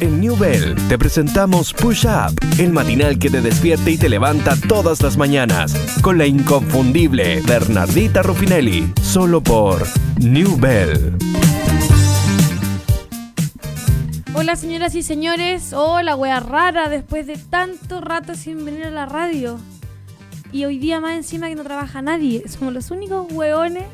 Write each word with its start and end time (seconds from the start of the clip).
En 0.00 0.20
New 0.20 0.36
Bell 0.36 0.74
te 0.88 0.98
presentamos 0.98 1.72
Push 1.72 2.06
Up, 2.06 2.34
el 2.58 2.72
matinal 2.72 3.18
que 3.18 3.30
te 3.30 3.40
despierta 3.40 3.90
y 3.90 3.96
te 3.96 4.08
levanta 4.08 4.54
todas 4.68 5.00
las 5.02 5.16
mañanas, 5.16 5.74
con 6.02 6.18
la 6.18 6.26
inconfundible 6.26 7.40
Bernardita 7.42 8.22
Rufinelli, 8.22 8.92
solo 9.02 9.40
por 9.40 9.86
New 10.18 10.56
Bell. 10.58 11.16
Hola 14.34 14.56
señoras 14.56 14.94
y 14.94 15.02
señores, 15.02 15.72
hola 15.72 16.16
wea 16.16 16.40
rara 16.40 16.88
después 16.88 17.26
de 17.26 17.36
tanto 17.36 18.00
rato 18.00 18.34
sin 18.34 18.64
venir 18.64 18.86
a 18.86 18.90
la 18.90 19.06
radio. 19.06 19.58
Y 20.52 20.64
hoy 20.64 20.78
día 20.78 21.00
más 21.00 21.14
encima 21.14 21.48
que 21.48 21.54
no 21.54 21.62
trabaja 21.62 22.02
nadie, 22.02 22.48
somos 22.48 22.74
los 22.74 22.90
únicos 22.90 23.26
weones 23.30 23.84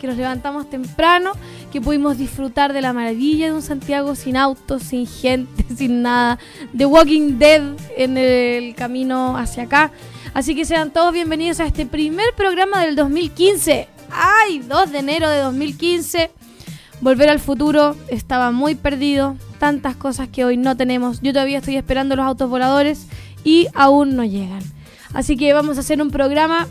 que 0.00 0.06
nos 0.06 0.16
levantamos 0.16 0.70
temprano, 0.70 1.32
que 1.70 1.80
pudimos 1.80 2.18
disfrutar 2.18 2.72
de 2.72 2.80
la 2.80 2.92
maravilla 2.92 3.46
de 3.46 3.52
un 3.52 3.62
Santiago 3.62 4.14
sin 4.14 4.36
autos, 4.36 4.82
sin 4.82 5.06
gente, 5.06 5.64
sin 5.76 6.02
nada, 6.02 6.38
de 6.72 6.86
Walking 6.86 7.38
Dead 7.38 7.62
en 7.96 8.18
el 8.18 8.74
camino 8.74 9.36
hacia 9.36 9.64
acá. 9.64 9.92
Así 10.34 10.54
que 10.54 10.64
sean 10.64 10.90
todos 10.90 11.12
bienvenidos 11.12 11.60
a 11.60 11.66
este 11.66 11.86
primer 11.86 12.34
programa 12.36 12.84
del 12.84 12.96
2015. 12.96 13.88
¡Ay! 14.10 14.60
2 14.60 14.92
de 14.92 14.98
enero 14.98 15.30
de 15.30 15.40
2015. 15.40 16.30
Volver 17.00 17.30
al 17.30 17.40
futuro 17.40 17.96
estaba 18.08 18.50
muy 18.50 18.74
perdido, 18.74 19.36
tantas 19.58 19.96
cosas 19.96 20.28
que 20.28 20.44
hoy 20.44 20.56
no 20.56 20.76
tenemos. 20.76 21.20
Yo 21.22 21.32
todavía 21.32 21.58
estoy 21.58 21.76
esperando 21.76 22.16
los 22.16 22.26
autos 22.26 22.50
voladores 22.50 23.06
y 23.44 23.68
aún 23.74 24.16
no 24.16 24.24
llegan. 24.24 24.62
Así 25.14 25.36
que 25.36 25.52
vamos 25.52 25.76
a 25.76 25.80
hacer 25.80 26.02
un 26.02 26.10
programa 26.10 26.68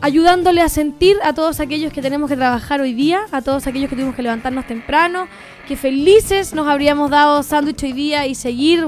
ayudándole 0.00 0.60
a 0.60 0.68
sentir 0.68 1.16
a 1.22 1.32
todos 1.32 1.60
aquellos 1.60 1.92
que 1.92 2.02
tenemos 2.02 2.28
que 2.28 2.36
trabajar 2.36 2.80
hoy 2.80 2.92
día, 2.92 3.20
a 3.32 3.42
todos 3.42 3.66
aquellos 3.66 3.88
que 3.88 3.96
tuvimos 3.96 4.14
que 4.14 4.22
levantarnos 4.22 4.66
temprano, 4.66 5.28
que 5.66 5.76
felices 5.76 6.54
nos 6.54 6.68
habríamos 6.68 7.10
dado 7.10 7.42
sándwich 7.42 7.82
hoy 7.82 7.92
día 7.92 8.26
y 8.26 8.34
seguir, 8.34 8.86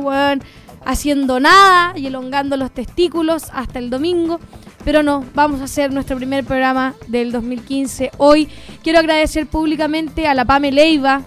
haciendo 0.85 1.41
nada 1.41 1.93
y 1.97 2.07
elongando 2.07 2.57
los 2.57 2.71
testículos 2.71 3.47
hasta 3.53 3.79
el 3.79 3.91
domingo. 3.91 4.41
Pero 4.85 5.03
no, 5.03 5.25
vamos 5.35 5.61
a 5.61 5.65
hacer 5.65 5.93
nuestro 5.93 6.17
primer 6.17 6.45
programa 6.45 6.95
del 7.09 7.33
2015 7.33 8.13
hoy. 8.19 8.49
Quiero 8.83 9.01
agradecer 9.01 9.47
públicamente 9.47 10.27
a 10.27 10.35
la 10.35 10.45
Pame 10.45 10.73
Leiva, 10.73 11.23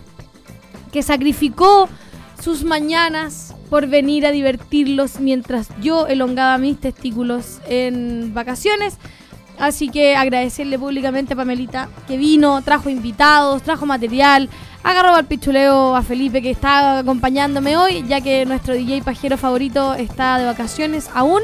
que 0.92 1.04
sacrificó 1.04 1.90
sus 2.42 2.64
mañanas 2.64 3.54
por 3.70 3.88
venir 3.88 4.26
a 4.26 4.32
divertirlos 4.32 5.20
mientras 5.20 5.70
yo 5.82 6.08
elongaba 6.08 6.58
mis 6.58 6.80
testículos 6.80 7.60
en 7.68 8.34
vacaciones. 8.34 8.98
Así 9.62 9.90
que 9.90 10.16
agradecerle 10.16 10.80
públicamente 10.80 11.34
a 11.34 11.36
Pamelita 11.36 11.88
que 12.08 12.18
vino, 12.18 12.64
trajo 12.64 12.90
invitados, 12.90 13.62
trajo 13.62 13.86
material, 13.86 14.50
agarró 14.82 15.14
al 15.14 15.26
pichuleo 15.26 15.96
a 15.96 16.02
Felipe 16.02 16.42
que 16.42 16.50
está 16.50 16.98
acompañándome 16.98 17.78
hoy, 17.78 18.04
ya 18.08 18.22
que 18.22 18.44
nuestro 18.48 18.74
DJ 18.74 19.04
pajero 19.04 19.38
favorito 19.38 19.94
está 19.94 20.40
de 20.40 20.46
vacaciones 20.46 21.12
aún. 21.14 21.44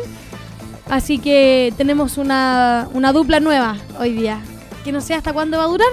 Así 0.89 1.19
que 1.19 1.71
tenemos 1.77 2.17
una, 2.17 2.89
una 2.91 3.13
dupla 3.13 3.39
nueva 3.39 3.77
hoy 3.99 4.13
día, 4.13 4.39
que 4.83 4.91
no 4.91 4.99
sé 4.99 5.13
hasta 5.13 5.31
cuándo 5.31 5.59
va 5.59 5.65
a 5.65 5.67
durar, 5.67 5.87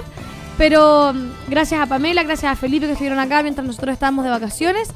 pero 0.57 1.13
mm, 1.13 1.49
gracias 1.51 1.79
a 1.79 1.85
Pamela, 1.85 2.23
gracias 2.23 2.51
a 2.51 2.55
Felipe 2.55 2.87
que 2.87 2.93
estuvieron 2.93 3.19
acá 3.19 3.43
mientras 3.43 3.67
nosotros 3.67 3.93
estábamos 3.93 4.25
de 4.25 4.31
vacaciones 4.31 4.89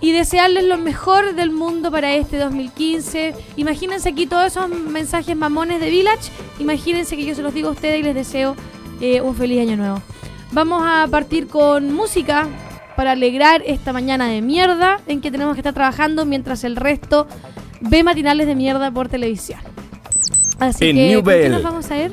y 0.00 0.12
desearles 0.12 0.64
lo 0.64 0.78
mejor 0.78 1.34
del 1.34 1.50
mundo 1.50 1.90
para 1.90 2.14
este 2.14 2.38
2015. 2.38 3.34
Imagínense 3.56 4.08
aquí 4.10 4.26
todos 4.26 4.46
esos 4.46 4.68
mensajes 4.68 5.36
mamones 5.36 5.80
de 5.80 5.90
Village. 5.90 6.30
Imagínense 6.58 7.16
que 7.16 7.24
yo 7.24 7.34
se 7.34 7.42
los 7.42 7.54
digo 7.54 7.68
a 7.68 7.72
ustedes 7.72 8.00
y 8.00 8.02
les 8.02 8.14
deseo 8.14 8.56
eh, 9.00 9.20
un 9.20 9.34
feliz 9.34 9.60
año 9.60 9.76
nuevo. 9.76 10.02
Vamos 10.52 10.82
a 10.84 11.06
partir 11.10 11.48
con 11.48 11.92
música 11.92 12.46
para 12.96 13.12
alegrar 13.12 13.62
esta 13.66 13.92
mañana 13.92 14.26
de 14.28 14.40
mierda 14.40 15.00
en 15.06 15.20
que 15.20 15.30
tenemos 15.30 15.54
que 15.54 15.60
estar 15.60 15.74
trabajando 15.74 16.24
mientras 16.24 16.64
el 16.64 16.76
resto 16.76 17.26
ve 17.80 18.02
matinales 18.02 18.46
de 18.46 18.54
mierda 18.54 18.90
por 18.90 19.08
televisión. 19.08 19.60
Así 20.58 20.92
que, 20.94 21.22
qué 21.22 21.48
nos 21.50 21.62
vamos 21.62 21.90
a 21.90 21.98
ir? 21.98 22.12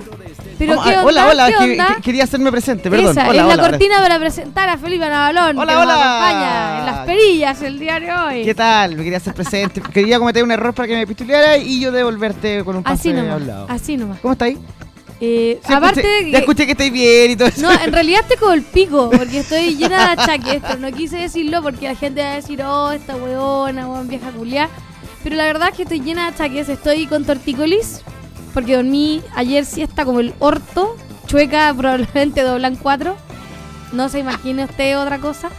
Pero 0.68 1.04
Hola, 1.04 1.28
hola, 1.30 1.98
quería 2.02 2.24
hacerme 2.24 2.52
presente, 2.52 2.90
perdón. 2.90 3.12
Esa, 3.12 3.28
es 3.28 3.46
la 3.46 3.58
cortina 3.58 3.98
para 4.00 4.20
presentar 4.20 4.70
a 4.70 4.78
Felipe 4.78 5.08
Navalón, 5.08 5.58
hola, 5.58 5.74
que 5.74 5.80
hola. 5.80 5.94
nos 5.94 6.04
acompaña 6.04 6.80
en 6.80 6.86
las 6.86 7.06
perillas 7.06 7.62
el 7.62 7.80
diario 7.80 8.14
hoy. 8.26 8.44
¿Qué 8.44 8.56
tal? 8.56 8.96
Me 8.96 9.04
quería 9.04 9.18
hacer 9.18 9.34
presente. 9.34 9.82
quería 9.94 10.20
cometer 10.20 10.44
un 10.44 10.52
error 10.52 10.74
para 10.74 10.88
que 10.88 10.96
me 10.96 11.08
pistuleara 11.08 11.58
y 11.58 11.80
yo 11.80 11.92
devolverte 11.92 12.64
con 12.64 12.78
un 12.78 12.84
paso 12.84 12.96
así 12.96 13.14
nomás, 13.14 13.42
Así 13.70 13.98
nomás. 13.98 14.20
¿Cómo 14.20 14.34
estáis? 14.34 14.58
Eh, 15.26 15.62
aparte 15.64 16.02
escuché, 16.02 16.32
ya 16.32 16.38
escuché 16.40 16.66
que 16.66 16.72
estáis 16.74 16.92
bien 16.92 17.32
y 17.32 17.36
todo 17.38 17.48
eso. 17.48 17.62
No, 17.62 17.72
en 17.72 17.94
realidad 17.94 18.22
estoy 18.22 18.38
con 18.38 18.54
el 18.54 18.62
pico, 18.62 19.10
porque 19.10 19.40
estoy 19.40 19.76
llena 19.78 20.16
de 20.16 20.22
achaques, 20.22 20.62
pero 20.62 20.80
no 20.80 20.92
quise 20.92 21.18
decirlo 21.18 21.62
porque 21.62 21.88
la 21.88 21.96
gente 21.96 22.22
va 22.22 22.34
a 22.34 22.36
decir, 22.36 22.62
oh, 22.62 22.92
esta 22.92 23.16
weona, 23.16 23.88
weón, 23.88 24.08
vieja 24.10 24.32
culia. 24.32 24.70
Pero 25.24 25.38
la 25.38 25.46
verdad 25.46 25.70
es 25.70 25.78
que 25.78 25.84
estoy 25.84 26.02
llena 26.02 26.24
de 26.24 26.34
achaques, 26.34 26.68
estoy 26.68 27.08
con 27.08 27.24
tortícolis, 27.24 28.02
porque 28.54 28.76
dormí 28.76 29.22
ayer 29.36 29.66
siesta 29.66 30.06
como 30.06 30.20
el 30.20 30.34
orto, 30.40 30.96
chueca, 31.28 31.74
probablemente 31.78 32.42
doblan 32.42 32.76
cuatro. 32.76 33.16
No 33.92 34.10
se 34.10 34.20
imagine 34.20 34.66
usted 34.66 34.98
otra 34.98 35.20
cosa. 35.20 35.50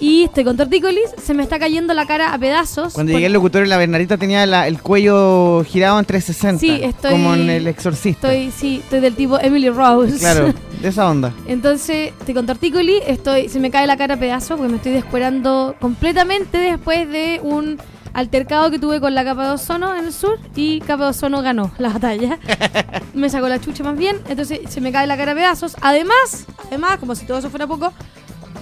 Y 0.00 0.24
estoy 0.24 0.44
con 0.44 0.56
tortícolis, 0.56 1.14
se 1.22 1.34
me 1.34 1.42
está 1.42 1.58
cayendo 1.58 1.94
la 1.94 2.06
cara 2.06 2.34
a 2.34 2.38
pedazos. 2.38 2.94
Cuando 2.94 3.12
llegué 3.12 3.26
el 3.26 3.32
locutor, 3.32 3.66
la 3.66 3.78
Bernardita 3.78 4.18
tenía 4.18 4.42
el 4.66 4.82
cuello 4.82 5.64
girado 5.64 5.98
en 5.98 6.04
360. 6.04 6.60
Sí, 6.60 6.84
estoy. 6.84 7.12
Como 7.12 7.34
en 7.34 7.48
el 7.48 7.66
exorcista. 7.68 8.32
Estoy, 8.32 8.50
sí, 8.50 8.80
estoy 8.82 9.00
del 9.00 9.14
tipo 9.14 9.38
Emily 9.38 9.70
Rose. 9.70 10.18
Claro, 10.18 10.52
de 10.82 10.88
esa 10.88 11.08
onda. 11.08 11.32
Entonces, 11.46 12.12
estoy 12.18 12.34
con 12.34 12.44
tortícolis, 12.44 13.02
estoy, 13.06 13.48
se 13.48 13.60
me 13.60 13.70
cae 13.70 13.86
la 13.86 13.96
cara 13.96 14.14
a 14.14 14.16
pedazos 14.18 14.58
porque 14.58 14.70
me 14.70 14.76
estoy 14.76 14.92
descuerando 14.92 15.76
completamente 15.80 16.58
después 16.58 17.08
de 17.08 17.40
un 17.42 17.78
altercado 18.14 18.70
que 18.70 18.78
tuve 18.78 19.00
con 19.00 19.14
la 19.14 19.24
capa 19.24 19.44
de 19.44 19.50
ozono 19.50 19.94
en 19.94 20.06
el 20.06 20.12
sur 20.12 20.38
y 20.54 20.80
capa 20.80 21.04
de 21.04 21.10
ozono 21.10 21.42
ganó 21.42 21.72
la 21.78 21.90
batalla. 21.90 22.38
me 23.14 23.28
sacó 23.28 23.48
la 23.48 23.60
chucha 23.60 23.84
más 23.84 23.98
bien, 23.98 24.20
entonces 24.28 24.60
se 24.68 24.80
me 24.80 24.92
cae 24.92 25.06
la 25.06 25.16
cara 25.16 25.32
a 25.32 25.34
pedazos. 25.34 25.76
Además, 25.82 26.46
además, 26.66 26.98
como 26.98 27.14
si 27.14 27.26
todo 27.26 27.38
eso 27.38 27.50
fuera 27.50 27.66
poco, 27.66 27.92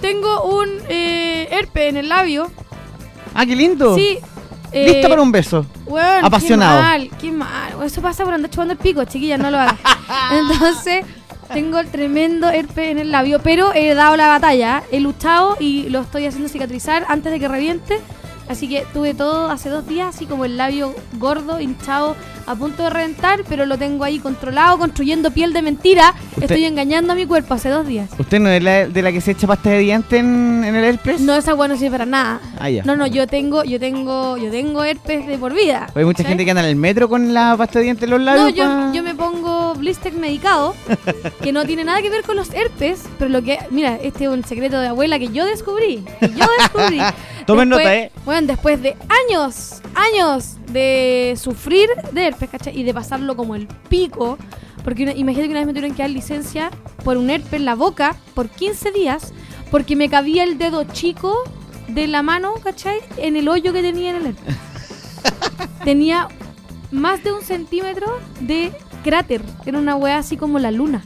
tengo 0.01 0.43
un 0.43 0.67
eh, 0.89 1.47
herpe 1.51 1.87
en 1.87 1.97
el 1.97 2.09
labio. 2.09 2.51
Ah, 3.33 3.45
qué 3.45 3.55
lindo. 3.55 3.95
Sí. 3.95 4.19
Eh, 4.71 4.91
Listo 4.91 5.07
para 5.07 5.21
un 5.21 5.31
beso. 5.31 5.65
Apasionado. 6.23 6.79
Qué 6.79 6.83
mal, 6.83 7.09
qué 7.21 7.31
mal. 7.31 7.83
Eso 7.85 8.01
pasa 8.01 8.23
por 8.23 8.33
andar 8.33 8.49
chupando 8.49 8.73
el 8.73 8.79
pico, 8.79 9.03
chiquilla, 9.05 9.37
no 9.37 9.51
lo 9.51 9.59
hagas. 9.59 9.77
Entonces, 10.31 11.05
tengo 11.53 11.77
el 11.77 11.87
tremendo 11.89 12.49
herpe 12.49 12.89
en 12.89 12.97
el 12.97 13.11
labio, 13.11 13.39
pero 13.39 13.71
he 13.73 13.93
dado 13.93 14.17
la 14.17 14.27
batalla, 14.27 14.83
he 14.91 14.99
luchado 14.99 15.57
y 15.59 15.89
lo 15.89 16.01
estoy 16.01 16.25
haciendo 16.25 16.49
cicatrizar 16.49 17.05
antes 17.07 17.31
de 17.31 17.39
que 17.39 17.47
reviente. 17.47 17.99
Así 18.47 18.67
que 18.67 18.85
tuve 18.93 19.13
todo 19.13 19.49
hace 19.49 19.69
dos 19.69 19.87
días, 19.87 20.15
así 20.15 20.25
como 20.25 20.45
el 20.45 20.57
labio 20.57 20.93
gordo, 21.17 21.59
hinchado, 21.59 22.15
a 22.45 22.55
punto 22.55 22.83
de 22.83 22.89
reventar, 22.89 23.43
pero 23.47 23.65
lo 23.65 23.77
tengo 23.77 24.03
ahí 24.03 24.19
controlado, 24.19 24.77
construyendo 24.77 25.31
piel 25.31 25.53
de 25.53 25.61
mentira. 25.61 26.13
Estoy 26.39 26.65
engañando 26.65 27.13
a 27.13 27.15
mi 27.15 27.25
cuerpo 27.25 27.53
hace 27.53 27.69
dos 27.69 27.87
días. 27.87 28.09
¿Usted 28.17 28.39
no 28.39 28.49
es 28.49 28.61
la, 28.61 28.87
de 28.87 29.01
la 29.01 29.11
que 29.11 29.21
se 29.21 29.31
echa 29.31 29.47
pasta 29.47 29.69
de 29.69 29.79
diente 29.79 30.17
en, 30.17 30.63
el 30.63 30.83
herpes? 30.83 31.21
No, 31.21 31.35
esa 31.35 31.53
bueno 31.53 31.73
no 31.73 31.79
sirve 31.79 31.91
para 31.91 32.05
nada. 32.05 32.41
Ah, 32.59 32.69
ya. 32.69 32.83
No, 32.83 32.95
no, 32.95 33.07
yo 33.07 33.25
tengo, 33.27 33.63
yo 33.63 33.79
tengo, 33.79 34.37
yo 34.37 34.51
tengo 34.51 34.83
herpes 34.83 35.25
de 35.25 35.37
por 35.37 35.53
vida. 35.53 35.87
Hay 35.95 36.05
mucha 36.05 36.23
gente 36.23 36.43
que 36.43 36.51
anda 36.51 36.63
en 36.63 36.69
el 36.69 36.75
metro 36.75 37.07
con 37.07 37.33
la 37.33 37.55
pasta 37.57 37.79
de 37.79 37.85
diente 37.85 38.05
en 38.05 38.11
los 38.11 38.21
labios. 38.21 38.55
No, 38.55 38.91
yo, 38.91 38.93
yo 38.93 39.03
me 39.03 39.15
pongo 39.15 39.73
blister 39.75 40.13
medicado, 40.13 40.75
que 41.41 41.51
no 41.51 41.65
tiene 41.65 41.85
nada 41.85 42.01
que 42.01 42.09
ver 42.09 42.23
con 42.23 42.35
los 42.35 42.53
herpes, 42.53 43.03
pero 43.17 43.29
lo 43.29 43.41
que, 43.41 43.59
mira, 43.71 43.95
este 43.95 44.25
es 44.25 44.29
un 44.29 44.43
secreto 44.43 44.79
de 44.79 44.87
abuela 44.87 45.17
que 45.17 45.29
yo 45.29 45.45
descubrí. 45.45 46.03
yo 46.21 46.45
descubrí. 46.59 46.99
Tomen 47.45 47.69
nota, 47.69 47.95
eh. 47.95 48.11
Bueno, 48.25 48.47
después 48.47 48.81
de 48.81 48.95
años, 49.27 49.81
años 49.95 50.57
de 50.71 51.37
sufrir 51.41 51.89
de 52.11 52.27
herpes, 52.27 52.49
¿cachai? 52.49 52.77
Y 52.77 52.83
de 52.83 52.93
pasarlo 52.93 53.35
como 53.35 53.55
el 53.55 53.67
pico. 53.89 54.37
Porque 54.83 55.03
imagínate 55.15 55.47
que 55.47 55.51
una 55.51 55.59
vez 55.59 55.67
me 55.67 55.73
tuvieron 55.73 55.95
que 55.95 56.03
dar 56.03 56.09
licencia 56.09 56.71
por 57.03 57.17
un 57.17 57.29
herpes 57.29 57.53
en 57.53 57.65
la 57.65 57.75
boca 57.75 58.15
por 58.33 58.49
15 58.49 58.91
días 58.91 59.33
porque 59.71 59.95
me 59.95 60.09
cabía 60.09 60.43
el 60.43 60.57
dedo 60.57 60.83
chico 60.83 61.43
de 61.87 62.07
la 62.07 62.21
mano, 62.21 62.53
¿cachai? 62.63 62.99
En 63.17 63.35
el 63.35 63.47
hoyo 63.47 63.73
que 63.73 63.81
tenía 63.81 64.11
en 64.11 64.15
el 64.17 64.25
herpes. 64.27 64.55
tenía 65.83 66.27
más 66.91 67.23
de 67.23 67.31
un 67.31 67.41
centímetro 67.41 68.19
de 68.39 68.71
cráter. 69.03 69.41
Era 69.65 69.79
una 69.79 69.95
wea 69.95 70.17
así 70.17 70.37
como 70.37 70.59
la 70.59 70.71
luna. 70.71 71.03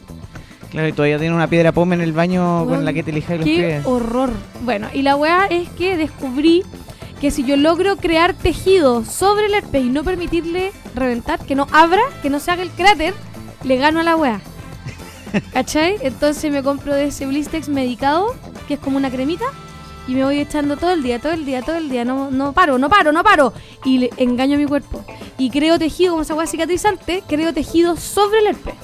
Claro, 0.72 0.88
y 0.88 0.92
todavía 0.92 1.18
tiene 1.18 1.34
una 1.34 1.48
piedra 1.48 1.72
pome 1.72 1.96
en 1.96 2.02
el 2.02 2.14
baño 2.14 2.66
con 2.66 2.84
la 2.84 2.94
que 2.94 3.04
te 3.04 3.12
elijas 3.12 3.38
los 3.38 3.46
pies. 3.46 3.84
¡Qué 3.84 3.90
horror! 3.90 4.32
Bueno, 4.62 4.88
y 4.94 5.02
la 5.02 5.16
weá 5.16 5.46
es 5.50 5.70
que 5.70 5.96
descubrí 5.96 6.64
que 7.22 7.32
si 7.32 7.44
yo 7.44 7.56
logro 7.56 7.98
crear 7.98 8.34
tejido 8.34 9.04
sobre 9.06 9.48
el 9.48 9.54
herpes 9.54 9.84
y 9.84 9.90
no 9.90 10.04
permitirle 10.04 10.72
reventar, 10.94 11.40
que 11.40 11.56
no 11.56 11.68
abra, 11.72 12.02
que 12.22 12.30
no 12.30 12.40
se 12.40 12.52
haga 12.52 12.64
el 12.64 12.70
cráter, 12.70 13.14
le 13.64 13.78
gano 13.78 14.02
a 14.02 14.04
la 14.04 14.16
weá. 14.16 14.42
¿Cachai? 15.54 15.98
Entonces 16.02 16.52
me 16.52 16.62
compro 16.62 16.94
de 16.94 17.06
ese 17.06 17.26
Blistex 17.26 17.70
medicado, 17.70 18.36
que 18.68 18.76
es 18.76 18.80
como 18.80 18.98
una 18.98 19.10
cremita, 19.10 19.46
y 20.08 20.16
me 20.16 20.24
voy 20.24 20.40
echando 20.40 20.78
todo 20.78 20.92
el 20.92 21.04
día, 21.04 21.20
todo 21.20 21.34
el 21.34 21.46
día, 21.46 21.62
todo 21.62 21.76
el 21.76 21.90
día. 21.90 22.06
No, 22.06 22.32
no 22.32 22.54
paro, 22.54 22.78
no 22.78 22.90
paro, 22.90 23.12
no 23.12 23.24
paro. 23.24 23.54
Y 23.84 23.98
le 23.98 24.10
engaño 24.18 24.56
a 24.56 24.58
mi 24.58 24.66
cuerpo. 24.66 25.04
Y 25.38 25.50
creo 25.50 25.78
tejido, 25.78 26.12
como 26.12 26.22
esa 26.22 26.34
weá 26.34 26.48
cicatrizante, 26.48 27.24
creo 27.28 27.54
tejido 27.54 27.98
sobre 27.98 28.40
el 28.40 28.48
herpes. 28.48 28.76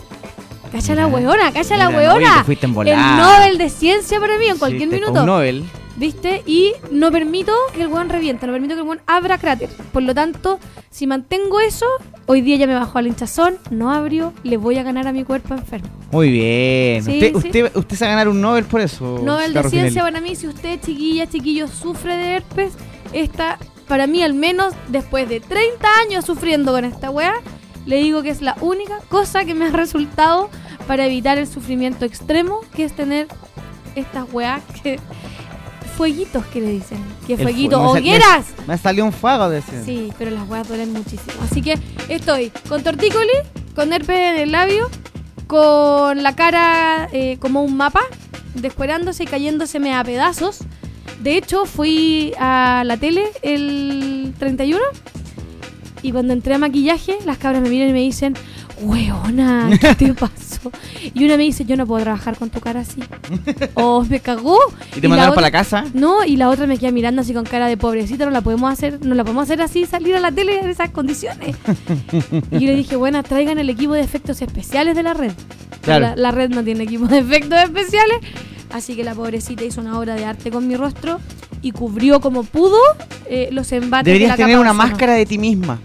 Cacha 0.73 0.95
la 0.95 1.05
weona, 1.05 1.53
cacha 1.53 1.77
la 1.77 1.89
weona. 1.89 2.43
fuiste 2.43 2.65
el 2.65 2.73
Nobel 2.73 3.59
de 3.59 3.69
ciencia 3.69 4.19
para 4.19 4.39
mí 4.39 4.47
en 4.47 4.57
cualquier 4.57 4.89
minuto. 4.89 5.19
Un 5.19 5.27
Nobel. 5.27 5.63
¿Viste? 5.97 6.41
Y 6.47 6.73
no 6.89 7.11
permito 7.11 7.53
que 7.75 7.83
el 7.83 7.89
weón 7.89 8.09
reviente, 8.09 8.47
no 8.47 8.53
permito 8.53 8.73
que 8.73 8.81
el 8.81 8.87
weón 8.87 9.01
abra 9.05 9.37
cráter. 9.37 9.69
Por 9.91 10.01
lo 10.01 10.15
tanto, 10.15 10.59
si 10.89 11.05
mantengo 11.05 11.59
eso, 11.59 11.85
hoy 12.25 12.41
día 12.41 12.55
ya 12.55 12.65
me 12.65 12.73
bajó 12.73 12.97
al 12.97 13.05
hinchazón, 13.05 13.59
no 13.69 13.91
abrió, 13.91 14.33
le 14.41 14.57
voy 14.57 14.79
a 14.79 14.83
ganar 14.83 15.07
a 15.07 15.13
mi 15.13 15.23
cuerpo 15.23 15.53
enfermo. 15.53 15.89
Muy 16.11 16.31
bien. 16.31 17.03
Sí, 17.03 17.17
usted, 17.17 17.29
sí. 17.29 17.47
usted, 17.47 17.71
usted 17.75 17.95
se 17.95 18.05
va 18.05 18.09
a 18.09 18.15
ganar 18.15 18.29
un 18.29 18.41
Nobel 18.41 18.63
por 18.63 18.81
eso. 18.81 19.21
Nobel 19.23 19.53
de 19.53 19.69
Ciencia 19.69 20.01
para 20.01 20.21
mí, 20.21 20.35
si 20.35 20.47
usted, 20.47 20.79
chiquilla, 20.81 21.29
chiquillo, 21.29 21.67
sufre 21.67 22.17
de 22.17 22.33
herpes, 22.37 22.73
esta, 23.13 23.59
para 23.87 24.07
mí 24.07 24.23
al 24.23 24.33
menos, 24.33 24.73
después 24.87 25.29
de 25.29 25.39
30 25.39 25.87
años 26.01 26.25
sufriendo 26.25 26.71
con 26.71 26.83
esta 26.83 27.11
weá, 27.11 27.35
le 27.85 27.97
digo 27.97 28.21
que 28.23 28.29
es 28.29 28.41
la 28.41 28.55
única 28.61 28.99
cosa 29.09 29.45
que 29.45 29.53
me 29.53 29.65
ha 29.65 29.71
resultado 29.71 30.49
para 30.87 31.05
evitar 31.05 31.37
el 31.37 31.47
sufrimiento 31.47 32.05
extremo, 32.05 32.61
que 32.75 32.83
es 32.85 32.95
tener 32.95 33.27
estas 33.95 34.25
weas 34.31 34.61
que... 34.81 34.99
Fueguitos 35.97 36.43
que 36.47 36.59
le 36.59 36.71
dicen. 36.71 36.97
Que 37.27 37.33
El 37.33 37.43
fueguito. 37.43 37.77
fuego. 37.77 37.93
Me 37.93 37.99
¡Hogueras! 37.99 38.45
Me 38.65 38.77
salió 38.79 39.05
un 39.05 39.13
fuego, 39.13 39.47
decía. 39.49 39.83
Sí, 39.85 40.11
pero 40.17 40.31
las 40.31 40.49
weas 40.49 40.67
duelen 40.67 40.91
muchísimo. 40.91 41.33
Así 41.43 41.61
que 41.61 41.77
estoy 42.09 42.51
con 42.67 42.81
tortícoli, 42.81 43.29
con 43.75 43.93
herpes 43.93 44.17
en 44.33 44.39
el 44.39 44.51
labio, 44.51 44.89
con 45.45 46.23
la 46.23 46.35
cara 46.35 47.07
eh, 47.11 47.37
como 47.39 47.61
un 47.61 47.77
mapa, 47.77 48.01
descuerándose 48.55 49.23
y 49.23 49.27
cayéndoseme 49.27 49.93
a 49.93 50.03
pedazos. 50.03 50.61
De 51.21 51.37
hecho, 51.37 51.65
fui 51.65 52.33
a 52.39 52.81
la 52.85 52.97
tele 52.97 53.25
el 53.43 54.33
31 54.39 54.79
y 56.03 56.11
cuando 56.11 56.33
entré 56.33 56.53
a 56.53 56.57
maquillaje, 56.59 57.17
las 57.25 57.37
cabras 57.37 57.61
me 57.61 57.69
miran 57.69 57.89
y 57.89 57.93
me 57.93 58.01
dicen, 58.01 58.35
weona, 58.83 59.69
¿qué 59.79 59.95
te 59.95 60.13
pasó? 60.13 60.71
Y 61.13 61.25
una 61.25 61.37
me 61.37 61.43
dice, 61.43 61.65
yo 61.65 61.75
no 61.75 61.85
puedo 61.85 62.03
trabajar 62.03 62.37
con 62.37 62.49
tu 62.49 62.59
cara 62.59 62.81
así. 62.81 63.01
Oh, 63.75 64.03
me 64.03 64.19
cagó. 64.19 64.57
¿Y 64.95 65.01
te 65.01 65.01
la 65.03 65.09
mandaron 65.09 65.35
para 65.35 65.47
la 65.47 65.51
casa? 65.51 65.85
no, 65.93 66.23
y 66.23 66.35
la 66.35 66.49
otra 66.49 66.67
me 66.67 66.77
queda 66.77 66.91
mirando 66.91 67.21
así 67.21 67.33
con 67.33 67.45
cara 67.45 67.67
de 67.67 67.77
pobrecita, 67.77 68.25
no 68.25 68.31
la 68.31 68.41
podemos 68.41 68.71
hacer, 68.71 69.03
no 69.05 69.15
la 69.15 69.23
podemos 69.23 69.43
hacer 69.43 69.61
así, 69.61 69.85
salir 69.85 70.15
a 70.15 70.19
la 70.19 70.31
tele 70.31 70.59
en 70.59 70.69
esas 70.69 70.89
condiciones. 70.89 71.55
y 72.51 72.59
yo 72.59 72.67
le 72.67 72.75
dije, 72.75 72.95
bueno, 72.95 73.23
traigan 73.23 73.57
el 73.59 73.69
equipo 73.69 73.93
de 73.93 74.01
efectos 74.01 74.41
especiales 74.41 74.95
de 74.95 75.03
la 75.03 75.13
red. 75.13 75.33
Claro. 75.81 76.07
La, 76.07 76.15
la 76.15 76.31
red 76.31 76.49
no 76.49 76.63
tiene 76.63 76.83
equipo 76.83 77.07
de 77.07 77.19
efectos 77.19 77.59
especiales, 77.59 78.17
así 78.71 78.95
que 78.95 79.03
la 79.03 79.15
pobrecita 79.15 79.63
hizo 79.63 79.81
una 79.81 79.99
obra 79.99 80.15
de 80.15 80.25
arte 80.25 80.51
con 80.51 80.67
mi 80.67 80.75
rostro 80.75 81.19
y 81.61 81.71
cubrió 81.71 82.19
como 82.19 82.43
pudo 82.43 82.77
eh, 83.25 83.49
los 83.51 83.71
embates 83.71 84.05
de 84.05 84.11
Deberías 84.11 84.31
la 84.31 84.45
tener 84.45 84.59
una 84.59 84.71
de 84.71 84.77
máscara 84.77 85.13
de 85.13 85.25
ti 85.25 85.37
misma 85.37 85.79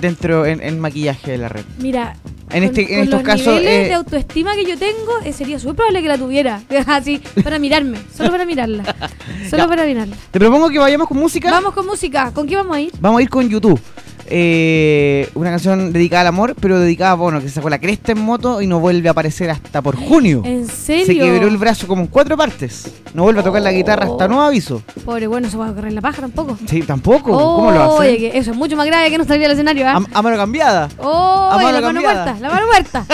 dentro 0.00 0.46
en, 0.46 0.62
en 0.62 0.78
maquillaje 0.80 1.32
de 1.32 1.38
la 1.38 1.48
red. 1.48 1.64
Mira, 1.78 2.16
En 2.50 2.62
este- 2.62 2.82
en 2.82 2.86
con 2.88 2.98
estos 2.98 3.12
los 3.14 3.22
casos, 3.22 3.46
niveles 3.60 3.84
eh, 3.86 3.88
de 3.88 3.94
autoestima 3.94 4.54
que 4.54 4.64
yo 4.64 4.78
tengo, 4.78 5.18
eh, 5.24 5.32
sería 5.32 5.58
súper 5.58 5.76
probable 5.76 6.02
que 6.02 6.08
la 6.08 6.18
tuviera. 6.18 6.62
Así, 6.86 7.20
para 7.42 7.58
mirarme, 7.58 7.98
solo 8.16 8.30
para 8.30 8.44
mirarla. 8.44 8.84
Solo 9.50 9.62
Ya. 9.64 9.68
para 9.68 9.84
mirarla. 9.84 10.16
Te 10.30 10.38
propongo 10.40 10.68
que 10.70 10.78
vayamos 10.78 11.06
con 11.08 11.18
música. 11.18 11.50
Vamos 11.50 11.72
con 11.72 11.86
música. 11.86 12.32
¿Con 12.32 12.46
qué 12.48 12.56
vamos 12.56 12.76
a 12.76 12.80
ir? 12.80 12.92
Vamos 13.00 13.20
a 13.20 13.22
ir 13.22 13.28
con 13.28 13.48
YouTube. 13.48 13.80
Eh, 14.28 15.28
una 15.34 15.50
canción 15.50 15.92
dedicada 15.92 16.22
al 16.22 16.26
amor, 16.28 16.54
pero 16.60 16.78
dedicada 16.80 17.12
a 17.12 17.14
Bono, 17.14 17.40
que 17.40 17.48
se 17.48 17.54
sacó 17.54 17.68
la 17.70 17.78
cresta 17.78 18.12
en 18.12 18.20
moto 18.20 18.60
y 18.60 18.66
no 18.66 18.80
vuelve 18.80 19.08
a 19.08 19.12
aparecer 19.12 19.50
hasta 19.50 19.82
por 19.82 19.96
junio. 19.96 20.42
¿En 20.44 20.66
serio? 20.68 21.06
Se 21.06 21.14
quebró 21.14 21.48
el 21.48 21.56
brazo 21.56 21.86
como 21.86 22.02
en 22.02 22.08
cuatro 22.08 22.36
partes. 22.36 22.92
No 23.14 23.22
vuelve 23.22 23.40
a 23.40 23.44
tocar 23.44 23.62
la 23.62 23.72
guitarra 23.72 24.04
hasta 24.06 24.24
Oh. 24.24 24.28
nuevo 24.28 24.42
aviso. 24.42 24.82
Pobre, 25.04 25.26
bueno, 25.26 25.48
se 25.50 25.56
va 25.56 25.68
a 25.68 25.72
correr 25.72 25.92
la 25.92 26.00
paja 26.00 26.20
tampoco. 26.22 26.58
Sí, 26.68 26.82
tampoco. 26.82 27.32
¿Cómo 27.32 27.70
lo 27.70 27.82
hace? 27.82 28.08
Oye, 28.08 28.18
que 28.18 28.38
eso 28.38 28.50
es 28.50 28.56
mucho 28.56 28.76
más 28.76 28.86
grave 28.86 29.10
que 29.10 29.18
no 29.18 29.24
salir 29.24 29.46
al 29.46 29.52
escenario, 29.52 29.86
¿ah? 29.88 30.00
A, 30.12 30.18
a 30.18 30.22
mano 30.22 30.36
cambiada. 30.36 30.88
Oh, 30.98 31.48
a 31.50 31.56
mano 31.56 31.72
la 31.72 31.80
mano 31.80 32.02
cambiada. 32.02 32.24
muerta, 32.24 32.40
la 32.40 32.54
mano 32.54 32.66
muerta. 32.66 33.06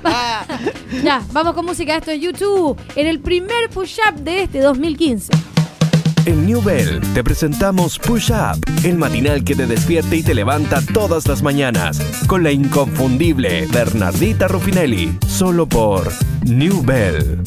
ya, 1.04 1.22
vamos 1.32 1.54
con 1.54 1.66
música. 1.66 1.96
Esto 1.96 2.10
es 2.10 2.20
YouTube. 2.20 2.76
En 2.96 3.06
el 3.06 3.20
primer 3.20 3.68
push-up 3.70 4.14
de 4.20 4.44
este 4.44 4.60
2015. 4.60 5.32
En 6.26 6.46
New 6.46 6.62
Bell 6.62 7.00
te 7.14 7.24
presentamos 7.24 7.98
Push 7.98 8.30
Up, 8.30 8.60
el 8.84 8.96
matinal 8.96 9.42
que 9.42 9.54
te 9.54 9.66
despierta 9.66 10.14
y 10.14 10.22
te 10.22 10.34
levanta 10.34 10.80
todas 10.92 11.26
las 11.26 11.42
mañanas, 11.42 12.00
con 12.26 12.42
la 12.42 12.52
inconfundible 12.52 13.66
Bernardita 13.72 14.46
Rufinelli, 14.48 15.16
solo 15.26 15.66
por 15.66 16.12
New 16.44 16.82
Bell. 16.82 17.42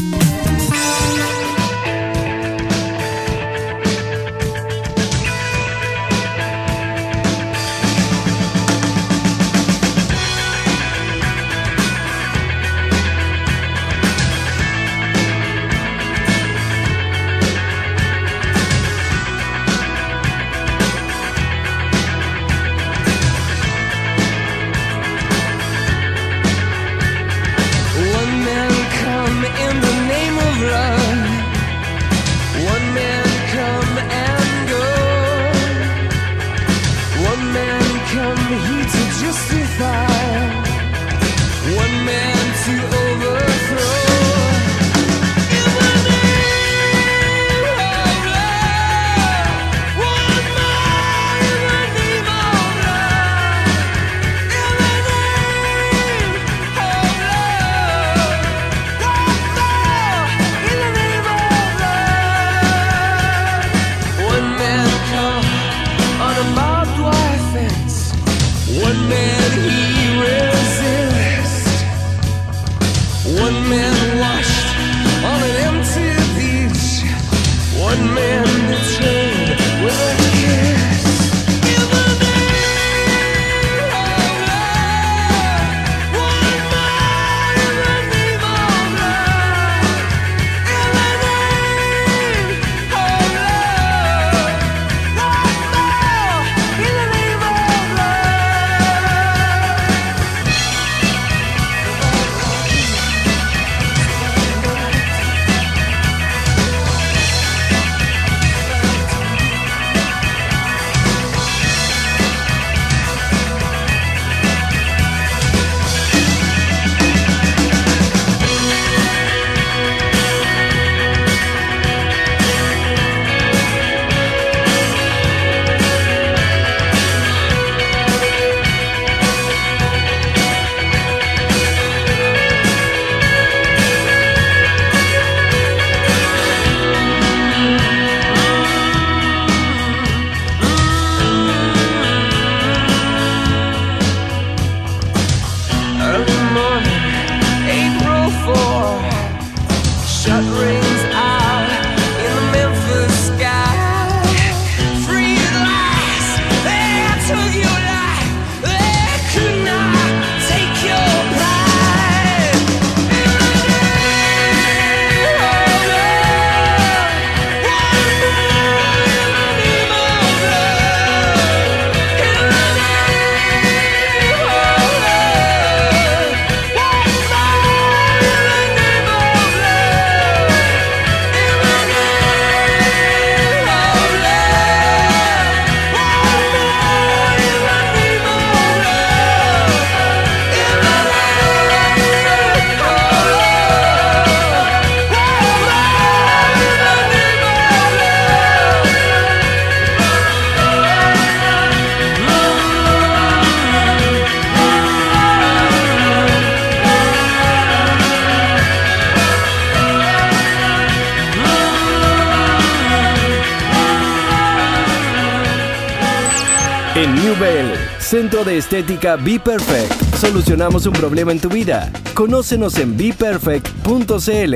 De 218.45 218.57
Estética 218.57 219.15
Be 219.15 219.39
Perfect, 219.39 220.15
solucionamos 220.15 220.85
un 220.85 220.91
problema 220.91 221.31
en 221.31 221.39
tu 221.39 221.47
vida. 221.47 221.89
Conócenos 222.13 222.77
en 222.77 222.97
beperfect.cl. 222.97 224.55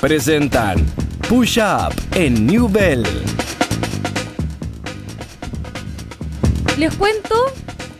Presentan 0.00 0.86
Push 1.28 1.58
Up 1.58 1.92
en 2.14 2.46
New 2.46 2.68
Bell. 2.68 3.04
Les 6.78 6.94
cuento 6.94 7.34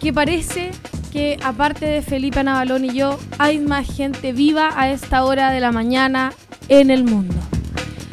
que 0.01 0.13
parece 0.13 0.71
que 1.11 1.39
aparte 1.43 1.87
de 1.87 2.03
Felipe 2.03 2.45
Navalón 2.45 2.85
y 2.85 2.95
yo, 2.95 3.19
hay 3.39 3.59
más 3.59 3.87
gente 3.87 4.33
viva 4.33 4.71
a 4.77 4.91
esta 4.91 5.25
hora 5.25 5.51
de 5.51 5.59
la 5.59 5.73
mañana 5.73 6.35
en 6.69 6.91
el 6.91 7.03
mundo. 7.03 7.35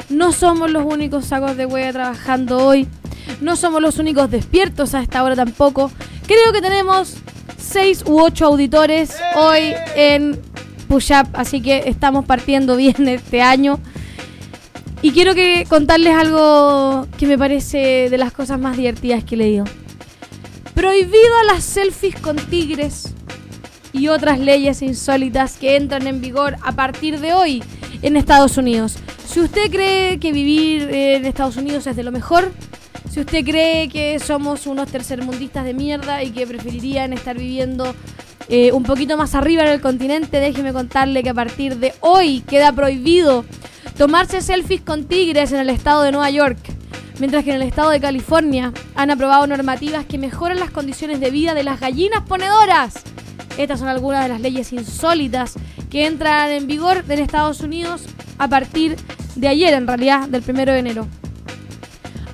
No 0.08 0.32
somos 0.32 0.68
los 0.70 0.84
únicos 0.84 1.26
sacos 1.26 1.56
de 1.56 1.66
hueá 1.66 1.92
trabajando 1.92 2.66
hoy. 2.66 2.88
No 3.40 3.54
somos 3.54 3.80
los 3.80 3.98
únicos 3.98 4.30
despiertos 4.30 4.94
a 4.94 5.00
esta 5.00 5.22
hora 5.22 5.36
tampoco. 5.36 5.92
Creo 6.26 6.52
que 6.52 6.62
tenemos 6.62 7.16
seis 7.58 8.02
u 8.06 8.18
ocho 8.18 8.46
auditores 8.46 9.14
hoy 9.36 9.74
en 9.94 10.40
Push 10.88 11.12
Up, 11.12 11.28
así 11.34 11.60
que 11.60 11.82
estamos 11.86 12.24
partiendo 12.24 12.76
bien 12.76 13.08
este 13.08 13.42
año. 13.42 13.78
Y 15.02 15.10
quiero 15.12 15.34
que 15.34 15.66
contarles 15.68 16.14
algo 16.14 17.06
que 17.18 17.26
me 17.26 17.36
parece 17.36 18.08
de 18.08 18.16
las 18.16 18.32
cosas 18.32 18.58
más 18.58 18.78
divertidas 18.78 19.22
que 19.22 19.34
he 19.34 19.38
leído. 19.38 19.64
Prohibido 20.74 21.42
las 21.46 21.62
selfies 21.62 22.18
con 22.18 22.36
tigres 22.36 23.12
y 23.92 24.08
otras 24.08 24.38
leyes 24.38 24.80
insólitas 24.80 25.58
que 25.58 25.76
entran 25.76 26.06
en 26.06 26.22
vigor 26.22 26.56
a 26.62 26.72
partir 26.72 27.20
de 27.20 27.34
hoy 27.34 27.62
en 28.00 28.16
Estados 28.16 28.56
Unidos. 28.56 28.96
Si 29.28 29.40
usted 29.40 29.70
cree 29.70 30.18
que 30.18 30.32
vivir 30.32 30.88
en 30.90 31.26
Estados 31.26 31.58
Unidos 31.58 31.86
es 31.86 31.96
de 31.96 32.02
lo 32.02 32.12
mejor, 32.12 32.50
si 33.10 33.20
usted 33.20 33.44
cree 33.44 33.88
que 33.88 34.18
somos 34.18 34.66
unos 34.66 34.90
tercermundistas 34.90 35.64
de 35.64 35.74
mierda 35.74 36.22
y 36.22 36.30
que 36.30 36.46
preferirían 36.46 37.12
estar 37.12 37.36
viviendo 37.36 37.94
eh, 38.48 38.72
un 38.72 38.82
poquito 38.82 39.16
más 39.16 39.34
arriba 39.34 39.62
en 39.62 39.68
el 39.68 39.80
continente, 39.80 40.40
déjeme 40.40 40.72
contarle 40.72 41.22
que 41.22 41.30
a 41.30 41.34
partir 41.34 41.76
de 41.76 41.94
hoy 42.00 42.40
queda 42.40 42.72
prohibido 42.72 43.44
tomarse 43.96 44.40
selfies 44.40 44.80
con 44.80 45.04
tigres 45.04 45.52
en 45.52 45.60
el 45.60 45.70
estado 45.70 46.02
de 46.02 46.12
Nueva 46.12 46.30
York 46.30 46.58
mientras 47.18 47.44
que 47.44 47.50
en 47.50 47.56
el 47.56 47.62
estado 47.62 47.90
de 47.90 48.00
California 48.00 48.72
han 48.94 49.10
aprobado 49.10 49.46
normativas 49.46 50.04
que 50.04 50.18
mejoran 50.18 50.58
las 50.58 50.70
condiciones 50.70 51.20
de 51.20 51.30
vida 51.30 51.54
de 51.54 51.62
las 51.62 51.80
gallinas 51.80 52.22
ponedoras. 52.22 52.94
Estas 53.56 53.78
son 53.78 53.88
algunas 53.88 54.24
de 54.24 54.30
las 54.30 54.40
leyes 54.40 54.72
insólitas 54.72 55.54
que 55.90 56.06
entran 56.06 56.50
en 56.50 56.66
vigor 56.66 57.04
en 57.08 57.18
Estados 57.20 57.60
Unidos 57.60 58.02
a 58.38 58.48
partir 58.48 58.96
de 59.36 59.48
ayer, 59.48 59.74
en 59.74 59.86
realidad, 59.86 60.28
del 60.28 60.42
primero 60.42 60.72
de 60.72 60.80
enero. 60.80 61.06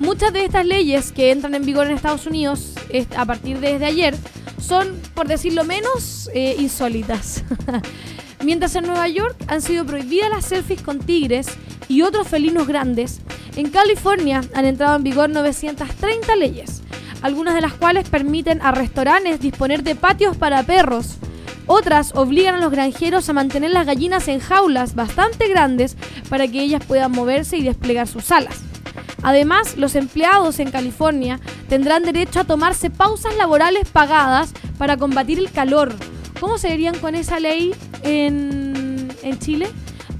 Muchas 0.00 0.32
de 0.32 0.46
estas 0.46 0.64
leyes 0.64 1.12
que 1.12 1.30
entran 1.30 1.54
en 1.54 1.66
vigor 1.66 1.86
en 1.86 1.92
Estados 1.92 2.26
Unidos 2.26 2.72
a 3.14 3.26
partir 3.26 3.60
de 3.60 3.74
desde 3.74 3.84
ayer 3.84 4.16
son, 4.58 4.98
por 5.14 5.28
decirlo 5.28 5.62
menos, 5.64 6.30
eh, 6.32 6.56
insólitas. 6.58 7.44
Mientras 8.42 8.74
en 8.76 8.86
Nueva 8.86 9.06
York 9.08 9.36
han 9.46 9.60
sido 9.60 9.84
prohibidas 9.84 10.30
las 10.30 10.46
selfies 10.46 10.80
con 10.80 11.00
tigres 11.00 11.48
y 11.86 12.00
otros 12.00 12.26
felinos 12.28 12.66
grandes, 12.66 13.20
en 13.56 13.68
California 13.68 14.40
han 14.54 14.64
entrado 14.64 14.96
en 14.96 15.02
vigor 15.02 15.28
930 15.28 16.34
leyes, 16.34 16.80
algunas 17.20 17.54
de 17.54 17.60
las 17.60 17.74
cuales 17.74 18.08
permiten 18.08 18.62
a 18.62 18.72
restaurantes 18.72 19.38
disponer 19.38 19.82
de 19.82 19.96
patios 19.96 20.34
para 20.34 20.62
perros. 20.62 21.18
Otras 21.66 22.14
obligan 22.16 22.54
a 22.54 22.60
los 22.60 22.72
granjeros 22.72 23.28
a 23.28 23.34
mantener 23.34 23.72
las 23.72 23.84
gallinas 23.84 24.28
en 24.28 24.40
jaulas 24.40 24.94
bastante 24.94 25.46
grandes 25.46 25.98
para 26.30 26.48
que 26.48 26.62
ellas 26.62 26.82
puedan 26.86 27.12
moverse 27.12 27.58
y 27.58 27.62
desplegar 27.62 28.08
sus 28.08 28.30
alas. 28.32 28.69
Además, 29.22 29.76
los 29.76 29.94
empleados 29.96 30.58
en 30.60 30.70
California 30.70 31.40
tendrán 31.68 32.02
derecho 32.04 32.40
a 32.40 32.44
tomarse 32.44 32.90
pausas 32.90 33.36
laborales 33.36 33.88
pagadas 33.88 34.52
para 34.78 34.96
combatir 34.96 35.38
el 35.38 35.50
calor. 35.50 35.94
¿Cómo 36.40 36.58
se 36.58 36.68
verían 36.68 36.98
con 36.98 37.14
esa 37.14 37.38
ley 37.38 37.74
en, 38.02 39.08
en 39.22 39.38
Chile? 39.38 39.68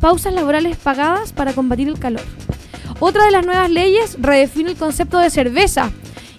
Pausas 0.01 0.35
laborales 0.35 0.77
pagadas 0.77 1.33
para 1.33 1.53
combatir 1.53 1.89
el 1.89 1.99
calor. 1.99 2.23
Otra 3.01 3.25
de 3.25 3.31
las 3.31 3.47
nuevas 3.47 3.71
leyes 3.71 4.17
redefine 4.21 4.71
el 4.71 4.77
concepto 4.77 5.19
de 5.19 5.31
cerveza 5.31 5.91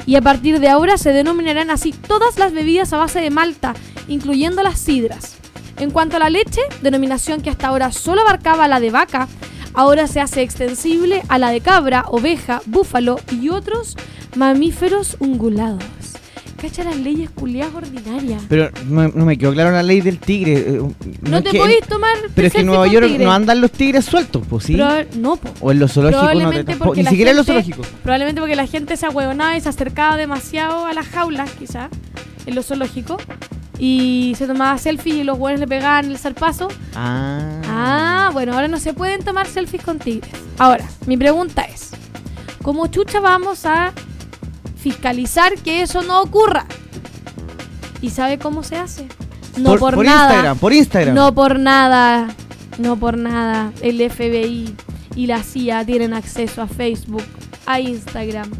y 0.05 0.15
a 0.15 0.21
partir 0.21 0.59
de 0.59 0.69
ahora 0.69 0.97
se 0.97 1.13
denominarán 1.13 1.69
así 1.71 1.91
todas 1.91 2.37
las 2.37 2.53
bebidas 2.53 2.93
a 2.93 2.97
base 2.97 3.21
de 3.21 3.29
malta, 3.29 3.73
incluyendo 4.07 4.61
las 4.61 4.79
sidras. 4.79 5.37
En 5.77 5.89
cuanto 5.89 6.17
a 6.17 6.19
la 6.19 6.29
leche, 6.29 6.61
denominación 6.81 7.41
que 7.41 7.49
hasta 7.49 7.67
ahora 7.67 7.91
solo 7.91 8.21
abarcaba 8.21 8.67
la 8.67 8.79
de 8.79 8.91
vaca, 8.91 9.27
ahora 9.73 10.07
se 10.07 10.19
hace 10.19 10.41
extensible 10.41 11.23
a 11.27 11.37
la 11.37 11.49
de 11.51 11.61
cabra, 11.61 12.05
oveja, 12.09 12.61
búfalo 12.65 13.19
y 13.31 13.49
otros 13.49 13.95
mamíferos 14.35 15.17
ungulados. 15.19 15.83
Cacha 16.61 16.83
las 16.83 16.95
leyes 16.97 17.29
culiadas 17.31 17.73
ordinarias. 17.73 18.43
Pero 18.47 18.69
no, 18.87 19.07
no 19.07 19.25
me 19.25 19.35
quedó 19.35 19.51
claro 19.51 19.71
la 19.71 19.81
ley 19.81 19.99
del 20.01 20.19
tigre. 20.19 20.53
eh, 20.59 20.81
No, 21.21 21.41
te 21.41 21.49
que- 21.49 21.57
podéis 21.57 21.87
tomar. 21.87 22.15
Pero 22.35 22.47
es 22.47 22.53
que 22.53 22.59
en 22.59 22.67
Nueva 22.67 22.85
York 22.87 23.07
tigre. 23.07 23.25
no 23.25 23.31
andan 23.31 23.61
los 23.61 23.71
tigres 23.71 24.05
sueltos, 24.05 24.43
pues 24.47 24.65
sí. 24.65 24.75
Proba- 24.75 25.07
no, 25.15 25.37
po. 25.37 25.49
O 25.59 25.71
en 25.71 25.79
los 25.79 25.91
zoológicos 25.93 26.21
no 26.23 26.29
te 26.29 26.35
Probablemente 26.35 26.71
tampoco- 26.73 26.85
porque 26.89 26.99
Ni 26.99 27.03
la 27.05 27.09
siquiera 27.09 27.31
en 27.31 27.37
los 27.37 27.45
gente- 27.47 27.63
zoológicos. 27.63 27.87
Probablemente 28.03 28.41
porque 28.41 28.55
la 28.55 28.67
gente 28.67 28.95
se 28.95 29.05
ahueonaba 29.07 29.57
y 29.57 29.61
se 29.61 29.69
acercaba 29.69 30.17
demasiado 30.17 30.85
a 30.85 30.93
las 30.93 31.07
jaulas, 31.07 31.49
quizás, 31.57 31.89
en 32.45 32.53
los 32.53 32.67
zoológicos. 32.67 33.17
Y 33.83 34.35
se 34.37 34.45
tomaba 34.45 34.77
selfies 34.77 35.15
y 35.15 35.23
los 35.23 35.39
buenos 35.39 35.59
le 35.59 35.67
pegaban 35.67 36.05
el 36.05 36.19
zarpazo. 36.19 36.67
Ah. 36.95 37.39
Ah, 37.65 38.29
bueno, 38.31 38.53
ahora 38.53 38.67
no 38.67 38.77
se 38.77 38.93
pueden 38.93 39.23
tomar 39.23 39.47
selfies 39.47 39.83
con 39.83 39.97
tigres. 39.97 40.31
Ahora, 40.59 40.85
mi 41.07 41.17
pregunta 41.17 41.63
es: 41.63 41.89
¿cómo 42.61 42.85
chucha 42.87 43.19
vamos 43.19 43.65
a 43.65 43.91
fiscalizar 44.75 45.55
que 45.55 45.81
eso 45.81 46.03
no 46.03 46.21
ocurra? 46.21 46.67
¿Y 48.03 48.11
sabe 48.11 48.37
cómo 48.37 48.61
se 48.61 48.75
hace? 48.75 49.07
No 49.57 49.75
por, 49.77 49.97
nada. 50.05 50.29
Instagram, 50.29 50.57
por 50.59 50.73
Instagram. 50.73 51.15
No 51.15 51.33
por 51.33 51.57
nada, 51.57 52.27
no 52.77 52.97
por 52.97 53.17
nada. 53.17 53.73
El 53.81 53.97
FBI 54.11 54.75
y 55.15 55.25
la 55.25 55.41
CIA 55.41 55.87
tienen 55.87 56.13
acceso 56.13 56.61
a 56.61 56.67
Facebook, 56.67 57.25
a 57.65 57.79
Instagram, 57.79 58.51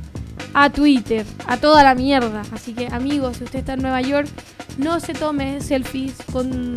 a 0.54 0.70
Twitter, 0.70 1.26
a 1.48 1.58
toda 1.58 1.84
la 1.84 1.96
mierda. 1.96 2.44
Así 2.52 2.74
que 2.74 2.88
amigos, 2.88 3.38
si 3.38 3.44
usted 3.44 3.60
está 3.60 3.74
en 3.74 3.82
Nueva 3.82 4.02
York, 4.02 4.28
no 4.78 5.00
se 5.00 5.14
tome 5.14 5.62
selfies 5.62 6.16
con 6.32 6.76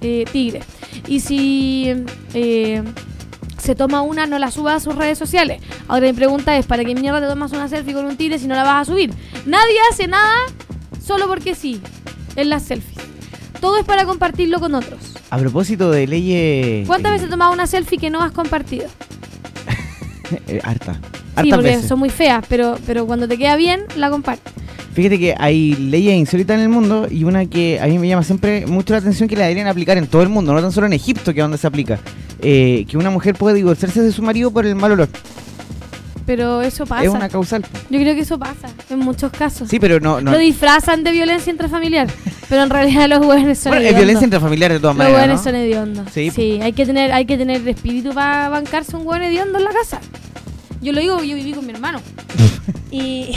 eh, 0.00 0.24
tigre. 0.32 0.60
Y 1.06 1.20
si 1.20 1.92
eh, 2.34 2.82
se 3.58 3.74
toma 3.74 4.02
una, 4.02 4.26
no 4.26 4.38
la 4.38 4.50
suba 4.50 4.74
a 4.74 4.80
sus 4.80 4.94
redes 4.94 5.18
sociales. 5.18 5.60
Ahora 5.88 6.06
mi 6.06 6.12
pregunta 6.12 6.56
es, 6.56 6.66
¿para 6.66 6.84
qué 6.84 6.94
mierda 6.94 7.20
te 7.20 7.26
tomas 7.26 7.52
una 7.52 7.68
selfie 7.68 7.94
con 7.94 8.06
un 8.06 8.16
tigre 8.16 8.38
si 8.38 8.46
no 8.46 8.54
la 8.54 8.64
vas 8.64 8.88
a 8.88 8.92
subir? 8.92 9.12
Nadie 9.46 9.78
hace 9.90 10.06
nada 10.06 10.34
solo 11.04 11.28
porque 11.28 11.54
sí, 11.54 11.80
en 12.36 12.48
las 12.48 12.64
selfies. 12.64 13.00
Todo 13.60 13.78
es 13.78 13.84
para 13.84 14.06
compartirlo 14.06 14.58
con 14.58 14.74
otros. 14.74 15.14
A 15.28 15.38
propósito 15.38 15.90
de 15.90 16.06
leyes. 16.06 16.86
¿Cuántas 16.86 17.10
eh, 17.10 17.12
veces 17.12 17.24
has 17.26 17.30
tomado 17.30 17.52
una 17.52 17.66
selfie 17.66 17.98
que 17.98 18.08
no 18.08 18.22
has 18.22 18.32
compartido? 18.32 18.88
eh, 20.48 20.60
harta. 20.64 20.98
Sí, 21.42 21.50
porque 21.50 21.68
veces. 21.68 21.86
son 21.88 21.98
muy 21.98 22.10
feas, 22.10 22.44
pero, 22.48 22.76
pero 22.86 23.06
cuando 23.06 23.26
te 23.28 23.38
queda 23.38 23.56
bien, 23.56 23.82
la 23.96 24.10
compartes. 24.10 24.52
Fíjate 24.92 25.18
que 25.18 25.34
hay 25.38 25.74
leyes 25.76 26.14
insólitas 26.14 26.56
en 26.56 26.62
el 26.62 26.68
mundo 26.68 27.06
y 27.08 27.22
una 27.24 27.46
que 27.46 27.78
a 27.80 27.86
mí 27.86 27.98
me 27.98 28.08
llama 28.08 28.24
siempre 28.24 28.66
mucho 28.66 28.92
la 28.92 28.98
atención 28.98 29.28
que 29.28 29.36
la 29.36 29.42
deberían 29.42 29.68
aplicar 29.68 29.96
en 29.96 30.06
todo 30.08 30.22
el 30.22 30.28
mundo, 30.28 30.52
no 30.52 30.60
tan 30.60 30.72
solo 30.72 30.86
en 30.88 30.92
Egipto, 30.92 31.32
que 31.32 31.40
es 31.40 31.44
donde 31.44 31.58
se 31.58 31.66
aplica. 31.66 31.98
Eh, 32.42 32.84
que 32.88 32.96
una 32.98 33.10
mujer 33.10 33.34
puede 33.36 33.54
divorciarse 33.56 34.02
de 34.02 34.10
su 34.12 34.22
marido 34.22 34.50
por 34.50 34.66
el 34.66 34.74
mal 34.74 34.92
olor. 34.92 35.08
Pero 36.26 36.60
eso 36.62 36.86
pasa. 36.86 37.04
Es 37.04 37.10
una 37.10 37.28
causal. 37.28 37.64
Yo 37.88 37.98
creo 37.98 38.14
que 38.14 38.20
eso 38.20 38.38
pasa 38.38 38.68
en 38.88 38.98
muchos 39.00 39.32
casos. 39.32 39.68
Sí, 39.68 39.80
pero 39.80 39.98
no. 40.00 40.20
no 40.20 40.32
Lo 40.32 40.38
disfrazan 40.38 41.02
de 41.02 41.12
violencia 41.12 41.50
intrafamiliar, 41.50 42.08
pero 42.48 42.62
en 42.62 42.70
realidad 42.70 43.08
los 43.08 43.24
buenos 43.24 43.58
son 43.58 43.72
bueno, 43.72 43.86
es 43.86 43.96
violencia 43.96 44.24
intrafamiliar 44.24 44.72
de 44.72 44.78
todas 44.80 44.96
Los 44.96 45.04
maneras. 45.06 45.20
buenos 45.20 45.38
¿no? 45.38 45.44
son 45.44 45.54
hediondos. 45.56 46.08
Sí, 46.12 46.30
Sí, 46.30 46.60
hay 46.62 46.72
que 46.72 46.86
tener, 46.86 47.12
hay 47.12 47.24
que 47.26 47.36
tener 47.38 47.66
espíritu 47.68 48.10
para 48.12 48.48
bancarse 48.48 48.96
un 48.96 49.04
buen 49.04 49.22
hediondo 49.22 49.58
en 49.58 49.64
la 49.64 49.70
casa. 49.70 50.00
Yo 50.80 50.92
lo 50.92 51.00
digo, 51.00 51.22
yo 51.22 51.36
viví 51.36 51.52
con 51.52 51.66
mi 51.66 51.72
hermano. 51.72 52.00
y, 52.90 53.36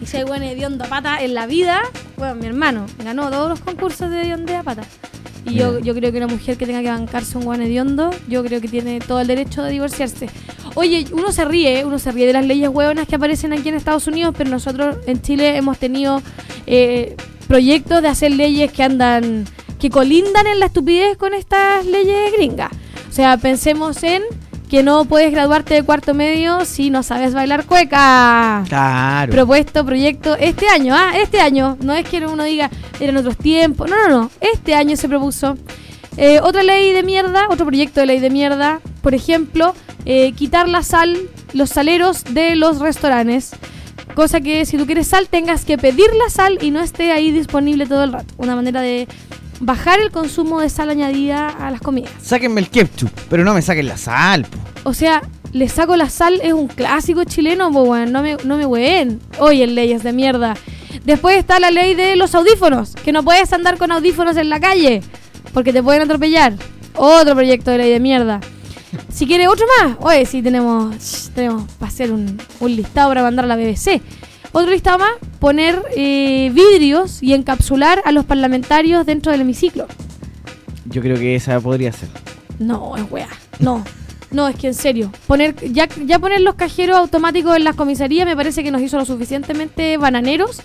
y 0.00 0.06
si 0.06 0.16
hay 0.16 0.24
buen 0.24 0.42
hediondo 0.42 0.84
a 0.84 0.88
pata 0.88 1.22
en 1.22 1.34
la 1.34 1.46
vida, 1.46 1.82
bueno, 2.16 2.34
mi 2.34 2.46
hermano 2.46 2.86
ganó 3.04 3.30
todos 3.30 3.48
los 3.48 3.60
concursos 3.60 4.10
de 4.10 4.22
hediondo 4.22 4.56
a 4.56 4.62
pata. 4.62 4.82
Y 5.44 5.54
yo, 5.54 5.80
yo 5.80 5.94
creo 5.94 6.12
que 6.12 6.18
una 6.18 6.28
mujer 6.28 6.56
que 6.56 6.66
tenga 6.66 6.82
que 6.82 6.88
bancarse 6.88 7.36
un 7.36 7.44
buen 7.44 7.60
hediondo, 7.60 8.10
yo 8.28 8.44
creo 8.44 8.60
que 8.60 8.68
tiene 8.68 9.00
todo 9.00 9.20
el 9.20 9.26
derecho 9.26 9.62
de 9.62 9.72
divorciarse. 9.72 10.28
Oye, 10.74 11.04
uno 11.12 11.32
se 11.32 11.44
ríe, 11.44 11.84
uno 11.84 11.98
se 11.98 12.12
ríe 12.12 12.26
de 12.26 12.32
las 12.32 12.46
leyes 12.46 12.68
hueonas 12.68 13.08
que 13.08 13.16
aparecen 13.16 13.52
aquí 13.52 13.68
en 13.68 13.74
Estados 13.74 14.06
Unidos, 14.06 14.34
pero 14.38 14.50
nosotros 14.50 14.96
en 15.06 15.20
Chile 15.20 15.56
hemos 15.56 15.78
tenido 15.78 16.22
eh, 16.66 17.16
proyectos 17.48 18.02
de 18.02 18.08
hacer 18.08 18.32
leyes 18.32 18.72
que 18.72 18.82
andan, 18.84 19.44
que 19.80 19.90
colindan 19.90 20.46
en 20.46 20.60
la 20.60 20.66
estupidez 20.66 21.16
con 21.16 21.34
estas 21.34 21.84
leyes 21.86 22.32
gringas. 22.32 22.70
O 23.10 23.12
sea, 23.12 23.36
pensemos 23.36 24.02
en 24.04 24.22
que 24.72 24.82
no 24.82 25.04
puedes 25.04 25.30
graduarte 25.30 25.74
de 25.74 25.82
cuarto 25.82 26.14
medio 26.14 26.64
si 26.64 26.88
no 26.88 27.02
sabes 27.02 27.34
bailar 27.34 27.66
cueca. 27.66 28.64
Claro. 28.66 29.30
Propuesto 29.30 29.84
proyecto 29.84 30.34
este 30.34 30.66
año, 30.66 30.94
ah, 30.96 31.12
este 31.14 31.42
año. 31.42 31.76
No 31.82 31.92
es 31.92 32.08
que 32.08 32.26
uno 32.26 32.42
diga 32.44 32.70
eran 32.98 33.18
otros 33.18 33.36
tiempos. 33.36 33.90
No, 33.90 34.08
no, 34.08 34.08
no. 34.08 34.30
Este 34.40 34.74
año 34.74 34.96
se 34.96 35.10
propuso. 35.10 35.58
Eh, 36.16 36.40
otra 36.42 36.62
ley 36.62 36.92
de 36.92 37.02
mierda, 37.02 37.48
otro 37.50 37.66
proyecto 37.66 38.00
de 38.00 38.06
ley 38.06 38.18
de 38.18 38.30
mierda. 38.30 38.80
Por 39.02 39.14
ejemplo, 39.14 39.74
eh, 40.06 40.32
quitar 40.32 40.70
la 40.70 40.82
sal, 40.82 41.18
los 41.52 41.68
saleros 41.68 42.24
de 42.24 42.56
los 42.56 42.78
restaurantes. 42.78 43.50
Cosa 44.14 44.40
que 44.40 44.64
si 44.64 44.78
tú 44.78 44.86
quieres 44.86 45.06
sal, 45.06 45.28
tengas 45.28 45.66
que 45.66 45.76
pedir 45.76 46.08
la 46.14 46.30
sal 46.30 46.58
y 46.62 46.70
no 46.70 46.80
esté 46.80 47.12
ahí 47.12 47.30
disponible 47.30 47.84
todo 47.84 48.04
el 48.04 48.12
rato. 48.14 48.32
Una 48.38 48.56
manera 48.56 48.80
de 48.80 49.06
bajar 49.62 50.00
el 50.00 50.10
consumo 50.10 50.60
de 50.60 50.68
sal 50.68 50.90
añadida 50.90 51.48
a 51.48 51.70
las 51.70 51.80
comidas. 51.80 52.10
Sáquenme 52.20 52.60
el 52.60 52.68
ketchup, 52.68 53.10
pero 53.30 53.44
no 53.44 53.54
me 53.54 53.62
saquen 53.62 53.86
la 53.86 53.96
sal. 53.96 54.44
po. 54.44 54.58
O 54.90 54.92
sea, 54.92 55.22
le 55.52 55.68
saco 55.68 55.96
la 55.96 56.10
sal 56.10 56.40
es 56.42 56.52
un 56.52 56.66
clásico 56.66 57.22
chileno, 57.24 57.70
pues 57.70 57.86
bueno, 57.86 58.10
no 58.10 58.22
me, 58.22 58.36
no 58.44 58.56
me 58.56 58.66
ween. 58.66 59.20
Oye, 59.38 59.66
leyes 59.68 60.02
de 60.02 60.12
mierda. 60.12 60.54
Después 61.04 61.36
está 61.38 61.60
la 61.60 61.70
ley 61.70 61.94
de 61.94 62.16
los 62.16 62.34
audífonos, 62.34 62.94
que 62.96 63.12
no 63.12 63.22
puedes 63.22 63.52
andar 63.52 63.78
con 63.78 63.92
audífonos 63.92 64.36
en 64.36 64.50
la 64.50 64.58
calle, 64.60 65.00
porque 65.54 65.72
te 65.72 65.82
pueden 65.82 66.02
atropellar. 66.02 66.54
Otro 66.96 67.34
proyecto 67.34 67.70
de 67.70 67.78
ley 67.78 67.90
de 67.90 68.00
mierda. 68.00 68.40
Si 69.10 69.26
quiere 69.26 69.46
otro 69.48 69.64
más, 69.80 69.96
oye, 70.00 70.26
sí 70.26 70.42
tenemos, 70.42 71.30
tenemos 71.34 71.70
para 71.78 71.90
hacer 71.90 72.12
un, 72.12 72.38
un 72.60 72.76
listado 72.76 73.08
para 73.10 73.22
mandar 73.22 73.44
a 73.44 73.48
la 73.48 73.56
BBC. 73.56 74.02
Otro 74.52 74.98
más, 74.98 75.10
poner 75.38 75.82
eh, 75.96 76.50
vidrios 76.52 77.22
y 77.22 77.32
encapsular 77.32 78.02
a 78.04 78.12
los 78.12 78.26
parlamentarios 78.26 79.06
dentro 79.06 79.32
del 79.32 79.40
hemiciclo. 79.40 79.86
Yo 80.84 81.00
creo 81.00 81.16
que 81.16 81.34
esa 81.34 81.58
podría 81.60 81.90
ser. 81.90 82.10
No, 82.58 82.96
es 82.96 83.10
weá. 83.10 83.28
No. 83.58 83.82
No, 84.30 84.48
es 84.48 84.56
que 84.56 84.68
en 84.68 84.74
serio. 84.74 85.10
Poner, 85.26 85.54
ya, 85.72 85.88
ya 86.04 86.18
poner 86.18 86.40
los 86.42 86.54
cajeros 86.54 86.96
automáticos 86.96 87.56
en 87.56 87.64
las 87.64 87.76
comisarías 87.76 88.26
me 88.26 88.36
parece 88.36 88.62
que 88.62 88.70
nos 88.70 88.82
hizo 88.82 88.98
lo 88.98 89.04
suficientemente 89.04 89.96
bananeros. 89.96 90.60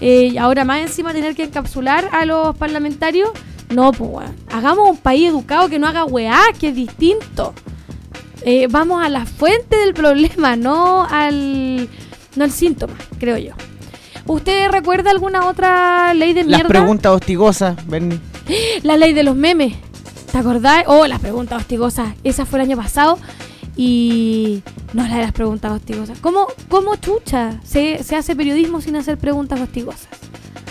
Eh, 0.00 0.30
y 0.32 0.38
ahora 0.38 0.64
más 0.64 0.80
encima 0.80 1.12
tener 1.12 1.34
que 1.34 1.44
encapsular 1.44 2.08
a 2.12 2.26
los 2.26 2.56
parlamentarios. 2.56 3.30
No, 3.70 3.92
pues 3.92 4.10
weón. 4.10 4.36
Hagamos 4.50 4.90
un 4.90 4.96
país 4.98 5.30
educado 5.30 5.68
que 5.68 5.78
no 5.78 5.86
haga 5.86 6.04
weá, 6.04 6.40
que 6.58 6.68
es 6.68 6.74
distinto. 6.74 7.54
Eh, 8.44 8.66
vamos 8.68 9.02
a 9.02 9.08
la 9.08 9.24
fuente 9.24 9.76
del 9.76 9.94
problema, 9.94 10.56
no 10.56 11.06
al, 11.08 11.88
no 12.36 12.44
al 12.44 12.50
síntoma, 12.50 12.94
creo 13.18 13.38
yo. 13.38 13.52
¿Usted 14.26 14.70
recuerda 14.70 15.10
alguna 15.10 15.46
otra 15.46 16.14
ley 16.14 16.32
de 16.32 16.42
Las 16.44 16.48
mierda? 16.60 16.68
preguntas 16.68 17.12
hostigosas, 17.12 17.76
Bernie. 17.86 18.20
La 18.82 18.96
ley 18.96 19.12
de 19.12 19.22
los 19.24 19.34
memes. 19.36 19.74
¿Te 20.30 20.38
acordás? 20.38 20.84
Oh, 20.86 21.06
las 21.06 21.20
preguntas 21.20 21.60
hostigosas. 21.60 22.14
Esa 22.24 22.46
fue 22.46 22.58
el 22.60 22.66
año 22.66 22.76
pasado. 22.76 23.18
Y. 23.76 24.62
No, 24.94 25.06
la 25.06 25.16
de 25.16 25.22
las 25.22 25.32
preguntas 25.32 25.72
hostigosas. 25.72 26.18
¿Cómo, 26.20 26.46
cómo 26.68 26.96
chucha 26.96 27.60
se, 27.64 28.02
se 28.02 28.16
hace 28.16 28.34
periodismo 28.36 28.80
sin 28.80 28.96
hacer 28.96 29.18
preguntas 29.18 29.60
hostigosas? 29.60 30.08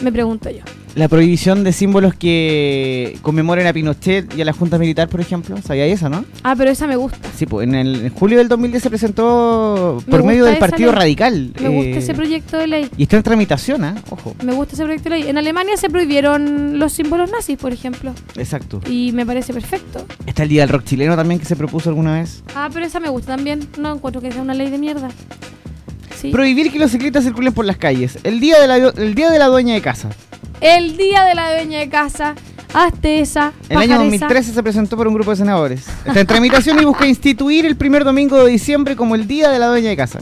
Me 0.01 0.12
pregunto 0.12 0.50
yo. 0.50 0.63
La 0.96 1.08
prohibición 1.08 1.64
de 1.64 1.72
símbolos 1.72 2.14
que 2.16 3.18
conmemoren 3.22 3.66
a 3.66 3.72
Pinochet 3.72 4.36
y 4.38 4.42
a 4.42 4.46
la 4.46 4.51
Junta 4.51 4.77
Militar, 4.77 5.08
por 5.08 5.22
ejemplo. 5.22 5.56
¿Sabía 5.62 5.86
esa, 5.86 6.10
no? 6.10 6.25
Ah, 6.44 6.54
pero 6.58 6.70
esa 6.70 6.86
me 6.86 6.98
gusta. 6.98 7.30
Sí, 7.36 7.46
pues 7.46 7.66
en, 7.66 7.75
el, 7.75 8.06
en 8.06 8.10
julio 8.14 8.40
del 8.40 8.50
2010 8.50 8.84
se 8.84 8.90
presentó 8.90 10.04
Me 10.06 10.12
por 10.12 10.24
medio 10.25 10.42
gusta 10.44 10.51
del 10.51 10.60
Partido. 10.60 10.92
Radical. 10.92 11.54
Me 11.62 11.70
gusta 11.70 11.90
eh, 11.92 11.98
ese 11.98 12.14
proyecto 12.14 12.58
de 12.58 12.68
ley. 12.68 12.90
Y 12.98 13.04
está 13.04 13.16
en 13.16 13.24
tramitación, 13.24 13.86
¿ah? 13.86 13.96
Ojo. 14.10 14.36
Me 14.44 14.54
gusta 14.54 14.74
ese 14.74 14.84
proyecto 14.84 15.10
de 15.10 15.20
ley. 15.20 15.30
En 15.30 15.38
Alemania 15.38 15.77
se 15.77 15.90
prohibieron 15.90 16.77
los 16.77 16.92
símbolos 16.92 17.32
nazis, 17.32 17.58
por 17.58 17.72
ejemplo. 17.72 18.14
Exacto. 18.36 18.82
Y 18.90 19.14
me 19.14 19.25
parece 19.25 19.54
perfecto. 19.54 20.06
Está 20.25 20.44
el 20.44 20.50
Día 20.50 20.62
del 20.64 20.70
Rock 20.70 20.84
chileno 20.84 21.16
también 21.16 21.40
que 21.40 21.46
se 21.46 21.56
propuso 21.56 21.90
alguna 21.90 22.16
vez. 22.20 22.44
Ah, 22.54 22.70
pero 22.74 22.86
esa 22.86 23.00
me 23.00 23.08
gusta 23.08 23.36
también. 23.38 23.66
No 23.80 23.96
encuentro 23.96 24.22
que 24.22 24.32
sea 24.32 24.42
una 24.42 24.54
ley 24.54 24.70
de 24.70 24.77
mierda. 24.77 25.10
Sí. 26.22 26.29
Prohibir 26.31 26.72
que 26.72 26.77
los 26.79 26.92
ciclistas 26.92 27.24
circulen 27.24 27.53
por 27.53 27.66
las 27.66 27.77
calles. 27.77 28.20
El 28.24 28.40
día 28.40 28.60
de 28.60 28.68
la, 28.68 28.75
el 28.77 29.16
día 29.16 29.29
de 29.31 29.40
la 29.40 29.48
dueña 29.48 29.74
de 29.74 29.81
casa. 29.81 30.10
El 30.60 30.96
día 30.98 31.24
de 31.25 31.34
la 31.34 31.53
dueña 31.53 31.79
de 31.79 31.90
casa. 31.90 32.36
Hazte 32.74 33.20
esa. 33.20 33.53
En 33.70 33.77
el 33.77 33.84
año 33.84 33.96
pajaresa. 33.98 34.25
2013 34.27 34.53
se 34.53 34.64
presentó 34.64 34.98
por 34.98 35.07
un 35.07 35.14
grupo 35.14 35.31
de 35.31 35.38
senadores. 35.38 35.88
Está 36.05 36.22
en 36.22 36.27
tramitación 36.27 36.79
y 36.81 36.86
busca 36.86 37.07
instituir 37.07 37.66
el 37.66 37.75
primer 37.75 38.03
domingo 38.03 38.44
de 38.44 38.51
diciembre 38.51 38.96
como 38.96 39.16
el 39.16 39.27
día 39.27 39.50
de 39.50 39.60
la 39.60 39.68
dueña 39.68 39.90
de 39.90 39.98
casa. 39.98 40.20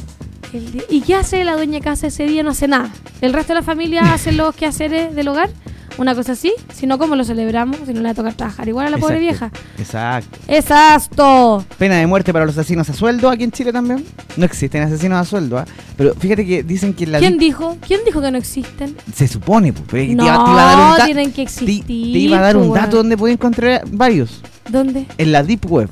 ¿Y 0.90 1.02
qué 1.02 1.16
hace 1.16 1.44
la 1.44 1.56
dueña 1.56 1.74
de 1.74 1.82
casa 1.82 2.08
ese 2.08 2.26
día? 2.26 2.42
No 2.42 2.52
hace 2.52 2.68
nada. 2.68 2.90
¿El 3.22 3.34
resto 3.34 3.54
de 3.54 3.60
la 3.60 3.66
familia 3.66 4.14
hace 4.14 4.32
los 4.32 4.56
quehaceres 4.56 5.14
del 5.14 5.28
hogar? 5.28 5.50
Una 5.98 6.16
cosa 6.16 6.32
así. 6.34 6.54
Si 6.74 6.88
no, 6.88 6.98
¿cómo 6.98 7.16
lo 7.16 7.24
celebramos? 7.26 7.78
Si 7.86 7.94
no 7.94 8.00
le 8.02 8.06
va 8.06 8.12
a 8.12 8.16
tocar 8.16 8.34
trabajar. 8.34 8.68
Igual 8.68 8.88
a 8.88 8.90
la 8.90 8.98
pobre 8.98 9.20
vieja. 9.20 9.52
Exacto. 9.78 10.38
Exacto. 10.48 11.66
Pena 11.78 11.96
de 11.98 12.08
muerte 12.08 12.32
para 12.32 12.46
los 12.46 12.58
asesinos 12.58 12.90
a 12.90 12.94
sueldo 12.94 13.30
aquí 13.30 13.44
en 13.44 13.52
Chile 13.52 13.74
también. 13.74 14.06
No 14.38 14.46
existen 14.46 14.82
asesinos 14.84 15.20
a 15.20 15.26
sueldo, 15.26 15.58
¿ah? 15.58 15.66
Pero 15.98 16.14
fíjate 16.16 16.46
que 16.46 16.64
dicen 16.64 16.94
que 16.94 17.06
la 17.08 17.20
¿Quién 17.20 17.38
dijo? 17.38 17.78
¿Quién 17.86 18.02
dijo 18.06 18.22
que 18.22 18.32
no 18.32 18.38
existen? 18.38 18.96
se 19.14 19.28
supone, 19.28 19.74
pues, 19.74 19.86
pero 19.90 20.04
te 20.08 20.16
No, 20.16 20.24
iba- 20.26 20.44
te 20.46 20.52
iba 20.52 20.62
a 20.62 20.76
dar 20.76 20.92
un 20.92 20.98
da- 20.98 21.06
tienen 21.06 21.32
que 21.34 21.42
existir. 21.42 21.86
te 21.86 21.94
iba 21.94 22.38
a 22.38 22.42
dar 22.42 22.56
un 22.58 22.70
pues, 22.70 22.82
dato 22.82 22.98
donde 22.98 23.18
puedes 23.18 23.36
encontrar 23.36 23.84
varios. 23.92 24.42
¿Dónde? 24.70 25.06
En 25.18 25.32
la 25.32 25.44
Deep 25.44 25.66
Web. 25.70 25.90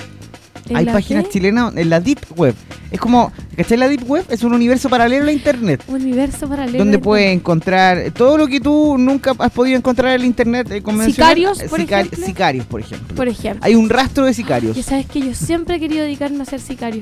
¿En 0.69 0.77
Hay 0.77 0.85
páginas 0.85 1.25
qué? 1.25 1.31
chilenas 1.31 1.75
en 1.75 1.89
la 1.89 1.99
Deep 1.99 2.19
Web. 2.35 2.53
Es 2.91 2.99
como, 2.99 3.31
¿cachai? 3.57 3.77
La 3.77 3.89
Deep 3.89 4.09
Web 4.09 4.25
es 4.29 4.43
un 4.43 4.53
universo 4.53 4.87
paralelo 4.89 5.27
a 5.27 5.31
Internet. 5.33 5.83
Universo 5.87 6.47
paralelo. 6.47 6.77
Donde 6.77 6.97
de- 6.97 7.03
puedes 7.03 7.33
encontrar 7.35 8.11
todo 8.11 8.37
lo 8.37 8.47
que 8.47 8.61
tú 8.61 8.97
nunca 8.97 9.33
has 9.37 9.51
podido 9.51 9.77
encontrar 9.77 10.11
en 10.13 10.21
el 10.21 10.25
internet 10.25 10.71
eh, 10.71 10.81
convencional. 10.81 11.35
Sicarios, 11.35 11.63
por 11.69 11.81
ejemplo. 11.81 12.25
Sicarios, 12.25 12.65
por 12.65 12.79
ejemplo. 12.79 13.15
Por 13.15 13.27
ejemplo. 13.27 13.65
Hay 13.65 13.75
un 13.75 13.89
rastro 13.89 14.25
de 14.25 14.33
sicarios. 14.33 14.75
Que 14.77 14.83
sabes 14.83 15.05
que 15.07 15.19
yo 15.19 15.33
siempre 15.33 15.75
he 15.75 15.79
querido 15.79 16.03
dedicarme 16.03 16.43
a 16.43 16.45
ser 16.45 16.61
sicario. 16.61 17.01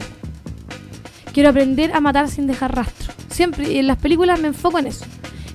Quiero 1.33 1.49
aprender 1.49 1.91
a 1.93 1.99
matar 1.99 2.29
sin 2.29 2.47
dejar 2.47 2.73
rastro. 2.75 3.13
Siempre, 3.29 3.71
y 3.71 3.77
en 3.79 3.87
las 3.87 3.97
películas 3.97 4.39
me 4.39 4.47
enfoco 4.47 4.79
en 4.79 4.87
eso. 4.87 5.05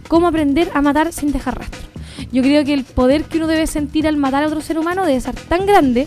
Cómo 0.08 0.26
aprender 0.26 0.70
a 0.74 0.82
matar 0.82 1.12
sin 1.12 1.32
dejar 1.32 1.58
rastro. 1.58 1.80
Yo 2.32 2.42
creo 2.42 2.64
que 2.64 2.74
el 2.74 2.84
poder 2.84 3.24
que 3.24 3.38
uno 3.38 3.46
debe 3.46 3.66
sentir 3.66 4.06
al 4.06 4.16
matar 4.18 4.44
a 4.44 4.48
otro 4.48 4.60
ser 4.60 4.78
humano 4.78 5.06
debe 5.06 5.20
ser 5.20 5.34
tan 5.34 5.64
grande, 5.64 6.06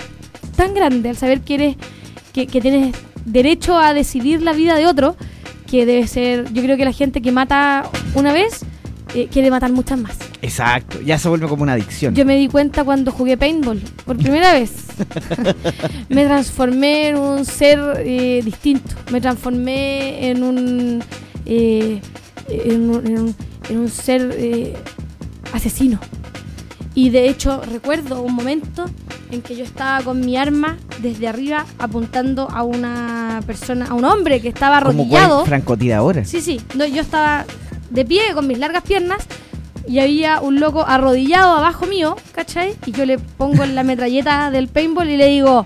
tan 0.56 0.76
grande, 0.76 1.10
al 1.10 1.18
saber 1.18 1.42
que 1.42 1.56
eres, 1.56 1.76
que, 2.34 2.46
que 2.46 2.62
tienes 2.62 2.96
derecho 3.26 3.78
a 3.78 3.94
decidir 3.94 4.42
la 4.42 4.54
vida 4.54 4.76
de 4.76 4.86
otro, 4.88 5.16
que 5.70 5.86
debe 5.86 6.08
ser, 6.08 6.52
yo 6.54 6.62
creo 6.62 6.78
que 6.78 6.86
la 6.86 6.92
gente 6.94 7.22
que 7.22 7.32
mata 7.32 7.90
una 8.16 8.32
vez, 8.34 8.62
eh, 9.16 9.28
quiere 9.32 9.50
matar 9.52 9.72
muchas 9.72 10.00
más. 10.00 10.18
Exacto. 10.42 11.00
Ya 11.02 11.18
se 11.18 11.30
vuelve 11.30 11.48
como 11.48 11.64
una 11.64 11.74
adicción. 11.74 12.14
Yo 12.16 12.26
me 12.26 12.36
di 12.36 12.48
cuenta 12.48 12.84
cuando 12.84 13.12
jugué 13.12 13.38
paintball 13.38 13.80
por 14.06 14.18
primera 14.18 14.54
vez. 14.54 14.72
me 16.10 16.26
transformé 16.26 17.10
en 17.10 17.18
un 17.18 17.46
ser 17.46 17.80
eh, 18.00 18.42
distinto. 18.44 18.96
Me 19.12 19.22
transformé 19.22 20.30
en 20.30 20.44
un, 20.44 21.04
eh, 21.46 22.02
en 22.50 22.90
un, 22.90 23.08
en 23.08 23.20
un- 23.20 23.36
en 23.70 23.78
un 23.78 23.88
ser 23.90 24.36
eh, 24.38 24.74
asesino. 25.54 25.98
Y 26.96 27.10
de 27.10 27.28
hecho 27.28 27.62
recuerdo 27.62 28.22
un 28.22 28.34
momento 28.36 28.86
en 29.32 29.42
que 29.42 29.56
yo 29.56 29.64
estaba 29.64 30.04
con 30.04 30.20
mi 30.20 30.38
arma 30.38 30.78
desde 31.00 31.28
arriba 31.28 31.66
apuntando 31.80 32.48
a 32.52 32.64
una 32.64 33.42
persona, 33.48 33.88
a 33.88 33.94
un 33.96 34.06
hombre 34.06 34.42
que 34.42 34.50
estaba 34.50 34.78
arrodillado. 34.78 35.38
cual 35.38 35.48
francotiradora. 35.48 36.24
Sí, 36.26 36.40
sí. 36.42 36.62
No, 36.76 36.86
yo 36.86 37.02
estaba 37.02 37.46
de 37.90 38.06
pie 38.06 38.22
con 38.36 38.46
mis 38.48 38.60
largas 38.60 38.84
piernas 38.84 39.24
y 39.88 40.00
había 40.00 40.40
un 40.40 40.60
loco 40.60 40.86
arrodillado 40.88 41.58
abajo 41.58 41.88
mío, 41.88 42.16
¿cachai? 42.32 42.76
Y 42.86 42.92
yo 42.92 43.06
le 43.06 43.18
pongo 43.18 43.66
la 43.66 43.84
metralleta 43.84 44.52
del 44.52 44.68
paintball 44.68 45.10
y 45.10 45.18
le 45.18 45.28
digo, 45.30 45.66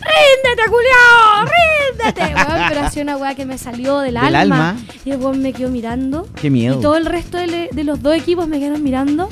¡Ríndete, 0.00 0.70
culiao! 0.70 1.52
¡Ríndete! 1.52 2.34
Weón, 2.48 2.68
pero 2.68 2.80
hacía 2.82 3.02
una 3.02 3.16
weá 3.16 3.34
que 3.34 3.44
me 3.44 3.58
salió 3.58 3.98
del, 4.00 4.14
Del 4.14 4.34
alma. 4.34 4.70
alma. 4.70 4.76
Y 5.04 5.10
el 5.10 5.18
weón 5.20 5.42
me 5.42 5.52
quedó 5.52 5.68
mirando. 5.68 6.26
Qué 6.40 6.48
miedo. 6.50 6.78
Y 6.78 6.82
todo 6.82 6.96
el 6.96 7.06
resto 7.06 7.36
de, 7.38 7.46
le- 7.46 7.68
de 7.72 7.84
los 7.84 8.02
dos 8.02 8.14
equipos 8.14 8.46
me 8.48 8.58
quedaron 8.58 8.82
mirando 8.82 9.28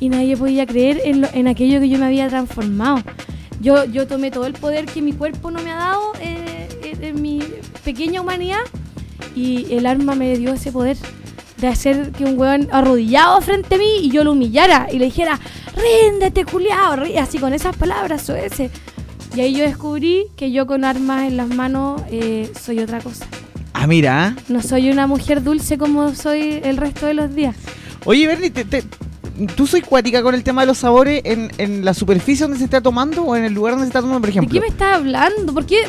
y 0.00 0.08
nadie 0.08 0.36
podía 0.36 0.66
creer 0.66 1.00
en, 1.04 1.20
lo- 1.22 1.28
en 1.32 1.48
aquello 1.48 1.80
que 1.80 1.88
yo 1.88 1.98
me 1.98 2.06
había 2.06 2.28
transformado. 2.28 3.02
Yo, 3.60 3.84
yo 3.84 4.06
tomé 4.06 4.30
todo 4.30 4.46
el 4.46 4.52
poder 4.52 4.86
que 4.86 5.02
mi 5.02 5.12
cuerpo 5.12 5.50
no 5.50 5.60
me 5.62 5.72
ha 5.72 5.76
dado 5.76 6.12
eh, 6.20 6.68
en, 6.84 7.04
en 7.04 7.22
mi 7.22 7.40
pequeña 7.84 8.20
humanidad 8.20 8.60
y 9.34 9.72
el 9.74 9.86
arma 9.86 10.14
me 10.14 10.36
dio 10.36 10.52
ese 10.54 10.70
poder 10.72 10.96
de 11.58 11.66
hacer 11.66 12.12
que 12.12 12.24
un 12.24 12.38
weón 12.38 12.68
arrodillado 12.70 13.40
frente 13.40 13.74
a 13.74 13.78
mí 13.78 13.98
y 14.02 14.10
yo 14.10 14.22
lo 14.22 14.32
humillara 14.32 14.86
y 14.92 14.98
le 14.98 15.06
dijera, 15.06 15.40
ríndete, 15.76 16.44
culiao, 16.44 16.94
rí-", 16.96 17.16
así 17.18 17.38
con 17.38 17.52
esas 17.52 17.76
palabras 17.76 18.28
o 18.30 18.36
ese. 18.36 18.70
Y 19.36 19.40
ahí 19.40 19.54
yo 19.54 19.64
descubrí 19.64 20.26
que 20.36 20.52
yo 20.52 20.66
con 20.66 20.84
armas 20.84 21.24
en 21.28 21.36
las 21.36 21.48
manos 21.48 22.00
eh, 22.10 22.50
soy 22.60 22.78
otra 22.78 23.00
cosa. 23.00 23.26
Ah, 23.72 23.86
mira. 23.88 24.36
No 24.48 24.62
soy 24.62 24.90
una 24.90 25.06
mujer 25.08 25.42
dulce 25.42 25.78
como 25.78 26.14
soy 26.14 26.60
el 26.62 26.76
resto 26.76 27.06
de 27.06 27.14
los 27.14 27.34
días. 27.34 27.56
Oye, 28.04 28.26
Bernie, 28.28 28.50
te- 28.50 28.64
te- 28.64 28.84
¿tú 29.46 29.66
soy 29.66 29.80
cuática 29.82 30.22
con 30.22 30.34
el 30.34 30.42
tema 30.42 30.62
de 30.62 30.66
los 30.66 30.78
sabores 30.78 31.20
en, 31.24 31.50
en 31.58 31.84
la 31.84 31.94
superficie 31.94 32.44
donde 32.44 32.58
se 32.58 32.64
está 32.64 32.80
tomando 32.80 33.22
o 33.22 33.36
en 33.36 33.44
el 33.44 33.52
lugar 33.52 33.72
donde 33.74 33.86
se 33.86 33.90
está 33.90 34.00
tomando, 34.00 34.20
por 34.20 34.28
¿De 34.28 34.30
ejemplo? 34.32 34.52
qué 34.52 34.60
me 34.60 34.66
estás 34.68 34.96
hablando? 34.96 35.52
¿Por 35.54 35.66
qué 35.66 35.82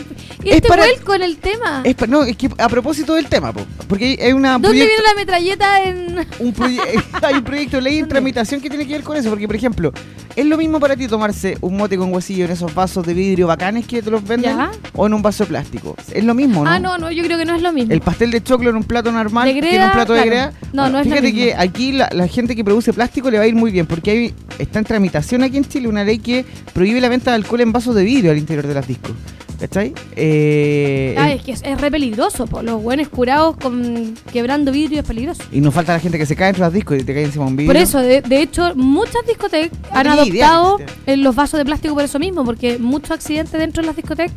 este 0.44 0.68
para- 0.68 0.84
vuelco 0.86 1.14
en 1.16 1.24
el 1.24 1.38
tema? 1.38 1.82
Es 1.84 1.96
no, 2.08 2.24
es 2.24 2.38
que 2.38 2.50
a 2.58 2.70
propósito 2.70 3.14
del 3.16 3.28
tema, 3.28 3.52
po, 3.54 3.62
porque 3.88 4.18
hay- 4.22 4.34
una 4.34 4.54
¿Dónde 4.54 4.70
proyecto- 4.70 4.88
viene 4.90 5.04
la 5.04 5.16
metralleta 5.16 5.84
en...? 5.84 6.28
un 6.40 6.54
hay 7.24 7.36
un 7.36 7.44
proyecto 7.44 7.78
de 7.78 7.82
ley 7.84 7.98
en 8.00 8.08
tramitación 8.08 8.62
que 8.62 8.70
tiene 8.70 8.86
que 8.88 8.94
ver 8.94 9.04
con 9.04 9.18
eso, 9.18 9.30
porque 9.30 9.48
por 9.48 9.56
ejemplo, 9.56 9.92
¿es 10.36 10.46
lo 10.46 10.58
mismo 10.58 10.80
para 10.80 10.96
ti 10.96 11.08
tomarse 11.08 11.58
un 11.62 11.78
mote 11.78 11.98
con 11.98 12.14
huesillo 12.14 12.46
en 12.46 12.52
esos 12.52 12.74
vasos 12.74 13.06
de 13.06 13.14
vidrio 13.14 13.48
bacanes 13.48 13.86
que 13.88 14.02
te 14.02 14.10
los 14.12 14.24
venden 14.24 14.56
Ya. 14.58 14.72
o 14.94 15.08
en 15.08 15.14
un 15.14 15.22
vaso 15.22 15.44
de 15.44 15.50
plástico? 15.50 15.96
Es 16.12 16.24
lo 16.24 16.34
mismo, 16.34 16.64
¿no? 16.64 16.70
Ah, 16.70 16.80
no, 16.80 16.98
no, 16.98 17.12
yo 17.12 17.24
creo 17.24 17.38
que 17.38 17.46
no 17.46 17.56
es 17.56 17.62
lo 17.62 17.72
mismo. 17.74 17.94
El 17.94 18.02
pastel 18.02 18.32
de 18.32 18.42
choclo 18.44 18.70
en 18.70 18.76
un 18.76 18.84
plato 18.84 19.12
normal 19.12 19.48
De 19.54 19.60
que 19.60 19.76
en 19.76 19.84
un 19.84 19.92
plato 19.92 20.14
de 20.14 20.26
greda. 20.26 20.54
No, 20.74 20.90
no 20.90 21.00
es 21.00 21.06
lo 21.08 21.12
Fíjate 21.12 21.32
mismo. 21.34 21.40
que 21.40 21.56
aquí 21.56 21.92
la, 21.92 22.10
la 22.12 22.28
gente 22.28 22.56
que 22.56 22.64
produce 22.64 22.94
plástico 22.94 23.30
le 23.32 23.38
va 23.39 23.45
a 23.45 23.47
ir 23.47 23.56
muy 23.56 23.71
bien, 23.71 23.86
porque 23.88 24.12
hay, 24.12 24.34
está 24.60 24.80
en 24.80 24.86
tramitación 24.86 25.43
aquí 25.43 25.58
en 25.58 25.65
Chile 25.65 25.88
una 25.88 26.04
ley 26.04 26.19
que 26.19 26.45
prohíbe 26.73 27.02
la 27.02 27.10
venta 27.10 27.32
de 27.32 27.36
alcohol 27.36 27.62
en 27.62 27.71
vasos 27.71 27.95
de 27.95 28.04
vidrio 28.04 28.32
al 28.32 28.38
interior 28.38 28.67
de 28.67 28.73
las 28.73 28.88
discos. 28.88 29.12
¿Cachai? 29.60 29.93
Eh, 30.15 31.15
Ah, 31.17 31.34
es 31.34 31.41
que 31.41 31.52
es, 31.52 31.62
es 31.65 31.82
re 31.82 31.91
peligroso, 31.91 32.47
po. 32.47 32.62
los 32.62 32.82
buenos 32.82 33.10
curados 33.10 33.58
con 33.58 34.13
quebrando 34.32 34.71
vidrio 34.71 35.02
es 35.02 35.06
peligroso. 35.06 35.43
y 35.52 35.60
nos 35.60 35.73
falta 35.73 35.91
la 35.91 35.99
gente 35.99 36.17
que 36.17 36.25
se 36.25 36.34
cae 36.38 36.49
entre 36.49 36.63
los 36.63 36.71
discos 36.71 36.97
y 36.97 37.04
te 37.04 37.13
cae 37.13 37.23
encima 37.25 37.45
un 37.45 37.58
vidrio. 37.58 37.73
Por 37.73 37.75
eso, 37.82 37.99
de, 37.99 38.21
de 38.21 38.41
hecho, 38.41 38.73
muchas 38.75 39.25
discotecas 39.28 39.78
han 39.91 40.06
tenía 40.08 40.25
idea 40.25 40.49
adoptado 40.56 40.80
eh, 41.06 41.17
los 41.17 41.36
vasos 41.36 41.58
de 41.58 41.65
plástico 41.65 41.93
por 41.93 42.06
eso 42.06 42.19
mismo, 42.19 42.45
porque 42.45 42.78
muchos 42.80 43.12
accidentes 43.12 43.52
dentro 43.60 43.82
de 43.82 43.88
las 43.88 43.97
discotecas, 43.97 44.34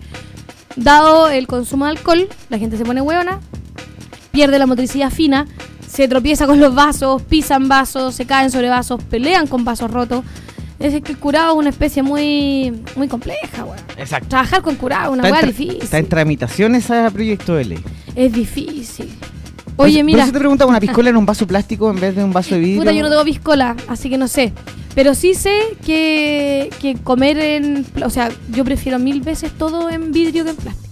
dado 0.74 1.30
el 1.30 1.46
consumo 1.46 1.84
de 1.84 1.92
alcohol, 1.92 2.28
la 2.48 2.58
gente 2.58 2.76
se 2.76 2.84
pone 2.84 3.00
hueona, 3.00 3.38
pierde 4.32 4.58
la 4.58 4.66
motricidad 4.66 5.10
fina, 5.10 5.46
se 5.92 6.08
tropieza 6.08 6.46
con 6.46 6.58
los 6.58 6.74
vasos, 6.74 7.20
pisan 7.22 7.68
vasos, 7.68 8.14
se 8.14 8.24
caen 8.24 8.50
sobre 8.50 8.68
vasos, 8.70 9.02
pelean 9.10 9.46
con 9.46 9.64
vasos 9.64 9.90
rotos. 9.90 10.24
Es 10.78 11.00
que 11.02 11.12
el 11.12 11.18
curado 11.18 11.52
es 11.52 11.58
una 11.58 11.68
especie 11.70 12.02
muy 12.02 12.72
muy 12.96 13.08
compleja, 13.08 13.64
weón. 13.64 13.78
Exacto. 13.98 14.28
Trabajar 14.28 14.62
con 14.62 14.74
curado 14.76 15.12
es 15.14 15.20
una 15.20 15.30
weá 15.30 15.42
difícil. 15.42 15.78
Está 15.82 15.98
en 15.98 16.08
tramitación 16.08 16.74
ese 16.74 17.08
proyecto 17.12 17.54
de 17.54 17.64
ley. 17.66 17.84
Es 18.16 18.32
difícil. 18.32 19.08
Oye, 19.76 19.98
eso- 19.98 20.04
mira. 20.04 20.18
Por 20.18 20.24
eso 20.24 20.32
te 20.32 20.38
preguntaba, 20.38 20.70
¿una 20.70 20.80
piscola 20.80 21.10
en 21.10 21.16
un 21.16 21.26
vaso 21.26 21.46
plástico 21.46 21.90
en 21.90 22.00
vez 22.00 22.16
de 22.16 22.24
un 22.24 22.32
vaso 22.32 22.54
de 22.54 22.60
vidrio? 22.60 22.80
Puta, 22.80 22.92
yo 22.92 23.02
no 23.02 23.10
tengo 23.10 23.24
piscola, 23.24 23.76
así 23.88 24.08
que 24.10 24.18
no 24.18 24.28
sé. 24.28 24.52
Pero 24.94 25.14
sí 25.14 25.34
sé 25.34 25.58
que, 25.86 26.68
que 26.80 26.94
comer 26.96 27.38
en... 27.38 27.86
O 28.04 28.10
sea, 28.10 28.30
yo 28.52 28.64
prefiero 28.64 28.98
mil 28.98 29.20
veces 29.22 29.50
todo 29.56 29.88
en 29.88 30.10
vidrio 30.12 30.44
que 30.44 30.50
en 30.50 30.56
plástico. 30.56 30.91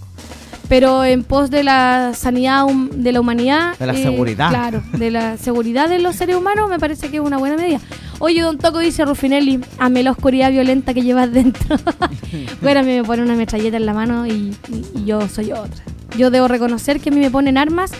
Pero 0.71 1.03
en 1.03 1.25
pos 1.25 1.49
de 1.51 1.65
la 1.65 2.13
sanidad 2.15 2.63
hum- 2.63 2.89
de 2.91 3.11
la 3.11 3.19
humanidad... 3.19 3.77
De 3.77 3.85
la 3.87 3.93
seguridad. 3.93 4.47
Claro, 4.49 4.81
de 4.93 5.11
la 5.11 5.35
seguridad 5.47 5.89
de 5.89 5.99
los 5.99 6.15
seres 6.15 6.37
humanos 6.37 6.69
me 6.69 6.79
parece 6.79 7.09
que 7.09 7.17
es 7.17 7.21
una 7.21 7.37
buena 7.37 7.57
medida. 7.57 7.81
Oye, 8.19 8.39
Don 8.41 8.57
Toco 8.57 8.79
dice 8.79 9.03
Rufinelli, 9.03 9.59
ame 9.79 10.01
la 10.01 10.11
oscuridad 10.11 10.49
violenta 10.49 10.93
que 10.93 11.01
llevas 11.01 11.29
dentro. 11.33 11.75
bueno, 12.61 12.79
a 12.79 12.83
mí 12.83 12.93
me 12.95 13.03
pone 13.03 13.21
una 13.21 13.35
metralleta 13.35 13.75
en 13.75 13.85
la 13.85 13.93
mano 13.93 14.25
y, 14.25 14.31
y- 14.69 14.85
y 14.95 15.03
yo 15.05 15.27
soy 15.27 15.51
otra. 15.51 15.83
Yo 16.17 16.31
debo 16.31 16.47
reconocer 16.47 17.01
que 17.01 17.09
a 17.09 17.11
mí 17.11 17.19
me 17.19 17.29
ponen 17.31 17.57
armas 17.57 17.91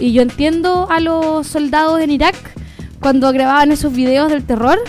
y 0.00 0.12
yo 0.12 0.22
entiendo 0.22 0.88
a 0.90 0.98
los 0.98 1.46
soldados 1.46 2.00
en 2.00 2.10
Irak 2.10 2.34
cuando 2.98 3.30
grababan 3.32 3.70
esos 3.70 3.92
videos 3.92 4.28
del 4.28 4.42
terror. 4.44 4.80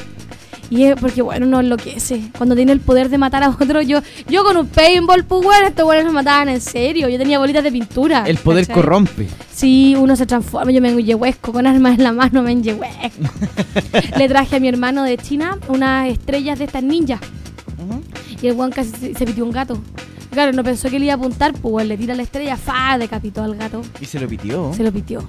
Y 0.70 0.84
es 0.84 0.96
porque, 1.00 1.22
bueno, 1.22 1.48
uno 1.48 1.60
enloquece. 1.60 2.30
Cuando 2.38 2.56
tiene 2.56 2.72
el 2.72 2.80
poder 2.80 3.10
de 3.10 3.18
matar 3.18 3.44
a 3.44 3.50
otro, 3.50 3.82
yo 3.82 4.02
yo 4.28 4.44
con 4.44 4.56
un 4.58 4.68
paintball, 4.68 5.24
pues, 5.24 5.44
bueno, 5.44 5.68
estos 5.68 5.86
buenos 5.86 6.06
nos 6.06 6.14
mataban 6.14 6.50
en 6.50 6.62
serio. 6.62 7.10
Yo 7.10 7.18
tenía 7.18 7.40
bolitas 7.40 7.64
de 7.64 7.72
pintura. 7.72 8.24
El 8.28 8.38
poder 8.38 8.68
¿cachai? 8.68 8.82
corrompe. 8.82 9.28
Sí, 9.52 9.96
uno 9.98 10.16
se 10.16 10.26
transforma. 10.26 10.72
Yo 10.72 10.82
me 10.82 10.90
enyehuesco 10.90 11.52
con 11.52 11.66
armas 11.66 11.98
en 11.98 12.04
la 12.04 12.12
mano, 12.14 12.44
me 12.44 12.52
enyehuesco. 12.52 13.24
Le 14.18 14.28
traje 14.28 14.58
a 14.58 14.60
mi 14.60 14.68
hermano 14.68 15.04
de 15.04 15.18
China 15.18 15.58
unas 15.68 16.10
estrellas 16.10 16.60
de 16.60 16.66
estas 16.66 16.84
ninjas. 16.84 17.20
Y 18.42 18.48
el 18.48 18.54
guan 18.54 18.72
casi 18.72 18.92
se, 18.92 19.14
se 19.16 19.26
pitió 19.26 19.44
un 19.44 19.52
gato. 19.52 19.82
Claro, 20.32 20.54
no 20.54 20.64
pensó 20.64 20.90
que 20.90 21.00
le 21.00 21.06
iba 21.06 21.16
a 21.16 21.18
apuntar, 21.18 21.54
pues 21.54 21.88
le 21.88 21.98
tira 21.98 22.16
la 22.16 22.24
estrella, 22.24 22.56
fa, 22.56 22.98
decapitó 22.98 23.44
al 23.44 23.56
gato. 23.56 23.82
Y 24.00 24.06
se 24.06 24.20
lo 24.20 24.28
pitió. 24.28 24.72
Se 24.74 24.84
lo 24.84 24.92
pitió. 24.92 25.28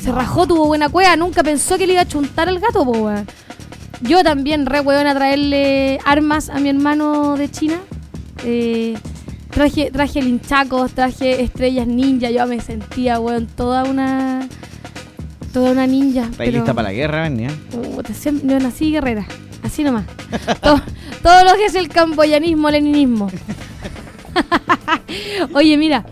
Se 0.00 0.10
rajó, 0.10 0.46
tuvo 0.46 0.66
buena 0.66 0.88
cueva, 0.88 1.16
nunca 1.16 1.42
pensó 1.42 1.76
que 1.76 1.86
le 1.86 1.92
iba 1.94 2.02
a 2.02 2.08
chuntar 2.08 2.48
al 2.48 2.58
gato, 2.58 2.84
pues. 2.84 3.22
Yo 4.02 4.22
también, 4.22 4.66
re 4.66 4.80
weón, 4.80 5.06
a 5.06 5.14
traerle 5.14 5.98
armas 6.04 6.50
a 6.50 6.58
mi 6.58 6.68
hermano 6.68 7.36
de 7.36 7.50
China. 7.50 7.76
Eh, 8.44 8.94
traje, 9.50 9.90
traje 9.90 10.22
linchacos, 10.22 10.92
traje 10.92 11.42
estrellas 11.42 11.86
ninja. 11.86 12.30
Yo 12.30 12.46
me 12.46 12.60
sentía, 12.60 13.18
weón, 13.20 13.46
toda 13.46 13.84
una. 13.84 14.48
Toda 15.52 15.72
una 15.72 15.86
ninja. 15.86 16.24
Está 16.24 16.36
pero- 16.38 16.52
lista 16.58 16.74
para 16.74 16.88
la 16.88 16.94
guerra, 16.94 17.22
Venia. 17.22 17.50
Siem- 18.22 18.42
yo 18.46 18.58
nací 18.60 18.90
guerrera, 18.92 19.26
así 19.62 19.82
nomás. 19.82 20.04
todo, 20.62 20.80
todo 21.22 21.44
lo 21.44 21.54
que 21.54 21.64
es 21.66 21.74
el 21.74 21.88
camboyanismo, 21.88 22.70
leninismo. 22.70 23.28
Oye, 25.54 25.76
mira, 25.78 26.04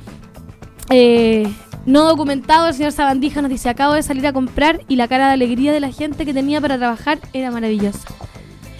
eh, 0.90 1.46
no 1.86 2.04
documentado, 2.04 2.68
el 2.68 2.74
señor 2.74 2.92
Sabandija 2.92 3.42
nos 3.42 3.50
dice, 3.50 3.68
acabo 3.68 3.94
de 3.94 4.02
salir 4.02 4.26
a 4.26 4.32
comprar 4.32 4.80
y 4.88 4.96
la 4.96 5.06
cara 5.08 5.28
de 5.28 5.34
alegría 5.34 5.72
de 5.72 5.80
la 5.80 5.92
gente 5.92 6.24
que 6.24 6.32
tenía 6.34 6.60
para 6.60 6.78
trabajar 6.78 7.18
era 7.32 7.50
maravillosa. 7.50 8.08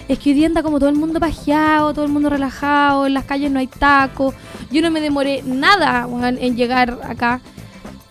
Es 0.07 0.19
que 0.19 0.29
hoy 0.29 0.35
día 0.35 0.47
anda 0.47 0.61
como 0.63 0.79
todo 0.79 0.89
el 0.89 0.95
mundo 0.95 1.19
pajeado, 1.19 1.93
todo 1.93 2.05
el 2.05 2.11
mundo 2.11 2.29
relajado, 2.29 3.07
en 3.07 3.13
las 3.15 3.25
calles 3.25 3.51
no 3.51 3.59
hay 3.59 3.67
tacos. 3.67 4.35
Yo 4.71 4.81
no 4.83 4.91
me 4.91 5.01
demoré 5.01 5.41
nada 5.43 6.07
en 6.39 6.55
llegar 6.55 6.99
acá. 7.03 7.41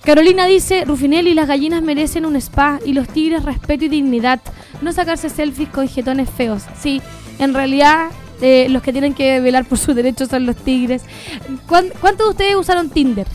Carolina 0.03 0.47
dice, 0.47 0.85
Rufinelli, 0.85 1.35
las 1.35 1.47
gallinas 1.49 1.83
merecen 1.83 2.27
un 2.27 2.37
spa 2.37 2.79
y 2.85 2.93
los 2.93 3.09
tigres 3.09 3.45
respeto 3.45 3.85
y 3.85 3.89
dignidad. 3.89 4.41
No 4.83 4.93
sacarse 4.93 5.31
selfies 5.31 5.69
con 5.69 5.89
jetones 5.89 6.29
feos. 6.31 6.65
Sí, 6.81 7.01
en 7.39 7.55
realidad 7.55 8.09
eh, 8.41 8.67
los 8.71 8.83
que 8.83 8.93
tienen 8.93 9.15
que 9.15 9.39
velar 9.41 9.65
por 9.65 9.79
sus 9.79 9.95
derechos 9.95 10.29
son 10.29 10.47
los 10.47 10.57
tigres. 10.57 11.03
¿Cuán- 11.69 11.91
¿Cuántos 12.01 12.27
de 12.27 12.31
ustedes 12.33 12.57
usaron 12.57 12.91
Tinder? 12.91 13.27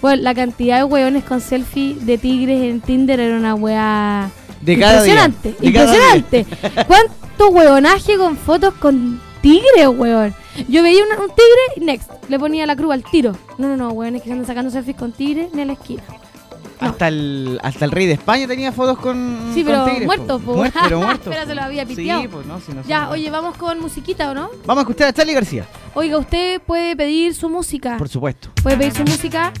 Bueno, 0.00 0.22
la 0.22 0.34
cantidad 0.34 0.78
de 0.78 0.84
hueones 0.84 1.24
con 1.24 1.40
selfie 1.40 1.94
de 2.00 2.18
tigres 2.18 2.62
en 2.62 2.80
Tinder 2.80 3.18
era 3.20 3.36
una 3.36 3.54
hueá 3.54 4.30
De 4.60 4.78
cada 4.78 5.02
día. 5.02 5.24
impresionante. 5.26 5.72
Cada 5.72 5.92
día. 5.92 6.16
impresionante. 6.16 6.46
¿Cuánto 6.86 7.48
hueonaje 7.48 8.16
con 8.16 8.36
fotos 8.36 8.74
con 8.74 9.20
tigres, 9.42 9.88
hueón? 9.88 10.34
Yo 10.68 10.82
veía 10.82 11.02
una- 11.04 11.16
un 11.22 11.28
tigre 11.28 11.62
y 11.76 11.80
next, 11.80 12.10
le 12.28 12.38
ponía 12.38 12.66
la 12.66 12.76
cruz 12.76 12.92
al 12.92 13.02
tiro. 13.04 13.32
No, 13.58 13.68
no, 13.68 13.76
no, 13.76 13.90
hueones 13.90 14.22
que 14.22 14.28
se 14.28 14.32
andan 14.32 14.46
sacando 14.46 14.70
selfies 14.70 14.96
con 14.96 15.12
tigres 15.12 15.48
ni 15.52 15.62
a 15.62 15.64
la 15.64 15.72
esquina. 15.74 16.02
No. 16.80 16.86
Hasta 16.90 17.08
el, 17.08 17.58
hasta 17.64 17.84
el 17.86 17.90
rey 17.90 18.06
de 18.06 18.12
España 18.12 18.46
tenía 18.46 18.70
fotos 18.70 18.98
con. 19.00 19.50
Sí, 19.52 19.64
con 19.64 19.72
pero 19.72 19.84
tigres, 19.86 20.06
muerto, 20.06 20.38
po. 20.38 20.54
Muerto, 20.54 20.78
pero 20.84 21.00
muerto. 21.02 21.30
Pero 21.30 21.44
se 21.46 21.54
lo 21.56 21.62
había 21.62 21.84
Sí, 21.86 21.96
piteado. 21.96 22.30
pues 22.30 22.46
no, 22.46 22.60
si 22.60 22.72
no 22.72 22.82
Ya, 22.86 23.10
oye, 23.10 23.28
vamos 23.30 23.56
con 23.56 23.80
musiquita, 23.80 24.30
¿o 24.30 24.34
no? 24.34 24.48
Vamos 24.64 24.82
a 24.82 24.88
escuchar 24.88 25.08
a 25.08 25.12
Charlie 25.12 25.34
García. 25.34 25.64
Oiga, 25.94 26.18
usted 26.18 26.60
puede 26.62 26.94
pedir 26.94 27.34
su 27.34 27.48
música. 27.48 27.96
Por 27.96 28.08
supuesto. 28.08 28.50
Puede 28.62 28.76
pedir 28.76 28.92
su 28.94 29.02
música 29.02 29.52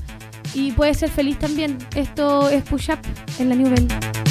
y 0.54 0.72
puede 0.72 0.94
ser 0.94 1.10
feliz 1.10 1.38
también. 1.38 1.78
Esto 1.94 2.48
es 2.48 2.62
Push 2.64 2.90
Up 2.90 2.98
en 3.38 3.48
la 3.48 3.54
New. 3.54 4.27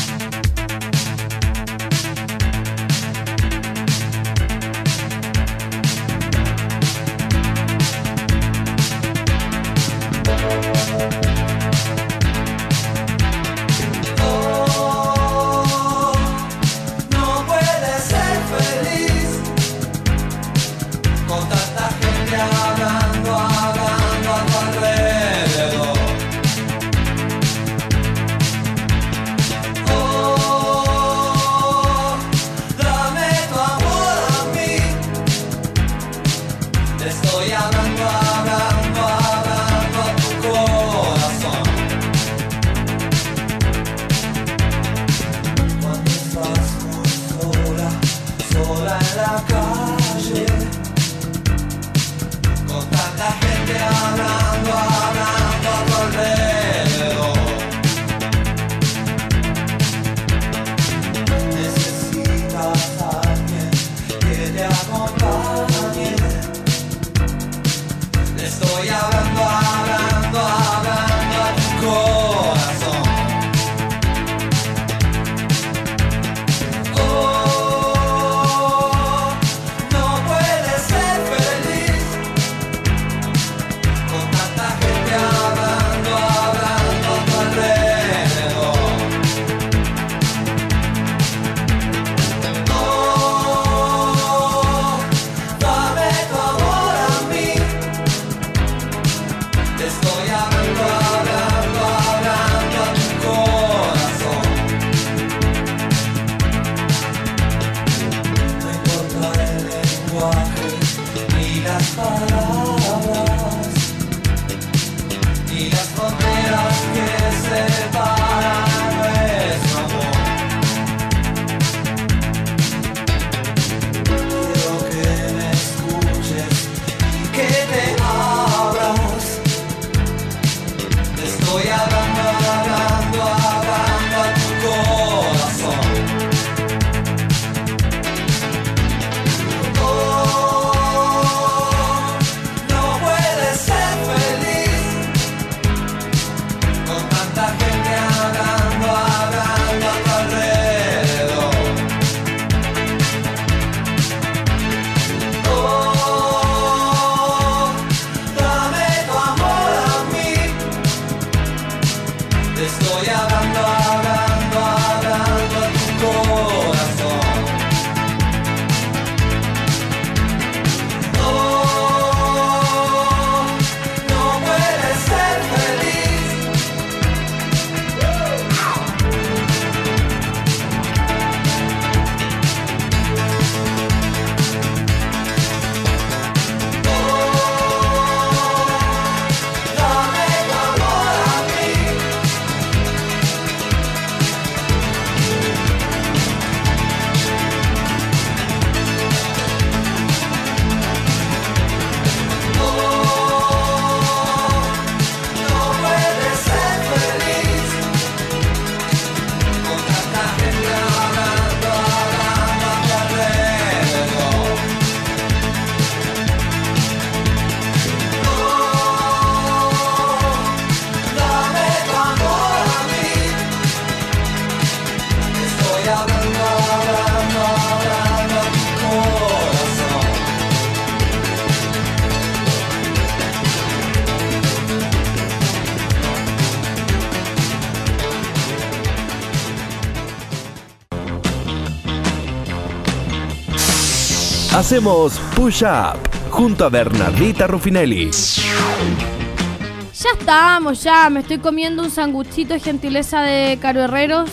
Hacemos 244.77 245.13
Push 245.35 245.63
Up 245.63 245.97
junto 246.29 246.63
a 246.63 246.69
Bernardita 246.69 247.47
Rufinelli. 247.47 248.11
Ya 248.11 250.09
estamos, 250.19 250.83
ya. 250.83 251.09
Me 251.09 251.21
estoy 251.21 251.39
comiendo 251.39 251.81
un 251.81 251.89
sanguchito 251.89 252.53
de 252.53 252.59
gentileza 252.59 253.21
de 253.23 253.57
Caro 253.59 253.81
Herreros. 253.81 254.29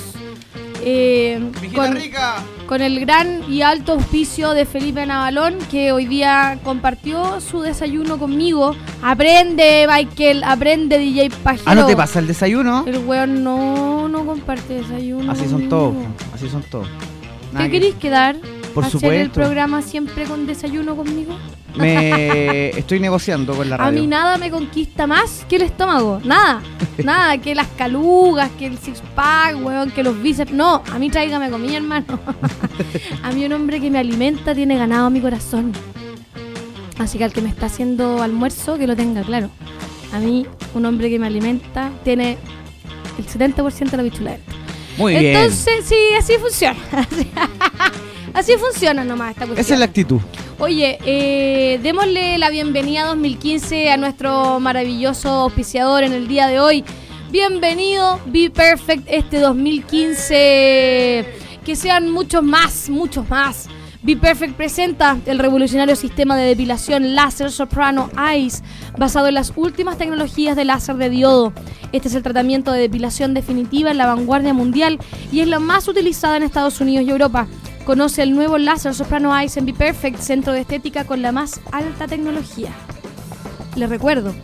eh, 0.83 1.51
con, 1.75 1.97
con 2.67 2.83
el 2.83 3.01
gran 3.01 3.51
y 3.51 3.63
alto 3.63 3.93
auspicio 3.93 4.51
de 4.51 4.67
Felipe 4.67 5.07
Navalón, 5.07 5.57
que 5.71 5.93
hoy 5.93 6.05
día 6.05 6.59
compartió 6.63 7.41
su 7.41 7.63
desayuno 7.63 8.19
conmigo. 8.19 8.77
Aprende, 9.03 9.87
Michael, 9.91 10.45
aprende, 10.45 10.99
DJ 10.99 11.31
Pajero. 11.43 11.63
Ah, 11.71 11.75
¿no 11.75 11.87
te 11.87 11.97
pasa 11.97 12.19
el 12.19 12.27
desayuno? 12.27 12.85
El 12.87 12.99
weón 12.99 13.43
no, 13.43 14.09
no 14.11 14.27
comparte 14.27 14.75
desayuno. 14.75 15.33
Así 15.33 15.45
son 15.45 15.53
conmigo. 15.53 15.71
todos, 15.71 15.95
así 16.35 16.51
son 16.51 16.63
todos. 16.65 16.87
Nada 17.51 17.65
¿Te 17.65 17.71
que- 17.71 17.79
queréis 17.79 17.95
quedar? 17.95 18.37
Por 18.75 18.85
¿Hacer 18.85 18.97
el 18.97 19.01
supuesto. 19.29 19.33
programa 19.35 19.83
siempre 19.83 20.25
con 20.25 20.47
desayuno 20.47 20.97
conmigo? 20.97 21.37
Me 21.77 22.71
estoy 22.79 22.99
negociando 22.99 23.55
con 23.55 23.71
la 23.71 23.77
A 23.77 23.91
mí 23.91 23.97
radio. 23.99 24.09
nada 24.09 24.37
me 24.39 24.51
conquista 24.51 25.07
más 25.07 25.47
que 25.49 25.57
el 25.57 25.63
estómago. 25.63 26.21
Nada. 26.25 26.61
nada. 27.05 27.39
Que 27.39 27.55
las 27.55 27.69
calugas, 27.79 28.51
que 28.59 28.67
el 28.67 28.79
six 28.79 29.01
pack, 29.15 29.65
weón, 29.65 29.91
que 29.93 30.03
los 30.03 30.21
bíceps. 30.21 30.53
No, 30.53 30.83
a 30.93 30.99
mí 30.99 31.09
tráigame 31.09 31.51
comida, 31.51 31.77
hermano. 31.77 32.19
a 33.23 33.31
mí 33.31 33.45
un 33.45 33.53
hombre 33.53 33.81
que 33.81 33.91
me 33.91 33.99
alimenta 33.99 34.55
tiene 34.55 34.77
ganado 34.77 35.09
mi 35.09 35.21
corazón. 35.21 35.73
Así 36.99 37.19
que 37.19 37.25
al 37.25 37.33
que 37.33 37.41
me 37.43 37.49
está 37.49 37.67
haciendo 37.67 38.23
almuerzo, 38.23 38.77
que 38.77 38.87
lo 38.87 38.97
tenga 38.97 39.23
claro. 39.23 39.51
A 40.13 40.19
mí, 40.19 40.47
un 40.75 40.87
hombre 40.87 41.11
que 41.11 41.19
me 41.19 41.27
alimenta 41.27 41.91
tiene 42.05 42.39
el 43.19 43.27
70% 43.27 43.91
de 43.91 43.97
la 43.97 44.03
bichula 44.03 44.31
dentro. 44.33 44.55
Muy 44.97 45.13
bien. 45.17 45.37
Entonces, 45.37 45.85
sí, 45.85 45.97
así 46.17 46.35
funciona. 46.41 46.79
así 48.35 48.53
funciona 48.59 49.05
nomás 49.05 49.31
esta 49.31 49.47
cuestión. 49.47 49.65
Esa 49.65 49.75
es 49.75 49.81
la 49.81 49.87
actitud. 49.87 50.21
Oye, 50.59 50.99
eh, 51.05 51.81
démosle 51.83 52.39
la 52.39 52.51
bienvenida 52.51 53.07
2015 53.07 53.91
a 53.91 53.97
nuestro 53.97 54.61
maravilloso 54.61 55.29
auspiciador 55.29 56.05
en 56.05 56.13
el 56.13 56.29
día 56.29 56.47
de 56.47 56.61
hoy. 56.61 56.85
Bienvenido, 57.31 58.21
Be 58.27 58.51
Perfect 58.51 59.09
este 59.09 59.41
2015. 59.41 61.27
Que 61.65 61.77
sean 61.77 62.11
muchos 62.11 62.43
más, 62.43 62.91
muchos 62.91 63.29
más. 63.29 63.69
Be 64.05 64.17
Perfect 64.17 64.55
presenta 64.55 65.17
el 65.25 65.39
revolucionario 65.39 65.97
sistema 65.97 66.37
de 66.37 66.45
depilación 66.45 67.15
láser 67.15 67.51
Soprano 67.51 68.11
Ice, 68.37 68.63
basado 68.99 69.29
en 69.29 69.35
las 69.35 69.55
últimas 69.57 69.97
tecnologías 69.97 70.57
de 70.57 70.67
láser 70.67 70.97
de 70.97 71.09
diodo. 71.09 71.55
Este 71.91 72.09
es 72.09 72.15
el 72.15 72.23
tratamiento 72.23 72.71
de 72.71 72.81
depilación 72.81 73.33
definitiva 73.33 73.91
en 73.91 73.97
la 73.97 74.07
vanguardia 74.07 74.53
mundial 74.53 74.99
y 75.33 75.41
es 75.41 75.49
la 75.49 75.59
más 75.59 75.89
utilizada 75.89 76.37
en 76.37 76.43
Estados 76.43 76.83
Unidos 76.83 77.07
y 77.07 77.11
Europa. 77.11 77.49
Conoce 77.85 78.23
el 78.23 78.35
nuevo 78.35 78.57
láser 78.57 78.95
Soprano 78.95 79.39
Ice 79.43 79.59
en 79.59 79.67
Be 79.67 79.75
Perfect, 79.75 80.19
centro 80.19 80.53
de 80.53 80.61
estética 80.61 81.05
con 81.05 81.21
la 81.21 81.33
más 81.33 81.61
alta 81.71 82.07
tecnología. 82.07 82.71
Les 83.77 83.89
recuerdo, 83.91 84.35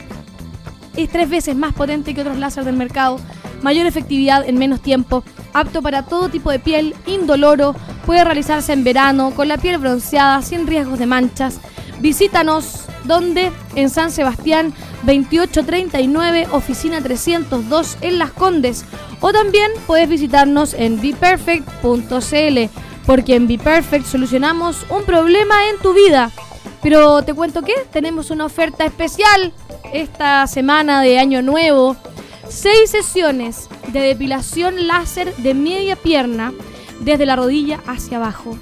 es 0.94 1.08
tres 1.08 1.30
veces 1.30 1.56
más 1.56 1.72
potente 1.72 2.14
que 2.14 2.20
otros 2.20 2.36
láser 2.36 2.64
del 2.64 2.76
mercado, 2.76 3.18
mayor 3.62 3.86
efectividad 3.86 4.46
en 4.46 4.58
menos 4.58 4.80
tiempo, 4.80 5.24
apto 5.54 5.80
para 5.80 6.04
todo 6.04 6.28
tipo 6.28 6.50
de 6.50 6.58
piel, 6.58 6.94
indoloro, 7.06 7.74
puede 8.04 8.24
realizarse 8.24 8.74
en 8.74 8.84
verano, 8.84 9.32
con 9.34 9.48
la 9.48 9.56
piel 9.56 9.78
bronceada, 9.78 10.42
sin 10.42 10.66
riesgos 10.66 10.98
de 10.98 11.06
manchas. 11.06 11.60
Visítanos, 12.00 12.86
donde 13.04 13.50
En 13.74 13.88
San 13.88 14.10
Sebastián 14.10 14.74
2839, 15.04 16.48
oficina 16.52 17.00
302 17.00 17.96
en 18.02 18.18
Las 18.18 18.30
Condes. 18.32 18.84
O 19.20 19.32
también 19.32 19.70
puedes 19.86 20.08
visitarnos 20.08 20.74
en 20.74 21.00
beperfect.cl, 21.00 22.70
porque 23.06 23.34
en 23.34 23.48
BePerfect 23.48 24.06
solucionamos 24.06 24.86
un 24.90 25.04
problema 25.04 25.68
en 25.68 25.78
tu 25.78 25.92
vida. 25.92 26.30
Pero 26.82 27.22
te 27.22 27.34
cuento 27.34 27.62
que 27.62 27.74
tenemos 27.92 28.30
una 28.30 28.46
oferta 28.46 28.84
especial 28.84 29.52
esta 29.92 30.46
semana 30.46 31.02
de 31.02 31.18
Año 31.18 31.42
Nuevo. 31.42 31.96
Seis 32.48 32.90
sesiones 32.90 33.68
de 33.88 34.00
depilación 34.00 34.86
láser 34.86 35.34
de 35.36 35.54
media 35.54 35.96
pierna 35.96 36.52
desde 37.00 37.26
la 37.26 37.36
rodilla 37.36 37.80
hacia 37.86 38.16
abajo. 38.16 38.56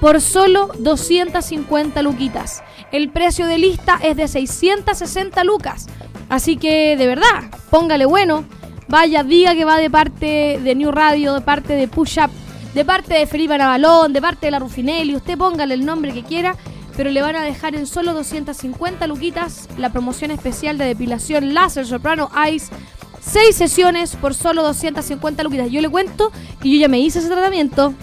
Por 0.00 0.20
solo 0.20 0.70
250 0.78 2.02
luquitas. 2.02 2.62
El 2.92 3.10
precio 3.10 3.46
de 3.46 3.58
lista 3.58 3.98
es 4.02 4.16
de 4.16 4.28
660 4.28 5.44
lucas. 5.44 5.86
Así 6.28 6.56
que 6.56 6.96
de 6.96 7.06
verdad, 7.06 7.50
póngale 7.70 8.06
bueno. 8.06 8.44
Vaya, 8.88 9.24
diga 9.24 9.54
que 9.54 9.64
va 9.64 9.78
de 9.78 9.90
parte 9.90 10.60
de 10.62 10.74
New 10.74 10.92
Radio, 10.92 11.34
de 11.34 11.40
parte 11.40 11.74
de 11.74 11.88
Push 11.88 12.18
Up, 12.20 12.30
de 12.76 12.84
parte 12.84 13.14
de 13.14 13.26
Felipe 13.26 13.56
Navalón, 13.56 14.12
de 14.12 14.20
parte 14.20 14.48
de 14.48 14.50
la 14.50 14.58
Rufinelli. 14.58 15.16
Usted 15.16 15.38
póngale 15.38 15.72
el 15.72 15.86
nombre 15.86 16.12
que 16.12 16.22
quiera, 16.22 16.56
pero 16.94 17.08
le 17.08 17.22
van 17.22 17.34
a 17.34 17.42
dejar 17.42 17.74
en 17.74 17.86
solo 17.86 18.12
250 18.12 19.06
luquitas 19.06 19.66
la 19.78 19.90
promoción 19.90 20.30
especial 20.30 20.76
de 20.76 20.84
depilación 20.84 21.54
láser 21.54 21.86
Soprano 21.86 22.30
Ice. 22.52 22.70
Seis 23.18 23.56
sesiones 23.56 24.14
por 24.16 24.34
solo 24.34 24.62
250 24.62 25.42
luquitas. 25.42 25.70
Yo 25.70 25.80
le 25.80 25.88
cuento 25.88 26.30
que 26.60 26.70
yo 26.70 26.78
ya 26.78 26.88
me 26.88 26.98
hice 26.98 27.20
ese 27.20 27.28
tratamiento. 27.28 27.94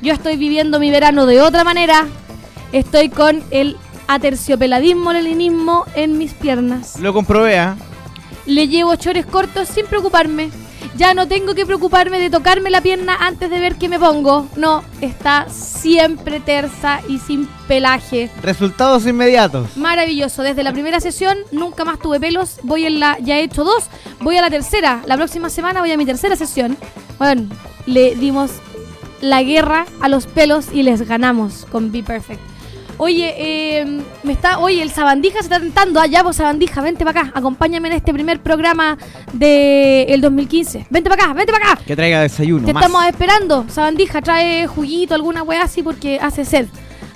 Yo 0.00 0.14
estoy 0.14 0.38
viviendo 0.38 0.80
mi 0.80 0.90
verano 0.90 1.26
de 1.26 1.42
otra 1.42 1.62
manera. 1.62 2.06
Estoy 2.72 3.10
con 3.10 3.44
el 3.50 3.76
aterciopeladismo, 4.08 5.12
leninismo 5.12 5.84
en 5.94 6.16
mis 6.16 6.32
piernas. 6.32 6.98
Lo 6.98 7.12
comprobé, 7.12 7.58
¿ah? 7.58 7.76
Le 8.46 8.68
llevo 8.68 8.96
chores 8.96 9.26
cortos 9.26 9.68
sin 9.68 9.84
preocuparme. 9.84 10.50
Ya 10.96 11.12
no 11.12 11.26
tengo 11.26 11.54
que 11.54 11.66
preocuparme 11.66 12.20
de 12.20 12.30
tocarme 12.30 12.70
la 12.70 12.80
pierna 12.80 13.16
antes 13.20 13.50
de 13.50 13.58
ver 13.58 13.76
qué 13.76 13.88
me 13.88 13.98
pongo. 13.98 14.46
No, 14.56 14.84
está 15.00 15.48
siempre 15.48 16.38
tersa 16.38 17.00
y 17.08 17.18
sin 17.18 17.48
pelaje. 17.66 18.30
Resultados 18.42 19.04
inmediatos. 19.06 19.76
Maravilloso. 19.76 20.42
Desde 20.42 20.62
la 20.62 20.72
primera 20.72 21.00
sesión 21.00 21.36
nunca 21.50 21.84
más 21.84 21.98
tuve 21.98 22.20
pelos. 22.20 22.58
Voy 22.62 22.86
en 22.86 23.00
la. 23.00 23.18
Ya 23.18 23.38
he 23.38 23.42
hecho 23.42 23.64
dos. 23.64 23.88
Voy 24.20 24.36
a 24.36 24.42
la 24.42 24.50
tercera. 24.50 25.02
La 25.06 25.16
próxima 25.16 25.50
semana 25.50 25.80
voy 25.80 25.90
a 25.90 25.96
mi 25.96 26.06
tercera 26.06 26.36
sesión. 26.36 26.76
Bueno, 27.18 27.48
le 27.86 28.14
dimos 28.14 28.52
la 29.20 29.42
guerra 29.42 29.86
a 30.00 30.08
los 30.08 30.26
pelos 30.26 30.66
y 30.72 30.84
les 30.84 31.08
ganamos 31.08 31.66
con 31.72 31.90
Be 31.90 32.02
Perfect. 32.02 32.53
Oye, 32.98 33.34
eh, 33.36 34.02
me 34.22 34.32
está. 34.32 34.58
Oye, 34.58 34.82
el 34.82 34.90
Sabandija 34.90 35.38
se 35.38 35.44
está 35.44 35.60
tentando. 35.60 36.00
Allá, 36.00 36.22
vos, 36.22 36.36
Sabandija, 36.36 36.80
vente 36.80 37.04
para 37.04 37.22
acá. 37.22 37.32
Acompáñame 37.34 37.88
en 37.88 37.94
este 37.94 38.12
primer 38.12 38.40
programa 38.40 38.96
del 39.32 40.20
2015. 40.20 40.86
Vente 40.90 41.10
para 41.10 41.24
acá, 41.24 41.34
vente 41.34 41.52
para 41.52 41.72
acá. 41.72 41.82
Que 41.84 41.96
traiga 41.96 42.20
desayuno. 42.20 42.66
Te 42.66 42.72
más. 42.72 42.84
estamos 42.84 43.04
esperando. 43.06 43.66
Sabandija, 43.68 44.22
trae 44.22 44.66
juguito, 44.66 45.14
alguna 45.14 45.42
weá 45.42 45.64
así 45.64 45.82
porque 45.82 46.18
hace 46.20 46.44
sed. 46.44 46.66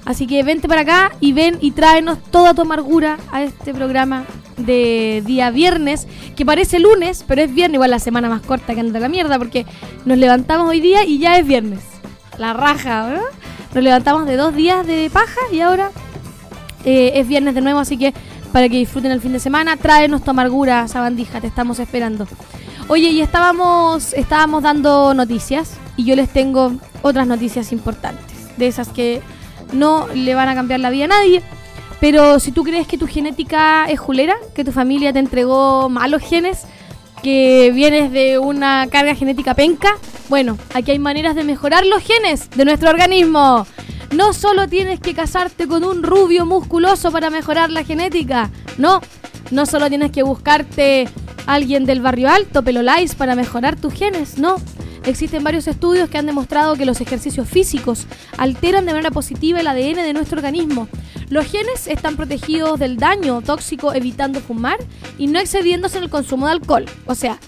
Así 0.05 0.27
que 0.27 0.43
vente 0.43 0.69
para 0.69 0.81
acá 0.81 1.13
y 1.21 1.33
ven 1.33 1.59
y 1.61 1.73
tráenos 1.73 2.19
toda 2.31 2.55
tu 2.55 2.63
amargura 2.63 3.19
a 3.31 3.43
este 3.43 3.75
programa 3.75 4.25
de 4.57 5.23
día 5.27 5.51
viernes, 5.51 6.09
que 6.35 6.47
parece 6.47 6.79
lunes, 6.79 7.25
pero 7.29 7.43
es 7.43 7.55
viernes, 7.55 7.75
igual 7.75 7.91
la 7.91 7.99
semana 7.99 8.29
más 8.29 8.43
corta 8.43 8.75
que 8.75 8.81
anda 8.81 8.95
de 8.95 9.01
la 9.01 9.09
mierda, 9.09 9.39
porque 9.39 9.67
nos 10.05 10.19
levantamos 10.19 10.69
hoy 10.69 10.81
día 10.81 11.05
y 11.05 11.19
ya 11.19 11.37
es 11.37 11.47
viernes. 11.47 11.81
La 12.39 12.53
raja, 12.53 13.07
¿verdad? 13.07 13.23
Nos 13.75 13.85
levantamos 13.85 14.27
de 14.27 14.37
dos 14.37 14.55
días 14.55 14.87
de 14.87 15.11
paja 15.13 15.41
y 15.53 15.61
ahora 15.61 15.91
eh, 16.85 17.13
es 17.15 17.29
viernes 17.29 17.55
de 17.55 17.61
nuevo, 17.61 17.81
así 17.81 17.99
que 17.99 18.15
para 18.53 18.69
que 18.69 18.77
disfruten 18.77 19.11
el 19.11 19.21
fin 19.21 19.33
de 19.33 19.41
semana, 19.41 19.77
tráenos 19.77 20.23
tu 20.23 20.31
amargura, 20.31 20.89
Sabandija, 20.89 21.41
te 21.41 21.47
estamos 21.47 21.79
esperando. 21.79 22.27
Oye, 22.89 23.11
y 23.11 23.21
estábamos, 23.21 24.15
estábamos 24.15 24.63
dando 24.63 25.13
noticias 25.13 25.75
y 25.97 26.05
yo 26.05 26.17
les 26.17 26.31
tengo 26.31 26.73
otras 27.03 27.27
noticias 27.27 27.73
importantes, 27.73 28.57
de 28.57 28.67
esas 28.67 28.89
que 28.89 29.21
no 29.73 30.09
le 30.15 30.35
van 30.35 30.49
a 30.49 30.55
cambiar 30.55 30.81
la 30.81 30.89
vida 30.89 31.05
a 31.05 31.09
nadie. 31.09 31.43
Pero 32.01 32.39
si 32.39 32.53
tú 32.53 32.65
crees 32.65 32.87
que 32.87 32.97
tu 32.97 33.07
genética 33.07 33.85
es 33.87 34.01
julera, 34.01 34.37
que 34.55 34.65
tu 34.65 34.73
familia 34.73 35.13
te 35.13 35.19
entregó 35.19 35.89
malos 35.91 36.23
genes, 36.23 36.65
que 37.23 37.71
vienes 37.75 38.13
de 38.13 38.39
una 38.39 38.87
carga 38.91 39.15
genética 39.15 39.55
penca, 39.55 39.97
bueno, 40.29 40.59
aquí 40.75 40.93
hay 40.93 40.99
maneras 40.99 41.35
de 41.35 41.45
mejorar 41.45 41.87
los 41.87 42.03
genes 42.03 42.51
de 42.51 42.65
nuestro 42.65 42.91
organismo. 42.91 43.67
No 44.15 44.33
solo 44.33 44.69
tienes 44.69 45.01
que 45.01 45.15
casarte 45.15 45.67
con 45.67 45.85
un 45.85 46.03
rubio 46.03 46.47
musculoso 46.47 47.11
para 47.11 47.31
mejorar 47.31 47.71
la 47.71 47.85
genética, 47.85 48.51
no. 48.79 49.01
No 49.51 49.67
solo 49.67 49.89
tienes 49.89 50.13
que 50.13 50.23
buscarte 50.23 51.09
alguien 51.47 51.85
del 51.87 52.01
barrio 52.01 52.29
alto, 52.29 52.63
pelo 52.63 52.83
lice, 52.83 53.17
para 53.17 53.35
mejorar 53.35 53.77
tus 53.77 53.95
genes, 53.95 54.39
no. 54.39 54.57
Existen 55.05 55.43
varios 55.43 55.67
estudios 55.67 56.11
que 56.11 56.19
han 56.19 56.27
demostrado 56.27 56.77
que 56.77 56.85
los 56.85 57.01
ejercicios 57.01 57.49
físicos 57.49 58.07
alteran 58.37 58.85
de 58.85 58.93
manera 58.93 59.11
positiva 59.11 59.61
el 59.61 59.67
ADN 59.67 60.03
de 60.03 60.13
nuestro 60.13 60.37
organismo. 60.37 60.89
Los 61.31 61.47
genes 61.47 61.87
están 61.87 62.17
protegidos 62.17 62.79
del 62.79 62.97
daño 62.97 63.43
tóxico 63.43 63.93
evitando 63.93 64.41
fumar 64.41 64.79
y 65.19 65.27
no 65.27 65.39
excediéndose 65.39 65.99
en 65.99 66.05
el 66.05 66.11
consumo 66.11 66.47
de 66.47 66.53
alcohol. 66.53 66.87
O 67.07 67.15
sea, 67.15 67.39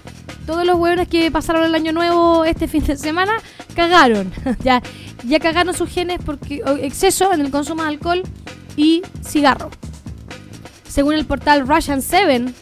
todos 0.45 0.65
los 0.65 0.77
hueones 0.77 1.07
que 1.07 1.31
pasaron 1.31 1.63
el 1.63 1.73
año 1.73 1.91
nuevo 1.91 2.45
este 2.45 2.67
fin 2.67 2.83
de 2.85 2.95
semana 2.95 3.33
cagaron. 3.75 4.31
ya, 4.63 4.83
ya 5.25 5.39
cagaron 5.39 5.73
sus 5.73 5.89
genes 5.89 6.19
porque 6.23 6.61
exceso 6.81 7.33
en 7.33 7.41
el 7.41 7.49
consumo 7.49 7.81
de 7.81 7.89
alcohol 7.89 8.23
y 8.77 9.01
cigarro. 9.25 9.71
Según 10.87 11.15
el 11.15 11.25
portal 11.25 11.67
Russian 11.67 12.01
7, 12.01 12.53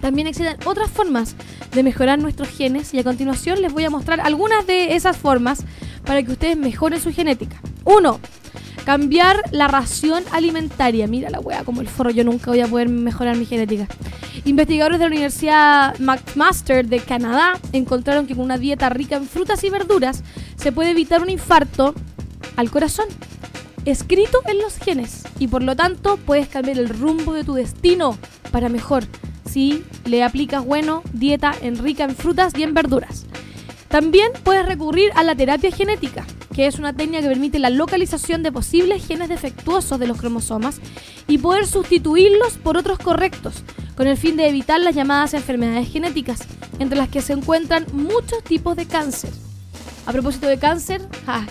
también 0.00 0.28
existen 0.28 0.56
otras 0.64 0.90
formas 0.90 1.34
de 1.72 1.82
mejorar 1.82 2.18
nuestros 2.18 2.48
genes 2.48 2.94
y 2.94 3.00
a 3.00 3.04
continuación 3.04 3.60
les 3.60 3.72
voy 3.72 3.84
a 3.84 3.90
mostrar 3.90 4.20
algunas 4.20 4.66
de 4.66 4.94
esas 4.94 5.16
formas 5.16 5.64
para 6.06 6.22
que 6.22 6.32
ustedes 6.32 6.56
mejoren 6.56 7.00
su 7.00 7.12
genética. 7.12 7.60
1. 7.84 8.20
Cambiar 8.88 9.42
la 9.50 9.68
ración 9.68 10.24
alimentaria. 10.32 11.06
Mira 11.06 11.28
la 11.28 11.40
wea, 11.40 11.62
como 11.62 11.82
el 11.82 11.88
forro, 11.88 12.08
yo 12.08 12.24
nunca 12.24 12.50
voy 12.50 12.60
a 12.60 12.66
poder 12.66 12.88
mejorar 12.88 13.36
mi 13.36 13.44
genética. 13.44 13.86
Investigadores 14.46 14.98
de 14.98 15.04
la 15.04 15.10
Universidad 15.10 15.98
McMaster 15.98 16.86
de 16.86 16.98
Canadá 17.00 17.60
encontraron 17.74 18.26
que 18.26 18.34
con 18.34 18.46
una 18.46 18.56
dieta 18.56 18.88
rica 18.88 19.16
en 19.16 19.26
frutas 19.26 19.62
y 19.62 19.68
verduras 19.68 20.24
se 20.56 20.72
puede 20.72 20.92
evitar 20.92 21.20
un 21.20 21.28
infarto 21.28 21.94
al 22.56 22.70
corazón. 22.70 23.08
Escrito 23.84 24.40
en 24.46 24.56
los 24.56 24.78
genes. 24.78 25.24
Y 25.38 25.48
por 25.48 25.62
lo 25.62 25.76
tanto 25.76 26.16
puedes 26.16 26.48
cambiar 26.48 26.78
el 26.78 26.88
rumbo 26.88 27.34
de 27.34 27.44
tu 27.44 27.52
destino 27.52 28.16
para 28.52 28.70
mejor. 28.70 29.04
Si 29.44 29.84
le 30.06 30.24
aplicas 30.24 30.64
bueno, 30.64 31.02
dieta 31.12 31.52
en 31.60 31.76
rica 31.76 32.04
en 32.04 32.16
frutas 32.16 32.54
y 32.56 32.62
en 32.62 32.72
verduras. 32.72 33.26
También 33.88 34.32
puedes 34.44 34.64
recurrir 34.64 35.10
a 35.14 35.24
la 35.24 35.34
terapia 35.34 35.70
genética, 35.70 36.24
que 36.58 36.66
es 36.66 36.80
una 36.80 36.92
técnica 36.92 37.22
que 37.22 37.28
permite 37.28 37.60
la 37.60 37.70
localización 37.70 38.42
de 38.42 38.50
posibles 38.50 39.06
genes 39.06 39.28
defectuosos 39.28 40.00
de 40.00 40.08
los 40.08 40.18
cromosomas 40.18 40.80
y 41.28 41.38
poder 41.38 41.68
sustituirlos 41.68 42.54
por 42.54 42.76
otros 42.76 42.98
correctos, 42.98 43.62
con 43.96 44.08
el 44.08 44.16
fin 44.16 44.36
de 44.36 44.48
evitar 44.48 44.80
las 44.80 44.96
llamadas 44.96 45.34
enfermedades 45.34 45.88
genéticas, 45.88 46.40
entre 46.80 46.98
las 46.98 47.10
que 47.10 47.22
se 47.22 47.34
encuentran 47.34 47.86
muchos 47.92 48.42
tipos 48.42 48.74
de 48.74 48.86
cáncer. 48.86 49.30
A 50.04 50.10
propósito 50.10 50.48
de 50.48 50.58
cáncer, 50.58 51.00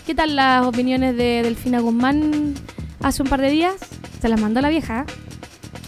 ¿qué 0.05 0.13
tal 0.13 0.35
las 0.35 0.65
opiniones 0.65 1.15
de 1.15 1.41
Delfina 1.41 1.79
Guzmán 1.79 2.55
hace 3.01 3.23
un 3.23 3.29
par 3.29 3.39
de 3.39 3.49
días? 3.49 3.75
Se 4.21 4.27
las 4.27 4.41
mandó 4.41 4.59
la 4.59 4.67
vieja. 4.67 5.05
¿eh? 5.07 5.13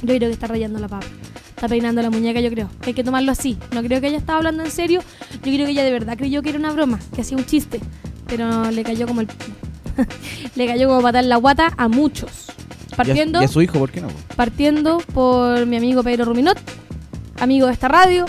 Yo 0.03 0.15
creo 0.15 0.29
que 0.29 0.31
está 0.31 0.47
rayando 0.47 0.79
la 0.79 0.87
papa. 0.87 1.07
Está 1.49 1.67
peinando 1.67 2.01
la 2.01 2.09
muñeca, 2.09 2.39
yo 2.39 2.49
creo. 2.49 2.69
Hay 2.83 2.93
que 2.93 3.03
tomarlo 3.03 3.33
así. 3.33 3.57
No 3.73 3.83
creo 3.83 3.99
que 3.99 4.07
ella 4.07 4.17
estaba 4.17 4.37
hablando 4.37 4.63
en 4.63 4.71
serio. 4.71 5.01
Yo 5.33 5.51
creo 5.51 5.65
que 5.65 5.71
ella 5.73 5.83
de 5.83 5.91
verdad 5.91 6.17
creyó 6.17 6.41
que 6.41 6.51
era 6.51 6.57
una 6.57 6.71
broma, 6.71 7.01
que 7.13 7.19
hacía 7.19 7.35
un 7.35 7.45
chiste. 7.45 7.81
Pero 8.29 8.71
le 8.71 8.83
cayó 8.83 9.07
como 9.07 9.21
el. 9.21 9.27
le 10.55 10.67
cayó 10.67 10.87
como 10.87 11.01
patar 11.01 11.23
la 11.25 11.37
guata 11.37 11.73
a 11.77 11.87
muchos. 11.87 12.51
Partiendo, 12.95 13.39
¿Y 13.39 13.43
a, 13.43 13.45
y 13.45 13.45
a 13.45 13.47
su 13.47 13.61
hijo 13.61 13.79
por 13.79 13.91
qué 13.91 14.01
no? 14.01 14.09
partiendo 14.35 14.97
por 15.13 15.65
mi 15.65 15.77
amigo 15.77 16.03
Pedro 16.03 16.25
Ruminot, 16.25 16.57
amigo 17.39 17.67
de 17.67 17.73
esta 17.73 17.87
radio, 17.87 18.25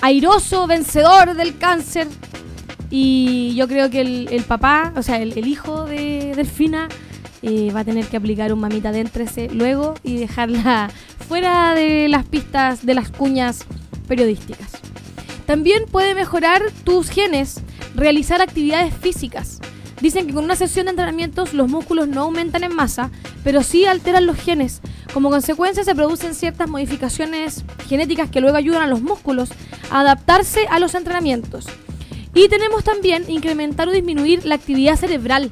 airoso, 0.00 0.66
vencedor 0.66 1.34
del 1.34 1.58
cáncer. 1.58 2.06
Y 2.90 3.54
yo 3.56 3.66
creo 3.68 3.90
que 3.90 4.02
el, 4.02 4.28
el 4.30 4.44
papá, 4.44 4.92
o 4.96 5.02
sea, 5.02 5.20
el, 5.20 5.36
el 5.36 5.46
hijo 5.46 5.86
de 5.86 6.34
Delfina, 6.36 6.88
eh, 7.42 7.72
va 7.74 7.80
a 7.80 7.84
tener 7.84 8.06
que 8.06 8.16
aplicar 8.16 8.52
un 8.52 8.60
mamita 8.60 8.92
déntrese 8.92 9.48
luego 9.52 9.94
y 10.04 10.16
dejarla 10.18 10.90
fuera 11.28 11.74
de 11.74 12.08
las 12.08 12.24
pistas 12.24 12.86
de 12.86 12.94
las 12.94 13.10
cuñas 13.10 13.64
periodísticas. 14.06 14.70
También 15.52 15.84
puede 15.84 16.14
mejorar 16.14 16.62
tus 16.82 17.10
genes 17.10 17.60
realizar 17.94 18.40
actividades 18.40 18.94
físicas. 18.94 19.60
Dicen 20.00 20.26
que 20.26 20.32
con 20.32 20.44
una 20.44 20.56
sesión 20.56 20.86
de 20.86 20.92
entrenamientos 20.92 21.52
los 21.52 21.68
músculos 21.68 22.08
no 22.08 22.22
aumentan 22.22 22.64
en 22.64 22.74
masa, 22.74 23.10
pero 23.44 23.62
sí 23.62 23.84
alteran 23.84 24.24
los 24.24 24.38
genes. 24.38 24.80
Como 25.12 25.28
consecuencia 25.28 25.84
se 25.84 25.94
producen 25.94 26.34
ciertas 26.34 26.70
modificaciones 26.70 27.64
genéticas 27.86 28.30
que 28.30 28.40
luego 28.40 28.56
ayudan 28.56 28.80
a 28.80 28.86
los 28.86 29.02
músculos 29.02 29.50
a 29.90 30.00
adaptarse 30.00 30.66
a 30.70 30.78
los 30.78 30.94
entrenamientos. 30.94 31.66
Y 32.32 32.48
tenemos 32.48 32.82
también 32.82 33.28
incrementar 33.28 33.88
o 33.88 33.92
disminuir 33.92 34.46
la 34.46 34.54
actividad 34.54 34.96
cerebral. 34.96 35.50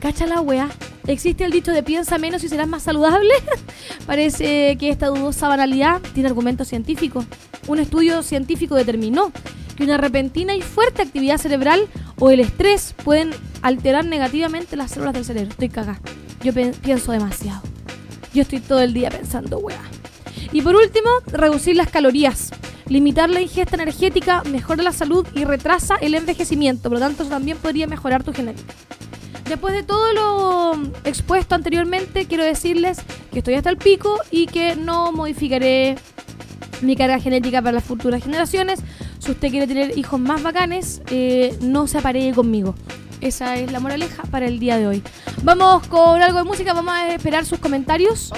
Cacha 0.00 0.26
la 0.26 0.40
wea. 0.40 0.68
Existe 1.06 1.44
el 1.44 1.50
dicho 1.50 1.72
de 1.72 1.82
piensa 1.82 2.18
menos 2.18 2.44
y 2.44 2.48
serás 2.48 2.68
más 2.68 2.82
saludable. 2.82 3.32
Parece 4.06 4.76
que 4.78 4.88
esta 4.88 5.08
dudosa 5.08 5.48
banalidad 5.48 6.00
tiene 6.14 6.28
argumentos 6.28 6.68
científicos. 6.68 7.24
Un 7.66 7.80
estudio 7.80 8.22
científico 8.22 8.74
determinó 8.76 9.32
que 9.76 9.84
una 9.84 9.96
repentina 9.96 10.54
y 10.54 10.62
fuerte 10.62 11.02
actividad 11.02 11.38
cerebral 11.38 11.88
o 12.18 12.30
el 12.30 12.40
estrés 12.40 12.94
pueden 13.04 13.30
alterar 13.62 14.04
negativamente 14.04 14.76
las 14.76 14.92
células 14.92 15.14
del 15.14 15.24
cerebro. 15.24 15.50
Estoy 15.50 15.68
cagada. 15.68 16.00
Yo 16.42 16.52
pienso 16.52 17.12
demasiado. 17.12 17.62
Yo 18.34 18.42
estoy 18.42 18.60
todo 18.60 18.80
el 18.80 18.94
día 18.94 19.10
pensando, 19.10 19.58
weá. 19.58 19.82
Y 20.52 20.62
por 20.62 20.76
último, 20.76 21.08
reducir 21.26 21.76
las 21.76 21.88
calorías. 21.90 22.50
Limitar 22.88 23.30
la 23.30 23.40
ingesta 23.40 23.76
energética 23.76 24.42
mejora 24.44 24.82
la 24.82 24.92
salud 24.92 25.26
y 25.34 25.44
retrasa 25.44 25.96
el 25.96 26.14
envejecimiento. 26.14 26.88
Por 26.88 26.98
lo 26.98 27.00
tanto, 27.00 27.22
eso 27.22 27.30
también 27.30 27.58
podría 27.58 27.86
mejorar 27.86 28.22
tu 28.22 28.32
genética. 28.32 28.74
Después 29.52 29.74
de 29.74 29.82
todo 29.82 30.14
lo 30.14 30.82
expuesto 31.04 31.54
anteriormente, 31.54 32.24
quiero 32.24 32.42
decirles 32.42 33.02
que 33.30 33.40
estoy 33.40 33.52
hasta 33.52 33.68
el 33.68 33.76
pico 33.76 34.16
y 34.30 34.46
que 34.46 34.76
no 34.76 35.12
modificaré 35.12 35.96
mi 36.80 36.96
carga 36.96 37.20
genética 37.20 37.60
para 37.60 37.72
las 37.72 37.84
futuras 37.84 38.24
generaciones. 38.24 38.80
Si 39.18 39.30
usted 39.30 39.50
quiere 39.50 39.66
tener 39.66 39.98
hijos 39.98 40.18
más 40.18 40.42
bacanes, 40.42 41.02
eh, 41.10 41.54
no 41.60 41.86
se 41.86 41.98
aparee 41.98 42.32
conmigo. 42.32 42.74
Esa 43.22 43.54
es 43.56 43.70
la 43.70 43.78
moraleja 43.78 44.24
para 44.24 44.46
el 44.46 44.58
día 44.58 44.76
de 44.78 44.86
hoy. 44.88 45.02
Vamos 45.44 45.86
con 45.86 46.20
algo 46.20 46.38
de 46.38 46.44
música, 46.44 46.72
vamos 46.74 46.92
a 46.92 47.14
esperar 47.14 47.46
sus 47.46 47.60
comentarios. 47.60 48.30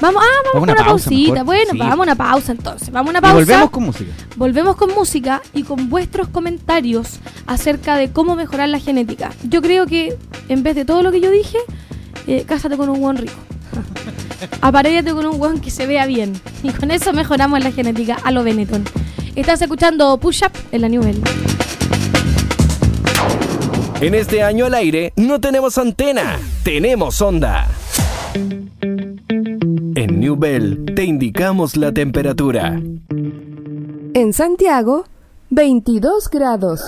Vamos, 0.00 0.22
ah, 0.24 0.28
vamos 0.44 0.44
Vamos 0.44 0.52
con 0.52 0.62
una 0.62 0.74
pausa 0.76 0.86
pausita. 1.10 1.32
mejor. 1.32 1.46
Bueno, 1.46 1.70
Sí. 1.72 1.78
vamos 1.78 1.98
a 1.98 2.02
una 2.02 2.14
pausa 2.14 2.52
entonces. 2.52 2.90
Vamos 2.92 3.08
a 3.08 3.10
una 3.10 3.18
Y 3.18 3.22
pausa. 3.22 3.34
volvemos 3.34 3.70
con 3.70 3.82
música. 3.82 4.12
Volvemos 4.36 4.76
con 4.76 4.94
música 4.94 5.42
y 5.52 5.64
con 5.64 5.90
vuestros 5.90 6.28
comentarios 6.28 7.18
acerca 7.48 7.96
de 7.96 8.12
cómo 8.12 8.36
mejorar 8.36 8.68
la 8.68 8.78
genética. 8.78 9.30
Yo 9.42 9.60
creo 9.62 9.86
que 9.86 10.16
en 10.48 10.62
vez 10.62 10.76
de 10.76 10.84
todo 10.84 11.02
lo 11.02 11.10
que 11.10 11.20
yo 11.20 11.30
dije, 11.32 11.58
eh, 12.28 12.44
cásate 12.46 12.76
con 12.76 12.88
un 12.88 13.00
buen 13.00 13.16
rico. 13.16 13.34
Aparéate 14.60 15.12
con 15.12 15.26
un 15.26 15.38
buen 15.40 15.58
que 15.60 15.72
se 15.72 15.86
vea 15.86 16.06
bien. 16.06 16.40
Y 16.62 16.70
con 16.70 16.92
eso 16.92 17.12
mejoramos 17.12 17.64
la 17.64 17.72
genética 17.72 18.16
a 18.22 18.30
lo 18.30 18.44
Benetton. 18.44 18.84
Estás 19.34 19.60
escuchando 19.60 20.18
Push 20.18 20.42
Up 20.44 20.52
en 20.70 20.82
la 20.82 20.88
New 20.88 21.02
Bell. 21.02 21.20
En 24.00 24.14
este 24.14 24.42
año 24.42 24.64
al 24.64 24.72
aire 24.72 25.12
no 25.16 25.42
tenemos 25.42 25.76
antena, 25.76 26.38
tenemos 26.64 27.20
onda. 27.20 27.68
En 29.94 30.20
New 30.20 30.36
Bell 30.36 30.86
te 30.96 31.04
indicamos 31.04 31.76
la 31.76 31.92
temperatura. 31.92 32.80
En 34.14 34.32
Santiago, 34.32 35.04
22 35.50 36.30
grados. 36.30 36.80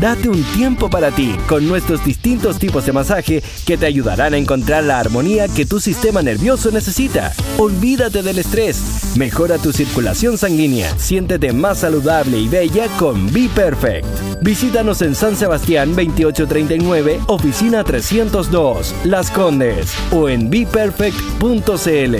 Date 0.00 0.28
un 0.28 0.42
tiempo 0.54 0.90
para 0.90 1.10
ti 1.10 1.34
con 1.48 1.66
nuestros 1.66 2.04
distintos 2.04 2.58
tipos 2.58 2.84
de 2.84 2.92
masaje 2.92 3.42
que 3.64 3.78
te 3.78 3.86
ayudarán 3.86 4.34
a 4.34 4.36
encontrar 4.36 4.84
la 4.84 5.00
armonía 5.00 5.48
que 5.48 5.64
tu 5.64 5.80
sistema 5.80 6.20
nervioso 6.22 6.70
necesita. 6.70 7.32
Olvídate 7.56 8.22
del 8.22 8.38
estrés, 8.38 9.14
mejora 9.16 9.56
tu 9.56 9.72
circulación 9.72 10.36
sanguínea, 10.36 10.92
siéntete 10.98 11.54
más 11.54 11.78
saludable 11.78 12.38
y 12.38 12.48
bella 12.48 12.88
con 12.98 13.32
Be 13.32 13.48
Perfect. 13.54 14.06
Visítanos 14.42 15.00
en 15.00 15.14
San 15.14 15.34
Sebastián 15.34 15.96
2839, 15.96 17.20
oficina 17.26 17.82
302, 17.82 18.94
Las 19.04 19.30
Condes 19.30 19.94
o 20.12 20.28
en 20.28 20.50
beperfect.cl. 20.50 22.16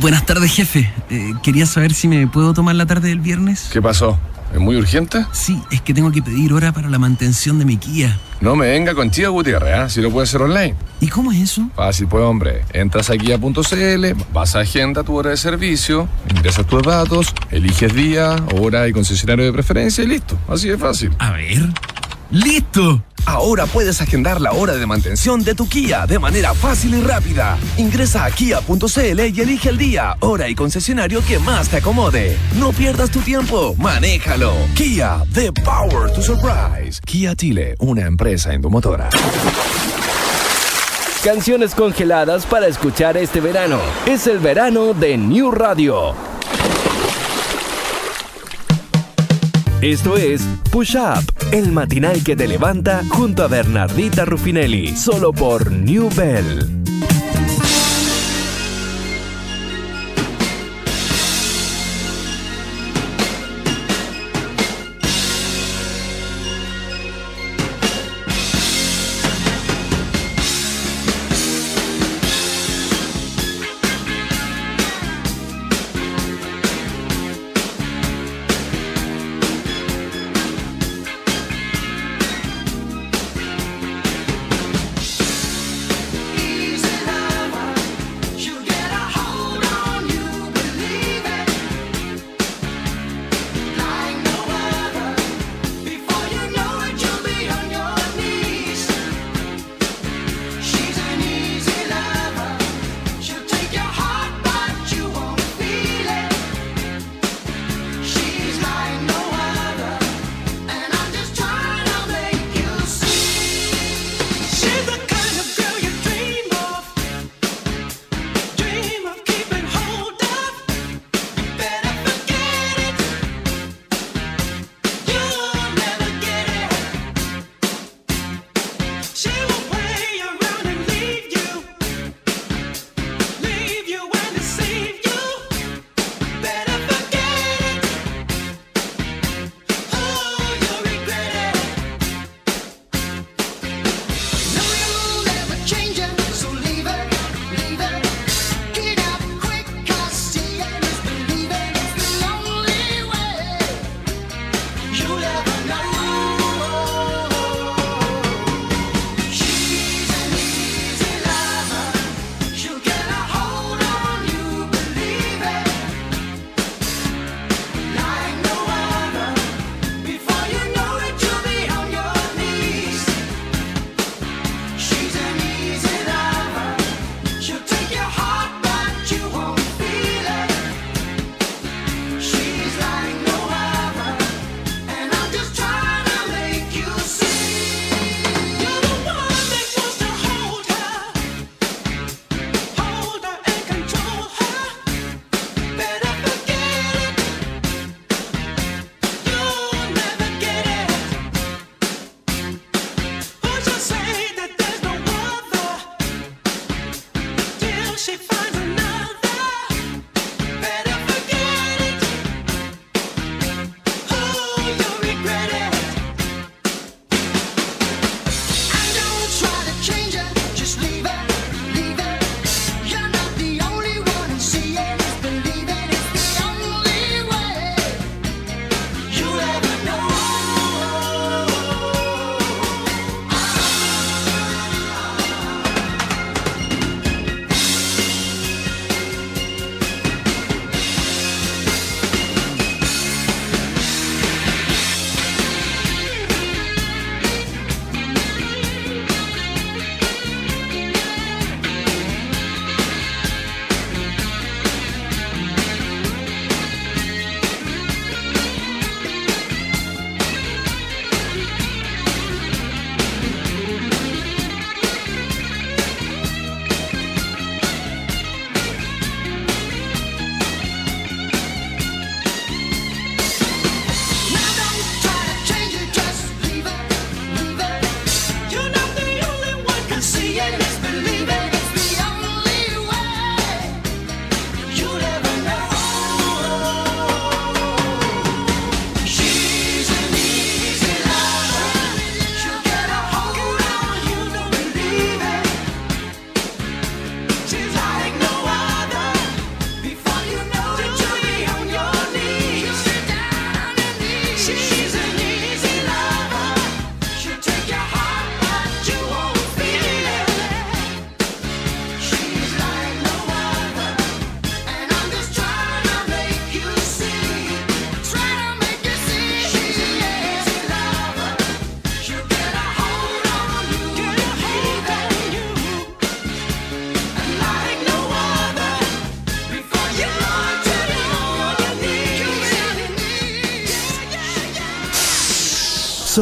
Buenas 0.00 0.26
tardes, 0.26 0.52
jefe. 0.52 0.92
Eh, 1.10 1.32
quería 1.42 1.66
saber 1.66 1.94
si 1.94 2.08
me 2.08 2.26
puedo 2.26 2.52
tomar 2.52 2.74
la 2.74 2.86
tarde 2.86 3.08
del 3.08 3.20
viernes. 3.20 3.68
¿Qué 3.72 3.82
pasó? 3.82 4.18
¿Es 4.52 4.58
muy 4.58 4.76
urgente? 4.76 5.26
Sí, 5.32 5.60
es 5.70 5.80
que 5.82 5.92
tengo 5.94 6.10
que 6.10 6.22
pedir 6.22 6.52
hora 6.52 6.72
para 6.72 6.88
la 6.88 6.98
mantención 6.98 7.58
de 7.58 7.64
mi 7.64 7.76
Kia. 7.76 8.18
No 8.40 8.56
me 8.56 8.68
venga 8.68 8.94
con 8.94 9.10
Chía 9.10 9.28
Gutiérrez, 9.28 9.74
¿ah? 9.74 9.88
si 9.88 10.00
lo 10.00 10.10
puedes 10.10 10.30
hacer 10.30 10.42
online. 10.42 10.74
¿Y 11.00 11.08
cómo 11.08 11.32
es 11.32 11.40
eso? 11.40 11.68
Fácil, 11.74 12.06
pues, 12.06 12.22
hombre. 12.22 12.64
Entras 12.72 13.10
a 13.10 13.14
.cl, 13.14 14.14
vas 14.32 14.56
a 14.56 14.60
agenda 14.60 15.02
tu 15.02 15.16
hora 15.16 15.30
de 15.30 15.36
servicio, 15.36 16.08
ingresas 16.30 16.66
tus 16.66 16.82
datos, 16.82 17.34
eliges 17.50 17.94
día, 17.94 18.36
hora 18.60 18.86
y 18.88 18.92
concesionario 18.92 19.44
de 19.44 19.52
preferencia 19.52 20.04
y 20.04 20.06
listo. 20.06 20.38
Así 20.48 20.68
de 20.68 20.78
fácil. 20.78 21.10
A 21.18 21.32
ver. 21.32 21.68
¡Listo! 22.30 23.02
Ahora 23.26 23.66
puedes 23.66 24.00
agendar 24.00 24.40
la 24.40 24.52
hora 24.52 24.74
de 24.74 24.86
mantención 24.86 25.44
de 25.44 25.54
tu 25.54 25.68
Kia 25.68 26.06
de 26.06 26.18
manera 26.18 26.54
fácil 26.54 26.94
y 26.94 27.00
rápida. 27.00 27.58
Ingresa 27.76 28.24
a 28.24 28.30
kia.cl 28.30 29.20
y 29.20 29.40
elige 29.40 29.68
el 29.68 29.78
día, 29.78 30.16
hora 30.20 30.48
y 30.48 30.54
concesionario 30.54 31.24
que 31.24 31.38
más 31.38 31.68
te 31.68 31.78
acomode. 31.78 32.36
No 32.54 32.72
pierdas 32.72 33.10
tu 33.10 33.20
tiempo, 33.20 33.74
manéjalo. 33.78 34.52
Kia, 34.74 35.22
the 35.32 35.52
power 35.52 36.10
to 36.12 36.22
surprise. 36.22 37.00
Kia 37.04 37.34
Chile, 37.34 37.74
una 37.78 38.06
empresa 38.06 38.52
endomotora. 38.52 39.08
Canciones 41.24 41.74
congeladas 41.74 42.46
para 42.46 42.68
escuchar 42.68 43.16
este 43.16 43.40
verano. 43.40 43.80
Es 44.06 44.26
el 44.26 44.38
verano 44.38 44.94
de 44.94 45.16
New 45.18 45.50
Radio. 45.50 46.14
Esto 49.80 50.16
es 50.16 50.42
Push 50.72 50.96
Up, 50.96 51.32
el 51.52 51.70
matinal 51.70 52.24
que 52.24 52.34
te 52.34 52.48
levanta 52.48 53.02
junto 53.08 53.44
a 53.44 53.46
Bernardita 53.46 54.24
Rufinelli, 54.24 54.96
solo 54.96 55.32
por 55.32 55.70
New 55.70 56.08
Bell. 56.16 56.87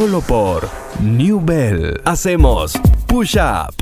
Solo 0.06 0.20
por 0.20 0.68
New 1.02 1.40
Bell. 1.44 2.00
Hacemos 2.04 2.74
push 3.08 3.36
up. 3.36 3.74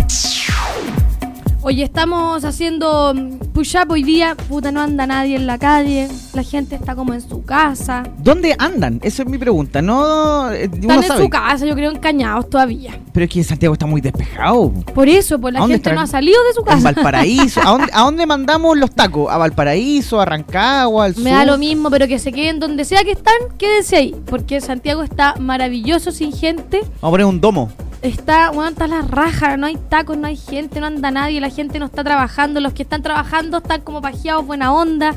Oye, 1.60 1.82
estamos 1.84 2.44
haciendo 2.44 3.12
mm, 3.14 3.38
push-up 3.52 3.90
hoy 3.90 4.02
día. 4.02 4.34
Puta, 4.34 4.70
no 4.72 4.80
anda 4.80 5.06
nadie 5.06 5.36
en 5.36 5.46
la 5.46 5.58
calle. 5.58 6.08
La 6.32 6.42
gente 6.42 6.76
está 6.76 6.94
como 6.94 7.12
en 7.12 7.20
su 7.20 7.42
casa. 7.42 8.04
¿Dónde 8.18 8.54
andan? 8.58 9.00
Esa 9.02 9.22
es 9.22 9.28
mi 9.28 9.36
pregunta. 9.36 9.82
No, 9.82 10.50
eh, 10.52 10.68
uno 10.70 10.80
Están 10.80 11.02
en 11.02 11.08
sabe. 11.08 11.22
su 11.24 11.28
casa, 11.30 11.66
yo 11.66 11.74
creo, 11.74 11.90
encañados 11.90 12.48
todavía. 12.48 12.93
Pero 13.14 13.26
es 13.26 13.30
que 13.30 13.44
Santiago 13.44 13.74
está 13.74 13.86
muy 13.86 14.00
despejado. 14.00 14.72
Por 14.92 15.08
eso, 15.08 15.38
pues 15.38 15.54
la 15.54 15.60
¿A 15.60 15.62
dónde 15.62 15.76
gente 15.76 15.92
no 15.92 16.00
ha 16.00 16.06
salido 16.08 16.36
de 16.48 16.52
su 16.52 16.60
En 16.62 16.66
casa. 16.66 16.82
Valparaíso. 16.82 17.60
¿A 17.60 17.70
dónde, 17.70 17.86
a 17.94 18.00
dónde 18.00 18.26
mandamos 18.26 18.76
los 18.76 18.90
tacos? 18.90 19.30
¿A 19.30 19.38
Valparaíso? 19.38 20.20
¿A 20.20 20.24
Rancagua? 20.24 21.04
¿Al 21.04 21.14
sur? 21.14 21.22
Me 21.22 21.30
da 21.30 21.44
lo 21.44 21.56
mismo, 21.56 21.90
pero 21.90 22.08
que 22.08 22.18
se 22.18 22.32
queden 22.32 22.58
donde 22.58 22.84
sea 22.84 23.04
que 23.04 23.12
están, 23.12 23.36
quédense 23.56 23.94
ahí. 23.94 24.16
Porque 24.26 24.60
Santiago 24.60 25.04
está 25.04 25.36
maravilloso 25.38 26.10
sin 26.10 26.32
gente. 26.32 26.80
Vamos 26.80 26.96
a 27.02 27.10
poner 27.10 27.26
un 27.26 27.40
domo. 27.40 27.70
Está, 28.02 28.50
bueno, 28.50 28.70
está 28.70 28.88
la 28.88 29.02
raja, 29.02 29.56
no 29.56 29.66
hay 29.66 29.78
tacos, 29.88 30.18
no 30.18 30.26
hay 30.26 30.36
gente, 30.36 30.80
no 30.80 30.86
anda 30.86 31.12
nadie, 31.12 31.40
la 31.40 31.50
gente 31.50 31.78
no 31.78 31.86
está 31.86 32.02
trabajando. 32.02 32.58
Los 32.60 32.72
que 32.72 32.82
están 32.82 33.02
trabajando 33.02 33.58
están 33.58 33.82
como 33.82 34.02
pajeados, 34.02 34.44
buena 34.44 34.74
onda. 34.74 35.14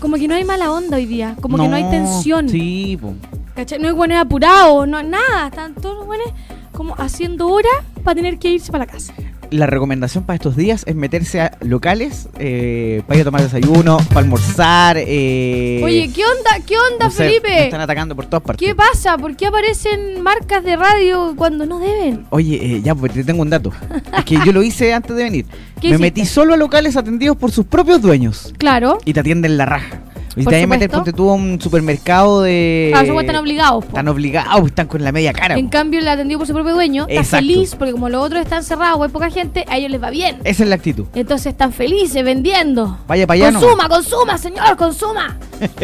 Como 0.00 0.16
que 0.16 0.28
no 0.28 0.34
hay 0.34 0.44
mala 0.44 0.72
onda 0.72 0.96
hoy 0.96 1.04
día, 1.04 1.36
como 1.42 1.58
que 1.58 1.68
no 1.68 1.76
hay 1.76 1.84
tensión. 1.90 2.48
Sí, 2.48 2.98
po. 2.98 3.12
¿Cachai? 3.58 3.80
No 3.80 3.88
hay 3.88 3.92
buenos 3.94 4.18
apurados, 4.18 4.86
no 4.86 5.02
nada. 5.02 5.48
Están 5.48 5.74
todos 5.74 5.96
los 5.96 6.06
buenos 6.06 6.28
como 6.70 6.94
haciendo 6.96 7.48
hora 7.48 7.68
para 8.04 8.14
tener 8.14 8.38
que 8.38 8.50
irse 8.52 8.70
para 8.70 8.86
la 8.86 8.92
casa. 8.92 9.12
La 9.50 9.66
recomendación 9.66 10.22
para 10.22 10.36
estos 10.36 10.54
días 10.54 10.84
es 10.86 10.94
meterse 10.94 11.40
a 11.40 11.50
locales 11.62 12.28
eh, 12.38 13.02
para 13.08 13.16
ir 13.16 13.22
a 13.22 13.24
tomar 13.24 13.42
desayuno, 13.42 13.96
para 14.10 14.20
almorzar. 14.20 14.96
Eh, 15.00 15.80
Oye, 15.82 16.08
¿qué 16.14 16.22
onda? 16.24 16.64
¿Qué 16.64 16.76
onda, 16.78 17.06
no 17.06 17.10
sé, 17.10 17.24
Felipe? 17.24 17.48
nos 17.50 17.60
están 17.64 17.80
atacando 17.80 18.14
por 18.14 18.26
todas 18.26 18.44
partes. 18.44 18.64
¿Qué 18.64 18.76
pasa? 18.76 19.18
¿Por 19.18 19.34
qué 19.34 19.46
aparecen 19.46 20.22
marcas 20.22 20.62
de 20.62 20.76
radio 20.76 21.34
cuando 21.34 21.66
no 21.66 21.80
deben? 21.80 22.26
Oye, 22.30 22.60
eh, 22.76 22.80
ya, 22.82 22.94
pues 22.94 23.12
te 23.12 23.24
tengo 23.24 23.42
un 23.42 23.50
dato. 23.50 23.72
Es 24.16 24.24
que 24.24 24.38
yo 24.46 24.52
lo 24.52 24.62
hice 24.62 24.94
antes 24.94 25.16
de 25.16 25.24
venir. 25.24 25.46
¿Qué 25.80 25.88
Me 25.88 25.94
hiciste? 25.96 25.98
metí 25.98 26.26
solo 26.26 26.54
a 26.54 26.56
locales 26.56 26.96
atendidos 26.96 27.36
por 27.36 27.50
sus 27.50 27.66
propios 27.66 28.00
dueños 28.00 28.54
Claro. 28.56 28.98
y 29.04 29.14
te 29.14 29.18
atienden 29.18 29.56
la 29.56 29.66
raja. 29.66 29.98
Y 30.38 30.54
a 30.54 30.66
meter, 30.66 30.90
ponte 30.90 31.12
tú 31.12 31.30
a 31.30 31.34
un 31.34 31.60
supermercado 31.60 32.42
de. 32.42 32.92
Ah, 32.94 33.02
esos 33.02 33.20
están 33.20 33.36
obligados. 33.36 33.84
po. 33.84 33.88
Están 33.88 34.08
obligados, 34.08 34.66
están 34.66 34.86
con 34.86 35.02
la 35.02 35.12
media 35.12 35.32
cara. 35.32 35.56
En 35.56 35.66
po. 35.66 35.70
cambio, 35.72 36.00
el 36.00 36.08
atendido 36.08 36.38
por 36.38 36.46
su 36.46 36.54
propio 36.54 36.74
dueño 36.74 37.06
está 37.08 37.20
Exacto. 37.20 37.46
feliz 37.46 37.74
porque 37.74 37.92
como 37.92 38.08
los 38.08 38.24
otros 38.24 38.42
están 38.42 38.62
cerrados 38.62 39.02
hay 39.02 39.08
poca 39.08 39.30
gente, 39.30 39.64
a 39.68 39.76
ellos 39.76 39.90
les 39.90 40.02
va 40.02 40.10
bien. 40.10 40.38
Esa 40.44 40.62
es 40.62 40.68
la 40.68 40.76
actitud. 40.76 41.06
Entonces 41.14 41.46
están 41.52 41.72
felices 41.72 42.24
vendiendo. 42.24 42.98
Vaya 43.06 43.26
para 43.26 43.48
allá, 43.48 43.58
consuma, 43.58 43.88
consuma, 43.88 44.38
señor, 44.38 44.76
consuma. 44.76 45.36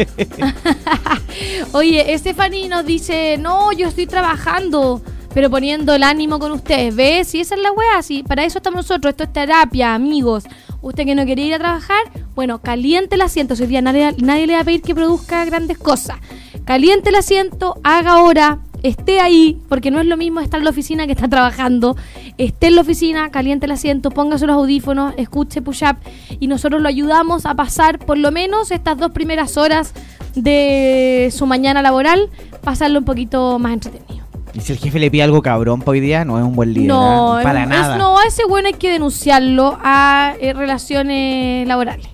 Oye, 1.73 2.17
Stephanie 2.17 2.69
nos 2.69 2.85
dice, 2.85 3.37
no, 3.39 3.71
yo 3.71 3.87
estoy 3.87 4.07
trabajando, 4.07 5.01
pero 5.33 5.49
poniendo 5.49 5.93
el 5.93 6.03
ánimo 6.03 6.39
con 6.39 6.51
ustedes. 6.51 6.95
¿Ves? 6.95 7.27
Si 7.29 7.41
esa 7.41 7.55
es 7.55 7.61
la 7.61 7.71
weá, 7.71 8.01
sí, 8.01 8.23
para 8.23 8.45
eso 8.45 8.59
estamos 8.59 8.77
nosotros. 8.77 9.11
Esto 9.11 9.23
es 9.23 9.33
terapia, 9.33 9.93
amigos. 9.93 10.45
Usted 10.81 11.05
que 11.05 11.15
no 11.15 11.25
quiere 11.25 11.41
ir 11.41 11.53
a 11.53 11.59
trabajar, 11.59 11.99
bueno, 12.35 12.59
caliente 12.59 13.15
el 13.15 13.21
asiento. 13.21 13.55
Si 13.55 13.63
hoy 13.63 13.69
día 13.69 13.81
nadie, 13.81 14.13
nadie 14.17 14.45
le 14.47 14.53
va 14.53 14.59
a 14.61 14.63
pedir 14.63 14.81
que 14.81 14.93
produzca 14.93 15.45
grandes 15.45 15.77
cosas. 15.77 16.17
Caliente 16.65 17.09
el 17.09 17.15
asiento, 17.15 17.75
haga 17.83 18.21
hora, 18.23 18.59
esté 18.83 19.19
ahí, 19.19 19.59
porque 19.69 19.89
no 19.91 19.99
es 19.99 20.05
lo 20.05 20.17
mismo 20.17 20.39
estar 20.41 20.59
en 20.59 20.63
la 20.65 20.69
oficina 20.71 21.05
que 21.05 21.13
estar 21.13 21.29
trabajando. 21.29 21.95
Esté 22.37 22.67
en 22.67 22.75
la 22.75 22.81
oficina, 22.81 23.29
caliente 23.31 23.65
el 23.67 23.71
asiento, 23.71 24.11
póngase 24.11 24.45
los 24.47 24.55
audífonos, 24.55 25.13
escuche 25.17 25.61
push-up 25.61 25.95
y 26.39 26.47
nosotros 26.47 26.81
lo 26.81 26.89
ayudamos 26.89 27.45
a 27.45 27.53
pasar 27.55 27.99
por 27.99 28.17
lo 28.17 28.31
menos 28.31 28.71
estas 28.71 28.97
dos 28.97 29.11
primeras 29.11 29.57
horas 29.57 29.93
de 30.35 31.29
su 31.31 31.45
mañana 31.45 31.81
laboral, 31.81 32.29
pasarlo 32.63 32.99
un 32.99 33.05
poquito 33.05 33.57
más 33.59 33.73
entretenido. 33.73 34.25
Y 34.53 34.61
si 34.61 34.71
el 34.73 34.79
jefe 34.79 34.99
le 34.99 35.11
pide 35.11 35.23
algo 35.23 35.41
cabrón 35.41 35.79
para 35.79 35.91
hoy 35.91 35.99
día, 35.99 36.23
no 36.23 36.37
es 36.39 36.45
un 36.45 36.55
buen 36.55 36.73
líder. 36.73 36.87
No, 36.87 37.39
¿eh? 37.39 37.43
para 37.43 37.63
es- 37.63 37.69
nada. 37.69 37.97
no, 37.97 38.17
a 38.17 38.23
ese 38.25 38.43
bueno 38.45 38.67
hay 38.67 38.73
que 38.73 38.89
denunciarlo 38.89 39.77
a 39.83 40.33
eh, 40.39 40.53
relaciones 40.53 41.67
laborales. 41.67 42.07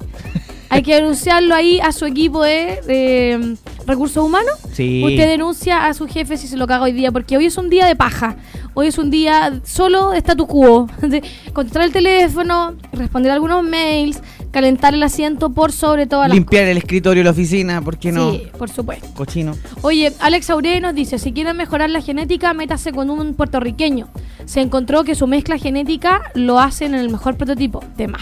Hay 0.72 0.84
que 0.84 0.96
denunciarlo 0.96 1.54
ahí 1.54 1.82
a 1.82 1.92
su 1.92 2.06
equipo 2.06 2.44
de, 2.44 2.80
de, 2.88 3.58
recursos 3.86 4.24
humanos. 4.24 4.54
Sí. 4.72 5.04
Usted 5.04 5.28
denuncia 5.28 5.86
a 5.86 5.94
su 5.94 6.08
jefe 6.08 6.38
si 6.38 6.48
se 6.48 6.56
lo 6.56 6.66
caga 6.66 6.86
hoy 6.86 6.94
día, 6.94 7.12
porque 7.12 7.36
hoy 7.36 7.48
es 7.48 7.58
un 7.58 7.70
día 7.70 7.86
de 7.86 7.96
paja. 7.98 8.38
Hoy 8.74 8.88
es 8.88 8.98
un 8.98 9.12
día 9.12 9.60
solo 9.66 10.12
de 10.12 10.20
statu 10.20 10.48
quo. 10.48 10.88
De 11.02 11.22
contestar 11.52 11.84
el 11.84 11.92
teléfono, 11.92 12.76
responder 12.94 13.34
algunos 13.34 13.64
mails, 13.64 14.22
calentar 14.52 14.94
el 14.94 15.04
asiento 15.04 15.50
por 15.50 15.74
sobre 15.74 16.06
las 16.06 16.30
Limpiar 16.30 16.64
el 16.64 16.78
escritorio 16.78 17.20
de 17.20 17.26
la 17.26 17.32
oficina, 17.32 17.82
¿por 17.82 17.98
qué 17.98 18.14
no? 18.14 18.32
Sí, 18.32 18.44
por 18.58 18.70
supuesto. 18.70 19.10
Cochino. 19.14 19.58
Oye, 19.82 20.14
Alex 20.20 20.50
Aure 20.52 20.80
nos 20.80 20.96
dice, 20.96 21.20
si 21.20 21.34
quieren 21.34 21.58
mejorar 21.58 21.90
la 21.90 22.00
genética, 22.00 22.54
métase 22.54 22.94
con 22.94 23.10
un 23.10 23.34
puertorriqueño. 23.34 24.08
Se 24.46 24.62
encontró 24.62 25.04
que 25.04 25.16
su 25.16 25.28
mezcla 25.28 25.58
genética 25.58 26.32
lo 26.34 26.60
hacen 26.60 26.94
en 26.94 27.02
el 27.02 27.10
mejor 27.10 27.36
prototipo, 27.36 27.84
de 27.98 28.08
más. 28.08 28.22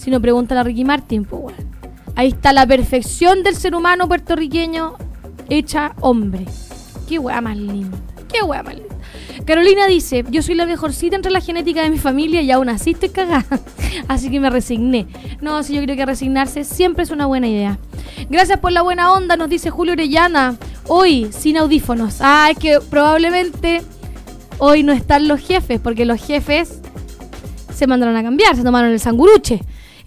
Si 0.00 0.10
no, 0.10 0.18
pregunta 0.18 0.58
a 0.58 0.62
Ricky 0.62 0.82
Martin, 0.82 1.26
pues 1.26 1.42
bueno. 1.42 1.58
Ahí 2.16 2.28
está 2.28 2.54
la 2.54 2.66
perfección 2.66 3.42
del 3.42 3.54
ser 3.54 3.74
humano 3.74 4.08
puertorriqueño 4.08 4.94
hecha 5.50 5.92
hombre. 6.00 6.46
Qué 7.06 7.18
wea 7.18 7.42
más 7.42 7.58
linda. 7.58 7.98
Qué 8.32 8.42
wea 8.42 8.62
más 8.62 8.76
linda. 8.76 8.94
Carolina 9.44 9.86
dice, 9.86 10.24
yo 10.30 10.40
soy 10.40 10.54
la 10.54 10.64
mejorcita 10.64 11.16
entre 11.16 11.30
la 11.30 11.42
genética 11.42 11.82
de 11.82 11.90
mi 11.90 11.98
familia 11.98 12.40
y 12.40 12.50
aún 12.50 12.70
así 12.70 12.92
estoy 12.92 13.10
cagada. 13.10 13.44
Así 14.08 14.30
que 14.30 14.40
me 14.40 14.48
resigné. 14.48 15.06
No, 15.42 15.62
sí, 15.62 15.74
yo 15.74 15.82
creo 15.82 15.96
que 15.96 16.06
resignarse 16.06 16.64
siempre 16.64 17.04
es 17.04 17.10
una 17.10 17.26
buena 17.26 17.48
idea. 17.48 17.78
Gracias 18.30 18.58
por 18.58 18.72
la 18.72 18.80
buena 18.80 19.12
onda, 19.12 19.36
nos 19.36 19.50
dice 19.50 19.68
Julio 19.68 19.92
Orellana. 19.92 20.56
Hoy, 20.88 21.28
sin 21.30 21.58
audífonos. 21.58 22.16
Ah, 22.20 22.48
es 22.50 22.56
que 22.56 22.78
probablemente 22.88 23.82
hoy 24.56 24.82
no 24.82 24.92
están 24.92 25.28
los 25.28 25.40
jefes, 25.40 25.78
porque 25.78 26.06
los 26.06 26.24
jefes 26.24 26.80
se 27.74 27.86
mandaron 27.86 28.16
a 28.16 28.22
cambiar, 28.22 28.56
se 28.56 28.62
tomaron 28.62 28.90
el 28.90 29.00
sanguruche. 29.00 29.60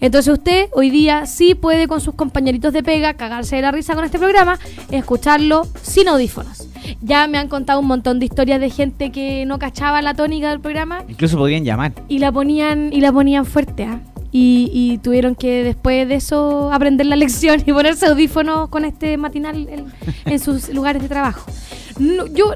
Entonces 0.03 0.33
usted 0.33 0.67
hoy 0.73 0.89
día 0.89 1.25
sí 1.25 1.55
puede 1.55 1.87
con 1.87 2.01
sus 2.01 2.13
compañeritos 2.13 2.73
de 2.73 2.83
pega 2.83 3.13
cagarse 3.13 3.55
de 3.55 3.61
la 3.61 3.71
risa 3.71 3.95
con 3.95 4.03
este 4.03 4.19
programa, 4.19 4.59
escucharlo 4.91 5.65
sin 5.81 6.09
audífonos. 6.09 6.67
Ya 7.01 7.25
me 7.27 7.37
han 7.37 7.47
contado 7.47 7.79
un 7.79 7.87
montón 7.87 8.19
de 8.19 8.25
historias 8.25 8.59
de 8.59 8.69
gente 8.69 9.13
que 9.13 9.45
no 9.45 9.59
cachaba 9.59 10.01
la 10.01 10.13
tónica 10.13 10.49
del 10.49 10.59
programa 10.59 11.05
Incluso 11.07 11.37
podrían 11.37 11.63
llamar. 11.63 11.93
y 12.09 12.19
la 12.19 12.33
ponían 12.33 12.91
y 12.91 12.99
la 12.99 13.13
ponían 13.13 13.45
fuerte, 13.45 13.85
¿ah? 13.85 14.01
Y, 14.33 14.69
y 14.73 14.97
tuvieron 14.97 15.35
que 15.35 15.63
después 15.63 16.05
de 16.09 16.15
eso 16.15 16.69
aprender 16.73 17.05
la 17.05 17.15
lección 17.23 17.63
y 17.65 17.71
ponerse 17.71 18.07
audífonos 18.07 18.67
con 18.67 18.83
este 18.83 19.15
matinal 19.15 19.69
en, 19.69 19.85
en 20.25 20.39
sus 20.39 20.67
lugares 20.73 21.01
de 21.01 21.07
trabajo. 21.07 21.49
No, 21.97 22.25
yo 22.27 22.55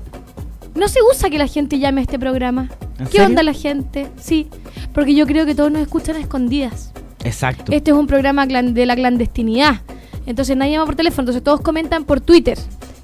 no 0.75 0.89
se 0.89 0.99
usa 1.09 1.29
que 1.29 1.37
la 1.37 1.47
gente 1.47 1.79
llame 1.79 2.01
a 2.01 2.03
este 2.03 2.19
programa. 2.19 2.67
¿En 2.99 3.05
¿Qué 3.05 3.11
serio? 3.13 3.27
onda 3.27 3.41
la 3.43 3.53
gente? 3.53 4.07
Sí, 4.19 4.49
porque 4.93 5.15
yo 5.15 5.25
creo 5.25 5.45
que 5.45 5.55
todos 5.55 5.71
nos 5.71 5.81
escuchan 5.81 6.17
a 6.17 6.19
escondidas. 6.19 6.91
Exacto. 7.27 7.71
Este 7.71 7.91
es 7.91 7.97
un 7.97 8.07
programa 8.07 8.45
de 8.47 8.85
la 8.85 8.95
clandestinidad. 8.95 9.81
Entonces 10.25 10.57
nadie 10.57 10.73
llama 10.73 10.85
por 10.85 10.95
teléfono, 10.95 11.21
entonces 11.23 11.43
todos 11.43 11.61
comentan 11.61 12.03
por 12.03 12.19
Twitter, 12.21 12.57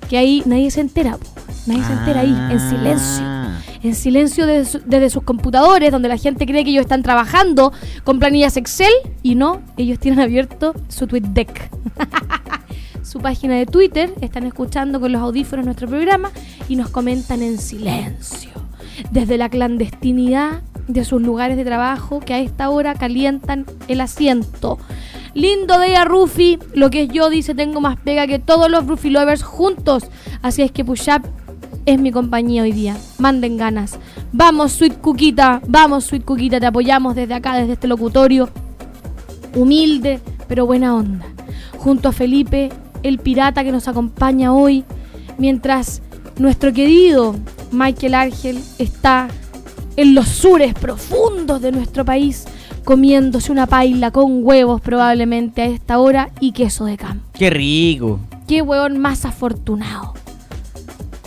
que 0.10 0.18
ahí 0.18 0.44
nadie 0.46 0.70
se 0.72 0.82
entera, 0.82 1.18
po. 1.18 1.26
nadie 1.68 1.84
se 1.84 1.94
entera 1.94 2.20
ahí, 2.22 2.36
en 2.52 2.60
silencio 2.60 3.24
Ah. 3.26 3.60
en 3.82 3.96
silencio 3.96 4.46
desde, 4.46 4.66
su- 4.80 4.82
desde 4.86 5.10
sus 5.10 5.24
computadores, 5.24 5.92
donde 5.92 6.10
la 6.10 6.18
gente 6.18 6.46
cree 6.46 6.64
que 6.66 6.72
ellos 6.72 6.82
están 6.82 7.02
trabajando 7.04 7.72
con 8.04 8.20
planillas 8.20 8.58
Excel 8.58 8.92
y 9.24 9.36
no, 9.36 9.62
ellos 9.78 10.00
tienen 10.00 10.20
abierto 10.20 10.74
su 10.90 11.08
TweetDeck. 11.08 11.70
su 13.04 13.20
página 13.20 13.56
de 13.56 13.66
Twitter, 13.66 14.14
están 14.22 14.46
escuchando 14.46 15.00
con 15.00 15.12
los 15.12 15.22
audífonos 15.22 15.66
nuestro 15.66 15.88
programa 15.88 16.32
y 16.70 16.76
nos 16.76 16.90
comentan 16.90 17.42
en 17.42 17.58
silencio, 17.58 18.50
desde 19.12 19.38
la 19.38 19.50
clandestinidad 19.50 20.62
de 20.88 21.06
sus 21.06 21.22
lugares 21.22 21.58
de 21.58 21.66
trabajo 21.66 22.20
que 22.20 22.34
a 22.34 22.40
esta 22.40 22.70
hora 22.70 22.96
calientan 22.96 23.66
el 23.88 24.02
asiento. 24.02 24.78
Lindo 25.34 25.80
día, 25.80 26.06
Rufi. 26.06 26.60
Lo 26.74 26.90
que 26.90 27.04
es 27.04 27.10
yo, 27.10 27.30
dice, 27.30 27.56
tengo 27.56 27.82
más 27.82 27.98
pega 27.98 28.28
que 28.28 28.40
todos 28.40 28.70
los 28.70 28.86
Rufi 28.86 29.10
Lovers 29.10 29.44
juntos. 29.44 30.04
Así 30.42 30.62
es 30.62 30.72
que 30.72 30.86
Push 30.86 31.10
Up 31.10 31.24
es 31.86 32.00
mi 32.00 32.12
compañía 32.12 32.64
hoy 32.64 32.72
día. 32.72 32.96
Manden 33.18 33.58
ganas. 33.58 33.98
Vamos, 34.32 34.74
Sweet 34.74 35.00
Cuquita. 35.02 35.62
Vamos, 35.68 36.06
Sweet 36.06 36.24
Cuquita. 36.24 36.60
Te 36.60 36.68
apoyamos 36.68 37.16
desde 37.16 37.34
acá, 37.34 37.56
desde 37.56 37.74
este 37.74 37.88
locutorio. 37.88 38.50
Humilde, 39.56 40.20
pero 40.48 40.66
buena 40.66 40.96
onda. 40.96 41.26
Junto 41.78 42.10
a 42.10 42.12
Felipe, 42.12 42.70
el 43.02 43.18
pirata 43.18 43.64
que 43.64 43.72
nos 43.72 43.88
acompaña 43.88 44.54
hoy. 44.54 44.86
Mientras 45.38 46.02
nuestro 46.38 46.74
querido 46.74 47.36
Michael 47.72 48.14
Ángel 48.14 48.60
está 48.78 49.28
en 49.98 50.16
los 50.16 50.28
sures 50.28 50.74
profundos 50.74 51.62
de 51.62 51.72
nuestro 51.72 52.04
país 52.06 52.46
comiéndose 52.84 53.52
una 53.52 53.66
paila 53.68 54.12
con 54.12 54.44
huevos 54.46 54.82
probablemente 54.82 55.62
a 55.62 55.66
esta 55.66 56.00
hora 56.00 56.30
y 56.40 56.52
queso 56.52 56.86
de 56.86 56.98
campo. 56.98 57.24
Qué 57.34 57.50
rico. 57.50 58.20
Qué 58.48 58.62
hueón 58.62 59.00
más 59.00 59.24
afortunado. 59.26 60.14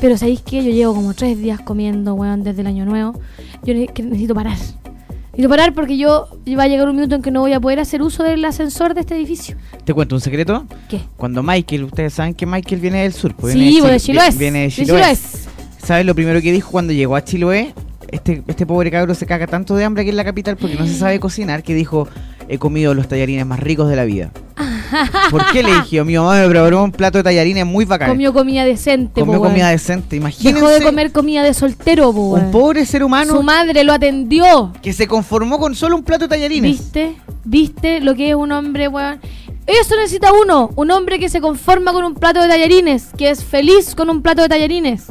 Pero 0.01 0.19
¿sabéis 0.19 0.43
qué? 0.43 0.63
Yo 0.63 0.71
llevo 0.71 0.95
como 0.95 1.15
tres 1.15 1.39
días 1.39 1.61
comiendo, 1.61 2.13
weón, 2.15 2.43
desde 2.45 2.61
el 2.61 2.67
año 2.67 2.85
nuevo. 2.85 3.19
Yo 3.65 3.73
necesito 3.75 4.35
parar. 4.35 4.57
Necesito 4.59 5.49
parar 5.49 5.73
porque 5.73 5.97
yo 5.97 6.29
va 6.59 6.65
a 6.65 6.69
llegar 6.69 6.89
un 6.89 6.97
minuto 6.97 7.15
en 7.15 7.23
que 7.23 7.31
no 7.31 7.41
voy 7.41 7.55
a 7.55 7.61
poder 7.61 7.81
hacer 7.81 8.03
uso 8.03 8.23
del 8.23 8.45
ascensor 8.45 8.93
de 8.95 9.01
este 9.01 9.17
edificio. 9.17 9.57
¿Te 9.85 9.95
cuento 9.95 10.15
un 10.15 10.21
secreto? 10.21 10.67
¿Qué? 10.91 11.01
Cuando 11.17 11.43
Michael, 11.43 11.85
ustedes 11.85 12.13
saben 12.13 12.35
que 12.35 12.45
Michael 12.45 12.81
viene 12.83 13.03
del 13.03 13.15
sur. 13.15 13.35
pues 13.35 13.55
Sí, 13.55 13.59
viene 13.59 13.81
pues 13.81 13.93
de 13.93 13.97
Chil- 13.99 14.05
Chiloés. 14.19 14.39
Viene 14.39 14.59
de. 14.61 14.69
Chiloés. 14.71 15.49
¿Sabes 15.83 16.05
lo 16.05 16.15
primero 16.15 16.43
que 16.43 16.53
dijo 16.53 16.71
cuando 16.71 16.93
llegó 16.93 17.17
a 17.17 17.25
Chiloé? 17.25 17.73
Este, 18.11 18.43
este 18.47 18.67
pobre 18.67 18.91
cabro 18.91 19.15
se 19.15 19.27
caga 19.27 19.47
tanto 19.47 19.75
de 19.77 19.85
hambre 19.85 20.03
aquí 20.03 20.11
en 20.11 20.17
la 20.17 20.25
capital 20.25 20.57
porque 20.57 20.77
no 20.77 20.87
se 20.87 20.95
sabe 20.95 21.19
cocinar 21.21 21.63
que 21.63 21.75
dijo, 21.75 22.09
he 22.49 22.59
comido 22.59 22.95
los 22.95 23.09
tallarines 23.09 23.45
más 23.47 23.61
ricos 23.61 23.89
de 23.89 23.97
la 23.97 24.05
vida. 24.05 24.31
¿Por 25.31 25.45
qué 25.53 25.63
le 25.63 25.75
dije? 25.75 26.03
Mi 26.05 26.17
mamá 26.17 26.41
me 26.41 26.49
preparó 26.49 26.85
un 26.85 26.93
plato 26.93 27.19
de 27.19 27.25
tallarines 27.25 27.67
muy 27.67 27.85
bacán. 27.85 28.09
Comió 28.09 28.33
comida 28.33 28.65
decente, 28.65 29.21
Comió 29.21 29.39
po, 29.39 29.45
comida 29.49 29.69
decente. 29.69 30.17
Imagínense 30.17 30.61
Dejó 30.61 30.73
de 30.73 30.83
comer 30.83 31.13
comida 31.13 31.43
de 31.43 31.53
soltero, 31.55 32.13
po, 32.13 32.35
un 32.35 32.51
pobre 32.51 32.87
ser 32.87 33.03
humano 33.03 33.35
Su 33.35 33.43
madre 33.43 33.83
lo 33.85 33.93
atendió. 33.93 34.73
que 34.83 34.93
se 34.93 35.07
conformó 35.09 35.59
con 35.59 35.75
solo 35.75 35.97
un 35.97 36.05
plato 36.05 36.25
de 36.27 36.29
tallarines. 36.29 36.71
¿Viste? 36.71 37.17
¿Viste 37.45 38.01
lo 38.01 38.15
que 38.15 38.31
es 38.31 38.35
un 38.37 38.53
hombre, 38.53 38.89
weón? 38.89 39.21
Eso 39.67 39.97
necesita 39.97 40.31
uno, 40.33 40.71
un 40.77 40.93
hombre 40.93 41.19
que 41.19 41.29
se 41.29 41.41
conforma 41.41 41.93
con 41.93 42.05
un 42.05 42.15
plato 42.15 42.41
de 42.41 42.49
tallarines, 42.49 43.09
que 43.17 43.31
es 43.31 43.43
feliz 43.45 43.97
con 43.97 44.09
un 44.11 44.23
plato 44.23 44.43
de 44.43 44.49
tallarines. 44.49 45.07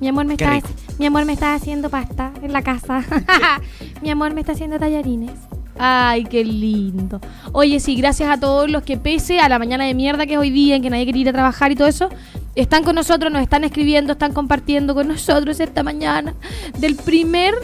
Mi 0.00 0.08
amor 0.08 0.26
me 0.26 0.36
Qué 0.36 0.44
está 0.44 0.54
rico. 0.56 0.68
Mi 0.98 1.06
amor 1.06 1.24
me 1.24 1.32
está 1.32 1.54
haciendo 1.54 1.90
pasta 1.90 2.32
en 2.42 2.52
la 2.52 2.62
casa. 2.62 3.04
mi 4.02 4.10
amor 4.10 4.34
me 4.34 4.40
está 4.40 4.52
haciendo 4.52 4.78
tallarines. 4.78 5.32
Ay, 5.78 6.24
qué 6.24 6.42
lindo. 6.42 7.20
Oye, 7.52 7.80
sí, 7.80 7.96
gracias 7.96 8.30
a 8.30 8.40
todos 8.40 8.70
los 8.70 8.82
que 8.82 8.96
pese 8.96 9.40
a 9.40 9.48
la 9.48 9.58
mañana 9.58 9.84
de 9.84 9.94
mierda 9.94 10.26
que 10.26 10.34
es 10.34 10.38
hoy 10.38 10.50
día, 10.50 10.76
en 10.76 10.82
que 10.82 10.90
nadie 10.90 11.04
quiere 11.04 11.18
ir 11.18 11.28
a 11.28 11.32
trabajar 11.32 11.70
y 11.70 11.76
todo 11.76 11.88
eso, 11.88 12.08
están 12.54 12.82
con 12.82 12.94
nosotros, 12.94 13.30
nos 13.30 13.42
están 13.42 13.64
escribiendo, 13.64 14.14
están 14.14 14.32
compartiendo 14.32 14.94
con 14.94 15.08
nosotros 15.08 15.60
esta 15.60 15.82
mañana 15.82 16.34
del 16.78 16.96
primer 16.96 17.54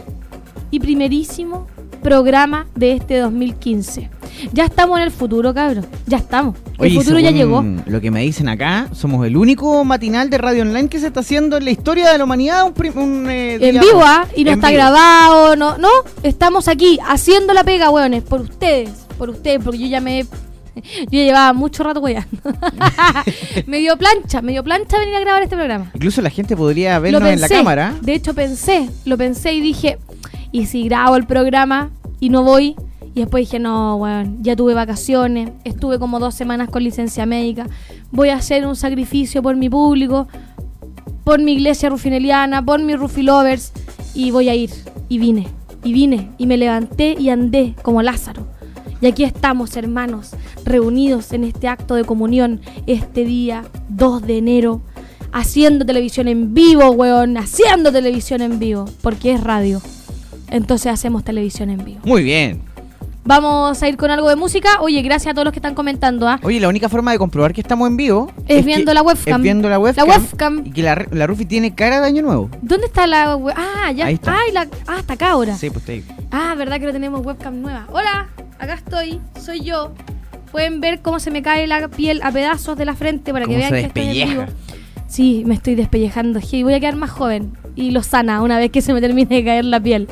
y 0.70 0.80
primerísimo 0.80 1.66
programa 2.02 2.66
de 2.74 2.92
este 2.92 3.18
2015. 3.18 4.10
Ya 4.52 4.64
estamos 4.64 4.98
en 4.98 5.04
el 5.04 5.10
futuro, 5.10 5.54
cabrón. 5.54 5.86
Ya 6.06 6.18
estamos. 6.18 6.56
El 6.78 6.94
futuro 6.94 7.18
ya 7.18 7.30
llegó. 7.30 7.64
Lo 7.86 8.00
que 8.00 8.10
me 8.10 8.22
dicen 8.22 8.48
acá, 8.48 8.88
somos 8.92 9.26
el 9.26 9.36
único 9.36 9.84
matinal 9.84 10.28
de 10.30 10.38
radio 10.38 10.62
online 10.62 10.88
que 10.88 10.98
se 10.98 11.06
está 11.06 11.20
haciendo 11.20 11.56
en 11.56 11.64
la 11.64 11.70
historia 11.70 12.10
de 12.10 12.18
la 12.18 12.24
humanidad. 12.24 12.64
Un, 12.66 12.98
un, 12.98 13.30
eh, 13.30 13.58
En 13.60 13.80
vivo, 13.80 14.02
¿ah? 14.02 14.26
Y 14.36 14.44
no 14.44 14.50
está 14.52 14.68
vivo. 14.68 14.78
grabado, 14.80 15.56
no, 15.56 15.78
no. 15.78 15.88
Estamos 16.22 16.68
aquí 16.68 16.98
haciendo 17.06 17.54
la 17.54 17.64
pega, 17.64 17.90
weones, 17.90 18.22
por 18.22 18.40
ustedes, 18.40 18.90
por 19.16 19.30
ustedes, 19.30 19.60
porque 19.62 19.78
yo 19.78 19.86
ya 19.86 20.00
me. 20.00 20.24
Yo 20.74 20.80
ya 21.10 21.24
llevaba 21.24 21.52
mucho 21.52 21.82
rato 21.84 22.00
weyando. 22.00 22.38
me 23.66 23.78
dio 23.78 23.96
plancha, 23.98 24.40
me 24.40 24.52
dio 24.52 24.64
plancha 24.64 24.98
venir 24.98 25.14
a 25.16 25.20
grabar 25.20 25.42
este 25.42 25.54
programa. 25.54 25.90
Incluso 25.94 26.22
la 26.22 26.30
gente 26.30 26.56
podría 26.56 26.98
vernos 26.98 27.22
en 27.28 27.40
la 27.42 27.48
cámara. 27.48 27.94
De 28.00 28.14
hecho, 28.14 28.32
pensé, 28.32 28.88
lo 29.04 29.18
pensé 29.18 29.52
y 29.52 29.60
dije, 29.60 29.98
¿y 30.52 30.66
si 30.66 30.84
grabo 30.84 31.16
el 31.16 31.26
programa 31.26 31.90
y 32.20 32.28
no 32.28 32.44
voy? 32.44 32.76
Y 33.14 33.20
después 33.20 33.46
dije, 33.46 33.58
no, 33.58 33.96
weón, 33.96 34.42
ya 34.42 34.56
tuve 34.56 34.74
vacaciones, 34.74 35.50
estuve 35.64 35.98
como 35.98 36.18
dos 36.18 36.34
semanas 36.34 36.70
con 36.70 36.84
licencia 36.84 37.26
médica, 37.26 37.66
voy 38.10 38.30
a 38.30 38.36
hacer 38.36 38.66
un 38.66 38.76
sacrificio 38.76 39.42
por 39.42 39.56
mi 39.56 39.68
público, 39.68 40.28
por 41.24 41.40
mi 41.40 41.52
iglesia 41.52 41.88
rufineliana, 41.88 42.64
por 42.64 42.80
mis 42.80 42.98
rufilovers, 42.98 43.72
y 44.14 44.30
voy 44.30 44.48
a 44.48 44.54
ir. 44.54 44.70
Y 45.08 45.18
vine, 45.18 45.46
y 45.84 45.92
vine, 45.92 46.30
y 46.38 46.46
me 46.46 46.56
levanté 46.56 47.16
y 47.18 47.28
andé 47.28 47.74
como 47.82 48.02
Lázaro. 48.02 48.46
Y 49.00 49.06
aquí 49.06 49.24
estamos, 49.24 49.76
hermanos, 49.76 50.30
reunidos 50.64 51.32
en 51.32 51.44
este 51.44 51.68
acto 51.68 51.96
de 51.96 52.04
comunión, 52.04 52.60
este 52.86 53.24
día 53.24 53.64
2 53.90 54.22
de 54.22 54.38
enero, 54.38 54.80
haciendo 55.32 55.84
televisión 55.84 56.28
en 56.28 56.54
vivo, 56.54 56.90
weón, 56.90 57.36
haciendo 57.36 57.92
televisión 57.92 58.42
en 58.42 58.58
vivo, 58.58 58.86
porque 59.02 59.32
es 59.32 59.42
radio. 59.42 59.82
Entonces 60.52 60.92
hacemos 60.92 61.24
televisión 61.24 61.70
en 61.70 61.84
vivo. 61.84 62.00
Muy 62.04 62.22
bien. 62.22 62.62
Vamos 63.24 63.80
a 63.80 63.88
ir 63.88 63.96
con 63.96 64.10
algo 64.10 64.28
de 64.28 64.34
música. 64.34 64.80
Oye, 64.80 65.00
gracias 65.02 65.30
a 65.30 65.34
todos 65.34 65.44
los 65.44 65.52
que 65.52 65.60
están 65.60 65.74
comentando, 65.74 66.28
¿ah? 66.28 66.40
Oye, 66.42 66.58
la 66.58 66.68
única 66.68 66.88
forma 66.88 67.12
de 67.12 67.18
comprobar 67.18 67.52
que 67.52 67.60
estamos 67.60 67.86
en 67.88 67.96
vivo 67.96 68.32
Es 68.48 68.64
viendo 68.64 68.90
que- 68.90 68.94
la 68.94 69.02
webcam. 69.02 69.36
Es 69.40 69.42
viendo 69.42 69.68
la 69.68 69.74
La 69.76 69.78
webcam. 69.78 70.08
webcam. 70.08 70.62
Y 70.66 70.72
que 70.72 70.82
la, 70.82 71.06
la 71.12 71.26
Rufi 71.28 71.46
tiene 71.46 71.72
cara 71.72 72.00
de 72.00 72.06
año 72.08 72.22
nuevo. 72.22 72.50
¿Dónde 72.62 72.86
está 72.86 73.06
la 73.06 73.36
we- 73.36 73.54
Ah, 73.56 73.92
ya. 73.92 74.06
Ahí 74.06 74.14
está. 74.14 74.36
Ay, 74.36 74.52
la... 74.52 74.66
Ah, 74.88 74.96
está 74.98 75.12
acá 75.14 75.30
ahora. 75.30 75.56
Sí, 75.56 75.70
pues 75.70 75.84
te 75.84 76.02
Ah, 76.32 76.54
verdad 76.58 76.80
que 76.80 76.86
no 76.86 76.92
tenemos 76.92 77.24
webcam 77.24 77.60
nueva. 77.62 77.86
Hola, 77.92 78.28
acá 78.58 78.74
estoy, 78.74 79.20
soy 79.40 79.60
yo. 79.60 79.92
Pueden 80.50 80.80
ver 80.80 81.00
cómo 81.00 81.20
se 81.20 81.30
me 81.30 81.42
cae 81.42 81.66
la 81.68 81.86
piel 81.88 82.20
a 82.24 82.32
pedazos 82.32 82.76
de 82.76 82.84
la 82.84 82.94
frente 82.96 83.32
para 83.32 83.44
que 83.46 83.52
Cómo 83.52 83.58
vean 83.58 83.70
se 83.70 83.80
que 83.80 83.86
estoy 83.86 84.02
en 84.02 84.08
despelleja. 84.08 84.46
vivo. 84.46 84.52
Sí, 85.12 85.42
me 85.44 85.54
estoy 85.54 85.74
despellejando. 85.74 86.40
Y 86.50 86.62
voy 86.62 86.72
a 86.72 86.80
quedar 86.80 86.96
más 86.96 87.10
joven 87.10 87.52
y 87.76 87.90
lo 87.90 88.02
sana 88.02 88.40
una 88.40 88.56
vez 88.56 88.70
que 88.70 88.80
se 88.80 88.94
me 88.94 89.00
termine 89.02 89.36
de 89.36 89.44
caer 89.44 89.66
la 89.66 89.78
piel. 89.78 90.08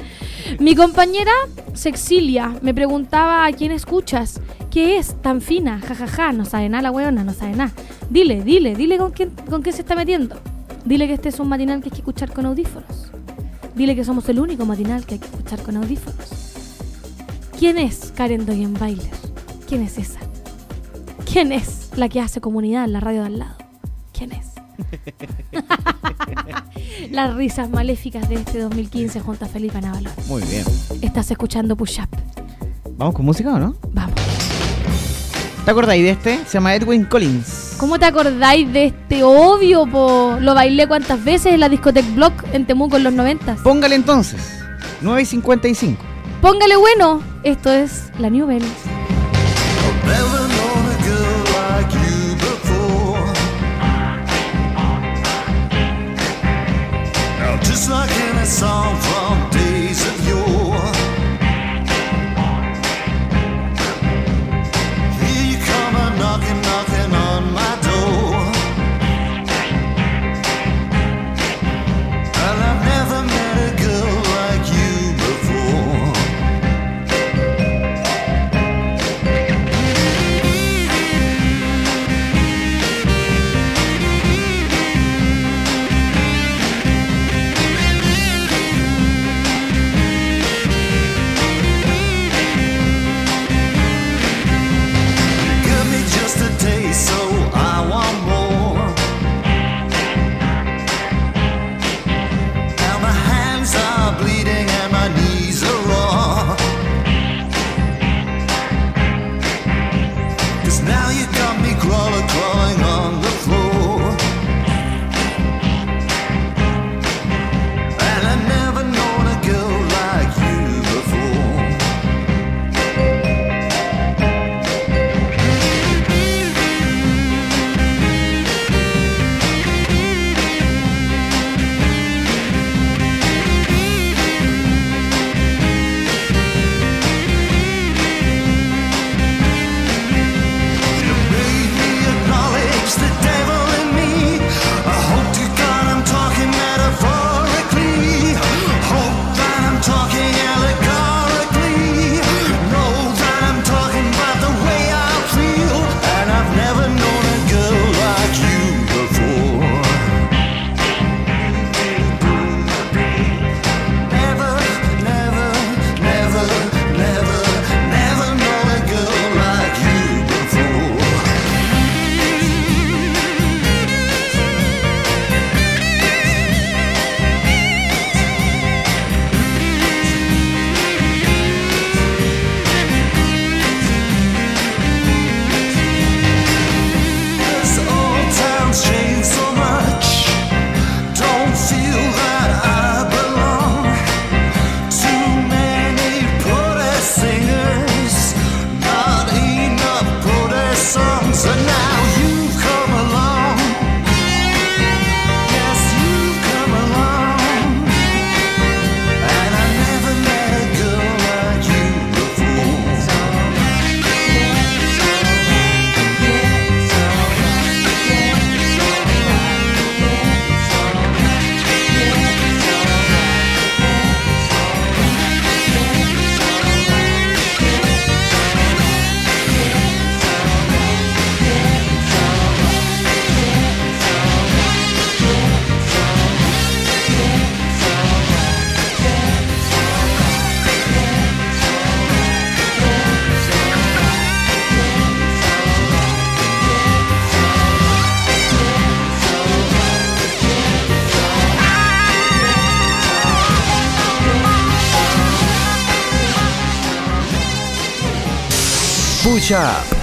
Mi 0.58 0.74
compañera 0.74 1.32
Sexilia 1.72 2.54
me 2.60 2.74
preguntaba 2.74 3.46
a 3.46 3.52
quién 3.52 3.72
escuchas. 3.72 4.42
¿Qué 4.70 4.98
es 4.98 5.14
tan 5.22 5.40
fina? 5.40 5.80
Ja, 5.80 5.94
ja, 5.94 6.06
ja. 6.06 6.32
No 6.32 6.44
sabe 6.44 6.68
nada 6.68 6.82
la 6.82 6.90
weona, 6.90 7.24
no 7.24 7.32
sabe 7.32 7.56
nada. 7.56 7.72
Dile, 8.10 8.42
dile, 8.44 8.74
dile 8.74 8.98
con 8.98 9.12
quién, 9.12 9.30
con 9.48 9.62
qué 9.62 9.72
se 9.72 9.80
está 9.80 9.94
metiendo. 9.94 10.36
Dile 10.84 11.06
que 11.06 11.14
este 11.14 11.30
es 11.30 11.40
un 11.40 11.48
matinal 11.48 11.80
que 11.80 11.86
hay 11.86 11.92
que 11.92 12.00
escuchar 12.00 12.34
con 12.34 12.44
audífonos. 12.44 13.10
Dile 13.74 13.96
que 13.96 14.04
somos 14.04 14.28
el 14.28 14.38
único 14.38 14.66
matinal 14.66 15.06
que 15.06 15.14
hay 15.14 15.20
que 15.20 15.28
escuchar 15.28 15.62
con 15.62 15.78
audífonos. 15.78 16.28
¿Quién 17.58 17.78
es 17.78 18.12
Karen 18.14 18.44
Dogenbailer? 18.44 19.14
¿Quién 19.66 19.80
es 19.80 19.96
esa? 19.96 20.20
¿Quién 21.24 21.52
es 21.52 21.88
la 21.96 22.10
que 22.10 22.20
hace 22.20 22.42
comunidad 22.42 22.84
en 22.84 22.92
la 22.92 23.00
radio 23.00 23.20
de 23.20 23.26
al 23.28 23.38
lado? 23.38 23.56
¿Quién 24.12 24.32
es? 24.32 24.59
Las 27.10 27.34
risas 27.34 27.70
maléficas 27.70 28.28
de 28.28 28.36
este 28.36 28.60
2015 28.60 29.20
junto 29.20 29.44
a 29.44 29.48
Felipe 29.48 29.80
Navalón. 29.80 30.12
Muy 30.26 30.42
bien. 30.42 30.64
Estás 31.00 31.30
escuchando 31.30 31.76
Push 31.76 32.00
Up. 32.00 32.08
¿Vamos 32.96 33.14
con 33.14 33.24
música 33.24 33.54
o 33.54 33.58
no? 33.58 33.74
Vamos. 33.92 34.14
¿Te 35.64 35.70
acordáis 35.70 36.02
de 36.02 36.10
este? 36.10 36.38
Se 36.46 36.54
llama 36.54 36.74
Edwin 36.74 37.04
Collins. 37.04 37.74
¿Cómo 37.78 37.98
te 37.98 38.06
acordáis 38.06 38.70
de 38.72 38.86
este 38.86 39.22
obvio, 39.22 39.86
po? 39.86 40.36
Lo 40.40 40.54
bailé 40.54 40.86
cuántas 40.86 41.22
veces 41.22 41.54
en 41.54 41.60
la 41.60 41.68
discoteca 41.68 42.06
Block 42.14 42.44
en 42.52 42.66
Temuco 42.66 42.96
en 42.96 43.04
los 43.04 43.12
90. 43.12 43.56
Póngale 43.62 43.94
entonces. 43.94 44.40
9 45.02 45.22
y 45.22 45.24
55. 45.24 46.02
Póngale 46.40 46.76
bueno. 46.76 47.22
Esto 47.42 47.72
es 47.72 48.10
la 48.18 48.30
New 48.30 48.46
Balance. 48.46 49.00
A 58.40 58.46
song 58.46 58.96
from 59.00 59.59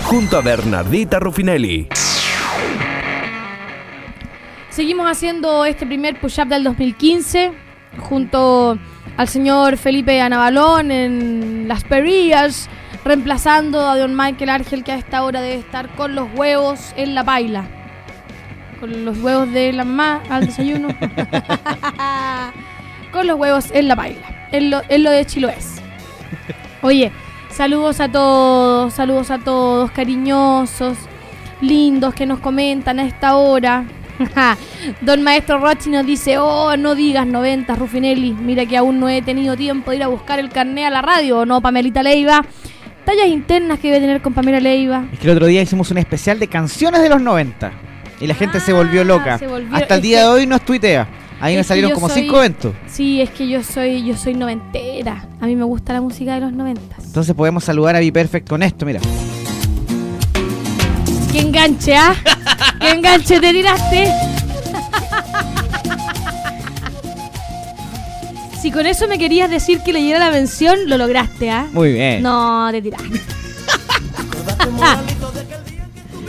Junto 0.03 0.37
a 0.37 0.41
Bernardita 0.41 1.19
Rufinelli. 1.19 1.87
Seguimos 4.69 5.09
haciendo 5.09 5.63
este 5.63 5.85
primer 5.85 6.19
push-up 6.19 6.49
del 6.49 6.65
2015 6.65 7.53
junto 7.97 8.77
al 9.15 9.27
señor 9.29 9.77
Felipe 9.77 10.19
Anabalón 10.19 10.91
en 10.91 11.65
Las 11.65 11.85
Perillas, 11.85 12.69
reemplazando 13.05 13.87
a 13.87 13.97
don 13.97 14.17
Michael 14.17 14.49
Argel 14.49 14.83
que 14.83 14.91
a 14.91 14.95
esta 14.95 15.23
hora 15.23 15.39
debe 15.39 15.55
estar 15.55 15.95
con 15.95 16.13
los 16.13 16.27
huevos 16.35 16.93
en 16.97 17.15
la 17.15 17.23
paila. 17.23 17.63
Con 18.81 19.05
los 19.05 19.17
huevos 19.19 19.49
de 19.53 19.71
la 19.71 19.85
mamá 19.85 20.23
al 20.29 20.47
desayuno. 20.47 20.89
con 23.13 23.25
los 23.25 23.39
huevos 23.39 23.71
en 23.71 23.87
la 23.87 23.95
paila. 23.95 24.49
En 24.51 24.71
lo, 24.71 24.81
en 24.89 25.03
lo 25.03 25.11
de 25.11 25.25
Chiloés. 25.25 25.81
Oye, 26.81 27.13
saludos 27.57 27.99
a 27.99 28.07
todos, 28.09 28.93
saludos 28.93 29.31
a 29.31 29.39
todos, 29.39 29.89
cariñosos, 29.91 30.95
lindos 31.61 32.13
que 32.13 32.25
nos 32.27 32.39
comentan 32.39 32.99
a 32.99 33.03
esta 33.05 33.35
hora. 33.35 33.85
Don 35.01 35.21
Maestro 35.23 35.59
Rochi 35.59 35.89
nos 35.89 36.05
dice, 36.05 36.37
oh, 36.37 36.75
no 36.77 36.95
digas 36.95 37.25
90, 37.27 37.75
Rufinelli. 37.75 38.33
Mira 38.33 38.65
que 38.65 38.77
aún 38.77 38.99
no 38.99 39.09
he 39.09 39.21
tenido 39.21 39.55
tiempo 39.55 39.91
de 39.91 39.97
ir 39.97 40.03
a 40.03 40.07
buscar 40.07 40.39
el 40.39 40.49
carné 40.49 40.85
a 40.85 40.89
la 40.89 41.01
radio, 41.01 41.39
¿o 41.39 41.45
¿no, 41.45 41.61
Pamelita 41.61 42.01
Leiva? 42.03 42.43
Tallas 43.05 43.27
internas 43.27 43.79
que 43.79 43.87
debe 43.87 44.01
tener 44.01 44.21
con 44.21 44.33
Pamela 44.33 44.59
Leiva. 44.59 45.05
Es 45.13 45.19
que 45.19 45.27
el 45.27 45.33
otro 45.33 45.45
día 45.47 45.61
hicimos 45.61 45.89
un 45.91 45.97
especial 45.97 46.39
de 46.39 46.47
canciones 46.47 47.01
de 47.01 47.09
los 47.09 47.21
90 47.21 47.71
y 48.19 48.27
la 48.27 48.33
gente 48.35 48.59
se 48.59 48.73
volvió 48.73 49.01
Ah, 49.01 49.05
loca. 49.05 49.37
se 49.37 49.47
volvió- 49.47 49.75
Hasta 49.75 49.95
el 49.95 50.01
día 50.01 50.17
que- 50.19 50.23
de 50.23 50.29
hoy 50.29 50.47
nos 50.47 50.61
tuitea. 50.61 51.07
Ahí 51.39 51.53
me 51.55 51.61
Es 51.61 51.67
salieron 51.67 51.91
como 51.91 52.09
soy- 52.09 52.23
cinco 52.23 52.37
eventos. 52.37 52.73
Sí, 52.87 53.21
es 53.21 53.29
que 53.29 53.47
yo 53.47 53.61
soy, 53.63 54.03
yo 54.05 54.17
soy 54.17 54.33
noventera. 54.33 55.25
A 55.39 55.45
mí 55.45 55.55
me 55.55 55.63
gusta 55.63 55.93
la 55.93 56.01
música 56.01 56.33
de 56.33 56.41
los 56.41 56.51
noventas. 56.53 57.05
Entonces 57.05 57.35
podemos 57.35 57.63
saludar 57.63 57.95
a 57.95 57.99
Perfect 58.11 58.47
con 58.49 58.63
esto, 58.63 58.85
mira. 58.85 58.99
¡Qué 61.31 61.39
enganche, 61.41 61.95
ah! 61.95 62.15
¡Qué 62.79 62.89
enganche 62.91 63.39
te 63.39 63.51
tiraste! 63.51 64.11
Si 68.61 68.71
con 68.71 68.85
eso 68.87 69.07
me 69.07 69.19
querías 69.19 69.49
decir 69.51 69.81
que 69.81 69.93
leyera 69.93 70.17
la 70.19 70.31
mención, 70.31 70.89
lo 70.89 70.97
lograste, 70.97 71.51
¿ah? 71.51 71.67
Muy 71.71 71.93
bien. 71.93 72.23
No, 72.23 72.67
te 72.71 72.81
tiraste. 72.81 73.21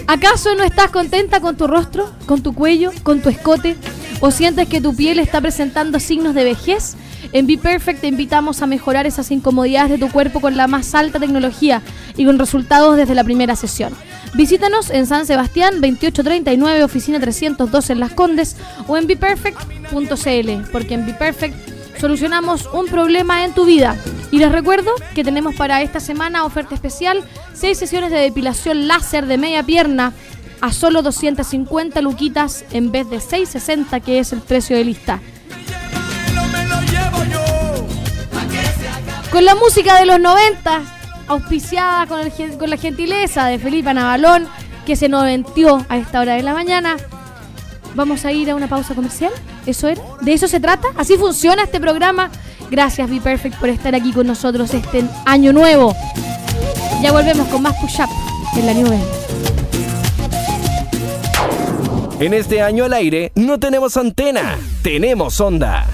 ¿Acaso 0.06 0.54
no 0.54 0.64
estás 0.64 0.90
contenta 0.90 1.40
con 1.40 1.56
tu 1.56 1.66
rostro, 1.66 2.10
con 2.26 2.42
tu 2.42 2.54
cuello, 2.54 2.92
con 3.02 3.20
tu 3.20 3.28
escote? 3.28 3.76
¿O 4.20 4.32
sientes 4.32 4.68
que 4.68 4.80
tu 4.80 4.96
piel 4.96 5.20
está 5.20 5.40
presentando 5.40 6.00
signos 6.00 6.34
de 6.34 6.42
vejez? 6.42 6.96
En 7.32 7.46
Be 7.46 7.56
Perfect 7.56 8.00
te 8.00 8.08
invitamos 8.08 8.62
a 8.62 8.66
mejorar 8.66 9.06
esas 9.06 9.30
incomodidades 9.30 9.90
de 9.90 9.98
tu 9.98 10.10
cuerpo 10.10 10.40
con 10.40 10.56
la 10.56 10.66
más 10.66 10.94
alta 10.96 11.20
tecnología 11.20 11.82
y 12.16 12.24
con 12.24 12.38
resultados 12.38 12.96
desde 12.96 13.14
la 13.14 13.22
primera 13.22 13.54
sesión. 13.54 13.94
Visítanos 14.34 14.90
en 14.90 15.06
San 15.06 15.24
Sebastián 15.24 15.74
2839, 15.74 16.82
oficina 16.82 17.20
302 17.20 17.90
en 17.90 18.00
Las 18.00 18.12
Condes 18.12 18.56
o 18.88 18.96
en 18.96 19.06
beperfect.cl, 19.06 20.70
porque 20.72 20.94
en 20.94 21.06
Be 21.06 21.14
Perfect 21.14 21.54
solucionamos 22.00 22.68
un 22.72 22.86
problema 22.86 23.44
en 23.44 23.52
tu 23.52 23.64
vida. 23.66 23.96
Y 24.30 24.38
les 24.38 24.50
recuerdo 24.50 24.90
que 25.14 25.24
tenemos 25.24 25.54
para 25.54 25.80
esta 25.82 26.00
semana 26.00 26.44
oferta 26.44 26.74
especial, 26.74 27.22
6 27.54 27.78
sesiones 27.78 28.10
de 28.10 28.18
depilación 28.18 28.88
láser 28.88 29.26
de 29.26 29.38
media 29.38 29.62
pierna 29.62 30.12
a 30.60 30.72
solo 30.72 31.02
250 31.02 32.00
luquitas 32.02 32.64
en 32.70 32.90
vez 32.90 33.08
de 33.10 33.20
660 33.20 34.00
que 34.00 34.18
es 34.18 34.32
el 34.32 34.40
precio 34.40 34.76
de 34.76 34.84
lista. 34.84 35.20
Con 39.30 39.44
la 39.44 39.54
música 39.54 39.98
de 39.98 40.06
los 40.06 40.18
90, 40.18 40.80
auspiciada 41.28 42.06
con, 42.06 42.20
con 42.58 42.70
la 42.70 42.76
gentileza 42.76 43.46
de 43.46 43.58
Felipe 43.58 43.92
Navalón, 43.92 44.48
que 44.86 44.96
se 44.96 45.08
noventió 45.08 45.84
a 45.88 45.98
esta 45.98 46.20
hora 46.20 46.34
de 46.34 46.42
la 46.42 46.54
mañana. 46.54 46.96
Vamos 47.94 48.24
a 48.24 48.32
ir 48.32 48.50
a 48.50 48.54
una 48.54 48.68
pausa 48.68 48.94
comercial. 48.94 49.32
¿Eso 49.66 49.88
era? 49.88 50.02
¿De 50.22 50.32
eso 50.32 50.48
se 50.48 50.60
trata? 50.60 50.88
¿Así 50.96 51.16
funciona 51.16 51.64
este 51.64 51.78
programa? 51.78 52.30
Gracias, 52.70 53.08
Be 53.10 53.20
Perfect, 53.20 53.58
por 53.58 53.68
estar 53.68 53.94
aquí 53.94 54.12
con 54.12 54.26
nosotros 54.26 54.72
este 54.72 55.04
año 55.26 55.52
nuevo. 55.52 55.94
Ya 57.02 57.12
volvemos 57.12 57.46
con 57.48 57.62
más 57.62 57.74
push 57.76 58.00
up 58.00 58.08
en 58.56 58.66
la 58.66 58.74
nube. 58.74 59.27
En 62.20 62.34
este 62.34 62.60
año 62.62 62.84
al 62.84 62.94
aire 62.94 63.30
no 63.36 63.60
tenemos 63.60 63.96
antena, 63.96 64.58
tenemos 64.82 65.40
onda. 65.40 65.86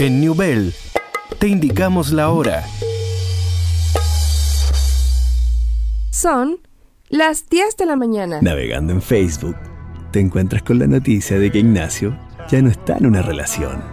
En 0.00 0.20
New 0.20 0.34
Bell 0.34 0.74
te 1.38 1.46
indicamos 1.46 2.10
la 2.10 2.30
hora. 2.30 2.64
Son 6.10 6.58
las 7.08 7.48
10 7.48 7.76
de 7.76 7.86
la 7.86 7.94
mañana. 7.94 8.40
Navegando 8.42 8.92
en 8.92 9.02
Facebook, 9.02 9.56
te 10.10 10.18
encuentras 10.18 10.64
con 10.64 10.80
la 10.80 10.88
noticia 10.88 11.38
de 11.38 11.52
que 11.52 11.60
Ignacio 11.60 12.18
ya 12.50 12.60
no 12.60 12.70
está 12.70 12.96
en 12.96 13.06
una 13.06 13.22
relación. 13.22 13.84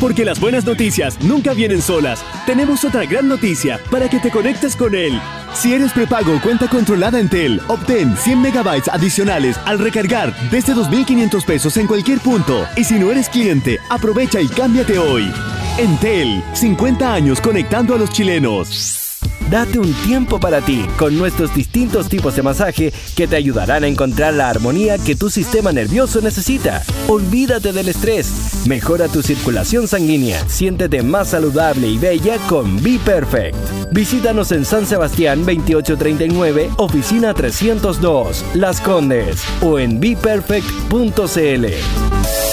Porque 0.00 0.24
las 0.24 0.40
buenas 0.40 0.64
noticias 0.64 1.18
nunca 1.22 1.54
vienen 1.54 1.80
solas. 1.80 2.24
Tenemos 2.44 2.84
otra 2.84 3.04
gran 3.06 3.28
noticia 3.28 3.80
para 3.90 4.08
que 4.08 4.18
te 4.18 4.30
conectes 4.30 4.76
con 4.76 4.94
él. 4.94 5.20
Si 5.54 5.72
eres 5.72 5.92
prepago 5.92 6.38
cuenta 6.42 6.68
controlada 6.68 7.18
en 7.18 7.30
Tel, 7.30 7.60
obtén 7.68 8.14
100 8.16 8.42
megabytes 8.42 8.88
adicionales 8.88 9.58
al 9.64 9.78
recargar 9.78 10.34
desde 10.50 10.74
2.500 10.74 11.44
pesos 11.44 11.76
en 11.78 11.86
cualquier 11.86 12.18
punto. 12.20 12.66
Y 12.76 12.84
si 12.84 12.98
no 12.98 13.10
eres 13.10 13.28
cliente, 13.28 13.78
aprovecha 13.88 14.40
y 14.40 14.48
cámbiate 14.48 14.98
hoy. 14.98 15.32
Entel, 15.78 16.42
50 16.52 17.12
años 17.12 17.40
conectando 17.40 17.94
a 17.94 17.98
los 17.98 18.10
chilenos. 18.10 19.05
Date 19.50 19.78
un 19.78 19.92
tiempo 20.04 20.40
para 20.40 20.60
ti 20.60 20.84
con 20.98 21.16
nuestros 21.16 21.54
distintos 21.54 22.08
tipos 22.08 22.34
de 22.34 22.42
masaje 22.42 22.92
que 23.14 23.28
te 23.28 23.36
ayudarán 23.36 23.84
a 23.84 23.86
encontrar 23.86 24.34
la 24.34 24.50
armonía 24.50 24.98
que 24.98 25.14
tu 25.14 25.30
sistema 25.30 25.72
nervioso 25.72 26.20
necesita. 26.20 26.82
Olvídate 27.06 27.72
del 27.72 27.88
estrés, 27.88 28.66
mejora 28.66 29.06
tu 29.06 29.22
circulación 29.22 29.86
sanguínea, 29.86 30.42
siéntete 30.48 31.02
más 31.02 31.28
saludable 31.28 31.86
y 31.86 31.96
bella 31.96 32.38
con 32.48 32.82
Be 32.82 32.98
Perfect. 33.04 33.56
Visítanos 33.92 34.50
en 34.50 34.64
San 34.64 34.84
Sebastián 34.84 35.46
2839, 35.46 36.70
oficina 36.76 37.32
302, 37.32 38.44
Las 38.54 38.80
Condes 38.80 39.44
o 39.62 39.78
en 39.78 40.00
beperfect.cl. 40.00 42.45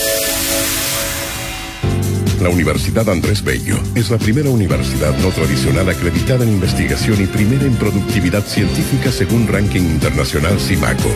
La 2.44 2.50
Universidad 2.50 3.10
Andrés 3.10 3.42
Bello 3.42 3.80
es 3.96 4.10
la 4.10 4.18
primera 4.18 4.50
universidad 4.50 5.18
no 5.20 5.30
tradicional 5.30 5.88
acreditada 5.88 6.44
en 6.44 6.50
investigación 6.50 7.24
y 7.24 7.26
primera 7.26 7.64
en 7.64 7.74
productividad 7.78 8.44
científica 8.44 9.14
según 9.14 9.48
ranking 9.48 9.80
internacional 9.80 10.60
CIMACO. 10.60 11.08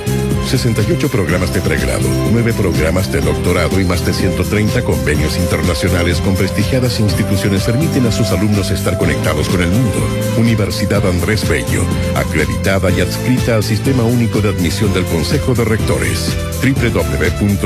68 0.49 1.09
programas 1.09 1.53
de 1.53 1.59
pregrado, 1.59 2.07
9 2.31 2.53
programas 2.53 3.11
de 3.11 3.19
doctorado 3.19 3.77
y 3.81 3.83
más 3.83 4.05
de 4.05 4.13
130 4.13 4.85
convenios 4.85 5.37
internacionales 5.37 6.21
con 6.21 6.33
prestigiadas 6.35 7.01
instituciones 7.01 7.63
permiten 7.63 8.05
a 8.05 8.11
sus 8.13 8.29
alumnos 8.29 8.71
estar 8.71 8.97
conectados 8.97 9.49
con 9.49 9.61
el 9.61 9.69
mundo. 9.69 10.07
Universidad 10.37 11.05
Andrés 11.05 11.45
Bello, 11.49 11.83
acreditada 12.15 12.89
y 12.89 13.01
adscrita 13.01 13.55
al 13.55 13.65
Sistema 13.65 14.03
Único 14.03 14.39
de 14.39 14.47
Admisión 14.51 14.93
del 14.93 15.03
Consejo 15.03 15.53
de 15.53 15.65
Rectores. 15.65 16.31
www.unam.cl 16.63 17.57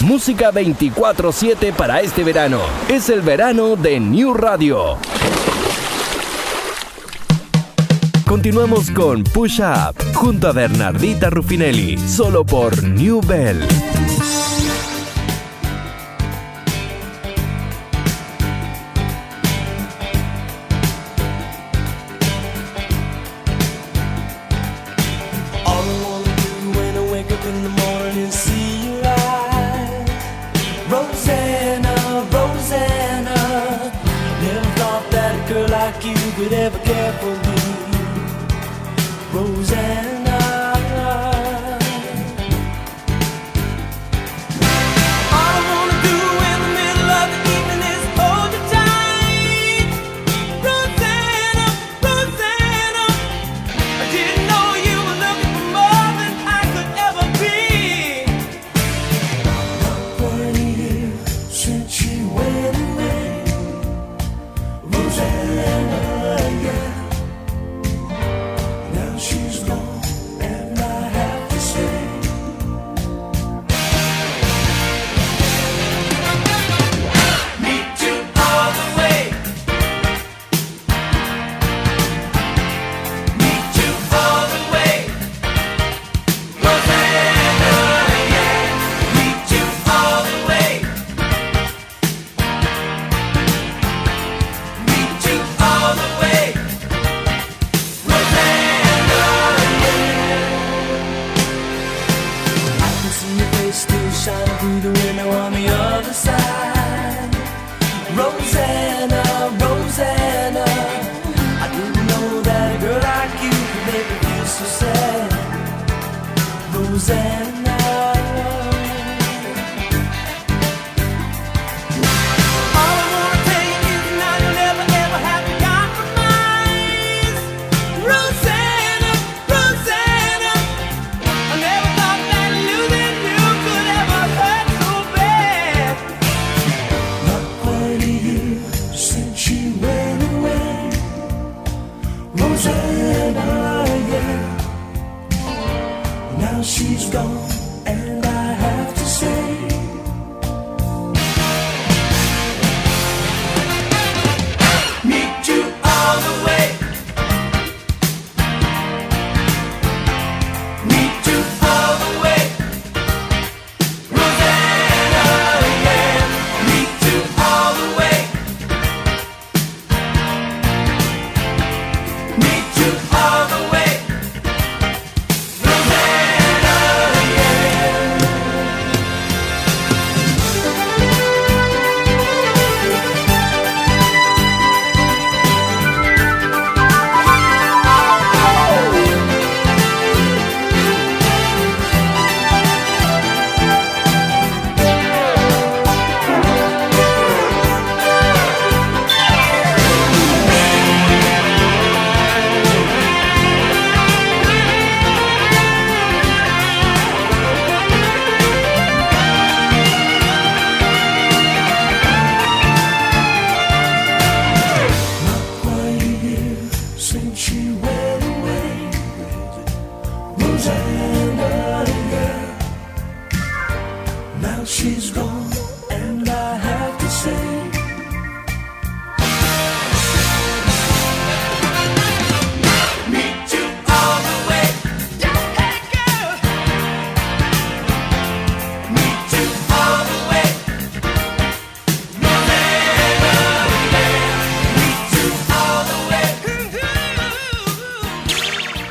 Música 0.00 0.50
24/7 0.52 1.72
para 1.72 2.00
este 2.00 2.22
verano. 2.22 2.60
Es 2.88 3.08
el 3.08 3.22
verano 3.22 3.76
de 3.76 3.98
New 3.98 4.34
Radio. 4.34 4.98
Continuamos 8.26 8.90
con 8.90 9.24
Push 9.24 9.60
Up 9.60 9.96
junto 10.14 10.48
a 10.48 10.52
Bernardita 10.52 11.30
Rufinelli, 11.30 11.96
solo 11.96 12.44
por 12.44 12.82
New 12.82 13.20
Bell. 13.22 13.66
Care 36.86 37.12
for 37.20 37.34
me, 37.46 37.58
Roseanne. 39.32 40.15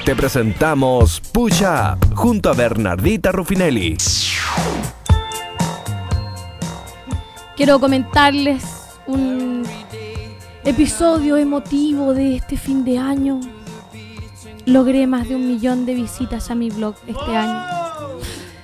Te 0.06 0.16
presentamos 0.16 1.20
Push 1.20 1.64
Up 1.64 2.14
junto 2.16 2.52
a 2.52 2.54
Bernardita 2.54 3.32
Rufinelli. 3.32 3.98
Quiero 7.56 7.80
comentarles 7.80 8.64
un 9.08 9.64
episodio 10.64 11.38
emotivo 11.38 12.14
de 12.14 12.36
este 12.36 12.56
fin 12.56 12.86
de 12.86 13.00
año. 13.00 13.40
Logré 14.68 15.08
más 15.08 15.28
de 15.28 15.38
un 15.38 15.48
millón 15.48 15.88
de 15.88 15.96
visitas 15.96 16.52
a 16.52 16.56
mi 16.56 16.70
blog 16.70 16.94
este 17.08 17.36
año. 17.36 17.66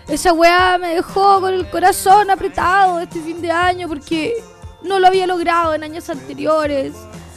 Esa 0.07 0.33
weá 0.33 0.77
me 0.77 0.89
dejó 0.89 1.41
con 1.41 1.55
el 1.55 1.67
corazón 1.71 2.29
apretado 2.29 2.99
este 2.99 3.19
fin 3.19 3.41
de 3.41 3.49
año 3.49 3.87
porque 3.87 4.35
no 4.83 4.99
lo 4.99 5.07
había 5.07 5.25
logrado 5.25 5.73
en 5.73 5.83
años 5.83 6.07
anteriores. 6.07 6.93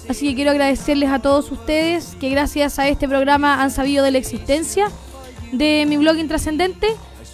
Así 0.09 0.29
que 0.29 0.35
quiero 0.35 0.51
agradecerles 0.51 1.11
a 1.11 1.21
todos 1.21 1.51
ustedes 1.51 2.17
que 2.21 2.29
gracias 2.29 2.79
a 2.79 2.89
este 2.89 3.09
programa 3.09 3.63
han 3.63 3.71
sabido 3.71 4.05
de 4.05 4.11
la 4.11 4.19
existencia 4.19 4.91
de 5.53 5.87
mi 5.89 5.97
blog 5.97 6.17
intrascendente. 6.17 6.89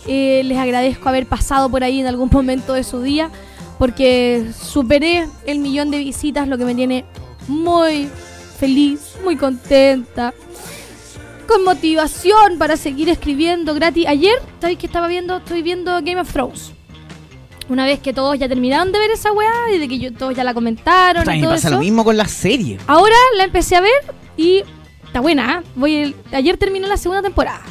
Eh, 0.07 0.43
les 0.45 0.59
agradezco 0.59 1.09
haber 1.09 1.27
pasado 1.27 1.69
por 1.69 1.85
ahí 1.85 2.01
en 2.01 2.07
algún 2.07 2.31
momento 2.33 2.75
de 2.75 2.85
su 2.85 3.03
día 3.03 3.31
porque 3.79 4.47
superé 4.61 5.27
el 5.47 5.59
millón 5.59 5.91
de 5.91 5.99
visitas, 5.99 6.47
lo 6.47 6.59
que 6.59 6.67
me 6.67 6.75
tiene 6.75 7.07
muy 7.49 8.09
feliz, 8.59 9.17
muy 9.25 9.37
contenta, 9.37 10.35
con 11.49 11.65
motivación 11.65 12.59
para 12.59 12.77
seguir 12.77 13.09
escribiendo 13.09 13.75
gratis. 13.75 14.07
Ayer, 14.07 14.35
¿sabéis 14.61 14.79
que 14.79 14.87
estaba 14.87 15.09
viendo? 15.09 15.39
Estoy 15.39 15.63
viendo 15.63 15.93
Game 16.03 16.21
of 16.21 16.31
Thrones. 16.31 16.73
Una 17.71 17.87
vez 17.87 18.01
que 18.01 18.13
todos 18.13 18.39
ya 18.39 18.49
terminaron 18.49 18.93
de 18.93 18.99
ver 18.99 19.11
esa 19.13 19.33
weá 19.33 19.51
y 19.75 19.79
de 19.79 19.89
que 19.89 19.99
yo, 19.99 20.13
todos 20.13 20.35
ya 20.35 20.45
la 20.45 20.53
comentaron 20.53 21.23
Puta, 21.23 21.35
y 21.37 21.39
me 21.41 21.45
todo 21.47 21.55
pasa 21.55 21.69
eso. 21.69 21.77
lo 21.77 21.81
mismo 21.81 22.05
con 22.05 22.17
la 22.17 22.27
serie. 22.27 22.79
Ahora 22.87 23.15
la 23.39 23.45
empecé 23.45 23.77
a 23.77 23.81
ver 23.81 23.93
y 24.37 24.63
está 25.07 25.21
buena. 25.21 25.61
¿eh? 25.65 25.67
Voy 25.77 25.95
el- 25.95 26.17
ayer 26.33 26.57
terminó 26.59 26.87
la 26.89 26.97
segunda 26.99 27.23
temporada. 27.23 27.63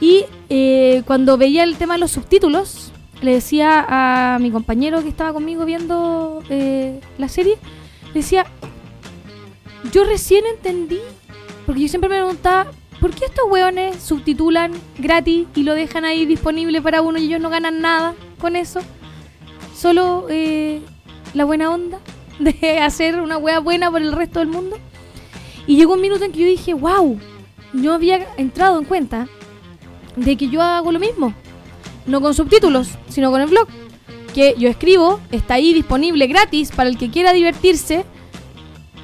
Y 0.00 0.24
eh, 0.50 1.02
cuando 1.06 1.36
veía 1.38 1.64
el 1.64 1.76
tema 1.76 1.94
de 1.94 2.00
los 2.00 2.10
subtítulos, 2.10 2.92
le 3.22 3.32
decía 3.34 3.86
a 3.88 4.38
mi 4.38 4.50
compañero 4.50 5.02
que 5.02 5.08
estaba 5.08 5.32
conmigo 5.32 5.64
viendo 5.64 6.42
eh, 6.50 7.00
la 7.18 7.28
serie, 7.28 7.56
le 8.08 8.12
decía, 8.20 8.44
yo 9.92 10.04
recién 10.04 10.44
entendí, 10.46 11.00
porque 11.66 11.82
yo 11.82 11.88
siempre 11.88 12.10
me 12.10 12.16
preguntaba, 12.16 12.70
¿por 13.00 13.12
qué 13.12 13.24
estos 13.26 13.44
weones 13.50 14.02
subtitulan 14.02 14.72
gratis 14.98 15.46
y 15.54 15.62
lo 15.62 15.74
dejan 15.74 16.04
ahí 16.04 16.26
disponible 16.26 16.82
para 16.82 17.00
uno 17.00 17.18
y 17.18 17.24
ellos 17.26 17.40
no 17.40 17.48
ganan 17.50 17.80
nada 17.80 18.14
con 18.40 18.56
eso? 18.56 18.80
Solo 19.82 20.26
eh, 20.30 20.80
la 21.34 21.44
buena 21.44 21.68
onda 21.68 21.98
de 22.38 22.78
hacer 22.78 23.20
una 23.20 23.36
wea 23.36 23.58
buena 23.58 23.90
por 23.90 24.00
el 24.00 24.12
resto 24.12 24.38
del 24.38 24.46
mundo. 24.46 24.78
Y 25.66 25.74
llegó 25.74 25.94
un 25.94 26.00
minuto 26.00 26.24
en 26.24 26.30
que 26.30 26.38
yo 26.38 26.46
dije, 26.46 26.72
wow, 26.72 27.18
no 27.72 27.92
había 27.92 28.28
entrado 28.36 28.78
en 28.78 28.84
cuenta 28.84 29.26
de 30.14 30.36
que 30.36 30.48
yo 30.48 30.62
hago 30.62 30.92
lo 30.92 31.00
mismo. 31.00 31.34
No 32.06 32.20
con 32.20 32.32
subtítulos, 32.32 32.90
sino 33.08 33.32
con 33.32 33.40
el 33.40 33.48
blog. 33.48 33.66
Que 34.32 34.54
yo 34.56 34.68
escribo, 34.68 35.18
está 35.32 35.54
ahí 35.54 35.74
disponible 35.74 36.28
gratis 36.28 36.70
para 36.70 36.88
el 36.88 36.96
que 36.96 37.10
quiera 37.10 37.32
divertirse. 37.32 38.04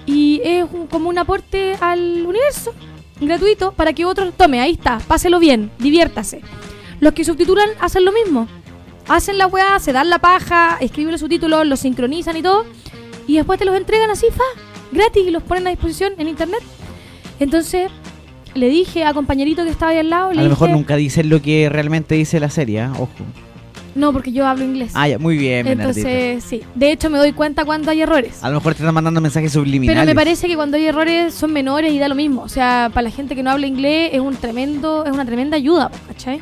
Y 0.07 0.41
es 0.45 0.65
como 0.93 1.09
un 1.09 1.19
aporte 1.19 1.75
al 1.81 2.25
universo, 2.25 2.73
gratuito, 3.21 3.73
para 3.73 3.95
que 3.95 4.05
otros 4.05 4.33
tome, 4.33 4.61
ahí 4.61 4.75
está, 4.75 5.01
páselo 5.01 5.41
bien, 5.41 5.73
diviértase. 5.81 6.41
Los 7.01 7.15
que 7.15 7.25
subtitulan 7.25 7.69
hacen 7.81 8.05
lo 8.05 8.13
mismo. 8.13 8.47
Hacen 9.09 9.39
la 9.39 9.47
weá, 9.47 9.79
se 9.79 9.93
dan 9.93 10.11
la 10.11 10.19
paja, 10.19 10.77
escriben 10.81 11.13
los 11.13 11.21
subtítulos, 11.21 11.67
los 11.67 11.81
sincronizan 11.81 12.37
y 12.37 12.43
todo. 12.43 12.67
Y 13.27 13.37
después 13.37 13.59
te 13.59 13.65
los 13.65 13.77
entregan 13.77 14.11
así, 14.11 14.27
fa, 14.31 14.45
gratis, 14.93 15.27
y 15.27 15.31
los 15.31 15.43
ponen 15.43 15.67
a 15.67 15.71
disposición 15.71 16.13
en 16.19 16.29
internet. 16.29 16.61
Entonces, 17.41 17.91
le 18.55 18.69
dije 18.69 19.05
a 19.05 19.15
compañerito 19.15 19.65
que 19.65 19.71
estaba 19.71 19.93
ahí 19.93 19.99
al 19.99 20.11
lado, 20.11 20.31
A 20.31 20.35
le 20.35 20.43
lo 20.43 20.51
mejor 20.51 20.69
dije, 20.69 20.79
nunca 20.79 20.97
dicen 20.97 21.31
lo 21.31 21.41
que 21.41 21.69
realmente 21.71 22.15
dice 22.15 22.39
la 22.41 22.51
serie, 22.51 22.81
¿ah? 22.81 22.93
ojo. 22.95 23.11
No, 23.95 24.13
porque 24.13 24.31
yo 24.31 24.47
hablo 24.47 24.65
inglés. 24.65 24.93
Ah, 24.95 25.09
ya, 25.09 25.19
muy 25.19 25.37
bien, 25.37 25.65
Bernardita. 25.65 26.09
Entonces, 26.09 26.45
sí. 26.45 26.63
De 26.75 26.93
hecho, 26.93 27.11
me 27.11 27.19
doy 27.19 27.33
cuenta 27.33 27.65
cuando 27.65 27.91
hay 27.91 28.03
errores. 28.03 28.45
A 28.45 28.49
lo 28.49 28.57
mejor 28.57 28.75
te 28.75 28.83
están 28.83 28.95
mandando 28.95 29.21
mensajes 29.21 29.53
subliminales. 29.53 30.01
Pero 30.01 30.07
me 30.07 30.15
parece 30.15 30.47
que 30.47 30.55
cuando 30.55 30.77
hay 30.77 30.87
errores 30.87 31.35
son 31.35 31.53
menores 31.53 31.93
y 31.93 31.99
da 31.99 32.07
lo 32.07 32.15
mismo. 32.15 32.43
O 32.43 32.49
sea, 32.49 32.91
para 32.95 33.03
la 33.03 33.11
gente 33.11 33.35
que 33.35 33.43
no 33.43 33.51
habla 33.51 33.67
inglés 33.67 34.11
es 34.13 34.21
un 34.21 34.37
tremendo, 34.37 35.05
es 35.05 35.11
una 35.11 35.25
tremenda 35.25 35.57
ayuda, 35.57 35.91
¿cachai? 36.07 36.41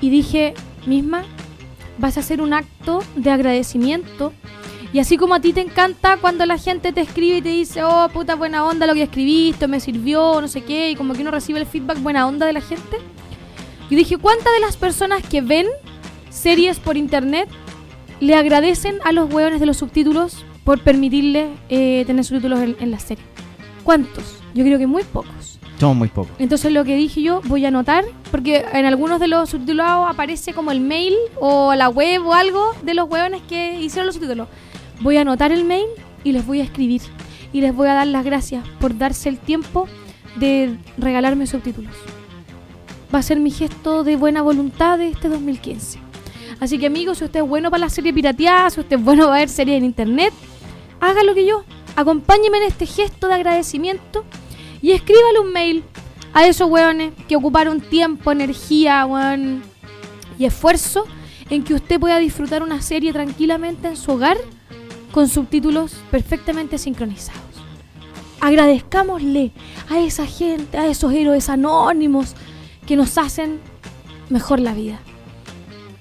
Y 0.00 0.08
dije, 0.08 0.54
misma, 0.86 1.24
vas 1.98 2.16
a 2.16 2.20
hacer 2.20 2.40
un 2.40 2.52
acto 2.52 3.02
de 3.14 3.30
agradecimiento. 3.30 4.32
Y 4.92 4.98
así 4.98 5.16
como 5.16 5.34
a 5.34 5.40
ti 5.40 5.52
te 5.52 5.60
encanta 5.60 6.16
cuando 6.16 6.46
la 6.46 6.58
gente 6.58 6.92
te 6.92 7.00
escribe 7.00 7.38
y 7.38 7.42
te 7.42 7.48
dice, 7.50 7.82
oh, 7.84 8.08
puta 8.12 8.34
buena 8.34 8.64
onda 8.64 8.86
lo 8.86 8.94
que 8.94 9.02
escribiste, 9.02 9.66
me 9.68 9.80
sirvió, 9.80 10.40
no 10.40 10.48
sé 10.48 10.62
qué, 10.62 10.90
y 10.90 10.96
como 10.96 11.14
que 11.14 11.22
uno 11.22 11.30
recibe 11.30 11.58
el 11.58 11.66
feedback 11.66 12.00
buena 12.00 12.26
onda 12.26 12.46
de 12.46 12.52
la 12.52 12.60
gente. 12.60 12.98
Yo 13.90 13.96
dije, 13.96 14.16
¿cuántas 14.16 14.52
de 14.52 14.60
las 14.60 14.76
personas 14.76 15.22
que 15.22 15.40
ven 15.40 15.66
series 16.30 16.78
por 16.78 16.96
internet 16.96 17.48
le 18.20 18.34
agradecen 18.34 18.98
a 19.04 19.12
los 19.12 19.32
hueones 19.32 19.60
de 19.60 19.66
los 19.66 19.76
subtítulos 19.76 20.44
por 20.64 20.82
permitirle 20.82 21.50
eh, 21.68 22.04
tener 22.06 22.24
subtítulos 22.24 22.60
en 22.60 22.90
la 22.90 22.98
serie? 22.98 23.24
¿Cuántos? 23.84 24.42
Yo 24.54 24.64
creo 24.64 24.78
que 24.78 24.86
muy 24.86 25.04
pocos. 25.04 25.55
Somos 25.78 25.96
muy 25.96 26.08
pocos. 26.08 26.32
Entonces 26.38 26.72
lo 26.72 26.84
que 26.84 26.96
dije 26.96 27.20
yo, 27.22 27.42
voy 27.44 27.64
a 27.64 27.68
anotar, 27.68 28.04
porque 28.30 28.64
en 28.72 28.86
algunos 28.86 29.20
de 29.20 29.28
los 29.28 29.50
subtitulados 29.50 30.08
aparece 30.08 30.54
como 30.54 30.70
el 30.70 30.80
mail 30.80 31.14
o 31.38 31.74
la 31.74 31.88
web 31.88 32.26
o 32.26 32.32
algo 32.32 32.72
de 32.82 32.94
los 32.94 33.08
hueones 33.10 33.42
que 33.42 33.80
hicieron 33.80 34.06
los 34.06 34.14
subtítulos. 34.14 34.48
Voy 35.00 35.18
a 35.18 35.20
anotar 35.20 35.52
el 35.52 35.64
mail 35.64 35.86
y 36.24 36.32
les 36.32 36.46
voy 36.46 36.60
a 36.60 36.64
escribir. 36.64 37.02
Y 37.52 37.60
les 37.60 37.74
voy 37.74 37.88
a 37.88 37.94
dar 37.94 38.06
las 38.06 38.24
gracias 38.24 38.66
por 38.80 38.96
darse 38.96 39.28
el 39.28 39.38
tiempo 39.38 39.86
de 40.36 40.76
regalarme 40.98 41.46
subtítulos. 41.46 41.94
Va 43.14 43.20
a 43.20 43.22
ser 43.22 43.38
mi 43.38 43.50
gesto 43.50 44.02
de 44.02 44.16
buena 44.16 44.42
voluntad 44.42 44.98
de 44.98 45.08
este 45.08 45.28
2015. 45.28 46.00
Así 46.58 46.78
que 46.78 46.86
amigos, 46.86 47.18
si 47.18 47.24
usted 47.24 47.40
es 47.40 47.48
bueno 47.48 47.70
para 47.70 47.82
la 47.82 47.88
serie 47.90 48.12
pirateada, 48.12 48.70
si 48.70 48.80
usted 48.80 48.96
es 48.96 49.04
bueno 49.04 49.26
para 49.26 49.38
ver 49.38 49.48
series 49.48 49.78
en 49.78 49.84
internet, 49.84 50.32
haga 51.00 51.22
lo 51.22 51.34
que 51.34 51.46
yo. 51.46 51.64
Acompáñeme 51.96 52.58
en 52.58 52.64
este 52.64 52.86
gesto 52.86 53.28
de 53.28 53.34
agradecimiento 53.34 54.24
y 54.82 54.92
escríbale 54.92 55.40
un 55.40 55.52
mail 55.52 55.84
a 56.32 56.46
esos 56.46 56.68
hueones 56.68 57.12
que 57.28 57.36
ocuparon 57.36 57.80
tiempo, 57.80 58.30
energía, 58.30 59.06
weón, 59.06 59.62
y 60.38 60.44
esfuerzo 60.44 61.04
en 61.48 61.62
que 61.62 61.74
usted 61.74 61.98
pueda 61.98 62.18
disfrutar 62.18 62.62
una 62.62 62.82
serie 62.82 63.12
tranquilamente 63.12 63.88
en 63.88 63.96
su 63.96 64.12
hogar 64.12 64.36
con 65.12 65.28
subtítulos 65.28 65.94
perfectamente 66.10 66.78
sincronizados. 66.78 67.40
Agradezcámosle 68.40 69.52
a 69.88 69.98
esa 70.00 70.26
gente, 70.26 70.76
a 70.76 70.86
esos 70.86 71.12
héroes 71.12 71.48
anónimos 71.48 72.34
que 72.86 72.96
nos 72.96 73.16
hacen 73.16 73.58
mejor 74.28 74.60
la 74.60 74.74
vida. 74.74 74.98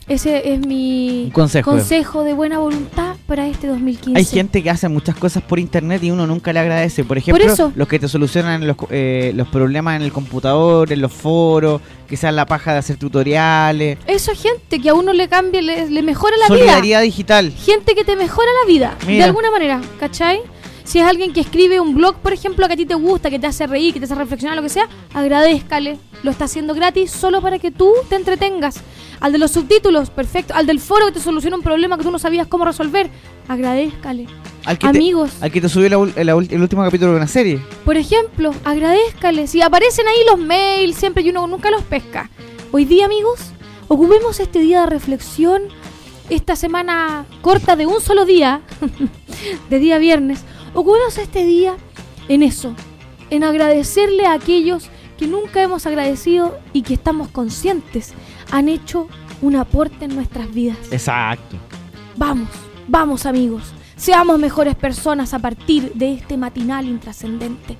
Ese 0.07 0.53
es 0.53 0.65
mi 0.65 1.31
consejo. 1.33 1.71
consejo 1.71 2.23
de 2.23 2.33
buena 2.33 2.59
voluntad 2.59 3.14
para 3.25 3.47
este 3.47 3.67
2015. 3.67 4.17
Hay 4.17 4.25
gente 4.25 4.61
que 4.61 4.69
hace 4.69 4.87
muchas 4.87 5.15
cosas 5.15 5.43
por 5.43 5.59
internet 5.59 6.03
y 6.03 6.11
uno 6.11 6.27
nunca 6.27 6.53
le 6.53 6.59
agradece. 6.59 7.03
Por 7.03 7.17
ejemplo, 7.17 7.43
eso. 7.43 7.71
los 7.75 7.87
que 7.87 7.99
te 7.99 8.07
solucionan 8.07 8.65
los, 8.67 8.77
eh, 8.89 9.31
los 9.35 9.47
problemas 9.47 9.95
en 9.95 10.03
el 10.03 10.11
computador, 10.11 10.91
en 10.91 11.01
los 11.01 11.11
foros, 11.11 11.81
que 12.07 12.17
sean 12.17 12.35
la 12.35 12.45
paja 12.45 12.73
de 12.73 12.79
hacer 12.79 12.97
tutoriales. 12.97 13.97
Eso 14.07 14.31
es 14.31 14.41
gente 14.41 14.79
que 14.79 14.89
a 14.89 14.93
uno 14.93 15.13
le 15.13 15.27
cambia, 15.27 15.61
le, 15.61 15.89
le 15.89 16.01
mejora 16.01 16.35
la 16.37 16.53
vida. 16.53 16.65
Solidaridad 16.65 17.01
digital. 17.01 17.51
Gente 17.51 17.95
que 17.95 18.03
te 18.03 18.15
mejora 18.15 18.49
la 18.63 18.67
vida, 18.67 18.97
de 19.05 19.23
alguna 19.23 19.51
manera, 19.51 19.81
¿cachai? 19.99 20.41
Si 20.85 20.99
es 20.99 21.05
alguien 21.05 21.33
que 21.33 21.41
escribe 21.41 21.79
un 21.79 21.95
blog, 21.95 22.15
por 22.17 22.31
ejemplo, 22.31 22.67
que 22.67 22.73
a 22.73 22.77
ti 22.77 22.85
te 22.85 22.93
gusta, 22.95 23.29
que 23.31 23.39
te 23.39 23.47
hace 23.47 23.65
reír, 23.67 23.91
que 23.93 23.99
te 23.99 24.05
hace 24.05 24.15
reflexionar, 24.15 24.55
lo 24.55 24.61
que 24.61 24.69
sea, 24.69 24.87
agradezcale. 25.13 25.97
Lo 26.23 26.29
está 26.31 26.45
haciendo 26.45 26.73
gratis 26.75 27.11
solo 27.11 27.41
para 27.41 27.57
que 27.59 27.71
tú 27.71 27.91
te 28.07 28.15
entretengas. 28.15 28.75
Al 29.19 29.31
de 29.31 29.39
los 29.39 29.51
subtítulos, 29.51 30.11
perfecto. 30.11 30.53
Al 30.53 30.67
del 30.67 30.79
foro 30.79 31.07
que 31.07 31.13
te 31.13 31.19
soluciona 31.19 31.57
un 31.57 31.63
problema 31.63 31.97
que 31.97 32.03
tú 32.03 32.11
no 32.11 32.19
sabías 32.19 32.47
cómo 32.47 32.65
resolver, 32.65 33.09
agradezcale. 33.47 34.27
Al 34.65 34.77
que 34.77 34.87
Amigos, 34.87 35.31
Te, 35.31 35.45
al 35.45 35.51
que 35.51 35.61
te 35.61 35.69
subió 35.69 35.89
la 35.89 36.23
la 36.23 36.31
el 36.33 36.61
último 36.61 36.83
capítulo 36.83 37.11
de 37.11 37.17
una 37.17 37.27
serie. 37.27 37.59
por 37.83 37.97
ejemplo, 37.97 38.53
agradezcale. 38.63 39.47
Si 39.47 39.61
aparecen 39.61 40.07
ahí 40.07 40.17
los 40.29 40.39
mails 40.39 40.95
siempre 40.95 41.23
y 41.23 41.29
uno 41.29 41.47
nunca 41.47 41.71
los 41.71 41.83
pesca. 41.83 42.29
Hoy 42.71 42.85
día, 42.85 43.05
amigos, 43.05 43.39
ocupemos 43.87 44.39
este 44.39 44.59
día 44.59 44.81
de 44.81 44.87
reflexión, 44.87 45.63
esta 46.29 46.55
semana 46.55 47.25
corta 47.41 47.75
de 47.75 47.85
un 47.85 48.01
solo 48.01 48.25
día, 48.25 48.61
de 49.69 49.79
día 49.79 49.97
viernes, 49.99 50.43
ocupemos 50.75 51.17
este 51.17 51.43
día 51.43 51.75
en 52.27 52.43
eso, 52.43 52.73
en 53.29 53.43
agradecerle 53.43 54.25
a 54.25 54.33
aquellos 54.33 54.89
que 55.17 55.27
nunca 55.27 55.61
hemos 55.63 55.85
agradecido 55.85 56.57
y 56.73 56.81
que 56.83 56.93
estamos 56.93 57.29
conscientes 57.29 58.13
han 58.51 58.67
hecho 58.69 59.07
un 59.41 59.55
aporte 59.55 60.05
en 60.05 60.15
nuestras 60.15 60.53
vidas. 60.53 60.77
Exacto. 60.91 61.55
Vamos, 62.17 62.49
vamos 62.87 63.25
amigos, 63.25 63.63
seamos 63.95 64.37
mejores 64.39 64.75
personas 64.75 65.33
a 65.33 65.39
partir 65.39 65.91
de 65.93 66.13
este 66.13 66.37
matinal 66.37 66.85
intrascendente. 66.87 67.77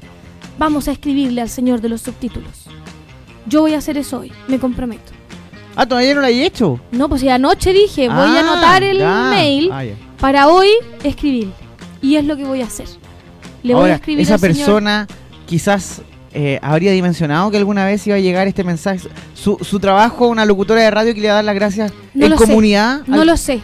Vamos 0.57 0.87
a 0.87 0.91
escribirle 0.93 1.41
al 1.41 1.49
señor 1.49 1.81
de 1.81 1.89
los 1.89 2.01
subtítulos. 2.01 2.65
Yo 3.47 3.61
voy 3.61 3.73
a 3.73 3.77
hacer 3.79 3.97
eso 3.97 4.19
hoy, 4.19 4.31
me 4.47 4.57
comprometo. 4.59 5.11
Ah, 5.75 5.85
todavía 5.85 6.15
no 6.15 6.21
lo 6.21 6.27
hay 6.27 6.41
hecho. 6.41 6.79
No, 6.91 7.09
pues 7.09 7.21
ya 7.21 7.35
anoche 7.35 7.73
dije, 7.73 8.07
voy 8.07 8.17
a 8.17 8.37
Ah, 8.37 8.39
anotar 8.39 8.81
el 8.83 8.97
ya. 8.99 9.27
mail 9.29 9.69
Ah, 9.71 9.83
para 10.21 10.47
hoy 10.47 10.69
escribir. 11.03 11.49
Y 12.05 12.15
es 12.17 12.25
lo 12.25 12.37
que 12.37 12.43
voy 12.45 12.61
a 12.61 12.65
hacer. 12.65 12.87
Le 13.63 13.73
voy 13.73 13.89
a 13.89 13.95
escribir 13.95 14.21
esa 14.21 14.35
al 14.35 14.39
señor- 14.39 14.55
persona 14.57 15.07
quizás 15.47 16.01
eh, 16.33 16.59
habría 16.61 16.91
dimensionado 16.91 17.49
que 17.51 17.57
alguna 17.57 17.85
vez 17.85 18.05
iba 18.07 18.15
a 18.15 18.19
llegar 18.19 18.47
este 18.47 18.63
mensaje. 18.63 19.07
Su, 19.33 19.57
su 19.61 19.79
trabajo, 19.79 20.27
una 20.27 20.45
locutora 20.45 20.81
de 20.81 20.91
radio 20.91 21.13
que 21.13 21.21
le 21.21 21.27
va 21.27 21.33
a 21.33 21.35
dar 21.37 21.45
las 21.45 21.55
gracias 21.55 21.93
No 22.13 22.25
en 22.25 22.31
lo 22.31 22.37
sé, 22.37 22.43
comunidad. 22.45 23.01
No 23.07 23.21
al- 23.21 23.27
lo 23.27 23.37
sé. 23.37 23.61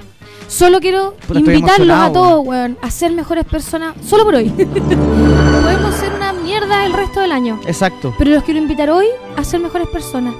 Solo 0.48 0.80
quiero 0.82 1.16
Puta, 1.28 1.40
invitarlos 1.40 1.98
a 1.98 2.12
todos, 2.12 2.46
weón, 2.46 2.78
a 2.82 2.92
ser 2.92 3.12
mejores 3.14 3.46
personas. 3.46 3.94
Solo 4.06 4.26
por 4.26 4.36
hoy. 4.36 4.50
Podemos 4.50 5.96
ser 5.96 6.14
una 6.14 6.34
mierda 6.34 6.86
el 6.86 6.94
resto 6.94 7.20
del 7.22 7.32
año. 7.32 7.60
Exacto. 7.68 8.14
Pero 8.18 8.32
los 8.32 8.44
quiero 8.44 8.60
invitar 8.60 8.90
hoy 8.90 9.06
a 9.38 9.44
ser 9.44 9.60
mejores 9.62 9.88
personas. 9.88 10.34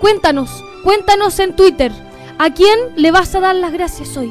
Cuéntanos, 0.00 0.62
cuéntanos 0.82 1.38
en 1.38 1.56
Twitter. 1.56 1.92
¿A 2.38 2.52
quién 2.52 2.78
le 2.96 3.10
vas 3.10 3.34
a 3.34 3.40
dar 3.40 3.54
las 3.56 3.72
gracias 3.72 4.16
hoy? 4.16 4.30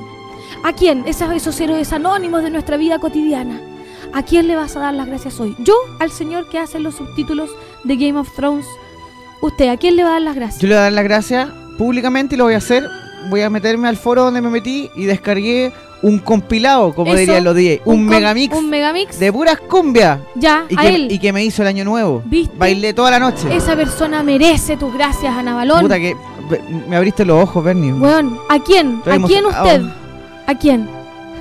¿A 0.63 0.73
quién? 0.73 1.03
Esos, 1.05 1.31
esos 1.31 1.59
héroes 1.59 1.91
anónimos 1.93 2.41
de 2.43 2.49
nuestra 2.49 2.77
vida 2.77 2.99
cotidiana. 2.99 3.59
¿A 4.13 4.23
quién 4.23 4.47
le 4.47 4.55
vas 4.55 4.75
a 4.75 4.79
dar 4.79 4.93
las 4.93 5.07
gracias 5.07 5.39
hoy? 5.39 5.55
Yo, 5.59 5.73
al 5.99 6.11
señor 6.11 6.47
que 6.47 6.59
hace 6.59 6.79
los 6.79 6.95
subtítulos 6.95 7.49
de 7.83 7.95
Game 7.95 8.17
of 8.19 8.29
Thrones. 8.35 8.65
Usted, 9.41 9.69
¿a 9.69 9.77
quién 9.77 9.95
le 9.95 10.03
va 10.03 10.09
a 10.09 10.13
dar 10.13 10.21
las 10.21 10.35
gracias? 10.35 10.61
Yo 10.61 10.67
le 10.67 10.75
voy 10.75 10.79
a 10.79 10.83
dar 10.83 10.93
las 10.93 11.03
gracias 11.03 11.49
públicamente 11.77 12.35
y 12.35 12.37
lo 12.37 12.45
voy 12.45 12.53
a 12.53 12.57
hacer. 12.57 12.87
Voy 13.29 13.41
a 13.41 13.49
meterme 13.49 13.87
al 13.87 13.97
foro 13.97 14.23
donde 14.23 14.41
me 14.41 14.49
metí 14.49 14.89
y 14.95 15.05
descargué 15.05 15.73
un 16.01 16.19
compilado, 16.19 16.93
como 16.93 17.11
Eso, 17.11 17.19
dirían 17.19 17.43
los 17.43 17.55
DJ. 17.55 17.81
Un, 17.85 18.05
megamix 18.05 18.55
Un 18.55 18.69
megamix. 18.69 19.19
de 19.19 19.31
puras 19.33 19.57
cumbias. 19.59 20.19
Ya, 20.35 20.65
Y 20.69 20.77
a 20.77 20.81
que, 20.81 20.95
él. 20.95 21.07
y 21.11 21.19
que 21.19 21.33
me 21.33 21.43
hizo 21.43 21.61
el 21.61 21.69
año 21.69 21.85
nuevo. 21.85 22.21
¿Viste? 22.25 22.53
Bailé 22.57 22.93
toda 22.93 23.09
la 23.11 23.19
noche. 23.19 23.53
Esa 23.55 23.75
persona 23.75 24.21
merece 24.21 24.77
tus 24.77 24.93
gracias, 24.93 25.33
Ana 25.35 25.55
Balón. 25.55 25.81
Puta 25.81 25.97
que 25.99 26.15
me 26.87 26.95
abriste 26.97 27.25
los 27.25 27.41
ojos, 27.41 27.63
Bernie. 27.63 27.93
Weón, 27.93 28.37
¿a 28.49 28.59
quién? 28.59 29.01
¿A 29.05 29.17
quién 29.25 29.45
usted? 29.45 29.81
¿A 30.53 30.55
quién? 30.55 30.87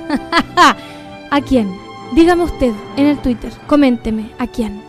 ¿A 1.29 1.41
quién? 1.41 1.71
Dígame 2.15 2.45
usted 2.45 2.73
en 2.97 3.05
el 3.05 3.19
Twitter, 3.19 3.51
coménteme, 3.67 4.31
¿a 4.39 4.47
quién? 4.47 4.81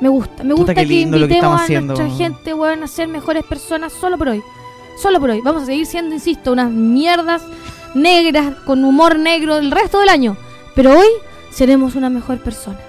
Me 0.00 0.08
gusta, 0.08 0.42
me 0.44 0.54
gusta 0.54 0.74
que 0.74 0.82
invitemos 0.82 1.60
a 1.60 1.80
nuestra 1.80 2.08
gente, 2.08 2.54
weón, 2.54 2.82
a 2.82 2.86
ser 2.86 3.06
mejores 3.06 3.44
personas 3.44 3.92
solo 3.92 4.16
por 4.16 4.28
hoy. 4.30 4.42
Solo 4.96 5.20
por 5.20 5.28
hoy. 5.28 5.42
Vamos 5.42 5.64
a 5.64 5.66
seguir 5.66 5.84
siendo, 5.84 6.14
insisto, 6.14 6.52
unas 6.52 6.70
mierdas 6.70 7.42
negras 7.94 8.54
con 8.64 8.82
humor 8.82 9.18
negro 9.18 9.58
el 9.58 9.70
resto 9.70 10.00
del 10.00 10.08
año. 10.08 10.38
Pero 10.74 10.98
hoy 10.98 11.08
seremos 11.50 11.96
una 11.96 12.08
mejor 12.08 12.38
persona. 12.38 12.80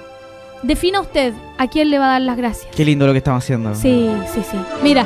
Defina 0.63 1.01
usted 1.01 1.33
a 1.57 1.67
quién 1.67 1.89
le 1.89 1.99
va 1.99 2.05
a 2.05 2.11
dar 2.11 2.21
las 2.21 2.37
gracias. 2.37 2.73
Qué 2.73 2.85
lindo 2.85 3.05
lo 3.05 3.11
que 3.11 3.17
estamos 3.17 3.43
haciendo. 3.43 3.75
Sí, 3.75 4.09
sí, 4.33 4.39
sí. 4.49 4.57
Mira, 4.81 5.05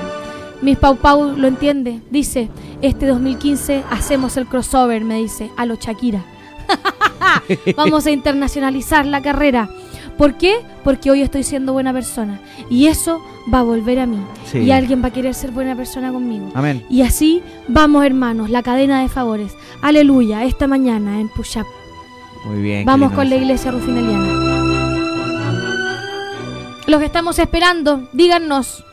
Miss 0.62 0.78
Pau 0.78 0.96
Pau 0.98 1.36
lo 1.38 1.48
entiende. 1.48 2.02
Dice, 2.10 2.50
este 2.82 3.08
2015 3.08 3.84
hacemos 3.90 4.38
el 4.38 4.46
crossover, 4.48 5.04
me 5.04 5.16
dice, 5.16 5.52
a 5.58 5.66
lo 5.66 5.76
Shakira. 5.76 6.24
Vamos 7.78 8.06
a 8.06 8.12
internacionalizar 8.12 9.06
la 9.06 9.22
carrera. 9.22 9.70
¿Por 10.18 10.38
qué? 10.38 10.58
Porque 10.84 11.12
hoy 11.12 11.22
estoy 11.22 11.44
siendo 11.44 11.72
buena 11.72 11.94
persona. 11.94 12.42
Y 12.70 12.88
eso 12.88 13.24
va 13.52 13.60
a 13.60 13.64
volver 13.64 14.00
a 14.00 14.06
mí. 14.06 14.22
Sí. 14.52 14.60
Y 14.60 14.72
alguien 14.72 15.02
va 15.02 15.08
a 15.08 15.14
querer 15.14 15.34
ser 15.34 15.52
buena 15.52 15.76
persona 15.76 16.12
conmigo. 16.12 16.52
Amén. 16.56 16.84
Y 16.90 17.04
así 17.04 17.42
vamos, 17.70 18.06
hermanos, 18.06 18.50
la 18.50 18.62
cadena 18.62 19.02
de 19.02 19.08
favores. 19.08 19.54
Aleluya, 19.82 20.44
esta 20.44 20.68
mañana 20.68 21.22
en 21.22 21.30
Push 21.30 21.60
Up. 21.60 21.68
Muy 22.46 22.62
bien. 22.62 22.86
Vamos 22.86 23.14
con 23.14 23.30
la 23.30 23.38
iglesia 23.38 23.72
rufineliana. 23.72 24.50
Los 26.88 27.02
estamos 27.02 27.38
esperando, 27.40 28.10
díganos, 28.14 28.84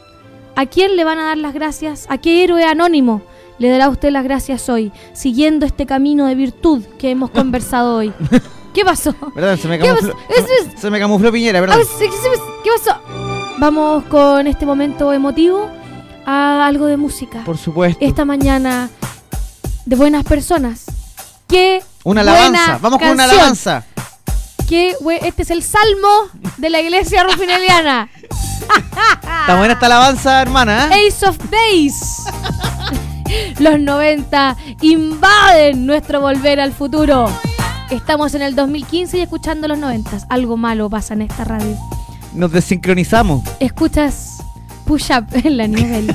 ¿a 0.56 0.66
quién 0.66 0.96
le 0.96 1.04
van 1.04 1.18
a 1.20 1.24
dar 1.24 1.38
las 1.38 1.54
gracias? 1.54 2.06
¿A 2.08 2.18
qué 2.18 2.42
héroe 2.42 2.64
anónimo 2.64 3.22
le 3.58 3.68
dará 3.70 3.88
usted 3.88 4.10
las 4.10 4.24
gracias 4.24 4.68
hoy, 4.68 4.92
siguiendo 5.12 5.64
este 5.66 5.86
camino 5.86 6.26
de 6.26 6.34
virtud 6.34 6.82
que 6.98 7.10
hemos 7.10 7.30
conversado 7.30 7.96
hoy? 7.96 8.12
¿Qué 8.74 8.84
pasó? 8.84 9.14
Perdón, 9.34 9.56
se 9.58 9.68
me 9.68 9.78
¿Qué 9.78 9.86
camufló. 9.86 10.14
es- 10.28 10.80
Se 10.80 10.90
me 10.90 10.98
camufló 10.98 11.32
Piñera, 11.32 11.64
Ah, 11.72 11.78
sí, 11.98 12.04
sí, 12.10 12.28
¿Qué 12.62 12.70
pasó? 12.76 12.98
Vamos 13.58 14.04
con 14.04 14.46
este 14.46 14.66
momento 14.66 15.12
emotivo 15.14 15.70
a 16.26 16.66
algo 16.66 16.84
de 16.86 16.98
música. 16.98 17.42
Por 17.44 17.56
supuesto. 17.56 18.04
Esta 18.04 18.24
mañana 18.26 18.90
de 19.86 19.96
buenas 19.96 20.24
personas. 20.24 20.84
Qué 21.48 21.82
Una 22.04 22.20
alabanza. 22.20 22.78
Vamos 22.82 22.98
con 22.98 23.08
una 23.08 23.22
canción. 23.22 23.40
alabanza. 23.40 23.84
que 24.68 24.94
este 25.22 25.42
es 25.42 25.50
el 25.50 25.62
salmo 25.62 26.08
de 26.58 26.68
la 26.70 26.80
iglesia 26.80 27.22
rufineliana. 27.24 28.10
Está 29.40 29.56
buena 29.56 29.74
esta 29.74 29.86
alabanza, 29.86 30.42
hermana. 30.42 30.88
¿eh? 30.88 31.08
Ace 31.08 31.26
of 31.26 31.38
Base. 31.50 32.30
Los 33.58 33.80
90 33.80 34.56
invaden 34.82 35.86
nuestro 35.86 36.20
volver 36.20 36.60
al 36.60 36.72
futuro. 36.72 37.26
Estamos 37.90 38.34
en 38.34 38.42
el 38.42 38.54
2015 38.54 39.18
y 39.18 39.20
escuchando 39.20 39.68
los 39.68 39.78
90. 39.78 40.18
Algo 40.28 40.56
malo 40.56 40.90
pasa 40.90 41.14
en 41.14 41.22
esta 41.22 41.44
radio. 41.44 41.76
Nos 42.34 42.52
desincronizamos. 42.52 43.42
Escuchas 43.60 44.38
Push 44.84 45.10
Up 45.12 45.26
en 45.32 45.56
la 45.56 45.66
nivel. 45.66 46.14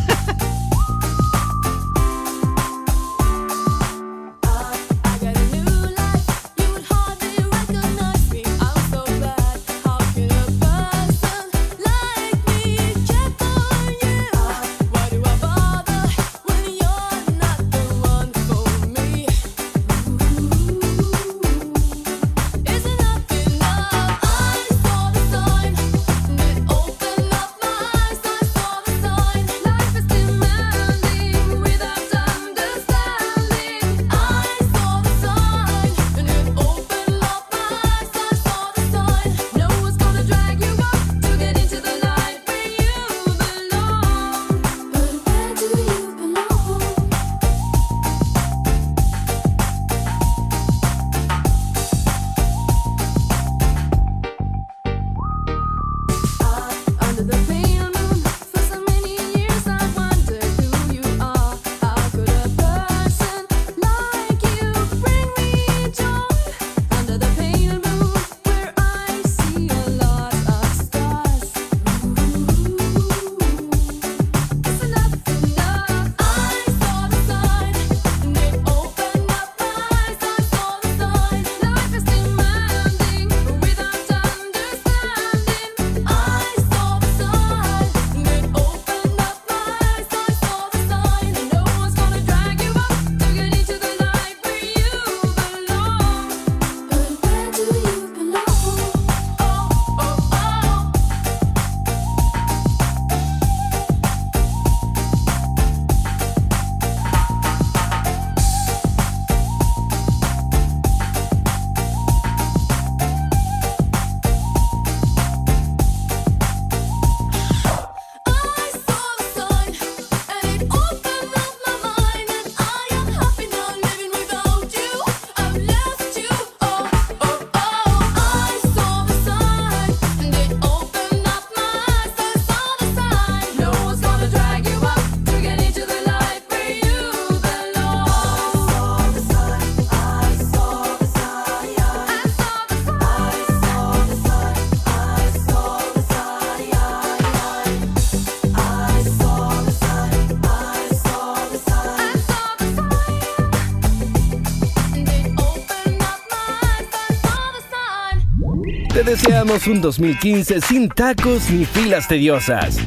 Un 159.41 159.81
2015 159.81 160.61
sin 160.61 160.87
tacos 160.87 161.49
ni 161.49 161.65
filas 161.65 162.07
tediosas. 162.07 162.77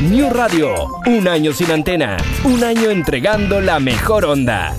New 0.00 0.30
Radio, 0.30 0.88
un 1.04 1.28
año 1.28 1.52
sin 1.52 1.70
antena, 1.70 2.16
un 2.44 2.64
año 2.64 2.88
entregando 2.88 3.60
la 3.60 3.78
mejor 3.80 4.24
onda. 4.24 4.74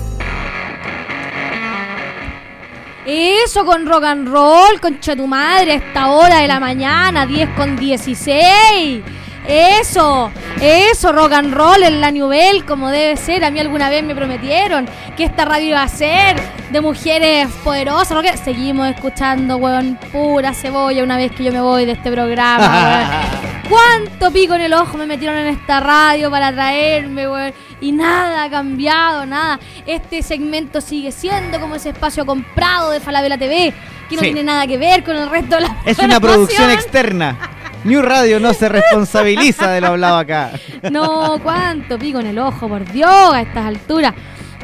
Eso 3.06 3.64
con 3.64 3.86
rock 3.86 4.02
and 4.02 4.28
roll, 4.28 4.80
concha 4.80 5.14
tu 5.14 5.28
madre, 5.28 5.72
a 5.72 5.76
esta 5.76 6.10
hora 6.10 6.38
de 6.38 6.48
la 6.48 6.58
mañana, 6.58 7.24
10 7.24 7.50
con 7.50 7.76
16. 7.76 9.04
Eso, 9.46 10.32
eso, 10.60 11.12
rock 11.12 11.34
and 11.34 11.54
roll 11.54 11.84
en 11.84 12.00
la 12.00 12.10
Nubel, 12.10 12.64
como 12.64 12.90
debe 12.90 13.16
ser. 13.16 13.44
A 13.44 13.52
mí 13.52 13.60
alguna 13.60 13.90
vez 13.90 14.02
me 14.02 14.16
prometieron 14.16 14.88
que 15.16 15.22
esta 15.22 15.44
radio 15.44 15.68
iba 15.68 15.82
a 15.82 15.88
ser 15.88 16.55
de 16.76 16.80
mujeres 16.82 17.48
poderosas. 17.64 18.10
rock- 18.10 18.36
Seguimos 18.44 18.88
escuchando, 18.88 19.56
weón, 19.56 19.98
pura 20.12 20.52
cebolla 20.52 21.02
una 21.02 21.16
vez 21.16 21.32
que 21.32 21.42
yo 21.44 21.52
me 21.52 21.60
voy 21.60 21.86
de 21.86 21.92
este 21.92 22.10
programa, 22.12 22.66
weón. 23.40 23.56
¿Cuánto 23.68 24.30
pico 24.30 24.54
en 24.54 24.60
el 24.60 24.74
ojo 24.74 24.96
me 24.96 25.06
metieron 25.06 25.36
en 25.38 25.46
esta 25.48 25.80
radio 25.80 26.30
para 26.30 26.52
traerme, 26.52 27.28
weón? 27.28 27.52
Y 27.80 27.92
nada 27.92 28.44
ha 28.44 28.50
cambiado, 28.50 29.26
nada. 29.26 29.58
Este 29.86 30.22
segmento 30.22 30.80
sigue 30.80 31.10
siendo 31.12 31.58
como 31.60 31.74
ese 31.74 31.88
espacio 31.90 32.24
comprado 32.26 32.90
de 32.90 33.00
Falabella 33.00 33.36
TV, 33.38 33.72
que 34.08 34.14
no 34.16 34.20
Sí. 34.20 34.26
tiene 34.26 34.44
nada 34.44 34.66
que 34.66 34.76
ver 34.78 35.02
con 35.02 35.16
el 35.16 35.28
resto 35.28 35.56
de 35.56 35.62
la 35.62 35.76
Es 35.84 35.98
una 35.98 36.20
producción 36.20 36.70
externa. 36.70 37.36
New 37.84 38.02
Radio 38.02 38.38
no 38.40 38.52
se 38.52 38.68
responsabiliza 38.68 39.70
de 39.70 39.80
lo 39.80 39.88
hablado 39.88 40.18
acá. 40.18 40.50
No, 40.90 41.38
cuánto 41.42 41.98
pico 41.98 42.20
en 42.20 42.26
el 42.28 42.38
ojo, 42.38 42.68
por 42.68 42.84
Dios, 42.90 43.10
a 43.34 43.40
estas 43.40 43.64
alturas. 43.66 44.12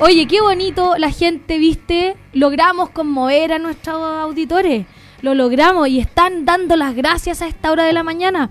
Oye, 0.05 0.27
qué 0.27 0.41
bonito 0.41 0.97
la 0.99 1.13
gente, 1.13 1.59
viste, 1.59 2.17
logramos 2.33 2.91
conmover 2.91 3.53
a 3.53 3.61
nuestros 3.61 4.03
auditores. 4.03 4.85
Lo 5.21 5.33
logramos 5.37 5.87
y 5.87 6.01
están 6.01 6.45
dando 6.45 6.75
las 6.75 6.97
gracias 6.97 7.41
a 7.41 7.47
esta 7.47 7.71
hora 7.71 7.85
de 7.85 7.93
la 7.93 8.03
mañana. 8.03 8.51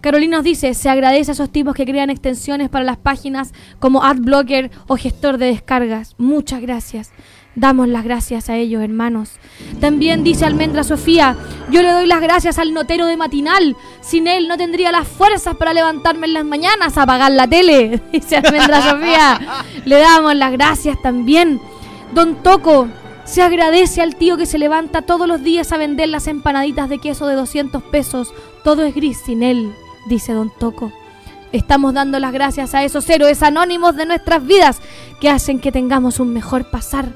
Carolina 0.00 0.36
nos 0.36 0.44
dice, 0.44 0.74
se 0.74 0.88
agradece 0.88 1.32
a 1.32 1.34
esos 1.34 1.50
tipos 1.50 1.74
que 1.74 1.86
crean 1.86 2.08
extensiones 2.08 2.68
para 2.68 2.84
las 2.84 2.98
páginas 2.98 3.52
como 3.80 4.04
AdBlocker 4.04 4.70
o 4.86 4.96
gestor 4.96 5.38
de 5.38 5.46
descargas. 5.46 6.14
Muchas 6.18 6.60
gracias. 6.62 7.10
Damos 7.54 7.88
las 7.88 8.04
gracias 8.04 8.48
a 8.48 8.56
ellos, 8.56 8.82
hermanos. 8.82 9.32
También 9.78 10.24
dice 10.24 10.46
Almendra 10.46 10.84
Sofía, 10.84 11.36
yo 11.70 11.82
le 11.82 11.92
doy 11.92 12.06
las 12.06 12.22
gracias 12.22 12.58
al 12.58 12.72
notero 12.72 13.04
de 13.06 13.18
matinal. 13.18 13.76
Sin 14.00 14.26
él 14.26 14.48
no 14.48 14.56
tendría 14.56 14.90
las 14.90 15.06
fuerzas 15.06 15.56
para 15.56 15.74
levantarme 15.74 16.26
en 16.26 16.32
las 16.32 16.44
mañanas 16.46 16.96
a 16.96 17.02
apagar 17.02 17.30
la 17.32 17.46
tele. 17.46 18.00
Dice 18.12 18.36
Almendra 18.36 18.90
Sofía. 18.90 19.64
Le 19.84 19.98
damos 19.98 20.34
las 20.34 20.52
gracias 20.52 21.00
también. 21.02 21.60
Don 22.14 22.42
Toco, 22.42 22.88
se 23.24 23.42
agradece 23.42 24.00
al 24.00 24.16
tío 24.16 24.38
que 24.38 24.46
se 24.46 24.58
levanta 24.58 25.02
todos 25.02 25.28
los 25.28 25.42
días 25.42 25.72
a 25.72 25.76
vender 25.76 26.08
las 26.08 26.28
empanaditas 26.28 26.88
de 26.88 26.98
queso 26.98 27.26
de 27.26 27.34
200 27.34 27.82
pesos. 27.82 28.32
Todo 28.64 28.82
es 28.84 28.94
gris 28.94 29.18
sin 29.24 29.42
él, 29.42 29.74
dice 30.06 30.32
Don 30.32 30.50
Toco. 30.58 30.90
Estamos 31.52 31.92
dando 31.92 32.18
las 32.18 32.32
gracias 32.32 32.74
a 32.74 32.82
esos 32.82 33.08
héroes 33.10 33.42
anónimos 33.42 33.94
de 33.94 34.06
nuestras 34.06 34.44
vidas 34.46 34.80
que 35.20 35.28
hacen 35.28 35.60
que 35.60 35.70
tengamos 35.70 36.18
un 36.18 36.32
mejor 36.32 36.70
pasar. 36.70 37.12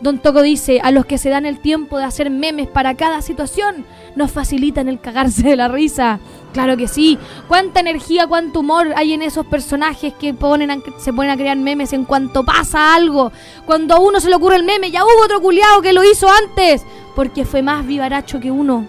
Don 0.00 0.18
Toco 0.20 0.42
dice, 0.42 0.80
a 0.80 0.92
los 0.92 1.06
que 1.06 1.18
se 1.18 1.28
dan 1.28 1.44
el 1.44 1.58
tiempo 1.58 1.98
de 1.98 2.04
hacer 2.04 2.30
memes 2.30 2.68
para 2.68 2.94
cada 2.94 3.20
situación, 3.20 3.84
nos 4.14 4.30
facilitan 4.30 4.88
el 4.88 5.00
cagarse 5.00 5.42
de 5.42 5.56
la 5.56 5.66
risa. 5.68 6.20
Claro 6.52 6.76
que 6.76 6.86
sí. 6.86 7.18
Cuánta 7.48 7.80
energía, 7.80 8.26
cuánto 8.28 8.60
humor 8.60 8.92
hay 8.96 9.12
en 9.12 9.22
esos 9.22 9.44
personajes 9.46 10.14
que 10.14 10.34
ponen 10.34 10.70
a- 10.70 10.78
se 10.98 11.12
ponen 11.12 11.32
a 11.32 11.36
crear 11.36 11.56
memes 11.56 11.92
en 11.92 12.04
cuanto 12.04 12.44
pasa 12.44 12.94
algo. 12.94 13.32
Cuando 13.66 13.94
a 13.94 13.98
uno 13.98 14.20
se 14.20 14.28
le 14.30 14.36
ocurre 14.36 14.56
el 14.56 14.62
meme, 14.64 14.90
ya 14.92 15.04
hubo 15.04 15.24
otro 15.24 15.40
culiao 15.40 15.82
que 15.82 15.92
lo 15.92 16.04
hizo 16.04 16.28
antes, 16.30 16.84
porque 17.16 17.44
fue 17.44 17.62
más 17.62 17.84
vivaracho 17.84 18.38
que 18.38 18.52
uno. 18.52 18.86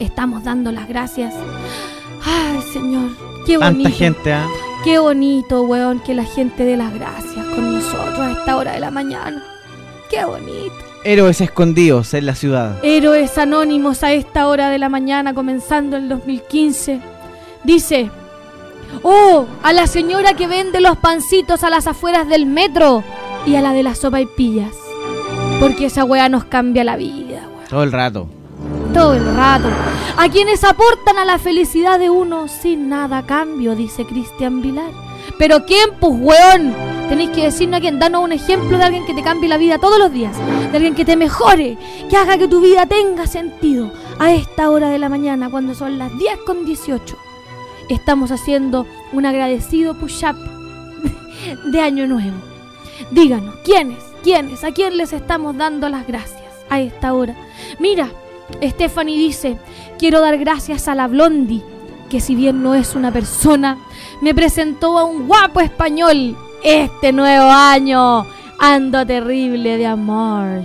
Estamos 0.00 0.42
dando 0.44 0.72
las 0.72 0.88
gracias. 0.88 1.34
Ay, 2.24 2.60
Señor, 2.72 3.10
qué 3.46 3.58
bonito. 3.58 3.82
Tanta 3.84 3.90
gente, 3.98 4.32
¿ah? 4.32 4.46
Qué 4.82 4.98
bonito, 4.98 5.62
weón, 5.62 6.00
que 6.00 6.14
la 6.14 6.24
gente 6.24 6.64
dé 6.64 6.76
las 6.76 6.92
gracias 6.92 7.44
con 7.46 7.74
nosotros 7.74 8.18
a 8.18 8.30
esta 8.32 8.56
hora 8.56 8.72
de 8.72 8.80
la 8.80 8.90
mañana. 8.90 9.44
Qué 10.10 10.24
bonito. 10.24 10.74
Héroes 11.04 11.40
escondidos 11.40 12.12
en 12.14 12.26
la 12.26 12.34
ciudad. 12.34 12.78
Héroes 12.82 13.38
anónimos 13.38 14.02
a 14.02 14.12
esta 14.12 14.48
hora 14.48 14.68
de 14.68 14.78
la 14.78 14.88
mañana, 14.88 15.32
comenzando 15.32 15.96
el 15.96 16.08
2015. 16.08 17.00
Dice, 17.64 18.10
oh, 19.02 19.46
a 19.62 19.72
la 19.72 19.86
señora 19.86 20.34
que 20.34 20.46
vende 20.46 20.80
los 20.80 20.98
pancitos 20.98 21.62
a 21.64 21.70
las 21.70 21.86
afueras 21.86 22.28
del 22.28 22.44
metro 22.46 23.02
y 23.46 23.54
a 23.54 23.62
la 23.62 23.72
de 23.72 23.82
la 23.82 23.94
sopa 23.94 24.20
y 24.20 24.26
pillas. 24.26 24.74
Porque 25.60 25.86
esa 25.86 26.04
weá 26.04 26.28
nos 26.28 26.44
cambia 26.44 26.84
la 26.84 26.96
vida, 26.96 27.42
Todo 27.68 27.82
el 27.82 27.92
rato. 27.92 28.26
todo 28.92 29.14
el 29.14 29.24
rato. 29.36 29.68
A 30.16 30.28
quienes 30.28 30.64
aportan 30.64 31.16
a 31.18 31.24
la 31.24 31.38
felicidad 31.38 31.98
de 31.98 32.10
uno 32.10 32.48
sin 32.48 32.88
nada 32.88 33.18
a 33.18 33.26
cambio, 33.26 33.74
dice 33.76 34.04
Cristian 34.04 34.60
Vilar. 34.60 34.90
Pero 35.40 35.64
¿quién, 35.64 35.92
pues, 35.98 36.12
weón? 36.18 36.74
Tenéis 37.08 37.30
que 37.30 37.44
decirnos 37.44 37.78
a 37.78 37.80
quién, 37.80 37.98
danos 37.98 38.22
un 38.22 38.32
ejemplo 38.32 38.76
de 38.76 38.84
alguien 38.84 39.06
que 39.06 39.14
te 39.14 39.22
cambie 39.22 39.48
la 39.48 39.56
vida 39.56 39.78
todos 39.78 39.98
los 39.98 40.12
días, 40.12 40.36
de 40.70 40.76
alguien 40.76 40.94
que 40.94 41.06
te 41.06 41.16
mejore, 41.16 41.78
que 42.10 42.16
haga 42.18 42.36
que 42.36 42.46
tu 42.46 42.60
vida 42.60 42.84
tenga 42.84 43.26
sentido. 43.26 43.90
A 44.18 44.34
esta 44.34 44.68
hora 44.68 44.90
de 44.90 44.98
la 44.98 45.08
mañana, 45.08 45.48
cuando 45.48 45.74
son 45.74 45.98
las 45.98 46.10
10 46.18 46.40
con 46.44 46.66
18, 46.66 47.16
estamos 47.88 48.30
haciendo 48.32 48.86
un 49.12 49.24
agradecido 49.24 49.94
push-up 49.94 50.36
de 51.72 51.80
Año 51.80 52.06
Nuevo. 52.06 52.36
Díganos, 53.10 53.54
¿quiénes? 53.64 54.04
¿Quiénes? 54.22 54.62
¿A 54.62 54.72
quién 54.72 54.98
les 54.98 55.14
estamos 55.14 55.56
dando 55.56 55.88
las 55.88 56.06
gracias 56.06 56.52
a 56.68 56.80
esta 56.80 57.14
hora? 57.14 57.34
Mira, 57.78 58.10
Stephanie 58.62 59.16
dice, 59.16 59.56
quiero 59.98 60.20
dar 60.20 60.36
gracias 60.36 60.86
a 60.86 60.94
la 60.94 61.08
Blondie, 61.08 61.62
que 62.10 62.20
si 62.20 62.34
bien 62.34 62.62
no 62.62 62.74
es 62.74 62.94
una 62.94 63.10
persona, 63.10 63.78
me 64.20 64.34
presentó 64.34 64.98
a 64.98 65.04
un 65.04 65.26
guapo 65.26 65.60
español 65.60 66.36
este 66.62 67.12
nuevo 67.12 67.50
año. 67.50 68.26
Ando 68.58 69.06
terrible 69.06 69.78
de 69.78 69.86
amor. 69.86 70.64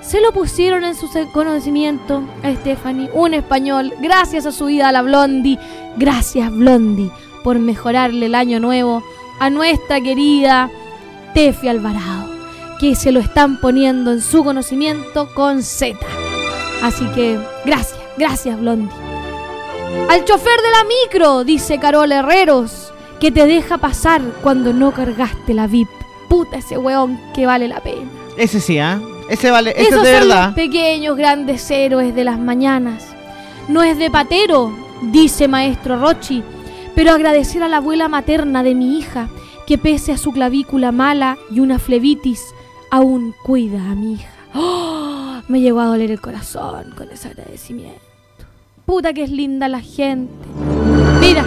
Se 0.00 0.20
lo 0.20 0.32
pusieron 0.32 0.84
en 0.84 0.94
su 0.94 1.08
conocimiento 1.32 2.22
a 2.42 2.52
Stephanie, 2.52 3.10
un 3.14 3.32
español, 3.32 3.92
gracias 4.00 4.44
a 4.44 4.52
su 4.52 4.66
vida 4.66 4.88
a 4.88 4.92
la 4.92 5.02
Blondie. 5.02 5.58
Gracias 5.96 6.50
Blondie 6.50 7.10
por 7.44 7.58
mejorarle 7.58 8.26
el 8.26 8.34
año 8.34 8.60
nuevo 8.60 9.02
a 9.38 9.50
nuestra 9.50 10.00
querida 10.00 10.70
Tefi 11.32 11.68
Alvarado, 11.68 12.30
que 12.78 12.94
se 12.94 13.12
lo 13.12 13.20
están 13.20 13.60
poniendo 13.60 14.12
en 14.12 14.20
su 14.20 14.44
conocimiento 14.44 15.32
con 15.34 15.62
Z. 15.62 15.98
Así 16.82 17.06
que 17.14 17.38
gracias, 17.64 18.00
gracias 18.18 18.58
Blondie. 18.58 18.90
Al 20.08 20.24
chofer 20.24 20.60
de 20.60 20.70
la 20.70 20.84
micro, 20.84 21.44
dice 21.44 21.78
Carol 21.78 22.10
Herreros, 22.12 22.89
que 23.20 23.30
te 23.30 23.46
deja 23.46 23.78
pasar 23.78 24.22
cuando 24.42 24.72
no 24.72 24.92
cargaste 24.92 25.54
la 25.54 25.66
VIP. 25.66 25.88
Puta 26.28 26.58
ese 26.58 26.78
weón 26.78 27.20
que 27.34 27.46
vale 27.46 27.68
la 27.68 27.80
pena. 27.80 28.08
Ese 28.36 28.60
sí, 28.60 28.78
¿ah? 28.78 29.00
Ese 29.28 29.50
vale, 29.50 29.70
ese 29.70 29.82
Esos 29.88 29.94
es 29.98 30.02
de 30.02 30.18
son 30.18 30.28
verdad. 30.28 30.46
los 30.46 30.54
pequeños 30.54 31.16
grandes 31.16 31.70
héroes 31.70 32.14
de 32.14 32.24
las 32.24 32.38
mañanas. 32.38 33.06
No 33.68 33.82
es 33.82 33.98
de 33.98 34.10
patero, 34.10 34.72
dice 35.02 35.46
maestro 35.48 35.98
Rochi, 36.00 36.42
pero 36.94 37.12
agradecer 37.12 37.62
a 37.62 37.68
la 37.68 37.76
abuela 37.78 38.08
materna 38.08 38.62
de 38.62 38.74
mi 38.74 38.98
hija, 38.98 39.28
que 39.66 39.78
pese 39.78 40.12
a 40.12 40.18
su 40.18 40.32
clavícula 40.32 40.90
mala 40.90 41.36
y 41.50 41.60
una 41.60 41.78
flebitis, 41.78 42.42
aún 42.90 43.34
cuida 43.44 43.90
a 43.90 43.94
mi 43.94 44.14
hija. 44.14 44.30
¡Oh! 44.54 45.40
Me 45.48 45.60
llegó 45.60 45.80
a 45.80 45.86
doler 45.86 46.10
el 46.10 46.20
corazón 46.20 46.92
con 46.96 47.08
ese 47.10 47.28
agradecimiento. 47.28 48.00
Puta 48.86 49.12
que 49.12 49.22
es 49.24 49.30
linda 49.30 49.68
la 49.68 49.80
gente. 49.80 50.32
Mira, 51.20 51.44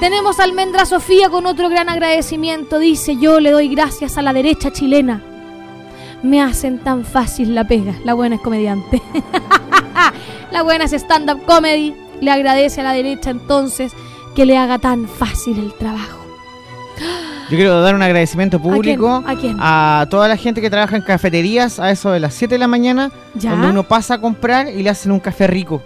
tenemos 0.00 0.40
a 0.40 0.44
Almendra 0.44 0.84
Sofía 0.84 1.28
con 1.28 1.46
otro 1.46 1.68
gran 1.68 1.88
agradecimiento. 1.88 2.78
Dice, 2.78 3.16
yo 3.16 3.40
le 3.40 3.50
doy 3.50 3.68
gracias 3.68 4.18
a 4.18 4.22
la 4.22 4.32
derecha 4.32 4.72
chilena. 4.72 5.22
Me 6.22 6.42
hacen 6.42 6.78
tan 6.78 7.04
fácil 7.04 7.54
la 7.54 7.66
pega. 7.66 7.94
La 8.04 8.14
buena 8.14 8.36
es 8.36 8.40
comediante. 8.42 9.02
la 10.50 10.62
buena 10.62 10.84
es 10.84 10.92
stand-up 10.92 11.44
comedy. 11.44 11.94
Le 12.20 12.30
agradece 12.30 12.80
a 12.80 12.84
la 12.84 12.92
derecha 12.92 13.30
entonces 13.30 13.92
que 14.34 14.46
le 14.46 14.56
haga 14.56 14.78
tan 14.78 15.06
fácil 15.06 15.58
el 15.58 15.74
trabajo. 15.74 16.20
Yo 17.50 17.56
quiero 17.56 17.82
dar 17.82 17.94
un 17.94 18.02
agradecimiento 18.02 18.60
público 18.60 19.22
¿A 19.26 19.34
quién? 19.34 19.56
a 19.60 20.06
toda 20.08 20.28
la 20.28 20.36
gente 20.36 20.62
que 20.62 20.70
trabaja 20.70 20.96
en 20.96 21.02
cafeterías 21.02 21.78
a 21.78 21.90
eso 21.90 22.10
de 22.10 22.20
las 22.20 22.32
7 22.34 22.54
de 22.54 22.58
la 22.58 22.68
mañana, 22.68 23.10
¿Ya? 23.34 23.50
cuando 23.50 23.68
uno 23.68 23.82
pasa 23.82 24.14
a 24.14 24.20
comprar 24.20 24.68
y 24.68 24.82
le 24.82 24.88
hacen 24.90 25.12
un 25.12 25.20
café 25.20 25.46
rico. 25.46 25.82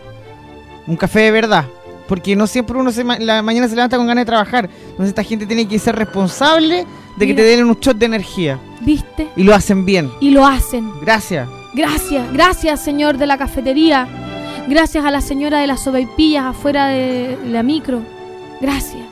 Un 0.86 0.96
café 0.96 1.20
de 1.20 1.30
verdad. 1.32 1.64
Porque 2.08 2.34
no 2.34 2.46
siempre 2.46 2.76
uno 2.76 2.90
se 2.90 3.04
ma- 3.04 3.18
la 3.18 3.42
mañana 3.42 3.68
se 3.68 3.76
levanta 3.76 3.96
con 3.96 4.06
ganas 4.06 4.22
de 4.22 4.26
trabajar. 4.26 4.68
Entonces 4.80 5.08
esta 5.10 5.22
gente 5.22 5.46
tiene 5.46 5.68
que 5.68 5.78
ser 5.78 5.94
responsable 5.94 6.86
de 7.16 7.26
que 7.26 7.34
te 7.34 7.42
den 7.42 7.64
un 7.66 7.74
shot 7.78 7.96
de 7.98 8.06
energía. 8.06 8.58
¿Viste? 8.80 9.28
Y 9.36 9.42
lo 9.44 9.54
hacen 9.54 9.84
bien. 9.84 10.10
Y 10.20 10.30
lo 10.30 10.46
hacen. 10.46 10.90
Gracias. 11.02 11.48
Gracias, 11.74 12.32
gracias 12.32 12.80
señor 12.82 13.18
de 13.18 13.26
la 13.26 13.36
cafetería. 13.38 14.08
Gracias 14.68 15.04
a 15.04 15.10
la 15.10 15.20
señora 15.20 15.60
de 15.60 15.66
las 15.66 15.82
sobaipillas 15.84 16.46
afuera 16.46 16.88
de 16.88 17.38
la 17.46 17.62
micro. 17.62 18.00
Gracias. 18.60 19.02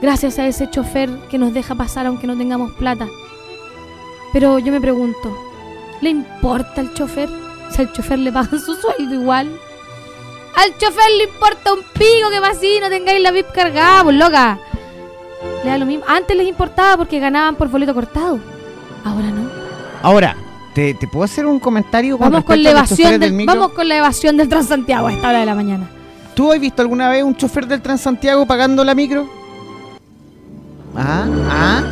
Gracias 0.00 0.38
a 0.38 0.46
ese 0.46 0.68
chofer 0.70 1.10
que 1.30 1.38
nos 1.38 1.52
deja 1.54 1.74
pasar 1.74 2.06
aunque 2.06 2.26
no 2.26 2.36
tengamos 2.36 2.72
plata. 2.72 3.06
Pero 4.32 4.58
yo 4.58 4.72
me 4.72 4.80
pregunto, 4.80 5.36
¿le 6.00 6.10
importa 6.10 6.80
al 6.80 6.92
chofer? 6.94 7.28
Si 7.70 7.80
al 7.82 7.92
chofer 7.92 8.18
le 8.18 8.32
pagan 8.32 8.60
su 8.60 8.74
sueldo 8.74 9.14
igual. 9.14 9.48
Al 10.56 10.76
chofer 10.78 11.10
le 11.18 11.24
importa 11.24 11.72
un 11.74 11.80
pico 11.92 12.30
que 12.30 12.40
va 12.40 12.48
así, 12.48 12.78
no 12.80 12.88
tengáis 12.88 13.20
la 13.20 13.30
VIP 13.30 13.52
cargada, 13.52 14.02
pues 14.04 14.16
loca. 14.16 14.58
Le 15.64 15.70
da 15.70 15.78
lo 15.78 15.86
mismo. 15.86 16.04
Antes 16.08 16.36
les 16.36 16.48
importaba 16.48 16.96
porque 16.96 17.18
ganaban 17.20 17.56
por 17.56 17.68
boleto 17.68 17.94
cortado. 17.94 18.38
Ahora 19.04 19.30
no. 19.30 19.48
Ahora, 20.02 20.36
¿te, 20.74 20.94
te 20.94 21.06
puedo 21.08 21.24
hacer 21.24 21.46
un 21.46 21.58
comentario 21.58 22.16
Vamos 22.18 22.44
con 22.44 22.62
la 22.62 22.70
evasión 22.70 23.20
del, 23.20 23.32
micro? 23.32 23.54
vamos 23.54 23.72
con 23.72 23.86
la 23.88 23.96
evasión 23.98 24.36
del 24.36 24.48
Transantiago 24.48 25.08
a 25.08 25.12
esta 25.12 25.28
hora 25.28 25.40
de 25.40 25.46
la 25.46 25.54
mañana. 25.54 25.88
¿Tú 26.34 26.52
has 26.52 26.60
visto 26.60 26.82
alguna 26.82 27.08
vez 27.10 27.22
un 27.22 27.36
chofer 27.36 27.66
del 27.66 27.80
Transantiago 27.82 28.46
pagando 28.46 28.84
la 28.84 28.94
micro? 28.94 29.28
Ah, 30.96 31.26
ah. 31.50 31.82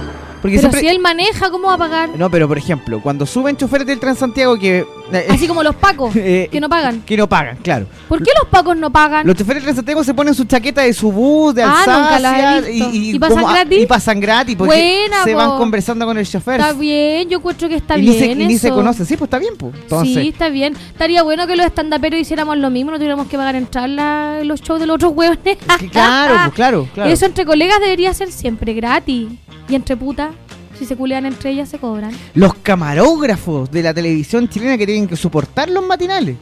Porque 0.41 0.57
Pero 0.57 0.69
siempre... 0.71 0.81
si 0.81 0.89
él 0.89 0.99
maneja, 0.99 1.51
¿cómo 1.51 1.69
va 1.69 1.75
a 1.75 1.79
pagar? 1.79 2.11
No, 2.17 2.31
pero 2.31 2.47
por 2.47 2.59
ejemplo, 2.59 3.01
cuando 3.03 3.25
suben 3.25 3.57
choferes 3.57 3.87
del 3.87 3.99
Transantiago 3.99 4.59
que... 4.59 4.87
eh, 5.13 5.27
Así 5.31 5.47
como 5.47 5.63
los 5.63 5.75
pacos, 5.77 6.15
eh, 6.17 6.49
que 6.51 6.61
no 6.61 6.69
pagan. 6.69 7.03
que 7.03 7.17
no 7.17 7.29
pagan, 7.29 7.57
claro. 7.59 7.87
¿Por 8.09 8.23
qué 8.23 8.31
los 8.41 8.49
pacos 8.49 8.77
no 8.77 8.91
pagan? 8.91 9.27
Los 9.27 9.37
choferes 9.37 9.57
del 9.63 9.65
Transantiago 9.65 10.03
se 10.05 10.15
ponen 10.15 10.35
su 10.35 10.45
chaqueta 10.45 10.83
de 10.83 10.93
su 10.95 11.11
bus, 11.13 11.55
de 11.55 11.63
Ah, 11.63 11.83
nunca 11.87 12.11
he 12.11 12.15
Alsacia 12.27 12.61
visto. 12.71 12.91
y, 12.93 13.11
¿Y 13.15 13.19
pasan 13.19 13.37
como- 13.43 13.53
gratis? 13.53 13.79
Y 13.83 13.87
pasan 13.87 14.21
gratis 14.21 14.57
porque 14.57 14.75
Buena, 14.75 15.25
se 15.25 15.33
po. 15.33 15.37
van 15.39 15.59
conversando 15.59 16.07
con 16.07 16.17
el 16.19 16.27
chofer. 16.27 16.61
Está 16.61 16.73
bien, 16.73 17.29
yo 17.29 17.39
encuentro 17.39 17.69
que 17.69 17.77
está 17.77 17.99
y 17.99 18.03
ni 18.03 18.13
se, 18.19 18.27
bien 18.27 18.41
y 18.43 18.47
ni 18.47 18.59
se 18.59 18.69
eso. 18.69 18.77
conocen. 18.77 19.07
Sí, 19.07 19.17
pues 19.17 19.27
está 19.27 19.39
bien, 19.39 19.55
pues. 19.59 19.75
Entonces, 19.75 20.15
Sí, 20.15 20.29
está 20.29 20.49
bien. 20.49 20.75
Estaría 20.93 21.23
bueno 21.23 21.47
que 21.47 21.57
los 21.57 21.67
estandaperos 21.67 22.21
hiciéramos 22.21 22.57
lo 22.59 22.71
mismo, 22.71 22.91
no 22.91 22.97
tuviéramos 22.97 23.27
que 23.29 23.37
pagar 23.37 23.57
entrar 23.57 23.89
la- 23.89 24.43
los 24.45 24.61
shows 24.63 24.81
de 24.81 24.87
los 24.87 24.95
otros 24.97 25.13
hueones. 25.15 25.59
claro, 25.91 26.35
pues 26.45 26.55
claro, 26.55 26.89
claro. 26.95 27.11
Eso 27.11 27.27
entre 27.27 27.45
colegas 27.45 27.79
debería 27.81 28.13
ser 28.15 28.31
siempre 28.33 28.73
gratis. 28.75 29.29
Y 29.69 29.75
entre 29.75 29.97
putas, 29.97 30.31
si 30.79 30.87
se 30.87 30.97
culean 30.97 31.27
entre 31.27 31.51
ellas, 31.51 31.69
se 31.69 31.79
cobran. 31.79 32.13
Los 32.35 32.55
camarógrafos 32.55 33.71
de 33.71 33.83
la 33.83 33.93
televisión 33.95 34.49
chilena 34.49 34.77
que 34.79 34.87
tienen 34.87 35.07
que 35.09 35.17
soportar 35.17 35.69
los 35.71 35.87
matinales. 35.87 36.37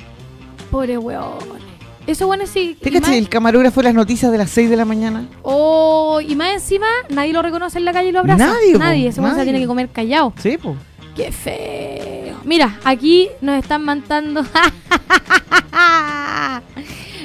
Pobre 0.70 0.98
weón. 0.98 1.62
Eso 2.06 2.26
bueno 2.26 2.46
sí. 2.46 2.76
¿Te 2.80 2.90
más- 3.00 3.10
el 3.10 3.28
camarógrafo 3.28 3.80
de 3.80 3.84
las 3.84 3.94
noticias 3.94 4.32
de 4.32 4.38
las 4.38 4.50
6 4.50 4.68
de 4.70 4.76
la 4.76 4.84
mañana? 4.84 5.28
Oh, 5.42 6.20
y 6.20 6.34
más 6.34 6.54
encima, 6.54 6.86
nadie 7.10 7.32
lo 7.32 7.42
reconoce 7.42 7.78
en 7.78 7.84
la 7.84 7.92
calle 7.92 8.09
y 8.09 8.12
lo 8.12 8.18
abraza. 8.20 8.46
Nadie, 8.46 8.72
po, 8.72 8.78
Nadie. 8.80 9.09
Ese 9.09 9.20
weón 9.20 9.32
se 9.32 9.36
nadie. 9.38 9.52
tiene 9.52 9.60
que 9.60 9.66
comer 9.68 9.88
callado. 9.90 10.32
Sí, 10.42 10.59
pues. 10.60 10.76
Qué 11.14 11.30
feo. 11.30 12.38
Mira, 12.44 12.78
aquí 12.84 13.28
nos 13.40 13.59
están 13.62 13.84
mandando. 13.84 14.42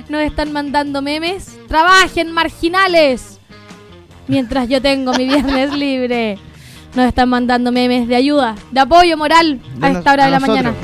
nos 0.10 0.22
están 0.22 0.54
mandando 0.54 1.02
memes. 1.02 1.58
Trabajen, 1.68 2.32
marginales. 2.32 3.40
Mientras 4.28 4.70
yo 4.70 4.82
tengo 4.82 5.14
mi 5.14 5.26
viernes 5.26 5.74
libre. 5.78 6.38
Nos 6.98 7.06
están 7.06 7.30
mandando 7.30 7.72
memes 7.72 8.08
de 8.08 8.16
ayuda, 8.16 8.56
de 8.72 8.80
apoyo 8.80 9.16
moral 9.18 9.60
a 9.82 9.92
esta 9.92 10.14
hora 10.14 10.26
de 10.26 10.32
la 10.32 10.40
nosotros. 10.40 10.64
mañana. 10.66 10.78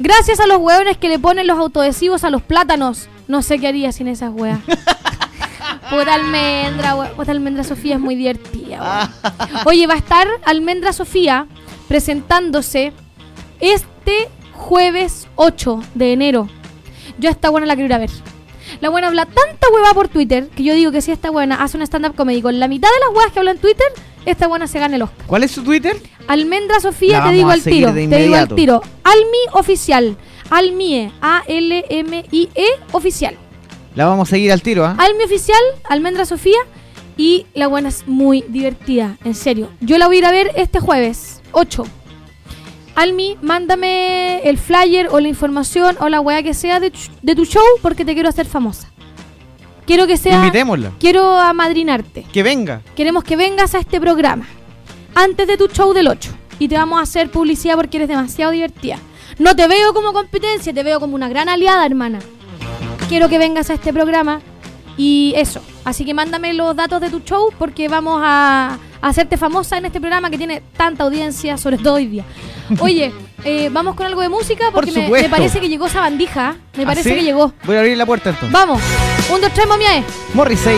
Gracias 0.00 0.40
a 0.40 0.46
los 0.48 0.58
hueones 0.58 0.96
que 0.98 1.08
le 1.08 1.20
ponen 1.20 1.46
los 1.46 1.56
autoadhesivos 1.56 2.24
a 2.24 2.30
los 2.30 2.42
plátanos. 2.42 3.06
No 3.28 3.42
sé 3.42 3.60
qué 3.60 3.68
haría 3.68 3.92
sin 3.92 4.08
esas 4.08 4.32
weas. 4.34 4.58
Puta 5.90 6.14
almendra, 6.14 6.96
we- 6.96 7.06
puta 7.10 7.30
almendra 7.30 7.62
Sofía 7.62 7.94
es 7.94 8.00
muy 8.00 8.16
divertida. 8.16 9.08
Oye, 9.66 9.86
va 9.86 9.94
a 9.94 9.98
estar 9.98 10.26
Almendra 10.44 10.92
Sofía 10.92 11.46
presentándose 11.86 12.92
este 13.60 14.28
jueves 14.52 15.28
8 15.36 15.80
de 15.94 16.12
enero. 16.12 16.48
Yo 17.18 17.28
a 17.28 17.32
esta 17.32 17.50
buena 17.50 17.68
la 17.68 17.74
quiero 17.76 17.86
ir 17.86 17.94
a 17.94 17.98
ver. 17.98 18.10
La 18.80 18.88
buena 18.88 19.06
habla 19.06 19.26
tanta 19.26 19.68
hueva 19.72 19.94
por 19.94 20.08
Twitter 20.08 20.48
que 20.48 20.64
yo 20.64 20.74
digo 20.74 20.90
que 20.90 21.00
si 21.02 21.12
esta 21.12 21.30
buena 21.30 21.62
hace 21.62 21.76
un 21.76 21.84
stand-up 21.84 22.16
comedy 22.16 22.42
con 22.42 22.58
la 22.58 22.66
mitad 22.66 22.88
de 22.88 22.98
las 23.06 23.16
huevas 23.16 23.32
que 23.32 23.38
habla 23.38 23.52
en 23.52 23.58
Twitter, 23.58 23.86
esta 24.26 24.46
buena 24.46 24.66
se 24.66 24.78
gana 24.78 24.96
el 24.96 25.02
Oscar. 25.02 25.26
¿Cuál 25.26 25.44
es 25.44 25.52
su 25.52 25.62
Twitter? 25.62 25.96
Almendra 26.28 26.80
Sofía, 26.80 27.24
te 27.24 27.30
digo 27.32 27.48
al 27.48 27.62
tiro. 27.62 27.92
Te 27.94 28.06
digo 28.06 28.36
al 28.36 28.48
tiro. 28.48 28.82
Almi 29.04 29.58
oficial. 29.58 30.16
Almie. 30.50 31.10
A-L-M-I-E 31.20 32.66
oficial. 32.92 33.36
La 33.94 34.06
vamos 34.06 34.28
a 34.28 34.30
seguir 34.30 34.52
al 34.52 34.60
tiro, 34.60 34.84
¿ah? 34.84 34.96
Almi 34.98 35.24
oficial, 35.24 35.62
Almendra 35.88 36.26
Sofía. 36.26 36.58
Y 37.16 37.46
la 37.54 37.66
buena 37.66 37.88
es 37.88 38.06
muy 38.06 38.44
divertida, 38.48 39.16
en 39.24 39.34
serio. 39.34 39.70
Yo 39.80 39.96
la 39.96 40.06
voy 40.06 40.16
a 40.16 40.18
ir 40.18 40.24
a 40.26 40.32
ver 40.32 40.52
este 40.56 40.80
jueves, 40.80 41.40
8. 41.52 41.84
Almi, 42.94 43.38
mándame 43.40 44.40
el 44.44 44.58
flyer 44.58 45.08
o 45.10 45.20
la 45.20 45.28
información 45.28 45.96
o 46.00 46.10
la 46.10 46.20
weá 46.20 46.42
que 46.42 46.52
sea 46.52 46.78
de 46.78 46.90
tu 46.90 47.44
show 47.46 47.64
porque 47.80 48.04
te 48.04 48.12
quiero 48.12 48.28
hacer 48.28 48.46
famosa. 48.46 48.92
Quiero 49.86 50.06
que 50.06 50.16
sea. 50.16 50.36
Invitémosla. 50.36 50.92
Quiero 50.98 51.38
amadrinarte. 51.38 52.26
Que 52.32 52.42
venga. 52.42 52.82
Queremos 52.94 53.24
que 53.24 53.36
vengas 53.36 53.74
a 53.74 53.78
este 53.78 54.00
programa 54.00 54.46
antes 55.14 55.46
de 55.46 55.56
tu 55.56 55.68
show 55.68 55.92
del 55.92 56.08
8 56.08 56.30
y 56.58 56.68
te 56.68 56.76
vamos 56.76 56.98
a 56.98 57.02
hacer 57.02 57.30
publicidad 57.30 57.76
porque 57.76 57.98
eres 57.98 58.08
demasiado 58.08 58.52
divertida. 58.52 58.98
No 59.38 59.54
te 59.54 59.68
veo 59.68 59.94
como 59.94 60.12
competencia, 60.12 60.74
te 60.74 60.82
veo 60.82 60.98
como 60.98 61.14
una 61.14 61.28
gran 61.28 61.48
aliada, 61.48 61.86
hermana. 61.86 62.18
Quiero 63.08 63.28
que 63.28 63.38
vengas 63.38 63.70
a 63.70 63.74
este 63.74 63.92
programa 63.92 64.40
y 64.96 65.34
eso. 65.36 65.60
Así 65.84 66.04
que 66.04 66.14
mándame 66.14 66.52
los 66.54 66.74
datos 66.74 67.00
de 67.00 67.10
tu 67.10 67.20
show 67.20 67.50
porque 67.58 67.88
vamos 67.88 68.20
a, 68.24 68.78
a 69.00 69.08
hacerte 69.08 69.36
famosa 69.36 69.78
en 69.78 69.86
este 69.86 70.00
programa 70.00 70.30
que 70.30 70.38
tiene 70.38 70.62
tanta 70.76 71.04
audiencia, 71.04 71.56
sobre 71.58 71.78
todo 71.78 71.94
hoy 71.94 72.06
día. 72.06 72.24
Oye, 72.80 73.12
eh, 73.44 73.68
vamos 73.70 73.94
con 73.94 74.06
algo 74.06 74.20
de 74.20 74.28
música 74.28 74.70
porque 74.72 74.90
me, 74.92 75.28
parece 75.28 75.60
que 75.60 75.68
llegó 75.68 75.86
esa 75.86 76.00
bandija. 76.00 76.56
Me 76.76 76.82
¿Ah, 76.84 76.86
parece 76.86 77.10
sí? 77.10 77.16
que 77.16 77.22
llegó. 77.22 77.52
Voy 77.64 77.76
a 77.76 77.80
abrir 77.80 77.96
la 77.96 78.06
puerta 78.06 78.30
entonces. 78.30 78.52
Vamos. 78.52 78.82
Un, 79.32 79.40
dos, 79.40 79.52
tres, 79.52 79.66
momiae. 79.68 80.02
Morrissey. 80.34 80.76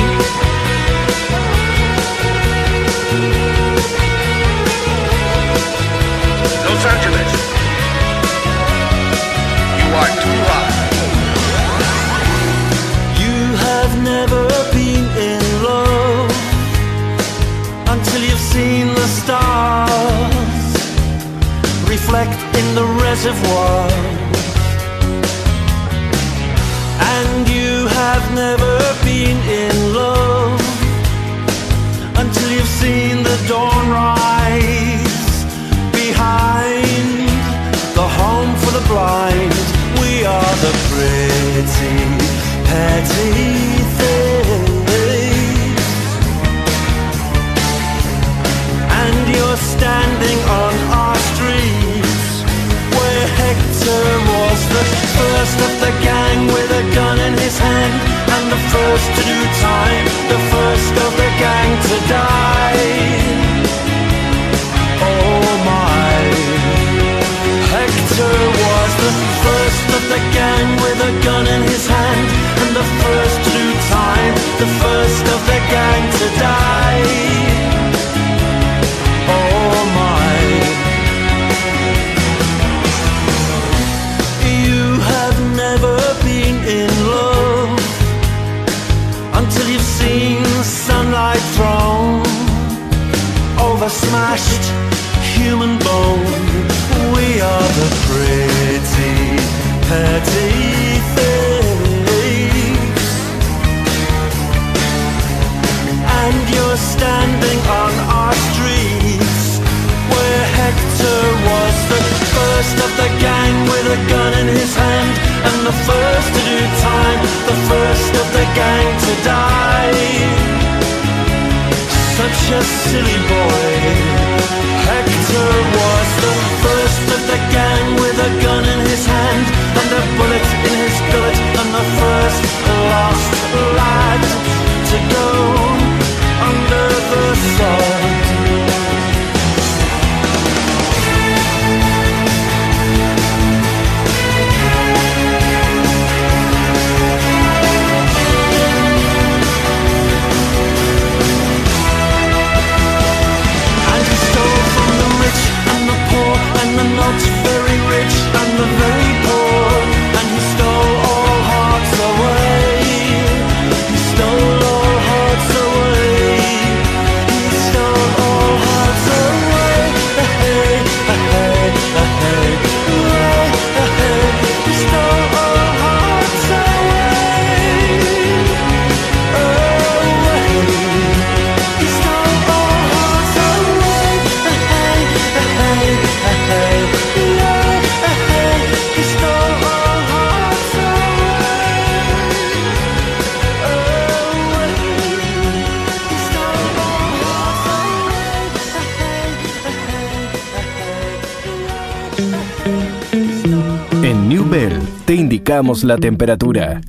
La 205.84 205.96
temperatura. 205.96 206.80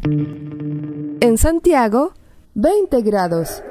En 1.21 1.37
Santiago, 1.37 2.13
20 2.55 3.01
grados. 3.01 3.63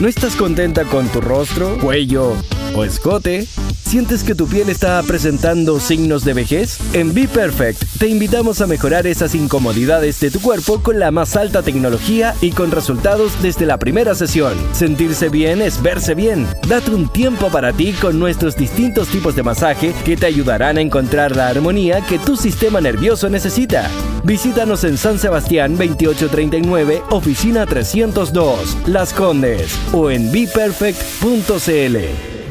¿No 0.00 0.08
estás 0.08 0.36
contenta 0.36 0.84
con 0.84 1.06
tu 1.08 1.20
rostro, 1.20 1.78
cuello 1.78 2.32
o 2.74 2.84
escote? 2.84 3.46
¿Sientes 3.46 4.24
que 4.24 4.34
tu 4.34 4.46
piel 4.46 4.68
está 4.68 5.02
presentando 5.02 5.78
signos 5.80 6.24
de 6.24 6.34
vejez? 6.34 6.78
En 6.94 7.12
Be 7.14 7.28
Perfect 7.28 7.82
te 8.02 8.08
invitamos 8.08 8.60
a 8.60 8.66
mejorar 8.66 9.06
esas 9.06 9.32
incomodidades 9.36 10.18
de 10.18 10.32
tu 10.32 10.40
cuerpo 10.40 10.82
con 10.82 10.98
la 10.98 11.12
más 11.12 11.36
alta 11.36 11.62
tecnología 11.62 12.34
y 12.40 12.50
con 12.50 12.72
resultados 12.72 13.40
desde 13.42 13.64
la 13.64 13.78
primera 13.78 14.16
sesión. 14.16 14.54
Sentirse 14.72 15.28
bien 15.28 15.62
es 15.62 15.80
verse 15.80 16.16
bien. 16.16 16.48
Date 16.66 16.90
un 16.90 17.08
tiempo 17.08 17.48
para 17.48 17.72
ti 17.72 17.92
con 17.92 18.18
nuestros 18.18 18.56
distintos 18.56 19.06
tipos 19.06 19.36
de 19.36 19.44
masaje 19.44 19.94
que 20.04 20.16
te 20.16 20.26
ayudarán 20.26 20.78
a 20.78 20.80
encontrar 20.80 21.36
la 21.36 21.46
armonía 21.46 22.04
que 22.04 22.18
tu 22.18 22.36
sistema 22.36 22.80
nervioso 22.80 23.28
necesita. 23.28 23.88
Visítanos 24.24 24.82
en 24.82 24.98
San 24.98 25.20
Sebastián 25.20 25.76
2839, 25.76 27.04
oficina 27.10 27.66
302, 27.66 28.78
Las 28.88 29.12
Condes 29.12 29.78
o 29.92 30.10
en 30.10 30.32
beperfect.cl. 30.32 31.96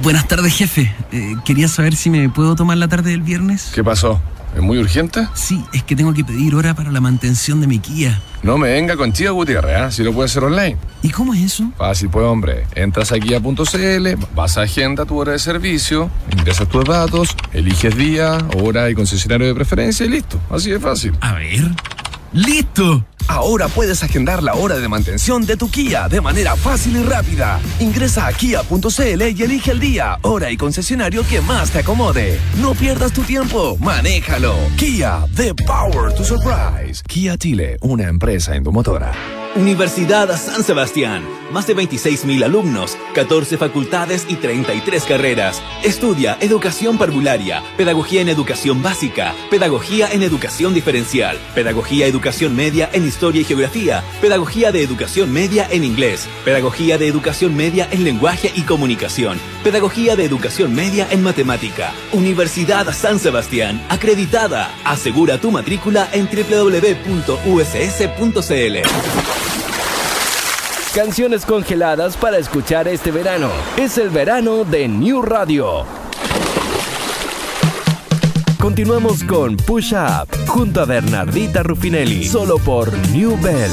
Buenas 0.01 0.29
tardes, 0.29 0.55
jefe. 0.55 0.95
Eh, 1.11 1.35
quería 1.43 1.67
saber 1.67 1.97
si 1.97 2.09
me 2.09 2.29
puedo 2.29 2.55
tomar 2.55 2.77
la 2.77 2.87
tarde 2.87 3.11
del 3.11 3.21
viernes. 3.21 3.71
¿Qué 3.75 3.83
pasó? 3.83 4.21
¿Es 4.55 4.61
muy 4.61 4.77
urgente? 4.77 5.27
Sí, 5.33 5.63
es 5.73 5.83
que 5.83 5.95
tengo 5.95 6.13
que 6.13 6.23
pedir 6.23 6.55
hora 6.55 6.73
para 6.73 6.91
la 6.91 6.99
mantención 6.99 7.61
de 7.61 7.67
mi 7.67 7.79
Kia. 7.79 8.21
No 8.43 8.57
me 8.57 8.71
venga 8.71 8.97
contigo, 8.97 9.33
Gutiérrez, 9.33 9.77
¿ah? 9.77 9.91
si 9.91 10.03
lo 10.03 10.13
puedes 10.13 10.31
hacer 10.31 10.43
online. 10.43 10.77
¿Y 11.03 11.09
cómo 11.09 11.33
es 11.33 11.41
eso? 11.41 11.71
Fácil, 11.77 12.09
pues, 12.09 12.25
hombre. 12.25 12.65
Entras 12.75 13.11
a 13.11 13.15
guía.cl, 13.15 14.07
vas 14.35 14.57
a 14.57 14.61
agenda 14.61 15.05
tu 15.05 15.17
hora 15.17 15.33
de 15.33 15.39
servicio, 15.39 16.09
ingresas 16.31 16.67
tus 16.67 16.83
datos, 16.85 17.35
eliges 17.53 17.95
día, 17.95 18.39
hora 18.61 18.89
y 18.89 18.95
concesionario 18.95 19.47
de 19.47 19.53
preferencia 19.55 20.05
y 20.05 20.09
listo. 20.09 20.39
Así 20.49 20.71
de 20.71 20.79
fácil. 20.79 21.13
A 21.21 21.33
ver. 21.33 21.71
¡Listo! 22.33 23.05
Ahora 23.27 23.67
puedes 23.67 24.03
agendar 24.03 24.41
la 24.41 24.53
hora 24.55 24.77
de 24.77 24.87
mantención 24.87 25.45
de 25.45 25.57
tu 25.57 25.69
Kia 25.69 26.07
de 26.07 26.21
manera 26.21 26.55
fácil 26.55 26.97
y 26.97 27.03
rápida. 27.03 27.59
Ingresa 27.79 28.27
a 28.27 28.33
kia.cl 28.33 29.21
y 29.21 29.43
elige 29.43 29.71
el 29.71 29.79
día, 29.79 30.17
hora 30.21 30.49
y 30.49 30.57
concesionario 30.57 31.25
que 31.27 31.41
más 31.41 31.71
te 31.71 31.79
acomode. 31.79 32.39
No 32.61 32.73
pierdas 32.73 33.11
tu 33.11 33.23
tiempo, 33.23 33.77
manéjalo. 33.79 34.55
Kia, 34.77 35.25
the 35.35 35.53
power 35.65 36.13
to 36.13 36.23
surprise. 36.23 37.03
Kia 37.07 37.37
Chile, 37.37 37.77
una 37.81 38.07
empresa 38.07 38.55
endomotora. 38.55 39.11
Universidad 39.55 40.35
San 40.37 40.63
Sebastián. 40.63 41.27
Más 41.51 41.67
de 41.67 41.75
26.000 41.75 42.45
alumnos, 42.45 42.97
14 43.13 43.57
facultades 43.57 44.25
y 44.29 44.35
33 44.35 45.03
carreras. 45.03 45.61
Estudia 45.83 46.37
educación 46.39 46.97
parvularia, 46.97 47.61
pedagogía 47.75 48.21
en 48.21 48.29
educación 48.29 48.81
básica, 48.81 49.35
pedagogía 49.49 50.09
en 50.09 50.23
educación 50.23 50.73
diferencial, 50.73 51.37
pedagogía 51.53 52.07
educación 52.07 52.55
media 52.55 52.89
en 52.93 53.05
historia 53.05 53.41
y 53.41 53.43
geografía, 53.43 54.05
pedagogía 54.21 54.71
de 54.71 54.83
educación 54.83 55.33
media 55.33 55.67
en 55.69 55.83
inglés, 55.83 56.29
pedagogía 56.45 56.97
de 56.97 57.07
educación 57.07 57.53
media 57.53 57.89
en 57.91 58.05
lenguaje 58.05 58.53
y 58.55 58.61
comunicación, 58.61 59.37
pedagogía 59.65 60.15
de 60.15 60.23
educación 60.23 60.73
media 60.73 61.05
en 61.11 61.23
matemática. 61.23 61.91
Universidad 62.13 62.89
San 62.93 63.19
Sebastián, 63.19 63.85
acreditada. 63.89 64.73
Asegura 64.85 65.41
tu 65.41 65.51
matrícula 65.51 66.07
en 66.13 66.29
www.uss.cl. 66.31 67.11
Canciones 70.93 71.45
congeladas 71.45 72.17
para 72.17 72.37
escuchar 72.37 72.89
este 72.89 73.11
verano. 73.11 73.49
Es 73.77 73.97
el 73.97 74.09
verano 74.09 74.65
de 74.65 74.89
New 74.89 75.21
Radio. 75.21 75.85
Continuamos 78.59 79.23
con 79.23 79.55
Push 79.55 79.93
Up 79.93 80.27
junto 80.47 80.81
a 80.81 80.85
Bernardita 80.85 81.63
Rufinelli, 81.63 82.25
solo 82.25 82.57
por 82.57 82.91
New 83.11 83.39
Bell. 83.41 83.71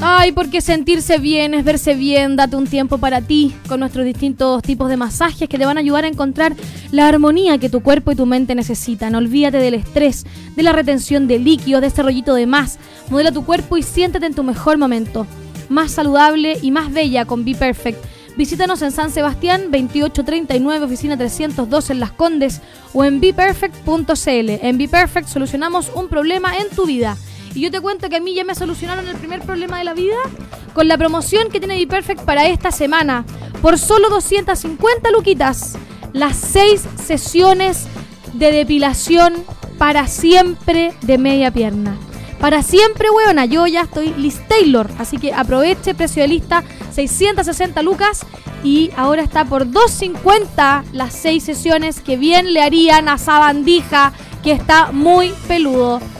Ay, 0.00 0.30
porque 0.30 0.60
sentirse 0.60 1.18
bien 1.18 1.54
es 1.54 1.64
verse 1.64 1.94
bien. 1.94 2.36
Date 2.36 2.54
un 2.54 2.68
tiempo 2.68 2.98
para 2.98 3.20
ti 3.20 3.52
con 3.68 3.80
nuestros 3.80 4.04
distintos 4.04 4.62
tipos 4.62 4.88
de 4.88 4.96
masajes 4.96 5.48
que 5.48 5.58
te 5.58 5.66
van 5.66 5.76
a 5.76 5.80
ayudar 5.80 6.04
a 6.04 6.08
encontrar 6.08 6.54
la 6.92 7.08
armonía 7.08 7.58
que 7.58 7.68
tu 7.68 7.82
cuerpo 7.82 8.12
y 8.12 8.16
tu 8.16 8.26
mente 8.26 8.54
necesitan. 8.54 9.16
Olvídate 9.16 9.56
del 9.56 9.74
estrés, 9.74 10.24
de 10.54 10.62
la 10.62 10.70
retención 10.70 11.26
de 11.26 11.40
líquidos, 11.40 11.80
de 11.80 11.88
ese 11.88 12.04
rollito 12.04 12.34
de 12.34 12.46
más. 12.46 12.78
Modela 13.10 13.32
tu 13.32 13.44
cuerpo 13.44 13.76
y 13.76 13.82
siéntete 13.82 14.26
en 14.26 14.34
tu 14.34 14.44
mejor 14.44 14.78
momento. 14.78 15.26
Más 15.70 15.92
saludable 15.92 16.58
y 16.60 16.72
más 16.72 16.92
bella 16.92 17.24
con 17.26 17.44
Be 17.44 17.54
Perfect. 17.54 18.04
Visítanos 18.36 18.82
en 18.82 18.90
San 18.90 19.12
Sebastián 19.12 19.70
2839, 19.70 20.84
oficina 20.84 21.16
302 21.16 21.90
en 21.90 22.00
Las 22.00 22.10
Condes 22.10 22.60
o 22.92 23.04
en 23.04 23.20
beperfect.cl. 23.20 24.50
En 24.62 24.78
Be 24.78 24.88
Perfect 24.88 25.28
solucionamos 25.28 25.92
un 25.94 26.08
problema 26.08 26.58
en 26.58 26.68
tu 26.70 26.86
vida. 26.86 27.16
Y 27.54 27.60
yo 27.60 27.70
te 27.70 27.80
cuento 27.80 28.08
que 28.08 28.16
a 28.16 28.20
mí 28.20 28.34
ya 28.34 28.42
me 28.42 28.56
solucionaron 28.56 29.06
el 29.06 29.16
primer 29.16 29.42
problema 29.42 29.78
de 29.78 29.84
la 29.84 29.94
vida 29.94 30.16
con 30.74 30.88
la 30.88 30.98
promoción 30.98 31.50
que 31.50 31.60
tiene 31.60 31.78
Be 31.78 31.86
Perfect 31.86 32.22
para 32.22 32.48
esta 32.48 32.72
semana. 32.72 33.24
Por 33.62 33.78
solo 33.78 34.10
250 34.10 35.12
luquitas, 35.12 35.78
las 36.12 36.36
6 36.36 36.82
sesiones 37.04 37.86
de 38.32 38.50
depilación 38.50 39.34
para 39.78 40.08
siempre 40.08 40.94
de 41.02 41.16
media 41.16 41.52
pierna. 41.52 41.96
Para 42.40 42.62
siempre, 42.62 43.10
weona, 43.10 43.44
yo 43.44 43.66
ya 43.66 43.82
estoy 43.82 44.14
Liz 44.16 44.40
Taylor. 44.48 44.90
Así 44.98 45.18
que 45.18 45.34
aproveche, 45.34 45.94
precio 45.94 46.22
de 46.22 46.28
lista, 46.28 46.64
660 46.92 47.82
lucas. 47.82 48.24
Y 48.64 48.90
ahora 48.96 49.22
está 49.22 49.44
por 49.44 49.70
250 49.70 50.84
las 50.92 51.12
6 51.14 51.44
sesiones 51.44 52.00
que 52.00 52.16
bien 52.16 52.54
le 52.54 52.62
harían 52.62 53.08
a 53.10 53.18
Sabandija, 53.18 54.12
que 54.42 54.52
está 54.52 54.90
muy 54.90 55.34
peludo. 55.48 56.00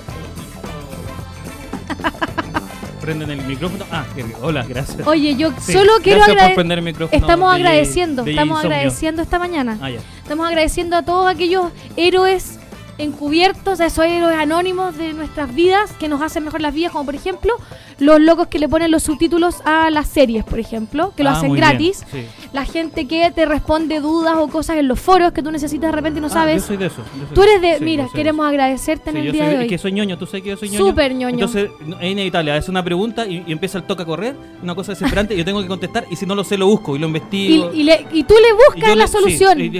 Prenden 3.00 3.30
el 3.30 3.42
micrófono. 3.46 3.86
Ah, 3.90 4.04
hola, 4.42 4.62
gracias. 4.68 5.06
Oye, 5.06 5.34
yo 5.36 5.52
Sí, 5.58 5.72
solo 5.72 5.92
quiero 6.02 6.22
agradecer. 6.22 6.68
Estamos 7.12 7.54
agradeciendo, 7.54 8.26
estamos 8.26 8.58
Insomnio. 8.58 8.76
agradeciendo 8.76 9.22
esta 9.22 9.38
mañana. 9.38 9.78
Ah. 9.80 9.88
Estamos 10.22 10.46
agradeciendo 10.46 10.98
a 10.98 11.02
todos 11.02 11.30
aquellos 11.30 11.72
héroes 11.96 12.58
encubiertos, 13.00 13.80
a 13.80 13.86
esos 13.86 14.04
héroes 14.04 14.36
anónimos 14.36 14.96
de 14.96 15.12
nuestras 15.12 15.54
vidas 15.54 15.92
que 15.92 16.08
nos 16.08 16.20
hacen 16.22 16.44
mejor 16.44 16.60
las 16.60 16.74
vidas, 16.74 16.92
como 16.92 17.04
por 17.04 17.14
ejemplo 17.14 17.54
los 17.98 18.18
locos 18.20 18.46
que 18.46 18.58
le 18.58 18.68
ponen 18.68 18.90
los 18.90 19.02
subtítulos 19.02 19.56
a 19.64 19.90
las 19.90 20.08
series, 20.08 20.44
por 20.44 20.58
ejemplo, 20.58 21.12
que 21.16 21.22
lo 21.22 21.30
Ah, 21.30 21.32
hacen 21.34 21.52
bien, 21.52 21.56
gratis. 21.66 22.04
sí. 22.10 22.24
La 22.52 22.64
gente 22.64 23.06
que 23.06 23.30
te 23.30 23.44
responde 23.44 24.00
dudas 24.00 24.34
o 24.38 24.48
cosas 24.48 24.78
en 24.78 24.88
los 24.88 24.98
foros 24.98 25.32
que 25.32 25.42
tú 25.42 25.50
necesitas 25.50 25.90
de 25.90 25.96
repente 25.96 26.18
y 26.18 26.22
no 26.22 26.28
Ah, 26.28 26.30
sabes. 26.30 26.62
Yo 26.62 26.66
soy 26.68 26.76
de 26.78 26.86
eso. 26.86 26.96
yo 27.18 27.26
soy 27.26 27.34
Tú 27.34 27.42
eres 27.42 27.60
de, 27.60 27.78
sí, 27.78 27.84
mira, 27.84 28.08
queremos 28.14 28.46
agradecerte 28.46 29.10
en 29.10 29.16
Sí, 29.16 29.22
el 29.26 29.32
día 29.32 29.42
soy- 29.44 29.48
de 29.50 29.54
es 29.56 29.60
hoy. 29.62 29.68
que 29.68 29.78
soy 29.78 29.92
ñoño, 29.92 30.16
tú 30.18 30.26
sabes 30.26 30.42
que 30.42 30.48
yo 30.50 30.56
soy 30.56 30.70
ñoño. 30.70 30.86
Súper 30.86 31.14
ñoño. 31.14 31.34
Entonces, 31.34 31.70
es 32.00 32.10
inevitable, 32.10 32.56
es 32.56 32.68
una 32.68 32.82
pregunta 32.82 33.26
y, 33.26 33.44
y 33.46 33.52
empieza 33.52 33.76
el 33.78 33.84
toque 33.84 34.02
a 34.02 34.06
correr, 34.06 34.34
una 34.62 34.74
cosa 34.74 34.92
desesperante, 34.92 35.34
y 35.34 35.38
yo 35.38 35.44
tengo 35.44 35.60
que 35.60 35.68
contestar, 35.68 36.06
y 36.10 36.16
si 36.16 36.24
no 36.26 36.34
lo 36.34 36.42
sé, 36.44 36.56
lo 36.56 36.66
busco 36.66 36.96
y 36.96 36.98
lo 36.98 37.06
Y, 37.06 37.08
investigo. 37.08 37.70
y 37.74 37.82
le- 37.82 38.06
y 38.12 38.24
tú 38.24 38.34
le 38.34 38.48
Y 38.48 38.52
buscas 38.52 38.96
la 38.96 39.04
le- 39.04 39.08
solución. 39.08 39.60
y 39.60 39.70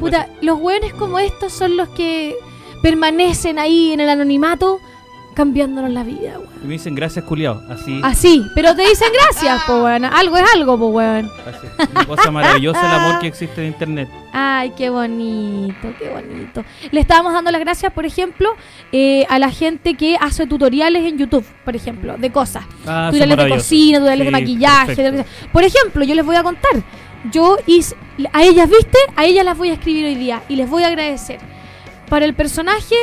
Puta, 0.00 0.28
los 0.42 0.58
hueones 0.60 0.92
como 0.94 1.18
estos 1.18 1.52
son 1.52 1.76
los 1.76 1.88
que 1.90 2.36
permanecen 2.82 3.58
ahí 3.58 3.92
en 3.92 4.00
el 4.00 4.08
anonimato 4.08 4.80
cambiándonos 5.34 5.90
la 5.90 6.02
vida, 6.02 6.38
weón. 6.38 6.50
Y 6.62 6.66
me 6.66 6.72
dicen 6.74 6.94
gracias, 6.94 7.24
culiao. 7.24 7.62
Así. 7.70 8.00
Así, 8.02 8.46
pero 8.54 8.74
te 8.74 8.82
dicen 8.82 9.08
gracias, 9.12 9.62
po 9.64 9.84
weón. 9.84 10.04
Algo 10.04 10.36
es 10.36 10.44
algo, 10.54 10.78
po 10.78 10.88
weón. 10.88 11.30
así. 11.46 11.66
Una 11.92 12.04
cosa 12.04 12.30
maravillosa 12.30 12.80
el 12.80 13.00
amor 13.00 13.20
que 13.20 13.26
existe 13.28 13.62
en 13.62 13.68
internet. 13.68 14.08
Ay, 14.32 14.72
qué 14.76 14.90
bonito, 14.90 15.94
qué 15.98 16.10
bonito. 16.10 16.64
Le 16.90 17.00
estábamos 17.00 17.32
dando 17.32 17.50
las 17.50 17.60
gracias, 17.60 17.92
por 17.92 18.04
ejemplo, 18.04 18.54
eh, 18.92 19.24
a 19.28 19.38
la 19.38 19.50
gente 19.50 19.94
que 19.94 20.16
hace 20.20 20.46
tutoriales 20.46 21.04
en 21.04 21.18
YouTube, 21.18 21.46
por 21.64 21.74
ejemplo, 21.74 22.16
de 22.18 22.30
cosas. 22.30 22.64
Ah, 22.86 23.08
tutoriales 23.10 23.44
de 23.44 23.48
cocina, 23.48 23.98
tutoriales 23.98 24.26
de 24.26 24.30
maquillaje. 24.30 25.10
de. 25.10 25.24
Por 25.52 25.64
ejemplo, 25.64 26.04
yo 26.04 26.14
les 26.14 26.24
voy 26.24 26.36
a 26.36 26.42
contar. 26.42 26.82
Yo 27.30 27.56
hice, 27.66 27.96
a 28.32 28.42
ellas, 28.42 28.68
¿viste? 28.68 28.98
A 29.16 29.26
ellas 29.26 29.44
las 29.44 29.56
voy 29.56 29.70
a 29.70 29.74
escribir 29.74 30.06
hoy 30.06 30.14
día 30.14 30.42
y 30.48 30.56
les 30.56 30.68
voy 30.68 30.82
a 30.82 30.88
agradecer. 30.88 31.38
Para 32.10 32.24
el 32.26 32.34
personaje 32.34 32.94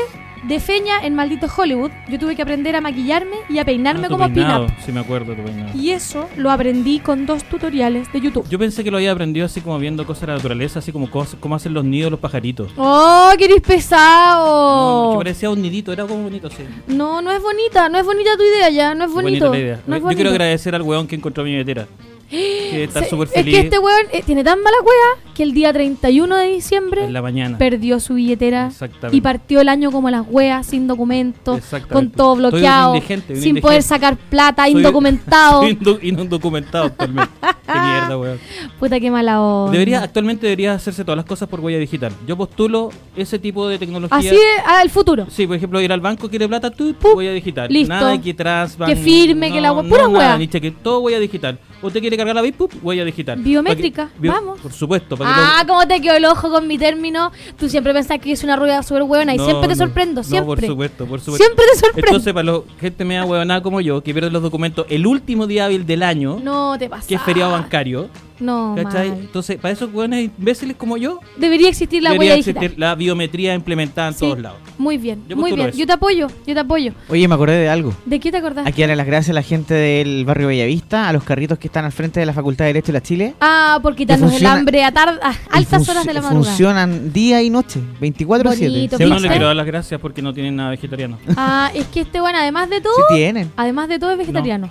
de 0.47 0.59
Feña 0.59 0.99
en 1.03 1.15
Maldito 1.15 1.47
Hollywood, 1.55 1.91
yo 2.09 2.19
tuve 2.19 2.35
que 2.35 2.41
aprender 2.41 2.75
a 2.75 2.81
maquillarme 2.81 3.37
y 3.49 3.57
a 3.57 3.65
peinarme 3.65 4.05
Ah, 4.05 4.09
como 4.09 4.31
peinado. 4.31 4.67
Sí, 4.85 4.91
me 4.91 4.99
acuerdo 4.99 5.33
tu 5.33 5.41
peinado. 5.43 5.71
Y 5.75 5.89
eso 5.91 6.27
lo 6.37 6.51
aprendí 6.51 6.99
con 6.99 7.25
dos 7.25 7.43
tutoriales 7.45 8.11
de 8.13 8.19
YouTube. 8.21 8.47
Yo 8.49 8.59
pensé 8.59 8.83
que 8.83 8.91
lo 8.91 8.97
había 8.97 9.11
aprendido 9.13 9.45
así 9.45 9.61
como 9.61 9.79
viendo 9.79 10.05
cosas 10.05 10.21
de 10.21 10.27
la 10.27 10.33
naturaleza, 10.35 10.79
así 10.79 10.91
como 10.91 11.07
cos- 11.09 11.35
cómo 11.39 11.55
hacen 11.55 11.73
los 11.73 11.83
nidos 11.85 12.11
los 12.11 12.19
pajaritos. 12.19 12.71
¡Oh, 12.77 13.31
que 13.37 13.45
eres 13.45 13.57
No, 13.57 13.61
que 13.63 13.67
pesado! 13.75 15.17
parecía 15.17 15.49
un 15.49 15.61
nidito, 15.61 15.91
era 15.91 16.05
como 16.05 16.23
bonito, 16.23 16.49
sí. 16.49 16.63
No, 16.87 17.21
no 17.21 17.31
es 17.31 17.41
bonita, 17.41 17.89
no 17.89 17.97
es 17.97 18.05
bonita 18.05 18.35
tu 18.37 18.43
idea 18.43 18.69
ya, 18.69 18.93
no 18.93 19.05
es 19.05 19.11
bonito. 19.11 19.47
Bonita 19.47 19.49
la 19.49 19.57
idea. 19.57 19.79
No 19.87 19.95
es 19.95 20.01
Yo 20.03 20.09
quiero 20.09 20.29
agradecer 20.29 20.75
al 20.75 20.81
weón 20.81 21.07
que 21.07 21.15
encontró 21.15 21.43
mi 21.43 21.51
billetera. 21.51 21.87
Que 22.29 22.83
estar 22.83 23.03
Se- 23.03 23.09
súper 23.09 23.27
es 23.27 23.33
feliz 23.33 23.53
que 23.55 23.61
este 23.61 23.79
weón 23.79 24.01
eh, 24.11 24.21
tiene 24.25 24.43
tan 24.43 24.61
mala 24.61 24.77
wea 24.83 25.23
que 25.33 25.43
el 25.43 25.53
día 25.53 25.71
31 25.71 26.35
de 26.35 26.47
diciembre 26.47 27.05
en 27.05 27.13
la 27.13 27.21
mañana. 27.21 27.57
perdió 27.57 27.99
su 27.99 28.15
billetera 28.15 28.71
y 29.11 29.21
partió 29.21 29.61
el 29.61 29.69
año 29.69 29.91
como 29.91 30.09
las 30.09 30.25
weas, 30.29 30.65
sin 30.67 30.87
documentos, 30.87 31.61
con 31.91 32.09
todo 32.11 32.33
un 32.33 32.39
bloqueado, 32.39 32.95
indigente, 32.95 33.33
un 33.33 33.39
sin 33.39 33.49
indigente. 33.49 33.61
poder 33.61 33.83
sacar 33.83 34.17
plata, 34.17 34.63
Soy- 34.63 34.71
indocumentado. 34.73 35.61
Soy 35.83 35.99
indocumentado 36.01 36.85
actualmente. 36.85 37.31
Qué 37.41 37.73
mierda, 37.79 38.17
weón. 38.17 38.39
Puta, 38.79 38.99
qué 38.99 39.11
mala 39.11 39.41
onda. 39.41 39.71
Debería, 39.71 40.01
actualmente 40.03 40.45
debería 40.47 40.73
hacerse 40.73 41.03
todas 41.03 41.17
las 41.17 41.25
cosas 41.25 41.47
por 41.47 41.59
huella 41.59 41.77
digital. 41.79 42.11
Yo 42.25 42.35
postulo 42.35 42.89
ese 43.15 43.39
tipo 43.39 43.67
de 43.67 43.77
tecnología. 43.77 44.17
Así 44.17 44.37
al 44.65 44.89
futuro. 44.89 45.27
Sí, 45.29 45.45
por 45.47 45.55
ejemplo, 45.55 45.79
ir 45.81 45.91
al 45.93 46.01
banco, 46.01 46.29
quiere 46.29 46.47
plata, 46.47 46.71
tú, 46.71 46.95
huella 47.15 47.31
digital. 47.33 47.67
listo. 47.71 47.93
Nada 47.93 48.19
que 48.19 48.33
transbank. 48.33 48.89
Que 48.89 48.95
firme, 48.95 49.51
que 49.51 49.61
la 49.61 49.69
no, 49.69 49.83
pura 49.83 50.03
no, 50.03 50.09
nada, 50.09 50.27
hueá. 50.29 50.37
ni 50.37 50.47
cheque, 50.47 50.71
todo 50.71 50.99
huella 51.01 51.19
digital. 51.19 51.59
¿Usted 51.81 51.99
quiere 52.01 52.17
cargar 52.17 52.35
la 52.35 52.41
VIP? 52.41 52.57
Pup, 52.57 52.71
huella 52.81 53.05
digital. 53.05 53.39
Biométrica, 53.39 54.05
Pa' 54.07 54.13
que- 54.13 54.19
bio- 54.19 54.31
vamos. 54.31 54.59
Por 54.59 54.71
supuesto. 54.71 55.15
para 55.17 55.33
que 55.33 55.39
Ah, 55.41 55.61
lo- 55.63 55.67
cómo 55.67 55.87
te 55.87 56.01
quedó 56.01 56.15
el 56.15 56.25
ojo 56.25 56.49
con 56.49 56.67
mi 56.67 56.77
término. 56.77 57.31
Tú 57.59 57.69
siempre 57.69 57.93
pensás 57.93 58.19
que 58.19 58.31
es 58.31 58.43
una 58.43 58.55
rueda 58.55 58.81
súper 58.83 59.03
buena 59.03 59.33
y 59.33 59.37
No, 59.37 59.45
siempre 59.45 59.67
te 59.67 59.75
no. 59.75 59.85
sorprendo, 59.85 60.21
No, 60.21 60.23
siempre. 60.23 60.45
por 60.61 60.65
supuesto, 60.65 61.05
por 61.05 61.19
supuesto. 61.19 61.43
Siempre 61.45 61.65
te 61.71 61.79
sorprendo. 61.79 62.07
Entonces, 62.07 62.33
para 62.33 62.43
la 62.51 62.59
gente 62.79 63.05
media 63.05 63.25
huevonada 63.25 63.61
como 63.61 63.79
yo, 63.81 64.01
que 64.01 64.13
pierde 64.13 64.31
los 64.31 64.41
documentos 64.41 64.85
el 64.89 65.05
último 65.05 65.45
día 65.47 65.65
hábil 65.65 65.85
del 65.85 66.03
año, 66.03 66.39
No 66.43 66.77
te 66.79 66.89
pasa. 66.89 67.07
que 67.07 67.15
es 67.15 67.21
feriado 67.21 67.51
bancario, 67.51 68.09
No, 68.39 68.75
¿cachai? 68.75 69.09
mal. 69.09 69.19
Entonces, 69.19 69.57
para 69.57 69.73
esos 69.73 69.91
hueones 69.93 70.29
imbéciles 70.37 70.75
como 70.77 70.97
yo, 70.97 71.19
Debería 71.37 71.69
existir 71.69 72.01
la 72.03 72.11
debería 72.11 72.31
huella 72.33 72.39
existir 72.39 72.61
digital. 72.61 72.79
la 72.79 72.95
biometría 72.95 73.53
implementada 73.53 74.09
en 74.09 74.13
Sí. 74.13 74.19
todos 74.21 74.39
lados. 74.39 74.59
Muy 74.77 74.97
bien, 74.97 75.23
Yo 75.27 75.35
muy 75.35 75.51
bien. 75.53 75.69
eso. 75.69 75.77
Yo 75.77 75.87
te 75.87 75.93
apoyo, 75.93 76.27
yo 76.45 76.53
te 76.53 76.59
apoyo. 76.59 76.93
Oye, 77.09 77.27
me 77.27 77.33
acordé 77.35 77.57
de 77.57 77.69
algo. 77.69 77.93
¿De 78.05 78.19
qué 78.19 78.31
te 78.31 78.37
acordás? 78.37 78.67
Aquí 78.67 78.81
darle 78.81 78.95
las 78.95 79.07
gracias 79.07 79.31
a 79.31 79.33
la 79.33 79.41
gente 79.41 79.73
del 79.73 80.23
barrio 80.25 80.47
Bellavista, 80.47 81.09
a 81.09 81.13
los 81.13 81.23
carritos 81.23 81.57
que 81.57 81.67
están 81.67 81.85
al 81.85 81.91
frente 81.91 82.19
de 82.19 82.25
la 82.27 82.33
Facultad 82.33 82.65
de 82.65 82.69
Derecho 82.69 82.87
de 82.87 82.93
la 82.93 83.01
Chile. 83.01 83.33
Ah, 83.41 83.79
por 83.81 83.95
quitarnos 83.95 84.31
el 84.33 84.45
hambre 84.45 84.83
a, 84.83 84.91
tar- 84.91 85.19
a 85.21 85.33
altas 85.51 85.89
horas 85.89 86.05
de 86.05 86.13
la 86.13 86.21
madrugada. 86.21 86.45
Funcionan 86.51 87.11
día 87.11 87.41
y 87.41 87.49
noche, 87.49 87.79
24-7. 87.99 88.69
Bonito, 88.69 88.97
Se 88.97 89.03
Yo 89.03 89.09
no 89.09 89.19
le 89.19 89.29
quiero 89.29 89.47
dar 89.47 89.55
las 89.55 89.65
gracias 89.65 89.99
porque 89.99 90.21
no 90.21 90.33
tienen 90.33 90.55
nada 90.55 90.69
vegetariano. 90.69 91.17
Ah, 91.35 91.71
es 91.73 91.85
que 91.87 92.01
este 92.01 92.21
bueno, 92.21 92.37
además 92.37 92.69
de 92.69 92.81
todo, 92.81 92.93
Sí 93.09 93.15
tienen. 93.15 93.51
además 93.57 93.89
de 93.89 93.97
todo 93.99 94.11
es 94.11 94.17
vegetariano. 94.19 94.69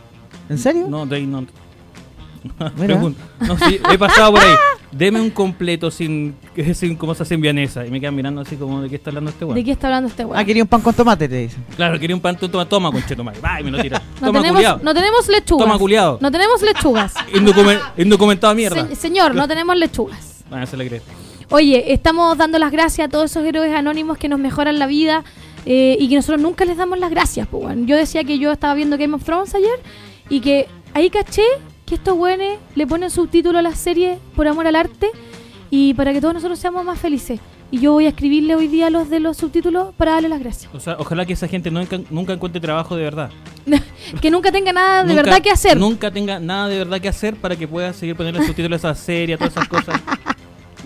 ¿En 0.48 0.58
serio? 0.58 0.86
No, 0.88 1.04
de 1.06 1.16
ahí 1.16 1.26
no. 1.26 1.44
No, 3.40 3.58
sí, 3.58 3.80
he 3.92 3.98
pasado 3.98 4.32
por 4.32 4.42
ahí. 4.42 4.54
Deme 4.92 5.20
un 5.20 5.30
completo 5.30 5.90
sin, 5.90 6.34
sin 6.74 6.96
cómo 6.96 7.14
se 7.14 7.22
hace 7.22 7.34
en 7.34 7.40
vienesa. 7.40 7.86
Y 7.86 7.90
me 7.90 8.00
quedan 8.00 8.14
mirando 8.14 8.40
así 8.40 8.56
como 8.56 8.80
de 8.80 8.88
qué 8.88 8.96
está 8.96 9.10
hablando 9.10 9.30
este 9.30 9.44
weón. 9.44 9.54
¿De 9.56 9.64
qué 9.64 9.72
está 9.72 9.88
hablando 9.88 10.08
este 10.08 10.24
weón? 10.24 10.38
Ah, 10.38 10.44
quería 10.44 10.62
un 10.62 10.68
pan 10.68 10.80
con 10.80 10.94
tomate, 10.94 11.28
te 11.28 11.36
dicen. 11.36 11.64
Claro, 11.76 11.98
quería 11.98 12.16
un 12.16 12.22
pan, 12.22 12.36
tú 12.38 12.48
toma, 12.48 12.66
toma 12.66 12.90
concheto 12.90 13.22
madre. 13.22 13.40
Va, 13.40 13.60
y 13.60 13.64
me 13.64 13.70
lo 13.72 13.78
tira. 13.82 14.00
no, 14.20 14.26
toma, 14.28 14.40
tenemos, 14.40 14.56
culiao. 14.58 14.80
no 14.82 14.94
tenemos 14.94 15.28
lechugas. 15.28 15.66
Toma, 15.66 15.78
culiao. 15.78 16.18
No 16.20 16.30
tenemos 16.30 16.62
lechugas. 16.62 17.14
Indocumen- 17.34 17.80
indocumentado 17.98 18.54
mierda. 18.54 18.88
Se- 18.88 18.96
señor, 18.96 19.34
no 19.34 19.46
tenemos 19.46 19.76
lechugas. 19.76 20.44
Ah, 20.50 20.64
se 20.64 20.76
le 20.76 20.88
cree. 20.88 21.02
Oye, 21.50 21.92
estamos 21.92 22.36
dando 22.38 22.58
las 22.58 22.72
gracias 22.72 23.06
a 23.06 23.10
todos 23.10 23.30
esos 23.30 23.44
héroes 23.44 23.72
anónimos 23.74 24.18
que 24.18 24.28
nos 24.28 24.38
mejoran 24.40 24.78
la 24.78 24.86
vida 24.86 25.22
eh, 25.64 25.96
y 26.00 26.08
que 26.08 26.16
nosotros 26.16 26.40
nunca 26.40 26.64
les 26.64 26.76
damos 26.76 26.98
las 26.98 27.10
gracias. 27.10 27.46
Pues, 27.48 27.64
weón. 27.64 27.86
Yo 27.86 27.96
decía 27.96 28.24
que 28.24 28.38
yo 28.38 28.50
estaba 28.50 28.74
viendo 28.74 28.96
Game 28.98 29.14
of 29.14 29.22
Thrones 29.24 29.54
ayer 29.54 29.78
y 30.28 30.40
que 30.40 30.66
ahí 30.94 31.10
caché 31.10 31.42
que 31.86 31.94
estos 31.94 32.14
güeyes 32.16 32.58
le 32.74 32.86
ponen 32.86 33.10
subtítulo 33.10 33.58
a 33.58 33.62
las 33.62 33.78
series 33.78 34.18
por 34.34 34.46
amor 34.48 34.66
al 34.66 34.76
arte 34.76 35.08
y 35.70 35.94
para 35.94 36.12
que 36.12 36.20
todos 36.20 36.34
nosotros 36.34 36.58
seamos 36.58 36.84
más 36.84 36.98
felices. 36.98 37.40
Y 37.70 37.80
yo 37.80 37.92
voy 37.92 38.06
a 38.06 38.10
escribirle 38.10 38.54
hoy 38.54 38.68
día 38.68 38.90
los 38.90 39.10
de 39.10 39.18
los 39.18 39.36
subtítulos 39.36 39.92
para 39.96 40.12
darle 40.12 40.28
las 40.28 40.38
gracias. 40.38 40.72
O 40.72 40.78
sea, 40.78 40.96
ojalá 41.00 41.26
que 41.26 41.32
esa 41.32 41.48
gente 41.48 41.70
nunca, 41.70 41.98
nunca 42.10 42.32
encuentre 42.32 42.60
trabajo 42.60 42.94
de 42.94 43.02
verdad. 43.02 43.30
que 44.20 44.30
nunca 44.30 44.52
tenga 44.52 44.72
nada 44.72 45.02
de 45.02 45.08
Nunca- 45.08 45.22
verdad 45.22 45.42
que 45.42 45.50
hacer. 45.50 45.76
Nunca 45.76 46.10
tenga 46.12 46.38
nada 46.38 46.68
de 46.68 46.78
verdad 46.78 47.00
que 47.00 47.08
hacer 47.08 47.34
para 47.34 47.56
que 47.56 47.66
pueda 47.66 47.92
seguir 47.92 48.14
poniendo 48.14 48.40
subtítulos 48.42 48.84
a 48.84 48.90
esa 48.92 49.00
serie, 49.02 49.34
a 49.34 49.38
todas 49.38 49.52
esas 49.54 49.68
cosas. 49.68 50.00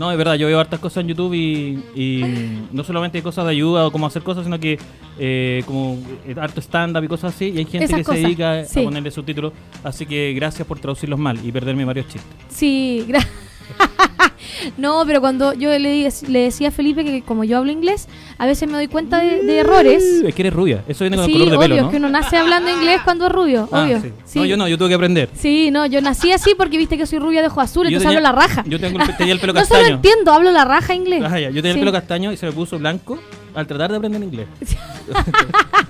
No, 0.01 0.09
de 0.09 0.16
verdad, 0.16 0.35
yo 0.36 0.47
veo 0.47 0.59
hartas 0.59 0.81
cosas 0.81 1.02
en 1.02 1.09
YouTube 1.09 1.35
y, 1.35 1.78
y 1.94 2.64
no 2.72 2.82
solamente 2.85 3.22
cosas 3.22 3.44
de 3.44 3.51
ayuda 3.51 3.86
o 3.86 3.93
cómo 3.93 4.06
hacer 4.06 4.22
cosas, 4.22 4.44
sino 4.44 4.59
que 4.59 4.78
eh, 5.18 5.62
como 5.66 5.98
eh, 6.27 6.35
harto 6.40 6.59
stand-up 6.62 7.05
y 7.05 7.06
cosas 7.06 7.35
así. 7.35 7.51
Y 7.51 7.59
hay 7.59 7.64
gente 7.66 7.85
Esas 7.85 7.98
que 7.98 8.05
cosas, 8.05 8.20
se 8.20 8.27
dedica 8.27 8.64
sí. 8.64 8.81
a 8.81 8.85
ponerle 8.85 9.10
subtítulos. 9.10 9.52
Así 9.85 10.06
que 10.06 10.32
gracias 10.32 10.66
por 10.66 10.78
traducirlos 10.78 11.18
mal 11.18 11.39
y 11.44 11.52
perderme 11.52 11.85
varios 11.85 12.06
chistes. 12.06 12.32
Sí, 12.48 13.05
gra- 13.06 13.27
No, 14.76 15.05
pero 15.06 15.20
cuando 15.20 15.55
yo 15.55 15.70
le, 15.78 16.10
le 16.28 16.38
decía 16.40 16.68
a 16.68 16.70
Felipe 16.70 17.02
que 17.05 17.22
como 17.22 17.44
yo 17.44 17.56
hablo 17.59 17.72
inglés, 17.72 18.09
a 18.36 18.47
veces 18.47 18.68
me 18.68 18.74
doy 18.74 18.88
cuenta 18.88 19.18
de, 19.18 19.42
de 19.42 19.59
errores. 19.59 20.02
Es 20.24 20.34
que 20.34 20.42
eres 20.42 20.52
rubia, 20.52 20.82
eso 20.86 21.05
viene 21.05 21.16
con 21.16 21.26
Sí, 21.26 21.32
el 21.32 21.38
color 21.38 21.51
de 21.51 21.56
obvio, 21.56 21.64
pelo, 21.64 21.74
es 21.76 21.82
¿no? 21.82 21.90
que 21.90 21.97
uno 21.97 22.09
nace 22.10 22.36
hablando 22.36 22.70
inglés 22.70 23.01
cuando 23.05 23.26
es 23.26 23.32
rubio, 23.32 23.68
Ah, 23.72 23.82
obvio. 23.84 24.01
sí. 24.02 24.12
Sí. 24.24 24.38
No, 24.38 24.44
yo 24.44 24.56
no, 24.56 24.68
yo 24.68 24.76
tuve 24.76 24.88
que 24.88 24.94
aprender. 24.94 25.30
Sí, 25.34 25.70
no, 25.70 25.86
yo 25.86 26.01
nací 26.02 26.30
así 26.32 26.55
porque 26.56 26.76
viste 26.78 26.98
que 26.98 27.06
soy 27.06 27.18
rubia 27.20 27.40
de 27.40 27.47
ojos 27.48 27.64
azules, 27.64 27.90
entonces 27.92 28.09
tenía- 28.10 28.28
hablo 28.28 28.38
la 28.40 28.47
raja. 28.48 28.64
Yo 28.66 28.78
tengo 28.78 29.01
el, 29.01 29.16
tenía 29.16 29.32
el 29.32 29.40
pelo 29.40 29.52
no 29.55 29.60
solo 29.64 29.70
castaño. 29.80 29.94
entiendo, 29.97 30.32
hablo 30.32 30.51
la 30.51 30.64
raja 30.64 30.94
inglés. 30.94 31.22
Ah, 31.24 31.38
ya, 31.40 31.48
Yo 31.51 31.62
tenía 31.62 31.72
Sí. 31.72 31.78
el 31.78 31.80
pelo 31.80 31.92
castaño 31.92 32.32
y 32.32 32.36
se 32.36 32.47
me 32.47 32.52
puso 32.52 32.78
blanco 32.78 33.18
al 33.55 33.66
tratar 33.66 33.90
de 33.92 33.97
aprender 33.97 34.22
inglés. 34.22 34.47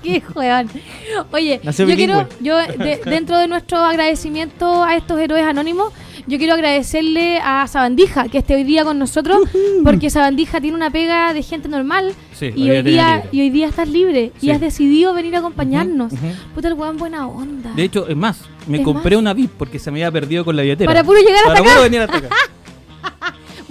Qué 0.03 0.21
juegan. 0.21 0.69
Oye, 1.31 1.59
Nació 1.63 1.87
yo 1.87 1.95
quiero, 1.95 2.13
bilingüe. 2.25 2.37
yo 2.41 2.57
de- 2.83 3.01
dentro 3.05 3.37
de 3.37 3.47
nuestro 3.47 3.77
agradecimiento 3.79 4.83
a 4.83 4.95
estos 4.95 5.19
héroes 5.19 5.43
anónimos, 5.43 5.91
yo 6.27 6.37
quiero 6.37 6.53
agradecerle 6.53 7.39
a 7.43 7.67
Sabandija 7.67 8.27
que 8.27 8.39
esté 8.39 8.55
hoy 8.55 8.63
día 8.63 8.83
con 8.83 8.99
nosotros, 8.99 9.39
porque 9.83 10.09
Sabandija 10.09 10.61
tiene 10.61 10.75
una 10.75 10.89
pega 10.89 11.33
de 11.33 11.43
gente 11.43 11.67
normal 11.67 12.13
Sí, 12.33 12.51
y 12.55 12.69
hoy 12.69 12.77
hoy 12.77 12.83
día 12.83 13.23
y 13.31 13.41
hoy 13.41 13.63
estás 13.63 13.87
libre 13.87 14.31
y 14.41 14.49
has 14.49 14.59
decidido 14.59 15.13
venir 15.13 15.35
a 15.35 15.39
acompañarnos. 15.39 16.13
Ujú. 16.13 16.25
Puta 16.55 16.67
el 16.67 16.73
weón 16.73 16.97
buena 16.97 17.27
onda. 17.27 17.71
De 17.73 17.83
hecho, 17.83 18.07
es 18.07 18.15
más, 18.15 18.41
me 18.67 18.79
Es 18.79 18.83
compré 18.83 19.17
una 19.17 19.33
VIP 19.33 19.51
porque 19.57 19.79
se 19.79 19.91
me 19.91 19.99
había 19.99 20.11
perdido 20.11 20.43
con 20.45 20.55
la 20.55 20.61
billetera. 20.63 20.87
Para 20.89 21.03
puro 21.03 21.19
llegar 21.19 21.35
hasta 21.37 21.47
Para 21.47 21.59
acá. 21.59 21.69
puro 21.69 21.81
venir 21.83 22.01
hasta 22.01 22.17
acá. 22.17 22.29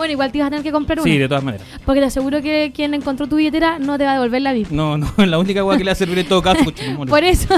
Bueno, 0.00 0.12
igual 0.12 0.32
te 0.32 0.38
ibas 0.38 0.46
a 0.46 0.50
tener 0.50 0.62
que 0.64 0.72
comprar 0.72 0.98
una. 0.98 1.04
Sí, 1.04 1.18
de 1.18 1.28
todas 1.28 1.44
maneras. 1.44 1.66
Porque 1.84 2.00
te 2.00 2.06
aseguro 2.06 2.40
que 2.40 2.72
quien 2.74 2.94
encontró 2.94 3.26
tu 3.26 3.36
billetera 3.36 3.78
no 3.78 3.98
te 3.98 4.04
va 4.04 4.12
a 4.12 4.14
devolver 4.14 4.40
la 4.40 4.54
VIP. 4.54 4.70
No, 4.70 4.96
no, 4.96 5.12
la 5.26 5.38
única 5.38 5.62
hueá 5.62 5.76
que 5.76 5.84
le 5.84 5.90
va 5.90 5.92
a 5.92 5.96
servir 5.96 6.18
en 6.20 6.26
todo 6.26 6.40
caso. 6.40 6.64
Por 7.06 7.22
eso. 7.22 7.54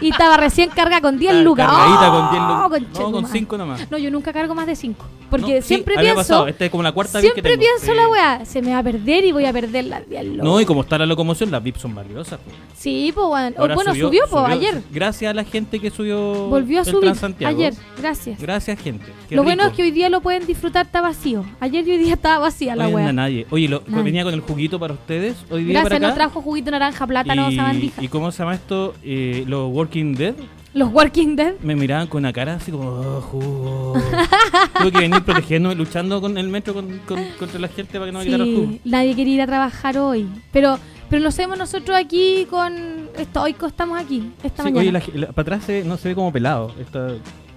Y 0.00 0.10
estaba 0.10 0.36
recién 0.36 0.70
carga 0.70 1.00
con 1.00 1.18
10 1.18 1.44
lucas. 1.44 1.66
Cargadita 1.68 2.08
¡Oh! 2.08 2.12
con 2.12 2.30
10 2.30 2.42
lucas. 2.42 3.00
No, 3.00 3.12
con 3.12 3.26
5 3.26 3.58
nomás. 3.58 3.90
No, 3.90 3.98
yo 3.98 4.10
nunca 4.10 4.32
cargo 4.32 4.54
más 4.54 4.66
de 4.66 4.76
5. 4.76 5.04
Porque 5.30 5.54
No, 5.56 5.62
sí, 5.62 5.68
siempre 5.68 5.94
había 5.96 6.14
pienso. 6.14 6.46
Esta 6.46 6.64
es 6.64 6.70
como 6.70 6.82
la 6.82 6.92
cuarta 6.92 7.20
VIP 7.20 7.28
que 7.34 7.40
siempre 7.40 7.52
tengo. 7.52 7.62
pienso 7.62 7.92
Sí. 7.92 7.96
la 7.96 8.08
weá. 8.08 8.44
Se 8.44 8.60
me 8.62 8.72
va 8.72 8.78
a 8.78 8.82
perder 8.82 9.24
y 9.24 9.32
voy 9.32 9.44
a 9.46 9.52
perder 9.52 9.84
las 9.84 10.08
10 10.08 10.24
lucas. 10.24 10.44
No, 10.44 10.60
y 10.60 10.64
como 10.66 10.82
está 10.82 10.98
la 10.98 11.06
locomoción, 11.06 11.50
las 11.50 11.62
VIP 11.62 11.76
son 11.76 11.94
valiosas. 11.94 12.40
pues. 12.44 12.56
Sí, 12.76 13.12
pues 13.14 13.26
bueno. 13.26 13.56
Ahora 13.58 13.74
bueno, 13.74 13.94
subió, 13.94 14.08
pues 14.10 14.30
subió, 14.30 14.46
ayer. 14.46 14.82
Gracias 14.90 15.30
a 15.30 15.34
la 15.34 15.44
gente 15.44 15.78
que 15.80 15.90
subió. 15.90 16.48
Volvió 16.48 16.78
a 16.80 16.82
el 16.82 16.86
subir 16.90 17.12
ayer. 17.46 17.74
Gracias. 17.98 18.40
Gracias, 18.40 18.80
gente. 18.80 19.06
Qué 19.28 19.36
lo 19.36 19.42
bueno 19.42 19.64
es 19.66 19.72
que 19.74 19.82
hoy 19.82 19.90
día 19.90 20.08
lo 20.08 20.20
pueden 20.20 20.46
disfrutar, 20.46 20.86
está 20.86 21.00
vacío. 21.00 21.44
Ayer 21.60 21.86
y 21.86 21.92
hoy 21.92 21.98
día 21.98 22.14
estaba 22.14 22.38
vacía 22.38 22.74
la 22.74 22.88
weá. 22.88 23.12
nadie. 23.12 23.46
Oye, 23.50 23.68
lo, 23.68 23.82
Nadie. 23.86 24.02
venía 24.04 24.24
con 24.24 24.34
el 24.34 24.40
juguito 24.40 24.78
para 24.80 24.94
ustedes 24.94 25.36
hoy 25.50 25.64
día 25.64 25.72
Gracias, 25.74 25.88
para 25.90 25.98
nos 26.00 26.08
acá. 26.10 26.14
trajo 26.16 26.42
juguito 26.42 26.70
naranja, 26.70 27.06
plátano, 27.06 27.50
sabandija. 27.52 28.02
¿Y 28.02 28.08
cómo 28.08 28.32
se 28.32 28.38
llama 28.38 28.54
esto? 28.54 28.94
Eh, 29.04 29.44
los 29.46 29.70
Working 29.72 30.14
Dead. 30.14 30.34
Los 30.72 30.92
Walking 30.92 31.34
Dead. 31.36 31.54
Me 31.62 31.74
miraban 31.74 32.06
con 32.06 32.20
una 32.20 32.32
cara 32.32 32.54
así 32.54 32.70
como, 32.70 32.88
oh, 32.90 33.20
jugo. 33.20 33.94
Tuve 34.80 34.92
que 34.92 34.98
venir 34.98 35.22
protegiéndome, 35.24 35.74
luchando 35.74 36.20
con 36.20 36.38
el 36.38 36.48
metro 36.48 36.74
con, 36.74 36.98
con- 37.00 37.24
contra 37.38 37.58
la 37.58 37.68
gente 37.68 37.94
para 37.94 38.06
que 38.06 38.12
no 38.12 38.18
me 38.20 38.24
quitara 38.26 38.44
el 38.44 38.54
jugo. 38.54 38.66
Sí, 38.72 38.80
nadie 38.84 39.16
quería 39.16 39.34
ir 39.34 39.42
a 39.42 39.46
trabajar 39.46 39.98
hoy. 39.98 40.28
Pero 40.52 40.78
pero 41.08 41.22
lo 41.24 41.28
hacemos 41.30 41.58
nosotros 41.58 41.96
aquí 41.98 42.46
con 42.48 42.72
estoicos, 43.18 43.70
estamos 43.72 44.00
aquí 44.00 44.30
esta 44.44 44.62
Sí, 44.62 44.70
mañana. 44.70 45.00
oye, 45.00 45.12
la, 45.18 45.26
la- 45.26 45.32
para 45.32 45.42
atrás 45.56 45.64
se- 45.64 45.82
no 45.82 45.96
se 45.96 46.10
ve 46.10 46.14
como 46.14 46.32
pelado. 46.32 46.72
Está, 46.80 47.08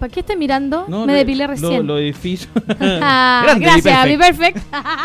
¿Para 0.03 0.11
qué 0.11 0.19
estás 0.19 0.35
mirando? 0.35 0.83
no, 0.89 1.05
Me 1.05 1.13
lo- 1.13 1.17
depilé 1.19 1.45
lo- 1.45 1.51
recién. 1.53 1.89
Edificios. 1.91 2.49
Ah, 3.01 3.41
Grande, 3.45 3.63
gracias, 3.65 4.03
Be 4.05 4.17
perfect. 4.17 4.57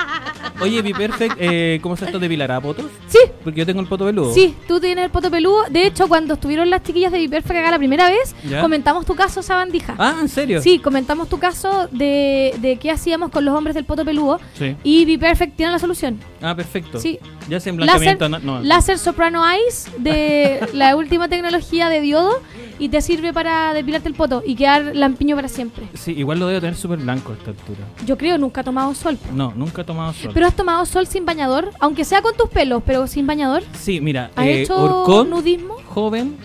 Oye, 0.61 0.83
Be 0.83 0.93
Perfect, 0.93 1.37
eh, 1.39 1.79
¿cómo 1.81 1.97
se 1.97 2.05
esto 2.07 2.19
depilará 2.19 2.61
potos? 2.61 2.87
Sí. 3.07 3.19
Porque 3.45 3.61
yo 3.61 3.67
tengo 3.67 3.81
el 3.81 3.87
poto 3.87 4.05
peludo. 4.05 4.35
Sí, 4.35 4.57
tú 4.67 4.81
tienes 4.81 5.05
el 5.05 5.11
poto 5.13 5.31
peludo. 5.31 5.63
De 5.71 5.87
hecho, 5.87 6.09
cuando 6.09 6.35
estuvieron 6.35 6.69
las 6.69 6.83
chiquillas 6.83 7.13
de 7.13 7.19
Biperfect 7.19 7.61
acá 7.61 7.71
la 7.71 7.79
primera 7.79 8.09
vez, 8.09 8.35
Ya. 8.49 8.61
comentamos 8.61 9.07
tu 9.07 9.15
caso, 9.15 9.41
Sabandija. 9.41 9.95
Ah, 9.99 10.17
¿en 10.21 10.29
serio? 10.29 10.61
Sí, 10.61 10.81
comentamos 10.81 11.29
tu 11.29 11.39
caso 11.39 11.89
de, 11.93 12.57
de 12.59 12.77
qué 12.77 12.91
hacíamos 12.91 13.31
con 13.31 13.45
los 13.45 13.55
hombres 13.55 13.77
del 13.77 13.85
poto 13.85 14.05
peludo. 14.05 14.41
Sí. 14.55 14.75
Y 14.83 15.05
Biperfect 15.05 15.55
tiene 15.57 15.71
la 15.71 15.79
solución. 15.79 16.19
Ah, 16.43 16.57
perfecto. 16.57 16.99
Sí. 16.99 17.21
Ya 17.49 17.59
en 17.65 17.87
Láser, 17.87 18.19
no, 18.29 18.39
no. 18.41 18.61
láser 18.61 18.99
Soprano 18.99 19.49
Eyes 19.49 19.89
de 19.99 20.61
la 20.73 20.97
última 20.97 21.29
tecnología 21.29 21.89
de 21.89 22.01
diodo 22.01 22.43
y 22.79 22.89
te 22.89 23.01
sirve 23.01 23.33
para 23.33 23.73
depilarte 23.75 24.09
el 24.09 24.15
poto 24.15 24.43
y 24.45 24.55
quedar 24.55 24.95
lampiño 24.95 25.37
para 25.37 25.49
siempre. 25.49 25.89
Sí, 25.95 26.13
igual 26.13 26.39
lo 26.39 26.47
debo 26.47 26.61
tener 26.61 26.77
súper 26.77 26.99
blanco 26.99 27.33
a 27.33 27.35
esta 27.35 27.51
altura. 27.51 27.81
Yo 28.07 28.17
creo 28.17 28.39
nunca 28.39 28.61
he 28.61 28.65
tomado 28.65 28.95
sol. 28.95 29.19
No, 29.33 29.53
nunca 29.57 29.83
he 29.83 29.85
tomado 29.85 30.13
sol. 30.13 30.31
Pero 30.33 30.47
has 30.47 30.55
tomado 30.55 30.85
sol 30.87 31.07
sin 31.07 31.25
bañador, 31.27 31.71
aunque 31.81 32.05
sea 32.05 32.23
con 32.23 32.37
tus 32.37 32.49
pelos, 32.49 32.83
pero 32.85 33.07
sin 33.07 33.27
bañador. 33.27 33.63
Sí, 33.75 34.01
mira, 34.01 34.31
¿Has 34.37 34.47
eh, 34.47 34.63
hecho 34.63 34.77
Orcón, 34.77 35.31
nudismo? 35.31 35.77
joven, 35.87 36.37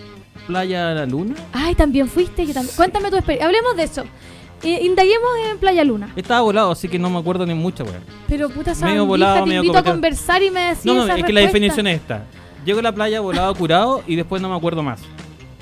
playa 0.46 0.92
la 0.92 1.06
luna. 1.06 1.34
Ay, 1.52 1.74
también 1.74 2.08
fuiste. 2.08 2.46
Yo 2.46 2.54
también. 2.54 2.74
Cuéntame 2.76 3.10
tu 3.10 3.16
experiencia. 3.16 3.46
Hablemos 3.46 3.76
de 3.76 3.82
eso. 3.84 4.04
Eh, 4.62 4.80
indaguemos 4.82 5.28
en 5.50 5.58
Playa 5.58 5.84
Luna. 5.84 6.10
Estaba 6.16 6.40
volado, 6.40 6.70
así 6.70 6.88
que 6.88 6.98
no 6.98 7.10
me 7.10 7.18
acuerdo 7.18 7.44
ni 7.44 7.52
mucha, 7.52 7.84
weón. 7.84 8.02
Pero 8.26 8.48
puta 8.48 8.70
Medio 8.70 8.74
sabandija, 8.74 9.02
volado, 9.02 9.34
te 9.34 9.46
medio 9.46 9.62
invito 9.62 9.78
a 9.78 9.82
conversar 9.82 10.42
y 10.42 10.50
me 10.50 10.60
decís 10.60 10.86
No, 10.86 10.94
no, 10.94 11.14
es 11.14 11.22
que 11.22 11.32
la 11.34 11.40
definición 11.40 11.86
es 11.86 12.00
esta. 12.00 12.24
Llego 12.64 12.78
a 12.78 12.82
la 12.82 12.92
playa 12.92 13.20
volado, 13.20 13.54
curado 13.54 14.02
y 14.06 14.16
después 14.16 14.40
no 14.40 14.48
me 14.48 14.56
acuerdo 14.56 14.82
más. 14.82 15.02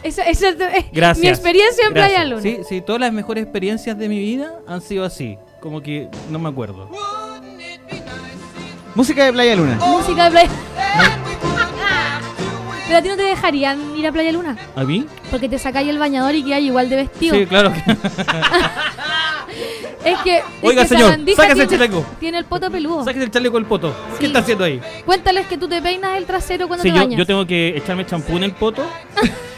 Esa, 0.03 0.23
esa 0.25 0.49
es 0.49 0.57
Gracias. 0.93 1.19
mi 1.23 1.29
experiencia 1.29 1.87
en 1.87 1.93
Playa 1.93 2.25
Gracias. 2.25 2.29
Luna. 2.31 2.43
Sí, 2.43 2.59
sí, 2.69 2.81
todas 2.81 3.01
las 3.01 3.13
mejores 3.13 3.45
experiencias 3.45 3.97
de 3.97 4.09
mi 4.09 4.19
vida 4.19 4.53
han 4.67 4.81
sido 4.81 5.05
así. 5.05 5.39
Como 5.61 5.81
que 5.81 6.09
no 6.31 6.39
me 6.41 6.49
acuerdo. 6.49 6.91
Música 8.95 9.25
de 9.25 9.33
Playa 9.33 9.55
Luna. 9.57 9.77
Música 9.77 10.25
de 10.25 10.31
Playa 10.33 10.51
Pero 12.87 12.99
a 12.99 13.03
ti 13.03 13.09
no 13.09 13.17
te 13.17 13.23
dejarían 13.23 13.97
ir 13.97 14.07
a 14.07 14.13
Playa 14.13 14.33
Luna. 14.33 14.57
¿A 14.77 14.85
mí? 14.85 15.07
Porque 15.31 15.49
te 15.49 15.59
sacáis 15.59 15.89
el 15.89 15.99
bañador 15.99 16.35
y 16.35 16.43
quedas 16.45 16.61
igual 16.61 16.91
de 16.91 16.97
vestido. 16.97 17.37
Sí, 17.37 17.47
claro. 17.47 17.73
que- 17.73 17.97
Es 20.05 20.19
que. 20.25 20.39
es 20.39 20.45
Oiga, 20.63 20.83
que 20.83 20.89
señor, 20.89 21.17
sáquese 21.37 21.63
el 21.63 21.69
chaleco. 21.69 22.05
Tiene 22.19 22.39
el 22.39 22.45
poto 22.45 22.69
peludo. 22.73 23.05
Sáquese 23.05 23.25
el 23.27 23.31
chaleco 23.31 23.57
del 23.57 23.67
poto. 23.67 23.95
¿Qué 24.19 24.27
está 24.27 24.41
haciendo 24.41 24.65
ahí? 24.65 24.81
Cuéntales 25.07 25.47
que 25.47 25.57
tú 25.57 25.69
te 25.69 25.81
peinas 25.81 26.17
el 26.19 26.25
trasero 26.27 26.67
cuando 26.67 26.83
Sí, 26.83 26.91
te 26.91 26.97
yo, 26.97 27.01
bañas. 27.03 27.19
yo 27.19 27.25
tengo 27.27 27.47
que 27.47 27.69
echarme 27.77 28.05
champú 28.05 28.37
en 28.37 28.43
el 28.45 28.53
poto. 28.53 28.85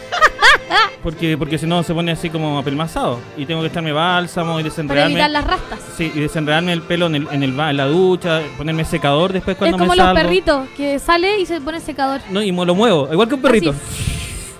porque 1.02 1.36
porque 1.36 1.58
si 1.58 1.66
no 1.66 1.82
se 1.82 1.92
pone 1.94 2.12
así 2.12 2.30
como 2.30 2.58
apelmazado. 2.58 3.20
Y 3.36 3.46
tengo 3.46 3.60
que 3.60 3.68
echarme 3.68 3.92
bálsamo 3.92 4.52
y 4.52 4.62
Para 4.62 4.70
desenredarme. 4.70 5.12
evitar 5.12 5.30
las 5.30 5.44
rastas. 5.46 5.78
Sí, 5.96 6.10
y 6.14 6.20
desenredarme 6.20 6.72
el 6.72 6.82
pelo 6.82 7.06
en, 7.06 7.14
el, 7.16 7.28
en, 7.30 7.42
el 7.42 7.52
ba- 7.52 7.70
en 7.70 7.76
la 7.76 7.86
ducha, 7.86 8.40
ponerme 8.56 8.84
secador 8.84 9.32
después 9.32 9.56
cuando 9.56 9.76
es 9.76 9.80
como 9.80 9.90
me 9.92 9.96
los 9.96 10.06
salgo. 10.06 10.20
perritos 10.22 10.68
que 10.76 10.98
sale 10.98 11.38
y 11.40 11.46
se 11.46 11.60
pone 11.60 11.80
secador. 11.80 12.20
No, 12.30 12.42
y 12.42 12.50
me 12.52 12.64
lo 12.64 12.74
muevo, 12.74 13.08
igual 13.12 13.28
que 13.28 13.34
un 13.34 13.42
perrito. 13.42 13.74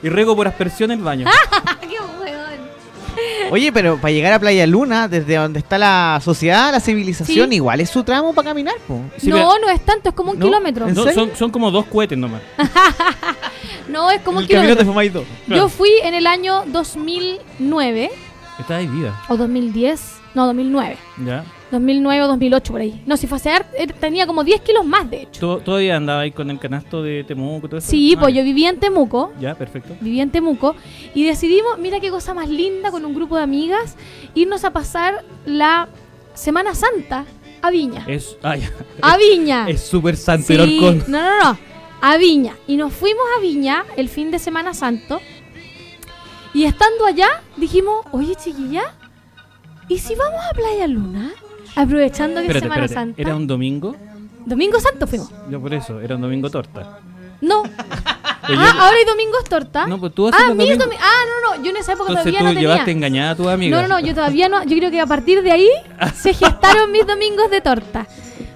Y 0.02 0.08
rego 0.10 0.36
por 0.36 0.46
aspersión 0.46 0.90
el 0.90 1.00
baño. 1.00 1.26
¡Qué 1.80 1.96
hueón! 2.20 2.44
Oye, 3.50 3.72
pero 3.72 3.96
para 3.98 4.12
llegar 4.12 4.32
a 4.34 4.38
Playa 4.38 4.66
Luna, 4.66 5.06
desde 5.08 5.36
donde 5.36 5.60
está 5.60 5.78
la 5.78 6.20
sociedad, 6.22 6.72
la 6.72 6.80
civilización, 6.80 7.48
Sí. 7.48 7.54
igual 7.56 7.80
es 7.80 7.88
su 7.88 8.02
tramo 8.02 8.34
para 8.34 8.48
caminar, 8.50 8.74
po. 8.86 9.00
no, 9.22 9.58
no 9.58 9.70
es 9.70 9.80
tanto, 9.84 10.08
es 10.10 10.14
como 10.14 10.32
un 10.32 10.38
¿No? 10.38 10.46
kilómetro. 10.46 10.88
¿En 10.88 10.94
No, 10.94 11.10
son, 11.12 11.30
son 11.36 11.50
como 11.50 11.70
dos 11.70 11.86
cohetes 11.86 12.18
nomás. 12.18 12.42
No, 13.88 14.10
es 14.10 14.20
como 14.22 14.38
un 14.38 14.44
El 14.44 14.48
camino 14.48 14.74
kilómetro. 14.74 14.84
de 14.84 14.90
Fumaito. 14.90 15.24
Yo 15.48 15.68
fui 15.68 15.90
en 16.02 16.14
el 16.14 16.26
año 16.26 16.64
2009 16.66 18.10
Está 18.58 18.76
ahí 18.76 18.86
vida. 18.86 19.20
o 19.28 19.36
2010. 19.36 20.20
No, 20.34 20.46
2009. 20.46 20.96
Ya. 21.24 21.44
2009 21.70 22.22
o 22.22 22.26
2008 22.28 22.72
por 22.72 22.80
ahí. 22.80 23.02
No, 23.06 23.16
si 23.16 23.26
fue 23.26 23.36
hace 23.36 23.50
har- 23.50 23.66
eh, 23.78 23.86
tenía 23.86 24.26
como 24.26 24.42
10 24.44 24.60
kilos 24.62 24.84
más, 24.84 25.08
de 25.10 25.22
hecho. 25.22 25.40
¿Tú- 25.58 25.60
¿Todavía 25.64 25.96
andaba 25.96 26.20
ahí 26.20 26.30
con 26.32 26.50
el 26.50 26.58
canasto 26.58 27.02
de 27.02 27.24
Temuco 27.24 27.66
y 27.66 27.70
todo 27.70 27.78
eso? 27.78 27.90
Sí, 27.90 28.14
Ah, 28.16 28.20
pues 28.20 28.34
ya. 28.34 28.40
yo 28.40 28.44
vivía 28.44 28.68
en 28.70 28.78
Temuco. 28.80 29.32
Ya, 29.40 29.54
perfecto. 29.54 29.96
Vivía 30.00 30.22
en 30.24 30.30
Temuco 30.30 30.74
y 31.14 31.24
decidimos, 31.24 31.78
mira 31.78 32.00
qué 32.00 32.10
cosa 32.10 32.34
más 32.34 32.48
linda 32.48 32.90
con 32.90 33.04
un 33.04 33.14
grupo 33.14 33.36
de 33.36 33.42
amigas, 33.44 33.96
irnos 34.34 34.64
a 34.64 34.72
pasar 34.72 35.24
la 35.46 35.88
Semana 36.34 36.74
Santa 36.74 37.26
a 37.62 37.70
Viña. 37.70 38.04
Es, 38.08 38.36
ah, 38.42 38.56
ya. 38.56 38.70
A 39.02 39.16
Viña. 39.16 39.68
Es 39.68 39.80
súper 39.82 40.16
santo 40.16 40.46
Sí, 40.48 40.54
el. 40.54 40.98
No, 41.08 41.20
no, 41.20 41.44
no. 41.52 41.58
A 42.06 42.18
Viña. 42.18 42.54
Y 42.66 42.76
nos 42.76 42.92
fuimos 42.92 43.22
a 43.36 43.40
Viña 43.40 43.84
el 43.96 44.10
fin 44.10 44.30
de 44.30 44.38
Semana 44.38 44.74
Santo. 44.74 45.20
Y 46.52 46.64
estando 46.64 47.06
allá, 47.06 47.42
dijimos, 47.56 48.04
oye 48.12 48.34
chiquilla, 48.36 48.82
¿y 49.88 49.98
si 49.98 50.14
vamos 50.14 50.40
a 50.50 50.54
Playa 50.54 50.86
Luna? 50.86 51.32
Aprovechando 51.74 52.42
que 52.42 52.48
es 52.48 52.52
Semana 52.60 52.84
espérate. 52.84 52.94
Santa. 52.94 53.22
¿Era 53.22 53.34
un 53.34 53.46
domingo? 53.46 53.96
Domingo 54.44 54.78
Santo 54.80 55.06
fuimos. 55.06 55.30
Yo 55.50 55.58
por 55.60 55.72
eso, 55.72 55.98
era 56.00 56.16
un 56.16 56.20
domingo 56.20 56.50
torta. 56.50 57.00
No. 57.40 57.62
Ah, 58.46 58.52
yo- 58.52 58.60
ahora 58.60 58.96
hay 58.98 59.06
domingos 59.06 59.44
torta. 59.44 59.86
No, 59.86 59.98
pues 59.98 60.14
tú 60.14 60.28
haces 60.28 60.38
ah, 60.38 60.48
los 60.48 60.56
mío 60.58 60.76
domingos. 60.76 60.86
domi- 60.86 60.98
Ah, 61.02 61.22
no, 61.30 61.56
no. 61.56 61.64
Yo 61.64 61.70
en 61.70 61.78
esa 61.78 61.94
época 61.94 62.10
Entonces 62.10 62.30
todavía 62.34 62.38
tú 62.40 62.44
no 62.44 62.50
tenía. 62.50 62.60
llevaste 62.68 62.90
engañada 62.90 63.30
a 63.30 63.36
tu 63.36 63.48
amiga. 63.48 63.74
No, 63.80 63.88
no, 63.88 63.94
no, 64.00 64.06
yo 64.06 64.14
todavía 64.14 64.50
no. 64.50 64.62
Yo 64.64 64.76
creo 64.76 64.90
que 64.90 65.00
a 65.00 65.06
partir 65.06 65.40
de 65.42 65.50
ahí 65.50 65.70
se 66.14 66.34
gestaron 66.34 66.92
mis 66.92 67.06
domingos 67.06 67.50
de 67.50 67.62
torta. 67.62 68.06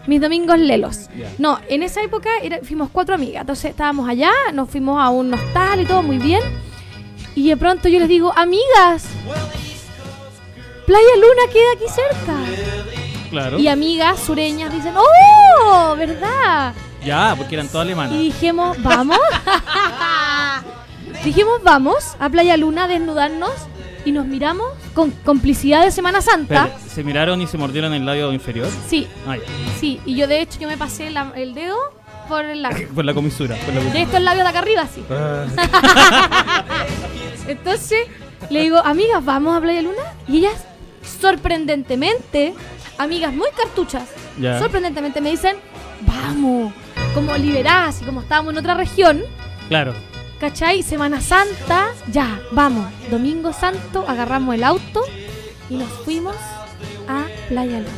Mis 0.08 0.22
domingos 0.22 0.58
lelos. 0.58 1.10
No, 1.38 1.60
en 1.68 1.82
esa 1.82 2.02
época 2.02 2.30
era- 2.42 2.60
fuimos 2.62 2.88
cuatro 2.90 3.14
amigas. 3.14 3.42
Entonces 3.42 3.66
estábamos 3.70 4.08
allá, 4.08 4.30
nos 4.54 4.70
fuimos 4.70 4.98
a 5.00 5.10
un 5.10 5.34
hostal 5.34 5.82
y 5.82 5.84
todo 5.84 6.02
muy 6.02 6.16
bien. 6.16 6.40
Y 7.34 7.48
de 7.50 7.56
pronto 7.58 7.88
yo 7.88 7.98
les 8.00 8.08
digo, 8.08 8.32
amigas, 8.34 9.04
Playa 10.86 11.14
Luna 11.16 11.52
queda 11.52 11.72
aquí 11.74 11.84
cerca. 11.94 12.34
Claro. 13.30 13.58
Y 13.58 13.68
amigas 13.68 14.18
sureñas 14.20 14.72
dicen, 14.72 14.94
¡Oh! 14.96 15.94
¿Verdad? 15.94 16.72
Ya, 17.04 17.34
porque 17.36 17.56
eran 17.56 17.68
todas 17.68 17.84
alemanas. 17.86 18.14
Y 18.14 18.24
dijimos, 18.24 18.82
¿vamos? 18.82 19.18
dijimos, 21.24 21.62
vamos 21.62 22.16
a 22.18 22.30
Playa 22.30 22.56
Luna 22.56 22.84
a 22.84 22.88
desnudarnos 22.88 23.52
y 24.04 24.12
nos 24.12 24.26
miramos 24.26 24.66
con 24.94 25.10
complicidad 25.10 25.84
de 25.84 25.90
Semana 25.90 26.20
Santa. 26.20 26.70
¿Se 26.88 27.02
miraron 27.04 27.40
y 27.42 27.46
se 27.46 27.58
mordieron 27.58 27.92
el 27.94 28.04
labio 28.06 28.32
inferior? 28.32 28.68
Sí, 28.88 29.06
Ah, 29.26 29.36
ya. 29.36 29.42
sí. 29.80 30.00
Y 30.06 30.14
yo 30.16 30.26
de 30.26 30.40
hecho 30.40 30.58
yo 30.60 30.68
me 30.68 30.76
pasé 30.76 31.10
la- 31.10 31.32
el 31.36 31.54
dedo 31.54 31.76
por 32.28 32.44
el 32.44 32.62
labio. 32.62 32.88
Por 32.94 33.04
la 33.04 33.14
comisura. 33.14 33.56
Por 33.56 33.68
la 33.68 33.74
De 33.74 33.78
comisura. 33.80 34.02
estos 34.02 34.22
labios 34.22 34.44
de 34.44 34.48
acá 34.50 34.58
arriba, 34.60 34.86
sí. 34.92 35.04
Ah. 35.10 35.46
Entonces 37.48 37.98
le 38.50 38.62
digo, 38.62 38.78
amigas, 38.78 39.24
¿vamos 39.24 39.56
a 39.56 39.60
Playa 39.60 39.82
Luna? 39.82 40.02
Y 40.28 40.38
ellas, 40.38 40.54
sorprendentemente, 41.20 42.54
amigas 42.98 43.32
muy 43.32 43.48
cartuchas, 43.56 44.04
Ya. 44.38 44.58
sorprendentemente 44.58 45.20
me 45.20 45.30
dicen, 45.30 45.56
vamos, 46.02 46.72
como 47.14 47.36
liberadas 47.36 48.02
y 48.02 48.04
como 48.04 48.20
estábamos 48.20 48.52
en 48.52 48.58
otra 48.58 48.74
región, 48.74 49.22
Claro. 49.68 49.92
¿Cachai? 50.40 50.82
Semana 50.82 51.20
Santa, 51.20 51.88
ya, 52.12 52.40
vamos. 52.52 52.86
Domingo 53.10 53.52
Santo, 53.52 54.04
agarramos 54.06 54.54
el 54.54 54.64
auto 54.64 55.02
y 55.70 55.74
nos 55.76 55.88
fuimos 56.04 56.36
a 57.08 57.24
Playa 57.48 57.78
Luna. 57.80 57.92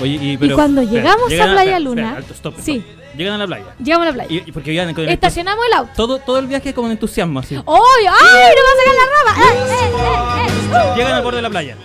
Oye, 0.00 0.18
y, 0.20 0.36
pero, 0.36 0.56
cuando 0.56 0.80
espera, 0.80 1.02
llegamos 1.02 1.24
a 1.32 1.52
Playa 1.52 1.78
Luna- 1.78 2.02
espera, 2.02 2.16
alto, 2.18 2.34
stop, 2.34 2.54
Sí. 2.60 2.84
Llegan 3.16 3.34
a 3.34 3.38
la 3.38 3.46
playa. 3.46 3.66
Llegamos 3.78 4.08
a 4.08 4.10
la 4.10 4.14
playa. 4.14 4.42
Y, 4.44 4.50
porque 4.50 4.72
iban 4.72 4.92
con 4.92 5.04
el 5.04 5.10
Estacionamos 5.10 5.64
el 5.66 5.72
auto. 5.74 5.92
Todo, 5.94 6.18
todo 6.18 6.38
el 6.40 6.48
viaje 6.48 6.74
con 6.74 6.90
entusiasmo, 6.90 7.38
así. 7.38 7.54
¡Obvio! 7.64 8.10
¡Ay, 8.10 8.54
no 8.56 8.62
va 8.64 8.72
a 8.72 8.78
sacar 8.80 8.94
la 8.98 9.06
rama! 9.14 9.32
¡Eh, 9.38 9.70
eh, 9.70 10.48
eh, 10.48 10.48
eh! 10.72 10.96
Llegan 10.96 11.12
al 11.12 11.22
borde 11.22 11.36
de 11.36 11.42
la 11.42 11.50
playa. 11.50 11.76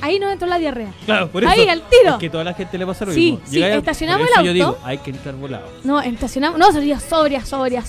Ahí 0.00 0.18
nos 0.18 0.32
entró 0.32 0.48
la 0.48 0.58
diarrea. 0.58 0.92
Claro, 1.06 1.28
por 1.28 1.44
eso. 1.44 1.52
Ahí, 1.52 1.68
al 1.68 1.82
tiro. 1.82 2.14
Es 2.14 2.18
que 2.18 2.28
toda 2.30 2.42
la 2.42 2.54
gente 2.54 2.76
le 2.76 2.86
pasa 2.86 3.04
lo 3.04 3.12
Sí, 3.12 3.32
mismo. 3.32 3.46
sí, 3.46 3.62
estacionamos 3.62 4.26
el 4.26 4.32
yo 4.34 4.38
auto. 4.40 4.52
digo, 4.52 4.78
hay 4.82 4.98
que 4.98 5.10
entrar 5.10 5.36
volado. 5.36 5.68
No, 5.84 6.00
estacionamos. 6.00 6.58
No, 6.58 6.72
sobria, 6.72 6.98
sobria, 6.98 7.40
sobria, 7.44 7.84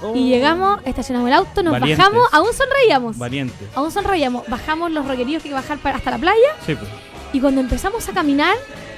sobria. 0.00 0.22
Y 0.22 0.28
llegamos, 0.28 0.80
estacionamos 0.84 1.28
el 1.28 1.34
auto, 1.34 1.62
nos 1.62 1.72
Oh. 1.72 1.78
Valientes. 1.80 1.98
bajamos, 1.98 2.28
aún 2.32 2.48
sonreíamos. 2.52 3.18
Valiente. 3.18 3.66
Aún 3.74 3.90
sonreíamos. 3.90 4.46
Bajamos 4.48 4.90
los 4.90 5.06
roqueríos 5.06 5.42
que 5.42 5.48
hay 5.48 5.54
que 5.54 5.60
bajar 5.60 5.78
para- 5.78 5.96
hasta 5.98 6.10
la 6.10 6.18
playa. 6.18 6.48
Sí, 6.64 6.74
pues. 6.74 6.88
Y 7.32 7.40
cuando 7.40 7.60
empezamos 7.60 8.08
a 8.08 8.12
caminar 8.12 8.54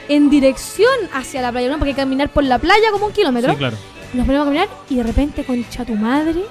en 0.09 0.31
dirección 0.31 0.91
hacia 1.15 1.43
la 1.43 1.51
playa, 1.51 1.69
¿no? 1.69 1.75
porque 1.79 1.91
hay 1.91 1.95
que 1.95 2.01
caminar 2.03 2.29
por 2.31 2.45
la 2.45 2.59
playa 2.59 2.91
como 2.93 3.07
un 3.07 3.13
kilómetro. 3.13 3.51
Sí, 3.53 3.57
claro. 3.59 3.77
Nos 4.15 4.25
ponemos 4.27 4.47
a 4.47 4.51
caminar 4.51 4.69
y 4.89 4.97
de 4.97 5.03
repente, 5.03 5.45
concha 5.45 5.85
tu 5.85 5.95
madre, 5.95 6.43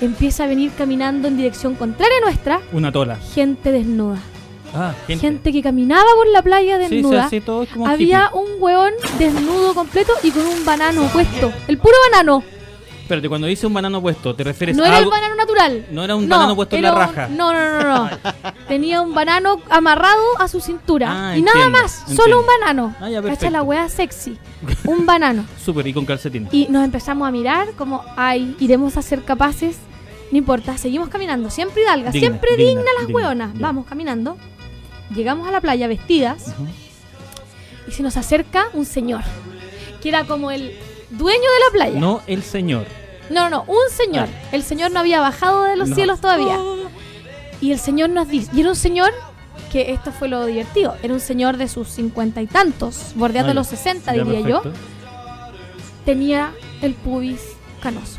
empieza 0.00 0.44
a 0.44 0.46
venir 0.46 0.72
caminando 0.76 1.28
en 1.28 1.36
dirección 1.36 1.74
contraria 1.74 2.16
a 2.18 2.20
nuestra 2.24 2.60
Una 2.72 2.90
tola. 2.92 3.16
gente 3.34 3.72
desnuda. 3.72 4.18
Ah, 4.76 4.92
gente. 5.06 5.26
Gente 5.28 5.52
que 5.52 5.62
caminaba 5.62 6.08
por 6.16 6.26
la 6.28 6.42
playa 6.42 6.78
Sí, 6.80 6.84
sí, 6.88 6.94
desnuda. 6.96 7.24
así 7.26 7.40
todo 7.40 7.62
es 7.62 7.68
como 7.68 7.86
Había 7.86 8.30
hippie. 8.32 8.40
un 8.40 8.62
hueón 8.62 8.92
desnudo 9.18 9.72
completo 9.74 10.12
y 10.22 10.30
con 10.32 10.44
un 10.46 10.64
banano 10.64 11.02
puesto. 11.12 11.52
El 11.68 11.78
puro 11.78 11.94
banano. 12.10 12.42
Espérate, 13.04 13.28
cuando 13.28 13.46
dice 13.46 13.66
un 13.66 13.74
banano 13.74 14.00
puesto, 14.00 14.34
¿te 14.34 14.42
refieres 14.44 14.74
No 14.78 14.82
a 14.82 14.88
era 14.88 14.98
el 14.98 15.04
banano 15.06 15.34
natural. 15.34 15.86
No 15.90 16.02
era 16.02 16.16
un 16.16 16.26
banano 16.26 16.56
puesto 16.56 16.74
en 16.74 16.82
la 16.82 16.92
un- 16.94 16.98
raja. 16.98 17.28
No, 17.28 17.52
no, 17.52 17.60
no, 17.60 17.82
no. 17.82 18.04
no. 18.10 18.10
Tenía 18.68 19.02
un 19.02 19.12
banano 19.12 19.60
amarrado 19.68 20.22
a 20.38 20.48
su 20.48 20.58
cintura. 20.62 21.28
Ah, 21.30 21.36
y 21.36 21.42
nada 21.42 21.68
más, 21.68 21.98
entiendo. 22.00 22.22
solo 22.22 22.40
un 22.40 22.46
banano. 22.46 22.94
Ah, 22.98 23.10
ya, 23.10 23.20
Cacha 23.20 23.50
la 23.50 23.62
wea 23.62 23.90
sexy. 23.90 24.38
Un 24.86 25.04
banano. 25.04 25.44
Súper, 25.62 25.86
y 25.86 25.92
con 25.92 26.06
calcetines. 26.06 26.48
Y 26.54 26.66
nos 26.70 26.82
empezamos 26.82 27.28
a 27.28 27.30
mirar 27.30 27.72
como, 27.76 28.02
ay, 28.16 28.56
iremos 28.58 28.96
a 28.96 29.02
ser 29.02 29.22
capaces. 29.22 29.76
No 30.32 30.38
importa, 30.38 30.78
seguimos 30.78 31.10
caminando. 31.10 31.50
Siempre 31.50 31.82
hidalga, 31.82 32.10
Digna, 32.10 32.26
siempre 32.28 32.56
digna, 32.56 32.80
digna, 32.80 32.90
las 32.98 33.06
digna, 33.06 33.14
hueonas. 33.22 33.52
ya. 33.52 33.60
Vamos 33.60 33.84
caminando. 33.86 34.38
Llegamos 35.14 35.46
a 35.46 35.50
la 35.50 35.60
playa 35.60 35.86
vestidas. 35.88 36.54
Y 37.86 37.92
se 37.92 38.02
nos 38.02 38.16
acerca 38.16 38.68
un 38.72 38.86
señor. 38.86 39.20
Que 40.02 40.08
era 40.08 40.24
como 40.24 40.50
el 40.50 40.74
dueño 41.10 41.38
de 41.40 41.60
la 41.66 41.70
playa. 41.72 42.00
No 42.00 42.20
el 42.26 42.42
señor. 42.42 42.86
No, 43.30 43.48
no, 43.48 43.50
no, 43.50 43.64
un 43.66 43.90
señor. 43.90 44.28
El 44.52 44.62
señor 44.62 44.90
no 44.90 45.00
había 45.00 45.20
bajado 45.20 45.64
de 45.64 45.76
los 45.76 45.88
No. 45.90 45.94
cielos 45.94 46.20
todavía. 46.20 46.58
Y 47.60 47.72
el 47.72 47.78
señor 47.78 48.10
nos 48.10 48.28
dice, 48.28 48.50
y 48.54 48.60
era 48.60 48.68
un 48.70 48.76
señor 48.76 49.10
que 49.72 49.92
esto 49.92 50.12
fue 50.12 50.28
lo 50.28 50.44
divertido, 50.46 50.94
era 51.02 51.14
un 51.14 51.20
señor 51.20 51.56
de 51.56 51.66
sus 51.68 51.88
cincuenta 51.88 52.40
y 52.42 52.46
tantos, 52.46 53.12
bordeando 53.16 53.50
Ah, 53.50 53.54
ya. 53.54 53.60
los 53.60 53.66
sesenta, 53.66 54.12
diría 54.12 54.40
yo. 54.40 54.62
Tenía 56.04 56.52
el 56.82 56.94
pubis 56.94 57.40
canoso. 57.82 58.18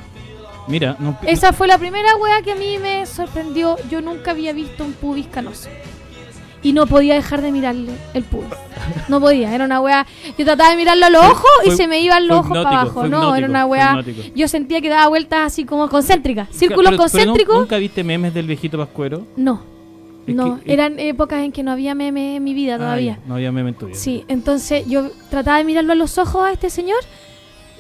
Mira, 0.67 0.95
no, 0.99 1.17
Esa 1.27 1.53
fue 1.53 1.67
la 1.67 1.77
primera 1.77 2.15
wea 2.15 2.41
que 2.41 2.53
a 2.53 2.55
mí 2.55 2.79
me 2.79 3.05
sorprendió. 3.05 3.77
Yo 3.89 4.01
nunca 4.01 4.31
había 4.31 4.51
visto 4.53 4.83
un 4.83 4.93
pubis 4.93 5.27
canoso. 5.27 5.69
Y 6.65 6.73
no 6.73 6.87
podía 6.87 7.13
dejar 7.13 7.41
de 7.43 7.51
mirarle 7.51 7.91
el 8.13 8.23
pubis. 8.23 8.49
No 9.07 9.19
podía, 9.21 9.53
era 9.53 9.65
una 9.65 9.79
wea. 9.81 10.05
Yo 10.37 10.45
trataba 10.45 10.71
de 10.71 10.75
mirarlo 10.77 11.05
a 11.05 11.09
los 11.11 11.21
Fue- 11.21 11.31
ojos 11.31 11.49
y 11.67 11.71
se 11.71 11.87
me 11.87 11.99
iban 12.01 12.27
los 12.27 12.39
ojos 12.39 12.57
para 12.63 12.81
abajo. 12.81 13.07
No, 13.07 13.35
era 13.35 13.47
una 13.47 13.65
hipnótico. 13.67 14.21
Yo 14.35 14.47
sentía 14.47 14.81
que 14.81 14.89
daba 14.89 15.07
vueltas 15.07 15.41
así 15.45 15.63
como 15.65 15.87
concéntricas. 15.89 16.47
Círculos 16.51 16.89
Pero- 16.91 16.97
concéntricos. 16.97 17.53
nu- 17.55 17.61
¿Nunca 17.61 17.77
viste 17.77 18.03
memes 18.03 18.33
del 18.33 18.47
viejito 18.47 18.77
Pascuero? 18.79 19.27
No, 19.37 19.61
Es 20.25 20.33
no, 20.35 20.59
que- 20.59 20.73
eran 20.73 20.97
épocas 20.99 21.43
en 21.43 21.51
que 21.51 21.61
no 21.61 21.71
había 21.71 21.93
meme 21.93 22.37
en 22.37 22.43
mi 22.43 22.53
vida 22.55 22.77
todavía. 22.77 23.19
No 23.27 23.35
había 23.35 23.51
meme 23.51 23.69
en 23.69 23.75
tu 23.75 23.85
vida. 23.85 23.95
Sí, 23.97 24.25
entonces 24.27 24.85
yo 24.87 25.11
trataba 25.29 25.59
de 25.59 25.65
mirarlo 25.65 25.91
a 25.93 25.95
los 25.95 26.17
ojos 26.17 26.45
a 26.47 26.51
este 26.51 26.71
señor 26.71 26.97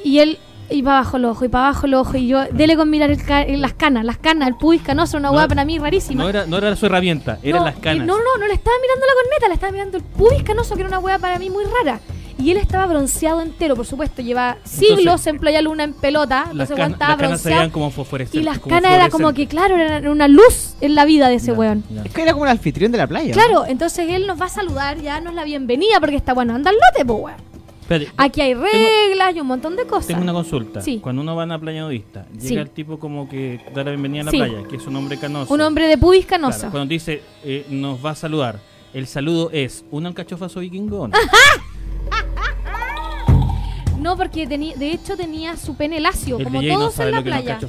y 0.03 0.19
él 0.19 0.37
Y 0.69 0.81
para 0.81 0.97
abajo 0.99 1.17
el 1.17 1.25
ojo, 1.25 1.45
y 1.45 1.49
para 1.49 1.67
abajo 1.67 1.85
el 1.85 1.93
ojo. 1.93 2.17
Y 2.17 2.27
yo, 2.27 2.43
dele 2.51 2.75
con 2.75 2.89
mirar 2.89 3.11
el 3.11 3.23
ca- 3.23 3.45
las 3.47 3.73
canas, 3.73 4.03
las 4.03 4.17
canas, 4.17 4.47
el 4.47 4.55
pubis 4.55 4.81
canoso, 4.81 5.17
una 5.17 5.29
No, 5.29 5.35
hueá 5.35 5.47
para 5.47 5.63
mí 5.65 5.77
rarísima. 5.77 6.23
No 6.23 6.29
era, 6.29 6.45
no 6.47 6.57
era 6.57 6.75
su 6.75 6.85
herramienta, 6.87 7.37
eran 7.43 7.59
No, 7.59 7.65
las 7.65 7.77
y 7.77 7.81
canas. 7.81 8.07
No, 8.07 8.17
no, 8.17 8.37
no 8.39 8.47
le 8.47 8.53
estaba 8.53 8.75
mirando 8.81 9.05
la 9.05 9.13
corneta, 9.13 9.47
le 9.47 9.53
estaba 9.53 9.71
mirando 9.71 9.97
el 9.97 10.03
pubis 10.03 10.43
canoso, 10.43 10.75
que 10.75 10.81
era 10.81 10.89
una 10.89 10.99
hueá 10.99 11.19
para 11.19 11.37
mí 11.39 11.49
muy 11.49 11.63
rara. 11.65 11.99
Y 12.37 12.51
él 12.51 12.57
estaba 12.57 12.85
bronceado 12.87 13.39
entero, 13.41 13.75
por 13.77 13.85
supuesto, 13.85 14.21
lleva 14.21 14.57
siglos 14.65 14.99
Entonces, 14.99 15.27
en 15.27 15.39
Playa 15.39 15.61
Luna 15.61 15.83
en 15.85 15.93
pelota. 15.93 16.45
Can- 16.47 16.57
weón, 16.57 16.91
estaba 16.91 17.11
las 17.11 17.17
canas 17.21 17.41
se 17.41 17.49
bronceado. 17.49 17.55
veían 17.59 17.71
como. 17.71 17.91
Y 18.33 18.43
las 18.43 18.59
como 18.59 18.75
canas 18.75 18.91
era 18.91 19.09
como 19.09 19.33
que, 19.33 19.47
claro, 19.47 19.77
era 19.77 20.11
una 20.11 20.27
luz 20.27 20.73
en 20.81 20.95
la 20.95 21.05
vida 21.05 21.29
de 21.29 21.35
ese 21.35 21.53
weón. 21.53 21.83
Es 22.03 22.11
que 22.11 22.21
era 22.23 22.33
como 22.33 22.45
el 22.45 22.51
anfitrión 22.51 22.91
de 22.91 22.97
la 22.97 23.07
playa. 23.07 23.33
Claro, 23.33 23.65
entonces 23.67 24.07
él 24.09 24.27
nos 24.27 24.39
va 24.41 24.45
a 24.47 24.49
saludar, 24.49 24.99
ya 24.99 25.21
nos 25.21 25.33
la 25.33 25.43
bienvenida 25.45 25.99
porque 26.01 26.17
está 26.17 26.33
bueno, 26.33 26.53
anda 26.55 26.71
al 26.71 26.75
lote, 26.75 27.05
pues 27.05 27.19
weón. 27.21 27.54
Espérate, 27.85 28.11
Aquí 28.17 28.41
hay 28.41 28.55
reglas 28.55 29.35
y 29.35 29.39
un 29.41 29.45
montón 29.47 29.75
de 29.75 29.85
cosas. 29.85 30.07
Tengo 30.07 30.23
una 30.23 30.33
consulta. 30.33 30.81
Sí. 30.81 30.99
Cuando 30.99 31.21
uno 31.21 31.35
va 31.35 31.43
a 31.43 31.45
una 31.45 31.59
playa 31.59 31.81
nudista, 31.83 32.25
llega 32.33 32.47
Sí. 32.47 32.55
el 32.55 32.69
tipo 32.71 32.97
como 32.97 33.29
que 33.29 33.61
da 33.75 33.83
la 33.83 33.91
bienvenida 33.91 34.21
a 34.21 34.25
la 34.25 34.31
Sí. 34.31 34.37
playa, 34.37 34.63
que 34.67 34.77
es 34.77 34.87
un 34.87 34.95
hombre 34.95 35.17
canoso. 35.19 35.53
Un 35.53 35.61
hombre 35.61 35.87
de 35.87 35.95
pubis 35.97 36.25
Claro, 36.25 36.41
canoso. 36.43 36.71
cuando 36.71 36.87
dice 36.87 37.21
eh, 37.43 37.63
nos 37.69 38.03
va 38.03 38.09
a 38.11 38.15
saludar, 38.15 38.59
el 38.91 39.05
saludo 39.05 39.51
es 39.51 39.85
un 39.91 40.07
alcachofazo 40.07 40.61
vikingo. 40.61 41.09
no? 44.05 44.15
Porque 44.15 44.45
tenía, 44.45 44.75
de 44.75 44.91
hecho 44.91 45.17
tenía 45.17 45.57
su 45.57 45.75
pene 45.75 45.99
lacio, 45.99 46.37
El 46.37 46.45
como 46.45 46.61
DJ 46.61 46.75
todos 46.75 46.99
en 46.99 47.11
la 47.11 47.21
playa. 47.23 47.59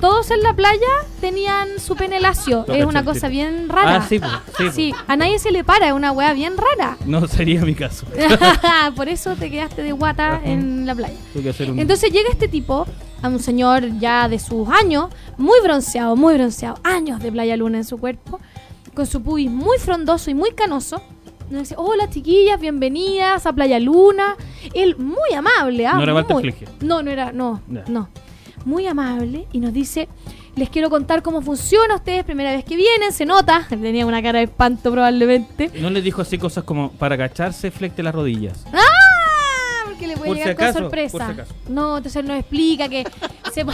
Todos 0.00 0.30
en 0.30 0.42
la 0.42 0.54
playa 0.54 0.86
tenían 1.20 1.80
su 1.80 1.96
pene 1.96 2.20
lacio. 2.20 2.66
Es 2.68 2.84
una 2.84 3.02
cosa 3.02 3.20
tipo. 3.28 3.30
bien 3.30 3.68
rara. 3.68 3.96
Ah, 3.96 4.06
sí, 4.06 4.18
pues, 4.18 4.30
sí, 4.30 4.52
pues. 4.58 4.74
Sí, 4.74 4.94
a 5.08 5.16
nadie 5.16 5.38
se 5.38 5.50
le 5.50 5.64
para, 5.64 5.88
es 5.88 5.92
una 5.94 6.12
wea 6.12 6.32
bien 6.34 6.52
rara. 6.56 6.96
No 7.06 7.26
sería 7.26 7.62
mi 7.62 7.74
caso. 7.74 8.06
Por 8.94 9.08
eso 9.08 9.34
te 9.36 9.50
quedaste 9.50 9.82
de 9.82 9.92
guata 9.92 10.40
en 10.44 10.86
la 10.86 10.94
playa. 10.94 11.16
Un- 11.34 11.78
Entonces 11.78 12.12
llega 12.12 12.28
este 12.30 12.46
tipo, 12.46 12.86
a 13.22 13.28
un 13.28 13.38
señor 13.40 13.98
ya 13.98 14.28
de 14.28 14.38
sus 14.38 14.68
años, 14.68 15.08
muy 15.38 15.58
bronceado, 15.62 16.14
muy 16.14 16.34
bronceado, 16.34 16.78
años 16.84 17.20
de 17.22 17.32
playa 17.32 17.56
luna 17.56 17.78
en 17.78 17.84
su 17.84 17.96
cuerpo, 17.98 18.38
con 18.94 19.06
su 19.06 19.22
pubis 19.22 19.50
muy 19.50 19.78
frondoso 19.78 20.30
y 20.30 20.34
muy 20.34 20.52
canoso. 20.52 21.02
Nos 21.50 21.62
dice, 21.62 21.74
hola 21.76 22.08
chiquillas, 22.08 22.60
bienvenidas 22.60 23.44
a 23.44 23.52
Playa 23.52 23.80
Luna. 23.80 24.36
Él 24.72 24.96
muy 24.96 25.32
amable, 25.36 25.84
¿ah? 25.84 25.94
No 25.94 26.02
era 26.04 26.14
Walter 26.14 26.36
Muy-. 26.36 26.54
No, 26.80 27.02
no 27.02 27.10
era, 27.10 27.32
no, 27.32 27.60
no. 27.66 28.08
Muy 28.64 28.86
amable 28.86 29.48
y 29.50 29.58
nos 29.58 29.72
dice, 29.72 30.08
les 30.54 30.70
quiero 30.70 30.90
contar 30.90 31.22
cómo 31.22 31.42
funciona 31.42 31.96
ustedes, 31.96 32.22
primera 32.24 32.52
vez 32.52 32.64
que 32.64 32.76
vienen, 32.76 33.12
se 33.12 33.26
nota. 33.26 33.66
Tenía 33.68 34.06
una 34.06 34.22
cara 34.22 34.38
de 34.38 34.44
espanto 34.44 34.92
probablemente. 34.92 35.72
No 35.80 35.90
les 35.90 36.04
dijo 36.04 36.22
así 36.22 36.38
cosas 36.38 36.62
como 36.62 36.92
para 36.92 37.16
agacharse, 37.16 37.72
flecte 37.72 38.04
las 38.04 38.14
rodillas. 38.14 38.64
¡Ah! 38.72 39.09
Porque 40.00 40.06
le 40.06 40.16
puede 40.16 40.28
Por 40.28 40.36
si 40.38 40.42
llegar 40.44 40.54
acaso, 40.54 40.72
con 40.72 40.82
sorpresa. 40.84 41.34
si. 41.46 41.72
No, 41.72 41.98
entonces 41.98 42.24
nos 42.24 42.38
explica 42.38 42.88
que 42.88 43.04
se, 43.52 43.66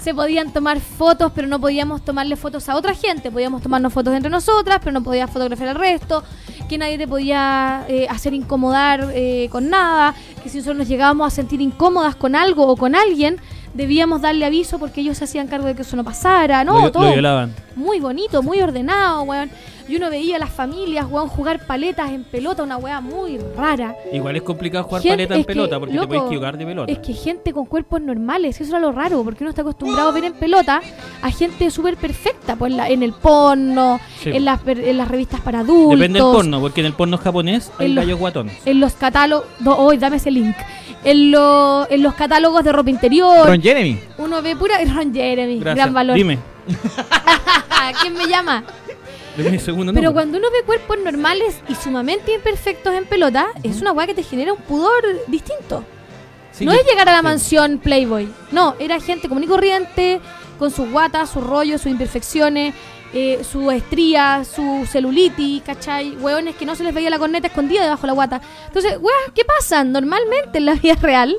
se 0.00 0.14
podían 0.14 0.52
tomar 0.52 0.78
fotos, 0.80 1.32
pero 1.34 1.48
no 1.48 1.60
podíamos 1.60 2.04
tomarle 2.04 2.36
fotos 2.36 2.68
a 2.68 2.76
otra 2.76 2.94
gente. 2.94 3.30
Podíamos 3.32 3.62
tomarnos 3.62 3.92
fotos 3.92 4.14
entre 4.14 4.30
nosotras, 4.30 4.78
pero 4.80 4.92
no 4.92 5.02
podías 5.02 5.28
fotografiar 5.30 5.70
al 5.70 5.76
resto. 5.76 6.22
Que 6.68 6.78
nadie 6.78 6.98
te 6.98 7.08
podía 7.08 7.84
eh, 7.88 8.06
hacer 8.08 8.32
incomodar 8.32 9.10
eh, 9.12 9.48
con 9.50 9.68
nada. 9.68 10.14
Que 10.42 10.48
si 10.48 10.58
nosotros 10.58 10.78
nos 10.78 10.88
llegábamos 10.88 11.26
a 11.26 11.30
sentir 11.34 11.60
incómodas 11.60 12.14
con 12.14 12.36
algo 12.36 12.66
o 12.68 12.76
con 12.76 12.94
alguien, 12.94 13.40
debíamos 13.74 14.22
darle 14.22 14.44
aviso 14.46 14.78
porque 14.78 15.00
ellos 15.00 15.18
se 15.18 15.24
hacían 15.24 15.48
cargo 15.48 15.66
de 15.66 15.74
que 15.74 15.82
eso 15.82 15.96
no 15.96 16.04
pasara. 16.04 16.62
No, 16.62 16.74
lo, 16.74 16.80
lo 16.82 16.92
todo 16.92 17.12
violaban. 17.12 17.54
muy 17.74 17.98
bonito, 17.98 18.42
muy 18.42 18.60
ordenado, 18.60 19.22
weón. 19.22 19.50
Y 19.88 19.96
uno 19.96 20.10
veía 20.10 20.36
a 20.36 20.38
las 20.38 20.50
familias, 20.50 21.06
weón, 21.10 21.28
jugar 21.28 21.66
paletas 21.66 22.10
en 22.10 22.24
pelota, 22.24 22.62
una 22.62 22.76
weá 22.76 23.00
muy 23.00 23.38
rara. 23.56 23.94
Igual 24.12 24.36
es 24.36 24.42
complicado 24.42 24.84
jugar 24.84 25.02
Gente- 25.02 25.16
paleta 25.16 25.34
en 25.34 25.40
que, 25.42 25.46
pelota 25.46 25.78
porque 25.80 25.94
loco, 25.94 26.06
te 26.06 26.08
puedes 26.08 26.24
equivocar 26.26 26.56
de 26.58 26.66
pelota. 26.66 26.92
Es 26.92 26.98
que 27.00 27.12
gente 27.12 27.52
con 27.52 27.66
cuerpos 27.66 28.00
normales, 28.00 28.60
eso 28.60 28.70
era 28.70 28.78
lo 28.80 28.92
raro, 28.92 29.22
porque 29.24 29.42
uno 29.44 29.50
está 29.50 29.62
acostumbrado 29.62 30.08
a 30.08 30.12
ver 30.12 30.24
en 30.24 30.32
pelota 30.34 30.80
a 31.22 31.30
gente 31.30 31.70
súper 31.70 31.96
perfecta, 31.96 32.56
pues 32.56 32.70
en, 32.70 32.76
la- 32.76 32.88
en 32.88 33.02
el 33.02 33.12
porno, 33.12 34.00
Sí. 34.20 34.30
en, 34.30 34.44
las, 34.44 34.60
per- 34.60 34.78
en 34.80 34.96
las 34.96 35.08
revistas 35.08 35.40
para 35.40 35.60
adultos. 35.60 35.98
Depende 35.98 36.20
del 36.20 36.32
porno, 36.32 36.60
porque 36.60 36.80
en 36.80 36.86
el 36.86 36.92
porno 36.94 37.18
japonés 37.18 37.70
hay 37.78 37.94
gallos 37.94 38.18
guatones. 38.18 38.56
En 38.64 38.80
los 38.80 38.92
catálogos. 38.94 39.46
Hoy, 39.66 39.98
dame 39.98 40.16
ese 40.16 40.30
link. 40.30 40.54
En, 41.04 41.32
lo- 41.32 41.90
en 41.90 42.02
los 42.02 42.14
catálogos 42.14 42.62
de 42.62 42.70
ropa 42.72 42.88
interior. 42.90 43.46
Ron 43.48 43.60
Jeremy. 43.60 43.98
Uno 44.18 44.40
ve 44.40 44.54
pura. 44.54 44.76
Ron 44.84 45.12
Jeremy, 45.12 45.58
Gracias. 45.58 45.74
gran 45.74 45.92
valor. 45.92 46.16
Dime, 46.16 46.38
¿Quién 48.00 48.14
me 48.14 48.26
llama? 48.26 48.62
Pero 49.36 50.12
cuando 50.12 50.38
uno 50.38 50.48
ve 50.50 50.62
cuerpos 50.64 50.98
normales 51.02 51.60
y 51.68 51.74
sumamente 51.74 52.34
imperfectos 52.34 52.94
en 52.94 53.06
pelota, 53.06 53.48
es 53.62 53.80
una 53.80 53.92
weá 53.92 54.06
que 54.06 54.14
te 54.14 54.22
genera 54.22 54.52
un 54.52 54.60
pudor 54.60 55.02
distinto. 55.26 55.84
Sí, 56.52 56.66
no 56.66 56.72
es 56.72 56.84
llegar 56.84 57.08
a 57.08 57.12
la 57.12 57.18
sí. 57.18 57.24
mansión 57.24 57.78
Playboy. 57.78 58.28
No, 58.50 58.76
era 58.78 59.00
gente 59.00 59.28
común 59.28 59.44
y 59.44 59.46
corriente, 59.46 60.20
con 60.58 60.70
sus 60.70 60.90
guatas, 60.90 61.30
sus 61.30 61.42
rollos, 61.42 61.80
sus 61.80 61.90
imperfecciones, 61.90 62.74
eh, 63.14 63.42
su 63.50 63.70
estría, 63.70 64.44
su 64.44 64.86
celulitis, 64.86 65.62
¿cachai? 65.62 66.16
Hueones 66.16 66.54
que 66.56 66.66
no 66.66 66.74
se 66.76 66.84
les 66.84 66.94
veía 66.94 67.10
la 67.10 67.18
corneta 67.18 67.46
escondida 67.46 67.82
debajo 67.82 68.02
de 68.02 68.06
la 68.08 68.12
guata. 68.12 68.40
Entonces, 68.66 68.96
weas, 69.00 69.32
¿qué 69.34 69.44
pasan 69.44 69.92
normalmente 69.92 70.58
en 70.58 70.66
la 70.66 70.74
vida 70.74 70.94
real? 70.94 71.36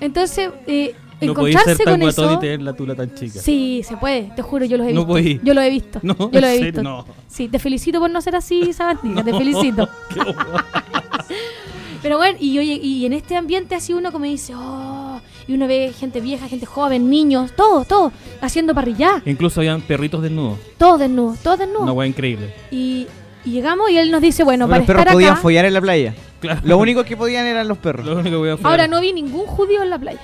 Entonces, 0.00 0.50
eh, 0.66 0.94
No 1.20 1.32
encontrarse 1.32 1.74
ser 1.76 1.84
tan 1.84 1.94
con 1.94 2.00
guatón 2.02 2.24
eso... 2.26 2.34
y 2.34 2.38
tener 2.40 2.62
la 2.62 2.72
tula 2.74 2.94
tan 2.94 3.14
chica. 3.14 3.40
Sí, 3.40 3.82
se 3.86 3.96
puede, 3.96 4.30
te 4.36 4.42
juro, 4.42 4.64
yo 4.66 4.76
los 4.76 4.86
he 4.86 4.92
No 4.92 5.00
visto. 5.00 5.12
podí. 5.12 5.40
Yo 5.42 5.54
lo 5.54 5.60
he 5.62 5.70
visto. 5.70 6.00
No, 6.02 6.14
yo 6.30 6.40
lo 6.40 6.46
he 6.46 6.62
visto. 6.62 6.82
no. 6.82 7.06
Sí, 7.28 7.48
te 7.48 7.58
felicito 7.58 7.98
por 8.00 8.10
no 8.10 8.20
ser 8.20 8.36
así, 8.36 8.72
Sabantina, 8.72 9.24
te 9.24 9.32
felicito. 9.38 9.88
Pero 12.02 12.18
bueno, 12.18 12.36
y, 12.40 12.58
oye, 12.58 12.74
y 12.80 13.04
en 13.06 13.12
este 13.14 13.34
ambiente 13.36 13.74
así 13.74 13.92
uno 13.92 14.12
como 14.12 14.26
dice, 14.26 14.52
oh, 14.54 15.20
y 15.48 15.54
uno 15.54 15.66
ve 15.66 15.92
gente 15.98 16.20
vieja, 16.20 16.46
gente 16.48 16.66
joven, 16.66 17.08
niños, 17.10 17.52
todo, 17.56 17.84
todo, 17.84 18.12
haciendo 18.40 18.74
parrillá, 18.74 19.22
Incluso 19.24 19.60
habían 19.60 19.80
perritos 19.80 20.22
desnudos. 20.22 20.58
todos 20.78 21.00
desnudos, 21.00 21.38
todos 21.38 21.58
desnudos. 21.58 21.82
Una 21.82 21.92
weá 21.92 22.06
increíble. 22.06 22.52
Y, 22.70 23.06
y 23.44 23.50
llegamos 23.50 23.90
y 23.90 23.96
él 23.98 24.10
nos 24.10 24.20
dice, 24.20 24.44
bueno, 24.44 24.66
Pero 24.66 24.70
para 24.70 24.78
los 24.80 24.86
perros 24.86 25.00
estar 25.00 25.12
podían 25.14 25.32
acá, 25.32 25.40
follar 25.42 25.64
en 25.64 25.74
la 25.74 25.80
playa. 25.80 26.14
Claro. 26.38 26.60
Lo 26.64 26.78
único 26.78 27.02
que 27.04 27.16
podían 27.16 27.46
eran 27.46 27.66
los 27.66 27.78
perros. 27.78 28.04
Lo 28.06 28.18
único 28.18 28.42
que 28.42 28.56
ahora 28.62 28.86
no 28.86 29.00
vi 29.00 29.12
ningún 29.12 29.46
judío 29.46 29.82
en 29.82 29.90
la 29.90 29.98
playa. 29.98 30.20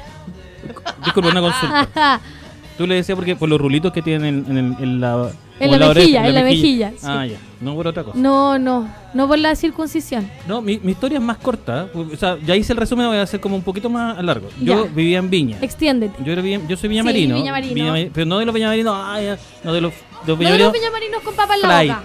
Disculpa, 1.05 1.29
una 1.31 1.41
consulta. 1.41 2.21
Tú 2.79 2.87
le 2.87 2.95
decías 2.97 3.15
porque 3.17 3.37
por 3.37 3.49
los 3.51 3.61
rulitos 3.61 3.93
que 3.93 4.01
tienen 4.03 4.47
en, 4.49 4.77
en 4.81 5.01
la. 5.01 5.31
En 5.61 5.79
la 5.79 5.91
oreja, 5.91 6.27
en 6.27 6.35
la 6.35 6.43
mejilla, 6.43 6.91
sí. 6.93 7.05
Ah, 7.05 7.25
ya. 7.27 7.37
No 7.61 7.75
por 7.77 7.87
otra 7.87 8.03
cosa. 8.03 8.19
no, 8.19 8.59
no, 8.59 8.89
no 9.15 9.29
por 9.29 9.39
la 9.39 9.55
circuncisión. 9.55 10.29
No, 10.49 10.61
mi, 10.61 10.79
mi 10.83 10.91
historia 10.93 11.19
es 11.19 11.25
más 11.25 11.37
corta. 11.37 11.87
O 11.95 12.17
sea, 12.17 12.37
ya 12.45 12.57
hice 12.57 12.73
el 12.73 12.79
resumen, 12.79 13.07
voy 13.07 13.19
a 13.19 13.23
hacer 13.23 13.39
como 13.41 13.55
un 13.55 13.63
poquito 13.63 13.89
más 13.89 14.21
largo. 14.25 14.49
Yo 14.61 14.87
Ya. 14.87 14.91
vivía 14.93 15.19
en 15.19 15.31
Viña. 15.31 15.59
Extiéndete. 15.61 16.25
Yo, 16.25 16.33
era 16.33 16.43
bien- 16.43 16.67
yo 16.67 16.77
soy 16.77 16.89
viña 16.89 17.05
Sí. 17.05 17.13
Viña 17.75 17.95
pero 18.13 18.27
no 18.27 18.39
de 18.41 18.47
los 18.47 18.55
viñamarinos, 18.55 18.93
ah, 18.97 19.21
ya, 19.21 19.39
no 19.63 19.73
de 19.73 19.81
los, 19.83 19.93
de 19.93 19.99
los 19.99 20.27
No 20.27 20.35
de 20.35 20.37
viñamarinos. 20.39 20.73
los 20.73 20.73
viñamarinos 20.73 21.23
con 21.23 21.35
papa 21.37 21.55
en 21.55 21.61
la 21.63 21.83
boca. 21.83 22.03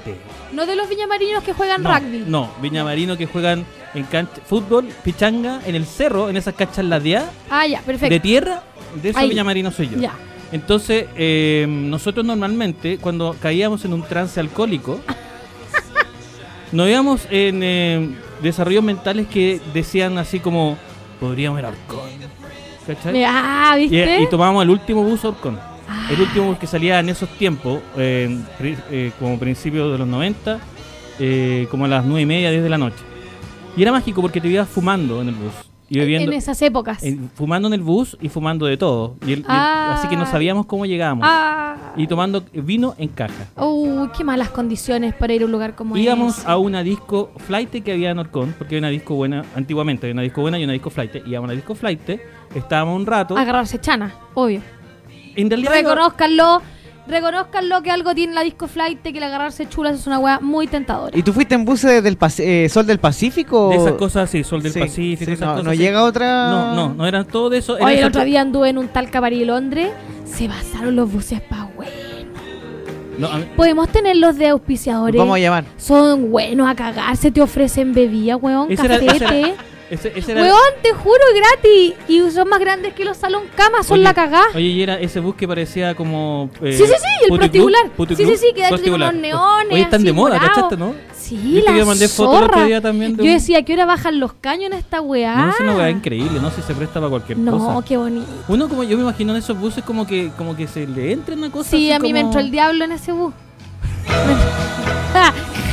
No 0.51 0.65
de 0.65 0.75
los 0.75 0.87
viñamarinos 0.89 1.43
que 1.43 1.53
juegan 1.53 1.83
No, 1.83 1.93
rugby. 1.93 2.23
no, 2.27 2.49
viñamarinos 2.61 3.17
que 3.17 3.25
juegan 3.25 3.65
en 3.93 4.03
cancha, 4.05 4.41
fútbol, 4.45 4.87
pichanga, 5.03 5.61
en 5.65 5.75
el 5.75 5.85
cerro, 5.85 6.29
en 6.29 6.37
esas 6.37 6.53
canchas 6.55 6.85
ladeadas 6.85 7.29
Ah, 7.49 7.65
ya, 7.67 7.81
perfecto. 7.81 8.13
de 8.13 8.19
tierra, 8.19 8.63
de 9.01 9.09
esos 9.09 9.27
viñamarinos 9.27 9.75
soy 9.75 9.89
yo. 9.89 9.97
Ya. 9.99 10.13
Entonces, 10.51 11.05
eh, 11.17 11.65
nosotros 11.67 12.25
normalmente, 12.25 12.97
cuando 12.99 13.35
caíamos 13.41 13.83
en 13.85 13.93
un 13.93 14.03
trance 14.03 14.39
alcohólico, 14.39 14.99
nos 16.71 16.87
íbamos 16.89 17.27
en 17.29 17.61
eh, 17.63 18.09
desarrollos 18.41 18.83
mentales 18.83 19.27
que 19.27 19.59
decían 19.73 20.17
así 20.17 20.39
como, 20.39 20.77
podríamos 21.19 21.59
ir 21.59 21.65
a 21.65 21.69
Orcón. 21.69 22.09
¿Cachai? 22.85 23.23
Ah, 23.25 23.75
Y, 23.77 23.89
¿viste? 23.89 24.21
y 24.21 24.29
tomábamos 24.29 24.63
el 24.63 24.69
último 24.69 25.03
bus 25.03 25.23
a 25.25 25.29
Orcón. 25.29 25.59
El 26.09 26.21
último 26.21 26.45
bus 26.45 26.57
que 26.57 26.67
salía 26.67 26.99
en 26.99 27.09
esos 27.09 27.27
tiempos, 27.29 27.81
eh, 27.97 28.39
eh, 28.61 29.11
como 29.19 29.37
principios 29.37 29.91
de 29.91 29.97
los 29.97 30.07
90, 30.07 30.59
eh, 31.19 31.67
como 31.69 31.85
a 31.85 31.87
las 31.89 32.05
9 32.05 32.21
y 32.21 32.25
media, 32.25 32.49
10 32.49 32.63
de 32.63 32.69
la 32.69 32.77
noche. 32.77 33.03
Y 33.75 33.81
era 33.81 33.91
mágico 33.91 34.21
porque 34.21 34.39
te 34.39 34.47
ibas 34.47 34.69
fumando 34.69 35.21
en 35.21 35.29
el 35.29 35.35
bus. 35.35 35.51
Y 35.89 35.99
bebiendo, 35.99 36.31
en 36.31 36.37
esas 36.37 36.61
épocas. 36.61 37.01
fumando 37.35 37.67
en 37.69 37.73
el 37.73 37.81
bus 37.81 38.17
y 38.21 38.27
fumando 38.27 38.65
de 38.65 38.75
todo. 38.75 39.15
Y 39.25 39.31
el- 39.33 39.39
y 39.39 39.41
el- 39.41 39.45
Ah. 39.47 39.95
así 39.97 40.07
que 40.09 40.17
no 40.17 40.25
sabíamos 40.25 40.65
cómo 40.65 40.85
llegábamos. 40.85 41.25
Ah. 41.29 41.93
Y 41.95 42.07
tomando 42.07 42.43
vino 42.53 42.93
en 42.97 43.07
caja. 43.09 43.47
Uy, 43.55 44.09
qué 44.17 44.23
malas 44.23 44.49
condiciones 44.49 45.13
para 45.13 45.33
ir 45.33 45.43
a 45.43 45.45
un 45.45 45.51
lugar 45.51 45.75
como 45.75 45.95
Íbamos 45.95 46.39
ese. 46.39 46.47
a 46.49 46.57
una 46.57 46.83
disco 46.83 47.31
flight 47.37 47.69
que 47.83 47.91
había 47.93 48.11
en 48.11 48.19
Orcón, 48.19 48.53
porque 48.57 48.75
había 48.75 48.79
una 48.87 48.89
disco 48.89 49.15
buena, 49.15 49.45
antiguamente 49.55 50.05
había 50.07 50.13
una 50.13 50.21
disco 50.23 50.41
buena 50.41 50.59
y 50.59 50.63
una 50.65 50.73
disco 50.73 50.89
flight. 50.89 51.15
Íbamos 51.25 51.37
a 51.37 51.41
una 51.41 51.53
disco 51.53 51.73
flight, 51.75 52.01
estábamos 52.53 52.95
un 52.97 53.05
rato. 53.05 53.37
A 53.37 53.41
agarrarse 53.41 53.79
chana, 53.79 54.13
obvio. 54.33 54.61
En 55.37 55.49
realidad 55.49 55.71
Reconózcanlo, 55.73 56.61
reconózcanlo 57.07 57.81
que 57.81 57.91
algo 57.91 58.13
tiene 58.13 58.33
la 58.33 58.41
disco 58.41 58.67
flight, 58.67 59.01
que 59.01 59.09
el 59.09 59.23
agarrarse 59.23 59.67
chulas 59.69 59.95
es 59.99 60.07
una 60.07 60.19
weá 60.19 60.39
muy 60.41 60.67
tentadora. 60.67 61.17
¿Y 61.17 61.23
tú 61.23 61.31
fuiste 61.31 61.55
en 61.55 61.63
bus 61.63 61.83
del 61.83 62.17
eh, 62.39 62.67
Sol 62.69 62.85
del 62.85 62.99
Pacífico? 62.99 63.69
De 63.69 63.77
esas 63.77 63.93
cosas 63.93 64.23
así, 64.29 64.43
Sol 64.43 64.61
del 64.61 64.73
Sí, 64.73 64.79
Pacífico, 64.79 65.25
sí, 65.25 65.31
esas 65.31 65.39
no, 65.47 65.51
cosas 65.53 65.63
no 65.65 65.69
así. 65.71 65.79
llega 65.79 66.03
otra. 66.03 66.49
No, 66.49 66.75
no, 66.75 66.93
no 66.93 67.07
eran 67.07 67.25
todo 67.25 67.49
de 67.49 67.59
eso. 67.59 67.77
Oye, 67.79 67.99
el 67.99 68.05
otro 68.05 68.23
día 68.25 68.41
anduve 68.41 68.69
en 68.69 68.77
un 68.77 68.87
tal 68.89 69.09
Cabaret 69.09 69.45
Londres, 69.45 69.89
se 70.25 70.47
basaron 70.47 70.95
los 70.95 71.11
buses 71.11 71.39
pa' 71.41 71.69
bueno. 71.75 71.91
No, 73.17 73.29
Podemos 73.55 73.89
tenerlos 73.89 74.37
de 74.37 74.49
auspiciadores. 74.49 75.17
Vamos 75.17 75.37
a 75.37 75.39
llamar. 75.39 75.65
Son 75.77 76.29
buenos 76.29 76.69
a 76.69 76.75
cagarse, 76.75 77.31
te 77.31 77.41
ofrecen 77.41 77.93
bebida, 77.93 78.35
weón, 78.35 78.75
cafete. 78.75 79.15
era- 79.15 79.53
Ese, 79.89 80.11
ese 80.15 80.33
era- 80.33 80.41
Weón, 80.41 80.57
te 80.81 80.91
juro, 80.91 81.21
gratis. 81.35 81.93
Y 82.09 82.29
son 82.31 82.49
más 82.49 82.59
grandes 82.59 82.93
que 82.93 83.05
los 83.05 83.15
salón 83.17 83.43
camas, 83.55 83.85
son 83.87 83.95
Oye, 83.95 84.03
la 84.03 84.13
cagá. 84.13 84.43
Oye, 84.53 84.65
y 84.65 84.83
era 84.83 84.99
ese 84.99 85.19
bus 85.21 85.35
que 85.35 85.47
parecía 85.47 85.95
como. 85.95 86.49
eh, 86.61 86.73
Sí, 86.73 86.83
sí, 86.85 86.91
sí, 86.93 87.23
el 87.23 87.29
puticlub, 87.29 88.07
Sí, 88.09 88.15
sí, 88.25 88.37
sí, 88.37 88.47
que 88.53 88.61
de 88.61 88.67
hecho 88.67 88.77
tiene 88.79 88.95
unos 88.95 89.13
neones 89.13 89.71
Oye, 89.71 89.81
están 89.81 90.03
de 90.03 90.09
así, 90.09 90.15
moda, 90.15 90.33
morados. 90.35 90.49
¿cachaste, 90.55 90.77
no? 90.77 90.93
Sí, 91.15 91.37
¿Viste 91.37 91.71
que 91.73 91.79
la 91.79 91.85
mandé 91.85 92.07
foto 92.07 92.31
el 92.37 92.43
otro 92.43 92.53
zorra. 92.53 92.65
día 92.67 92.81
también 92.81 93.15
de 93.17 93.25
Yo 93.25 93.31
decía, 93.31 93.59
¿a 93.59 93.61
qué 93.63 93.73
hora 93.73 93.85
bajan 93.85 94.19
los 94.19 94.33
caños 94.33 94.67
en 94.71 94.73
esta 94.77 95.01
weá? 95.01 95.35
No, 95.35 95.49
es 95.51 95.59
una 95.61 95.75
weá 95.75 95.89
increíble, 95.89 96.39
no 96.41 96.49
sé 96.51 96.57
si 96.61 96.67
se 96.67 96.73
presta 96.75 96.99
para 96.99 97.09
cualquier 97.09 97.37
No, 97.37 97.51
cosa. 97.57 97.85
qué 97.87 97.97
bonito. 97.97 98.27
Uno 98.47 98.69
como 98.69 98.83
yo 98.83 98.95
me 98.97 99.03
imagino 99.03 99.31
en 99.33 99.39
esos 99.39 99.57
buses 99.59 99.83
como 99.83 100.05
que 100.07 100.31
como 100.37 100.55
que 100.55 100.67
se 100.67 100.85
le 100.87 101.11
entra 101.13 101.35
una 101.35 101.49
cosa 101.51 101.69
Sí, 101.71 101.89
así 101.91 101.93
a 101.93 101.99
mí 101.99 102.13
me 102.13 102.19
entró 102.21 102.39
el 102.39 102.51
diablo 102.51 102.85
en 102.85 102.91
ese 102.93 103.11
bus. 103.13 103.33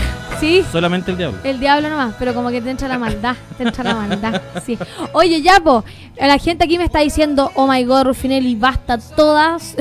sí, 0.44 0.64
Solamente 0.70 1.10
el 1.10 1.16
diablo. 1.16 1.38
el 1.44 1.58
diablo 1.58 1.88
nomás, 1.88 2.14
pero 2.18 2.34
como 2.34 2.50
que 2.50 2.60
te 2.60 2.70
entra 2.70 2.88
la 2.88 2.98
maldad, 2.98 3.36
te 3.56 3.62
entra 3.64 3.84
la 3.84 3.94
maldad, 3.94 4.42
sí. 4.64 4.78
Oye, 5.12 5.40
ya, 5.42 5.60
po, 5.60 5.84
la 6.20 6.38
gente 6.38 6.64
aquí 6.64 6.76
me 6.78 6.84
está 6.84 7.00
diciendo, 7.00 7.50
oh 7.54 7.66
my 7.66 7.82
god, 7.84 8.04
Rufinelli, 8.04 8.54
basta, 8.54 8.98
todas 8.98 9.76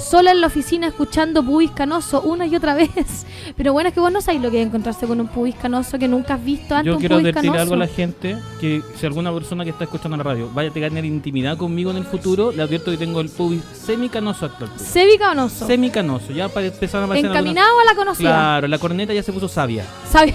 sola 0.00 0.32
en 0.32 0.40
la 0.40 0.46
oficina 0.48 0.86
escuchando 0.88 1.42
pubis 1.44 1.70
canoso 1.70 2.20
una 2.22 2.46
y 2.46 2.56
otra 2.56 2.74
vez. 2.80 3.26
Pero 3.56 3.72
bueno, 3.72 3.88
es 3.88 3.94
que 3.94 4.00
vos 4.00 4.10
no 4.12 4.20
sabés 4.20 4.40
lo 4.40 4.50
que 4.50 4.60
es 4.60 4.66
encontrarse 4.66 5.06
con 5.06 5.20
un 5.20 5.28
pubis 5.28 5.54
canoso 5.56 5.98
que 5.98 6.08
nunca 6.08 6.34
has 6.34 6.44
visto 6.44 6.74
antes 6.74 6.86
Yo 6.86 6.94
un 6.94 7.00
quiero 7.00 7.16
pubis 7.16 7.24
advertir 7.30 7.50
canoso. 7.50 7.62
algo 7.62 7.74
a 7.74 7.78
la 7.78 7.86
gente 7.86 8.36
que 8.60 8.82
si 8.96 9.06
alguna 9.06 9.32
persona 9.32 9.64
que 9.64 9.70
está 9.70 9.84
escuchando 9.84 10.16
la 10.16 10.22
radio 10.22 10.50
vaya 10.52 10.70
a 10.70 10.72
tener 10.72 11.04
intimidad 11.04 11.56
conmigo 11.56 11.90
en 11.90 11.98
el 11.98 12.04
futuro, 12.04 12.52
le 12.52 12.62
advierto 12.62 12.90
que 12.90 12.96
tengo 12.96 13.20
el 13.20 13.28
pubis 13.28 13.62
semicanoso 13.72 14.46
actualmente. 14.46 14.84
Semicanoso. 14.84 15.66
Semicanoso, 15.66 16.32
ya 16.32 16.48
para 16.48 16.66
empezar 16.66 17.02
a 17.02 17.04
aparecer 17.04 17.30
Encaminado 17.30 17.78
a 17.80 17.84
la 17.84 17.94
conocida. 17.94 18.30
Claro, 18.30 18.68
la 18.68 18.78
corneta 18.78 19.12
ya 19.12 19.22
se 19.22 19.32
puso 19.32 19.48
sabia. 19.48 19.84
Sabe- 20.10 20.34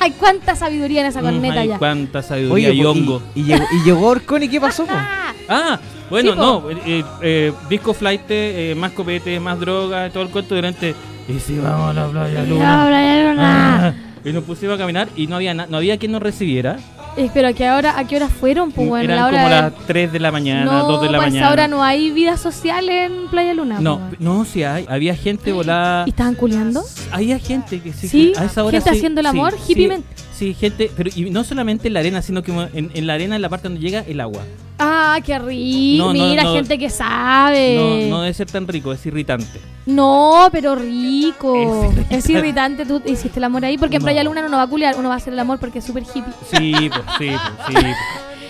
Hay 0.00 0.10
cuánta 0.18 0.54
sabiduría 0.56 1.00
en 1.02 1.06
esa 1.06 1.20
corneta 1.20 1.54
Mm, 1.54 1.58
ay, 1.58 1.68
ya. 1.68 1.78
cuánta 1.78 2.22
sabiduría 2.22 2.70
Oye, 2.70 2.74
y 2.78 2.84
hongo. 2.84 3.22
y, 3.34 3.40
y 3.40 3.44
llegó, 3.44 3.64
y 3.72 3.84
llegó 3.84 4.06
Orcón 4.08 4.42
y 4.42 4.48
¿qué 4.48 4.60
pasó? 4.60 4.84
po? 4.86 4.92
Ah, 5.48 5.78
bueno, 6.22 6.32
Sí, 6.32 6.38
no, 6.38 6.70
eh, 6.70 7.04
eh, 7.22 7.52
disco 7.68 7.92
flight, 7.94 8.22
eh, 8.28 8.74
más 8.76 8.92
copete, 8.92 9.38
más 9.40 9.58
droga, 9.58 10.08
todo 10.10 10.22
el 10.22 10.28
cuento 10.30 10.54
durante... 10.54 10.94
Y 11.28 11.38
si 11.40 11.58
vamos 11.58 11.90
a 11.90 11.92
la 11.94 12.06
playa 12.08 12.42
Luna. 12.44 12.76
La 12.82 12.86
Playa 12.88 13.30
Luna. 13.30 13.86
Ah, 13.88 13.94
y 14.24 14.32
nos 14.32 14.44
pusimos 14.44 14.74
a 14.74 14.78
caminar 14.78 15.08
y 15.16 15.26
no 15.26 15.36
había 15.36 15.54
no 15.54 15.76
había 15.76 15.98
quien 15.98 16.12
nos 16.12 16.22
recibiera. 16.22 16.76
Eh, 17.16 17.30
pero 17.32 17.48
¿a 17.48 17.52
qué 17.52 17.70
hora, 17.70 17.98
a 17.98 18.04
qué 18.06 18.16
horas 18.16 18.32
fueron? 18.32 18.72
Pues 18.72 18.88
bueno, 18.88 19.04
Eran 19.04 19.16
la 19.18 19.26
hora 19.26 19.36
como 19.42 19.48
de- 19.54 19.60
las 19.62 19.86
3 19.86 20.12
de 20.12 20.18
la 20.20 20.32
mañana, 20.32 20.64
no, 20.64 20.86
2 20.86 21.02
de 21.02 21.10
la 21.10 21.18
pues 21.18 21.28
mañana. 21.30 21.48
ahora 21.48 21.68
no 21.68 21.82
hay 21.84 22.10
vida 22.10 22.36
social 22.36 22.88
en 22.88 23.28
Playa 23.28 23.54
Luna. 23.54 23.78
No, 23.80 24.00
pues. 24.08 24.20
no, 24.20 24.44
sí 24.44 24.64
hay. 24.64 24.84
Había 24.88 25.14
gente 25.14 25.52
volada. 25.52 26.04
¿Y 26.06 26.10
estaban 26.10 26.34
culeando? 26.34 26.82
Había 27.12 27.38
gente 27.38 27.80
que 27.80 27.92
sí. 27.92 28.08
Sí, 28.08 28.32
que 28.34 28.40
a 28.40 28.44
esa 28.46 28.64
hora 28.64 28.78
gente 28.78 28.90
sí, 28.90 28.96
haciendo 28.96 29.20
el 29.20 29.26
amor, 29.26 29.52
sí, 29.64 29.72
hippiemente. 29.72 30.08
Sí, 30.32 30.33
gente, 30.34 30.90
pero 30.96 31.10
y 31.14 31.30
no 31.30 31.44
solamente 31.44 31.88
en 31.88 31.94
la 31.94 32.00
arena, 32.00 32.22
sino 32.22 32.42
que 32.42 32.52
en, 32.52 32.90
en 32.92 33.06
la 33.06 33.14
arena, 33.14 33.36
en 33.36 33.42
la 33.42 33.48
parte 33.48 33.68
donde 33.68 33.80
llega 33.80 34.00
el 34.00 34.20
agua. 34.20 34.42
Ah, 34.78 35.18
qué 35.24 35.38
rico. 35.38 36.06
No, 36.06 36.12
Mira, 36.12 36.42
no. 36.42 36.54
gente 36.54 36.78
que 36.78 36.90
sabe. 36.90 37.76
No, 38.08 38.16
no 38.16 38.22
debe 38.22 38.34
ser 38.34 38.50
tan 38.50 38.66
rico, 38.66 38.92
es 38.92 39.04
irritante. 39.06 39.60
No, 39.86 40.48
pero 40.50 40.74
rico. 40.74 41.92
Es 42.10 42.24
Es 42.24 42.30
irritante. 42.30 42.84
Tú 42.84 43.00
hiciste 43.06 43.38
el 43.38 43.44
amor 43.44 43.64
ahí 43.64 43.78
porque 43.78 43.96
en. 43.96 44.02
Playa 44.02 44.24
Luna 44.24 44.40
uno 44.40 44.48
no 44.50 44.56
va 44.56 44.64
a 44.64 44.66
culiar, 44.66 44.96
uno 44.98 45.08
va 45.08 45.14
a 45.14 45.18
hacer 45.18 45.32
el 45.32 45.38
amor 45.38 45.58
porque 45.60 45.78
es 45.78 45.84
súper 45.84 46.02
hippie. 46.02 46.32
Sí, 46.50 46.74
pues, 46.90 47.02
sí, 47.18 47.30
pues, 47.66 47.68
sí. 47.68 47.86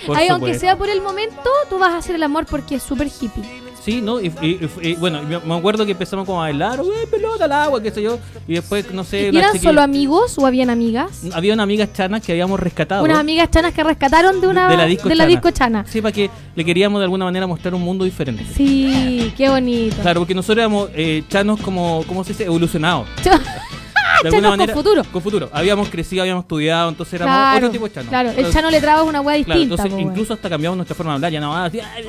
pues, 0.07 0.19
Ahí, 0.19 0.29
aunque 0.29 0.55
sea 0.59 0.77
por 0.77 0.89
el 0.89 1.03
momento, 1.03 1.51
tú 1.69 1.79
vas 1.79 1.93
a 1.93 1.99
hacer 1.99 2.15
el 2.15 2.23
amor 2.23 2.47
porque 2.47 2.77
es 2.77 2.83
súper 2.83 3.09
hippie. 3.09 3.64
Sí, 3.85 4.01
¿no? 4.01 4.19
Y, 4.21 4.29
y- 4.41 4.59
y- 4.83 4.95
bueno, 4.95 5.21
me 5.45 5.55
acuerdo 5.55 5.85
que 5.85 5.93
empezamos 5.93 6.25
como 6.25 6.39
a 6.43 6.47
bailar, 6.47 6.81
"Uy, 6.81 6.89
pelota 7.11 7.45
al 7.45 7.53
agua, 7.53 7.83
qué 7.83 7.91
sé 7.91 8.01
yo. 8.03 8.19
Y 8.49 8.55
después, 8.55 8.91
no 8.93 9.05
sé, 9.05 9.31
¿Y 9.31 9.37
eran 9.37 9.53
chiquilla- 9.53 9.63
solo 9.71 9.83
amigos 9.83 10.39
o 10.39 10.47
habían 10.47 10.71
amigas? 10.71 11.21
Había 11.35 11.53
una 11.53 11.65
amiga 11.65 11.93
chana 11.93 12.19
que 12.21 12.33
habíamos 12.33 12.59
rescatado. 12.59 13.05
Unas 13.05 13.19
amigas 13.19 13.51
chanas 13.51 13.75
que 13.75 13.85
rescataron 13.85 14.41
de 14.41 14.49
una 14.49 14.69
de 14.71 14.77
la 14.79 14.87
disco 14.87 15.09
de 15.09 15.15
la 15.17 15.25
chana. 15.25 15.31
disco 15.31 15.51
chana. 15.51 15.85
Sí, 15.87 16.01
para 16.01 16.13
que 16.13 16.31
le 16.57 16.65
queríamos 16.65 16.99
de 17.01 17.05
alguna 17.05 17.27
manera 17.27 17.47
mostrar 17.47 17.75
un 17.75 17.83
mundo 17.83 18.05
diferente. 18.07 18.43
Sí, 18.57 19.33
qué 19.37 19.51
bonito. 19.51 19.97
Claro, 20.01 20.21
porque 20.21 20.35
nosotros 20.35 20.59
éramos 20.63 20.89
eh, 20.95 21.23
chanos 21.29 21.61
como, 21.61 22.05
¿cómo 22.09 22.25
se 22.25 22.33
dice? 22.33 22.45
Evolucionados. 22.45 23.07
De 24.23 24.31
Chanos 24.31 24.57
con 24.57 24.69
futuro. 24.69 25.03
Con 25.13 25.23
futuro. 25.23 25.51
Habíamos 25.53 25.89
crecido, 25.89 26.23
habíamos 26.23 26.45
estudiado, 26.45 26.89
entonces 26.89 27.15
éramos 27.15 27.35
Claro, 27.35 27.57
otro 27.59 27.71
tipo 27.71 27.89
de 27.89 27.95
chanos. 27.95 28.09
claro, 28.09 28.31
el 28.37 28.53
chano 28.53 28.71
le 28.71 28.81
traba 28.81 29.03
una 29.03 29.21
Claro, 29.23 29.37
distinta. 29.39 29.63
entonces 29.63 29.93
po, 29.93 29.99
incluso 29.99 30.35
hasta 30.35 30.49
cambiamos 30.49 30.77
nuestra 30.77 30.95
forma 30.95 31.13
de 31.13 31.15
hablar, 31.17 31.33
ya 31.33 31.41
no 31.41 31.55
así, 31.57 31.81
ay, 31.81 32.05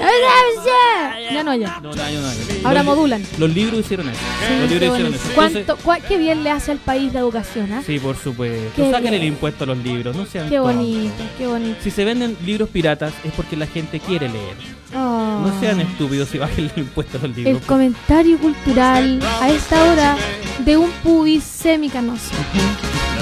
Ya 1.33 1.43
no, 1.43 1.53
ya. 1.55 1.79
no, 1.81 1.93
no, 1.93 1.95
no. 1.95 2.67
Ahora 2.67 2.83
Los- 2.83 2.85
modulan. 2.95 3.23
Los 3.37 3.49
libros 3.53 3.79
hicieron 3.79 4.09
eso. 4.09 4.19
los 4.59 4.69
Qué 4.69 4.79
libros 4.79 4.89
hicieron 4.99 5.13
eso. 5.13 5.29
Entonces, 5.29 5.65
¿Cuánto- 5.65 5.77
cua- 5.83 6.01
qué 6.07 6.17
bien 6.17 6.43
le 6.43 6.51
hace 6.51 6.71
al 6.71 6.77
país 6.79 7.13
la 7.13 7.19
educación, 7.21 7.71
¿ah? 7.73 7.83
sí, 7.85 7.99
por 7.99 8.15
supuesto. 8.17 8.91
Saquen 8.91 9.13
el 9.13 9.21
bien. 9.21 9.33
impuesto 9.33 9.63
a 9.63 9.67
los 9.67 9.77
libros, 9.77 10.15
no 10.15 10.25
sean 10.25 10.49
Qué 10.49 10.59
bonito, 10.59 11.23
qué 11.37 11.47
bonito. 11.47 11.77
Si 11.81 11.91
se 11.91 12.05
venden 12.05 12.37
libros 12.45 12.69
piratas 12.69 13.13
es 13.23 13.31
porque 13.33 13.55
la 13.55 13.67
gente 13.67 13.99
quiere 13.99 14.29
leer. 14.29 14.55
Oh. 14.95 15.41
No 15.45 15.59
sean 15.59 15.81
estúpidos 15.81 16.33
y 16.33 16.37
bajen 16.37 16.71
el 16.73 16.79
impuesto 16.83 17.17
a 17.17 17.21
los 17.27 17.35
libros. 17.35 17.55
El 17.61 17.67
comentario 17.67 18.37
cultural 18.37 19.19
a 19.41 19.49
esta 19.49 19.91
hora 19.91 20.15
de 20.59 20.77
un 20.77 20.89
pubis 21.03 21.43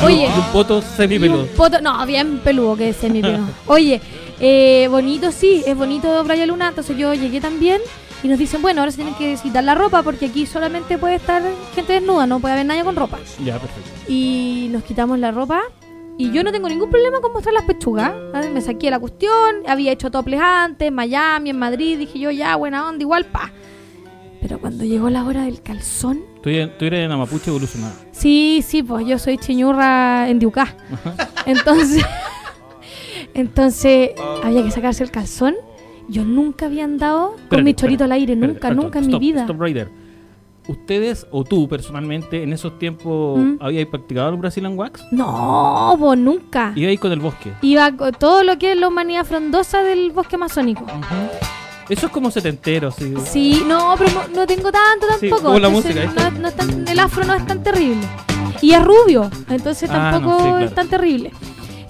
Oye, 0.04 0.24
Y 0.26 0.40
un 0.40 0.46
poto 0.52 0.82
semipeludo. 0.82 1.46
poto, 1.56 1.80
no, 1.82 2.06
bien 2.06 2.40
peludo 2.40 2.76
que 2.76 2.90
es 2.90 2.98
semipeludo. 2.98 3.46
Oye, 3.68 4.02
eh, 4.40 4.88
bonito 4.90 5.32
sí, 5.32 5.64
es 5.66 5.78
bonito 5.78 6.24
Playa 6.26 6.46
Luna, 6.46 6.70
entonces 6.70 6.98
yo 6.98 7.14
llegué 7.14 7.40
también 7.40 7.82
y 8.24 8.28
nos 8.28 8.40
dicen, 8.40 8.62
bueno, 8.62 8.82
ahora 8.82 8.92
se 8.92 8.98
tienen 8.98 9.16
que 9.16 9.38
quitar 9.42 9.64
la 9.64 9.76
ropa 9.76 10.02
porque 10.02 10.26
aquí 10.28 10.46
solamente 10.46 10.98
puede 10.98 11.16
estar 11.16 11.42
gente 11.76 11.94
desnuda, 11.94 12.26
no 12.26 12.40
puede 12.40 12.54
haber 12.54 12.66
nadie 12.66 12.84
con 12.84 12.96
ropa. 12.96 13.20
Ya, 13.44 13.60
perfecto. 13.60 13.90
Y 14.08 14.68
nos 14.72 14.84
quitamos 14.84 15.20
la 15.20 15.32
ropa 15.32 15.62
y 16.18 16.32
yo 16.32 16.44
no 16.44 16.52
tengo 16.52 16.70
ningún 16.70 16.90
problema 16.90 17.20
con 17.22 17.34
mostrar 17.34 17.54
las 17.54 17.64
pechugas. 17.64 18.14
¿vale? 18.32 18.50
Me 18.50 18.62
saqué 18.62 18.90
la 18.92 19.00
cuestión, 19.00 19.64
había 19.68 19.92
hecho 19.92 20.12
toples 20.12 20.40
antes, 20.42 20.88
en 20.88 20.94
Miami, 20.94 21.50
en 21.50 21.60
Madrid, 21.60 21.98
dije 21.98 22.20
yo 22.20 22.32
ya, 22.32 22.56
buena 22.56 22.88
onda, 22.88 23.02
igual 23.02 23.26
pa. 23.26 23.52
Pero 24.54 24.62
cuando 24.62 24.84
llegó 24.86 25.10
la 25.10 25.24
hora 25.26 25.46
del 25.46 25.64
calzón, 25.64 26.20
Tú, 26.44 26.50
eres- 26.52 26.78
tú 26.78 26.86
eres 26.86 27.08
una 27.08 27.18
mapuche 27.18 27.50
evolucionada. 27.50 27.96
sí, 28.12 28.64
sí, 28.64 28.84
pues 28.84 29.04
yo 29.08 29.18
soy 29.18 29.40
chiñurra 29.40 30.30
en 30.30 30.38
Diucá. 30.38 30.76
Entonces, 31.48 32.06
entonces 33.34 34.12
había 34.44 34.64
que 34.64 34.70
sacarse 34.70 35.04
el 35.04 35.10
calzón. 35.10 35.56
Yo 36.08 36.24
nunca 36.24 36.68
había 36.68 36.84
andado 36.84 37.30
con 37.32 37.40
Espérate, 37.42 37.64
mi 37.64 37.74
chorito 37.74 38.04
espérate, 38.04 38.04
al 38.04 38.12
aire, 38.12 38.34
espérate, 38.34 38.54
nunca, 38.54 38.72
nunca 38.76 39.00
en 39.00 39.08
mi 39.08 39.18
vida. 39.18 39.42
Stop 39.42 39.60
Raider. 39.60 39.90
¿Ustedes 40.68 41.26
o 41.32 41.44
tú 41.44 41.68
personalmente 41.68 42.44
en 42.44 42.54
esos 42.54 42.78
tiempos 42.78 43.40
¿Mm? 43.40 43.56
habíais 43.60 43.88
practicado 43.88 44.30
el 44.30 44.38
Brazilian 44.38 44.78
Wax? 44.78 45.04
No, 45.12 45.96
pues 45.98 46.20
nunca. 46.20 46.74
Ibais 46.76 47.00
con 47.00 47.12
el 47.12 47.20
bosque. 47.22 47.54
Iba 47.64 47.92
con 47.98 48.12
todo 48.14 48.44
lo 48.44 48.56
que 48.60 48.74
es 48.74 48.78
la 48.78 48.88
humanidad 48.88 49.26
frondosa 49.26 49.82
del 49.82 50.12
bosque 50.12 50.36
amazónico. 50.36 50.86
Eso 51.90 52.06
es 52.08 52.12
como 52.12 52.32
setentero, 52.32 52.92
sí. 52.92 53.14
Sí, 53.30 53.64
no, 53.68 53.96
pero 53.98 54.12
no- 54.12 54.28
no 54.36 54.48
tengo 54.48 54.72
tanto 54.72 55.06
Sí, 55.20 55.30
tampoco. 55.30 55.44
como 55.48 55.60
la 55.60 55.68
entonces 55.68 55.96
música, 55.96 56.30
no- 56.32 56.40
no 56.40 56.48
es 56.48 56.56
tan- 56.56 56.88
el 56.88 57.00
afro 57.00 57.24
no 57.26 57.34
es 57.34 57.46
tan 57.46 57.62
terrible. 57.64 58.08
Y 58.62 58.72
es 58.72 58.82
rubio, 58.84 59.30
entonces 59.50 59.90
Ah, 59.92 60.12
tampoco 60.12 60.32
no, 60.32 60.38
sí, 60.40 60.50
claro. 60.50 60.66
es 60.66 60.74
tan 60.76 60.88
terrible. 60.88 61.32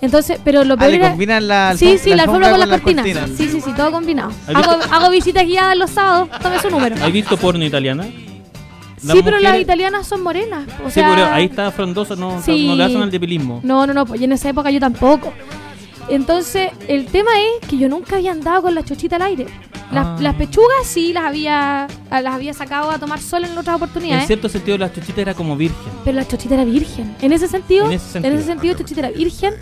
Entonces, 0.01 0.39
pero 0.43 0.63
lo 0.65 0.73
Ah, 0.73 0.77
peor 0.77 0.89
le 0.91 0.97
era- 0.97 1.09
combinan 1.11 1.47
la 1.47 1.75
Sí, 1.77 1.97
sí, 1.97 2.09
la 2.13 2.23
alfombra 2.23 2.49
con 2.51 2.59
las 2.59 2.67
con 2.67 2.69
las 2.71 2.81
cortinas. 2.81 3.05
cortinas. 3.05 3.37
Sí, 3.37 3.47
sí, 3.49 3.61
sí, 3.61 3.71
todo 3.73 3.91
combinado. 3.91 4.31
¿Has 4.47 4.55
Hago, 4.55 4.79
hago 4.91 5.09
visitas 5.11 5.45
guiadas 5.45 5.77
los 5.77 5.91
sábados, 5.91 6.27
tome 6.41 6.59
su 6.59 6.69
número. 6.69 6.95
¿Has 7.01 7.11
visto 7.11 7.37
porno 7.37 7.63
italiana? 7.63 8.03
Sí, 8.03 9.19
pero 9.23 9.31
las 9.37 9.41
mujeres- 9.51 9.61
italianas 9.61 10.07
son 10.07 10.23
morenas. 10.23 10.65
O 10.83 10.87
Sí, 10.89 10.95
sea, 10.95 11.09
pero 11.13 11.25
ahí 11.27 11.45
está 11.45 11.69
frondoso, 11.71 12.15
no, 12.15 12.41
Sí. 12.41 12.67
no 12.67 12.75
le 12.75 12.83
hacen 12.85 13.01
al 13.01 13.11
depilismo. 13.11 13.59
No, 13.63 13.85
no, 13.85 13.93
no, 13.93 14.05
pues 14.05 14.21
en 14.21 14.31
esa 14.31 14.49
época 14.49 14.71
yo 14.71 14.79
tampoco. 14.79 15.33
Entonces, 16.09 16.71
el 16.87 17.05
tema 17.07 17.31
es 17.61 17.67
que 17.69 17.77
yo 17.77 17.89
nunca 17.89 18.15
había 18.17 18.31
andado 18.31 18.63
con 18.63 18.75
la 18.75 18.83
chochita 18.83 19.15
al 19.17 19.21
aire. 19.23 19.45
Las, 19.91 20.05
Ah. 20.07 20.17
las 20.21 20.35
pechugas 20.35 20.85
sí 20.85 21.13
las 21.13 21.23
había 21.25 21.87
las 22.09 22.25
había 22.33 22.53
sacado 22.53 22.89
a 22.89 22.97
tomar 22.97 23.19
sol 23.19 23.43
en 23.45 23.51
otras 23.51 23.67
En 23.67 23.73
oportunidades. 23.75 24.25
cierto 24.27 24.49
sentido, 24.49 24.77
la 24.77 24.91
chuchita 24.91 25.21
era 25.21 25.33
como 25.35 25.55
virgen. 25.55 25.91
Pero 26.03 26.15
la 26.17 26.27
chochita 26.27 26.55
era 26.55 26.65
virgen. 26.65 27.15
En 27.21 27.31
ese 27.31 27.47
sentido, 27.47 27.85
En 27.85 27.91
en 27.91 28.33
ese 28.33 28.43
sentido. 28.43 28.75
chochita 28.75 29.01
era 29.01 29.11
virgen. 29.11 29.53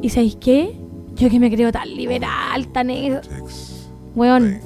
¿Y 0.00 0.10
sabéis 0.10 0.36
qué? 0.40 0.78
Yo 1.14 1.28
que 1.28 1.40
me 1.40 1.50
creo 1.50 1.72
tan 1.72 1.88
liberal, 1.94 2.68
tan... 2.68 2.88
Weón, 4.14 4.60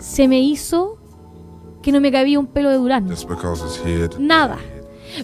se 0.00 0.26
me 0.28 0.40
hizo 0.40 0.98
que 1.82 1.92
no 1.92 2.00
me 2.00 2.10
cabía 2.12 2.38
un 2.38 2.46
pelo 2.46 2.70
de 2.70 2.76
durazno. 2.76 3.10
Just 3.10 3.28
because 3.28 3.62
it's 3.64 3.80
here 3.84 4.08
to 4.08 4.18
Nada. 4.18 4.58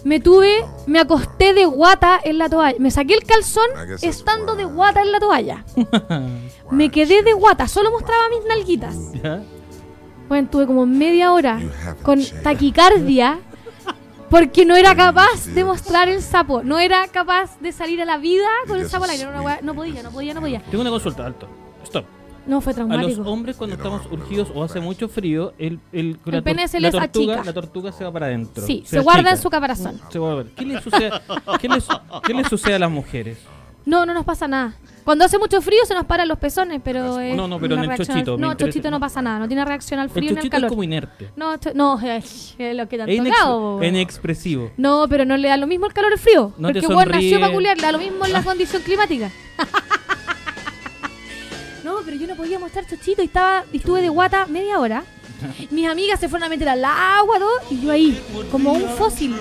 Me 0.03 0.19
tuve, 0.19 0.65
me 0.87 0.99
acosté 0.99 1.53
de 1.53 1.65
guata 1.65 2.19
en 2.23 2.37
la 2.37 2.49
toalla. 2.49 2.77
Me 2.79 2.91
saqué 2.91 3.15
el 3.15 3.23
calzón 3.23 3.67
estando 4.01 4.55
de 4.55 4.65
guata 4.65 5.01
en 5.01 5.11
la 5.11 5.19
toalla. 5.19 5.65
Me 6.71 6.89
quedé 6.89 7.23
de 7.23 7.33
guata, 7.33 7.67
solo 7.67 7.91
mostraba 7.91 8.29
mis 8.29 8.45
nalguitas. 8.47 8.95
Bueno, 10.27 10.47
tuve 10.49 10.67
como 10.67 10.85
media 10.85 11.33
hora 11.33 11.59
con 12.03 12.23
taquicardia 12.43 13.39
porque 14.29 14.65
no 14.65 14.75
era 14.75 14.95
capaz 14.95 15.47
de 15.47 15.63
mostrar 15.63 16.07
el 16.07 16.21
sapo. 16.21 16.61
No 16.63 16.77
era 16.77 17.07
capaz 17.07 17.59
de 17.59 17.71
salir 17.71 18.01
a 18.01 18.05
la 18.05 18.17
vida 18.17 18.47
con 18.67 18.79
el 18.79 18.87
sapo 18.87 19.05
al 19.05 19.09
aire. 19.11 19.25
No, 19.25 19.31
no, 19.31 19.57
no 19.61 19.73
podía, 19.73 20.03
no 20.03 20.11
podía, 20.11 20.33
no 20.33 20.41
podía. 20.41 20.61
Tengo 20.61 20.81
una 20.81 20.91
consulta, 20.91 21.25
alto. 21.25 21.47
Stop. 21.83 22.18
No, 22.49 22.61
fue 22.61 22.73
A 22.73 22.77
los 22.77 22.87
traumático. 22.87 23.21
hombres 23.29 23.55
cuando 23.55 23.75
estamos 23.75 24.01
urgidos 24.11 24.51
o 24.55 24.63
hace 24.63 24.79
mucho 24.79 25.07
frío, 25.07 25.53
el, 25.59 25.79
el, 25.91 26.17
El 26.25 26.33
la, 26.33 26.41
pene 26.41 26.67
se 26.67 26.79
la 26.79 26.87
les 26.89 26.99
tortuga, 26.99 27.33
achica. 27.35 27.45
la 27.45 27.53
tortuga 27.53 27.91
se 27.91 28.03
va 28.03 28.11
para 28.11 28.25
adentro. 28.25 28.65
Sí, 28.65 28.83
se 28.85 28.99
guarda 28.99 29.29
en 29.31 29.37
su 29.37 29.49
caparazón. 29.49 29.99
Se. 30.11 30.19
¿Qué 30.55 30.65
le 30.65 30.81
sucede, 30.81 31.11
qué 31.61 31.69
qué 32.33 32.43
sucede 32.49 32.73
a 32.75 32.79
las 32.79 32.89
mujeres? 32.91 33.37
No, 33.85 34.05
no 34.05 34.13
nos 34.13 34.25
pasa 34.25 34.47
nada. 34.47 34.73
Cuando 35.03 35.25
hace 35.25 35.39
mucho 35.39 35.61
frío 35.61 35.79
se 35.85 35.95
nos 35.95 36.05
paran 36.05 36.27
los 36.27 36.37
pezones, 36.37 36.81
pero 36.83 37.19
es 37.19 37.35
No, 37.35 37.47
no, 37.47 37.59
pero 37.59 37.75
en 37.75 37.83
el 37.85 37.89
al- 37.91 37.97
chochito, 37.97 38.35
me 38.37 38.41
No, 38.41 38.51
interesa. 38.51 38.71
chochito 38.73 38.91
no 38.91 38.99
pasa 38.99 39.21
nada, 39.21 39.39
no 39.39 39.47
tiene 39.47 39.63
reacción 39.65 39.99
al 39.99 40.07
El 40.07 40.11
frío 40.11 40.31
ni 40.33 40.37
al 40.39 40.49
calor. 40.49 40.65
es 40.65 40.69
como 40.69 40.83
inerte. 40.83 41.29
No, 41.35 41.57
cho- 41.57 41.71
no, 41.73 41.99
es 42.03 42.55
lo 42.59 42.87
que 42.89 42.97
te 42.97 43.03
han 43.03 43.25
tocado. 43.25 43.79
inex- 43.79 43.87
inexpresivo. 43.89 44.71
No, 44.77 45.07
pero 45.09 45.25
no 45.25 45.37
le 45.37 45.47
da 45.47 45.57
lo 45.57 45.65
mismo 45.67 45.85
el 45.87 45.93
calor 45.93 46.11
al 46.13 46.19
frío. 46.19 46.53
No 46.57 46.67
porque 46.69 46.85
bueno, 46.87 47.11
nació 47.13 47.39
para 47.39 47.53
culiar, 47.53 47.77
le 47.77 47.83
da 47.83 47.91
lo 47.93 47.99
mismo 47.99 48.25
en 48.25 48.33
la 48.33 48.43
condición 48.43 48.81
climática. 48.83 49.31
Pero 52.03 52.17
yo 52.17 52.27
no 52.27 52.35
podía 52.35 52.59
mostrar 52.59 52.85
chochito 52.87 53.21
y 53.21 53.25
estaba 53.25 53.65
y 53.71 53.77
estuve 53.77 54.01
de 54.01 54.09
guata 54.09 54.45
media 54.45 54.79
hora. 54.79 55.03
Mis 55.71 55.87
amigas 55.87 56.19
se 56.19 56.27
fueron 56.29 56.47
a 56.47 56.49
meter 56.49 56.67
al 56.69 56.83
agua 56.83 57.39
todo, 57.39 57.51
y 57.69 57.81
yo 57.81 57.91
ahí, 57.91 58.19
como 58.51 58.73
un 58.73 58.87
fósil, 58.89 59.35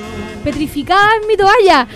petrificada 0.45 1.17
en 1.21 1.27
mi 1.27 1.37
toalla. 1.37 1.89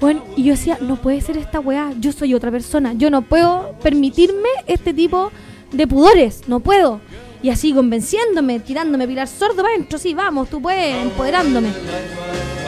Bueno, 0.00 0.24
y 0.34 0.44
yo 0.44 0.52
decía, 0.52 0.78
no 0.80 0.96
puede 0.96 1.20
ser 1.20 1.36
esta 1.36 1.60
weá, 1.60 1.92
yo 2.00 2.10
soy 2.12 2.32
otra 2.32 2.50
persona, 2.50 2.94
yo 2.94 3.10
no 3.10 3.20
puedo 3.20 3.74
permitirme 3.82 4.48
este 4.66 4.94
tipo 4.94 5.30
de 5.72 5.86
pudores, 5.86 6.48
no 6.48 6.60
puedo. 6.60 7.00
Y 7.42 7.50
así 7.50 7.72
convenciéndome, 7.74 8.60
tirándome 8.60 9.06
pilar 9.06 9.28
sordo 9.28 9.56
para 9.56 9.68
adentro, 9.74 9.98
sí, 9.98 10.14
vamos, 10.14 10.48
tú 10.48 10.60
puedes, 10.62 10.96
empoderándome. 11.02 11.68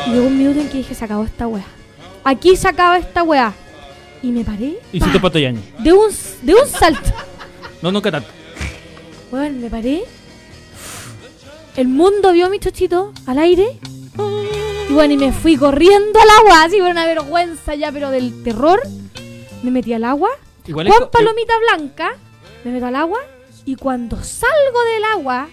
Y 0.06 0.10
llegó 0.10 0.26
un 0.26 0.36
minuto 0.36 0.60
en 0.60 0.68
que 0.68 0.78
dije, 0.78 0.94
se 0.94 1.04
acabó 1.04 1.24
esta 1.24 1.46
weá. 1.46 1.64
Aquí 2.24 2.54
se 2.54 2.68
acaba 2.68 2.98
esta 2.98 3.22
weá. 3.22 3.54
Y 4.22 4.30
me 4.30 4.44
paré 4.44 4.78
Y 4.92 5.00
si 5.00 5.10
te 5.10 5.18
patoyaño. 5.18 5.60
de 5.78 5.92
un, 5.92 6.10
de 6.42 6.54
un 6.54 6.66
salto. 6.68 7.10
No, 7.82 7.90
nunca 7.90 8.10
tanto. 8.10 8.28
Bueno, 9.30 9.58
me 9.58 9.68
paré. 9.68 10.04
El 11.76 11.88
mundo 11.88 12.32
vio 12.32 12.48
mi 12.48 12.58
chochito 12.58 13.12
al 13.26 13.38
aire. 13.38 13.78
Y 14.88 14.92
bueno, 14.92 15.14
y 15.14 15.16
me 15.16 15.32
fui 15.32 15.56
corriendo 15.56 16.20
al 16.20 16.28
agua, 16.40 16.64
así 16.64 16.78
por 16.78 16.90
una 16.90 17.06
vergüenza 17.06 17.74
ya, 17.74 17.90
pero 17.90 18.10
del 18.10 18.42
terror. 18.42 18.80
Me 19.62 19.70
metí 19.70 19.92
al 19.94 20.04
agua. 20.04 20.30
Igual 20.66 20.88
Juan 20.88 21.10
Palomita 21.10 21.54
Blanca. 21.58 22.16
Me 22.64 22.72
meto 22.72 22.86
al 22.86 22.96
agua. 22.96 23.20
Y 23.64 23.76
cuando 23.76 24.22
salgo 24.22 24.84
del 24.94 25.04
agua, 25.12 25.48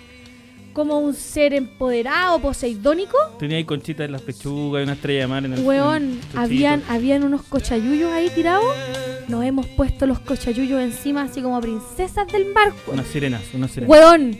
como 0.73 0.99
un 0.99 1.13
ser 1.13 1.53
empoderado, 1.53 2.39
poseidónico, 2.39 3.17
Tenía 3.39 3.57
ahí 3.57 3.63
conchitas 3.65 4.05
en 4.05 4.11
las 4.13 4.21
pechugas 4.21 4.81
y 4.81 4.83
una 4.83 4.93
estrella 4.93 5.21
de 5.21 5.27
mar 5.27 5.45
en 5.45 5.53
el 5.53 5.63
Weón, 5.65 6.19
chochito. 6.21 6.39
habían, 6.39 6.83
habían 6.89 7.23
unos 7.23 7.41
cochayuyos 7.43 8.11
ahí 8.11 8.29
tirados. 8.29 8.65
Nos 9.27 9.43
hemos 9.45 9.65
puesto 9.67 10.05
los 10.07 10.19
cochayuyos 10.19 10.81
encima, 10.81 11.23
así 11.23 11.41
como 11.41 11.59
princesas 11.61 12.27
del 12.31 12.51
mar. 12.53 12.73
Unas 12.87 13.07
sirenas, 13.07 13.41
unas 13.53 13.71
sirenas. 13.71 13.89
Weón. 13.89 14.31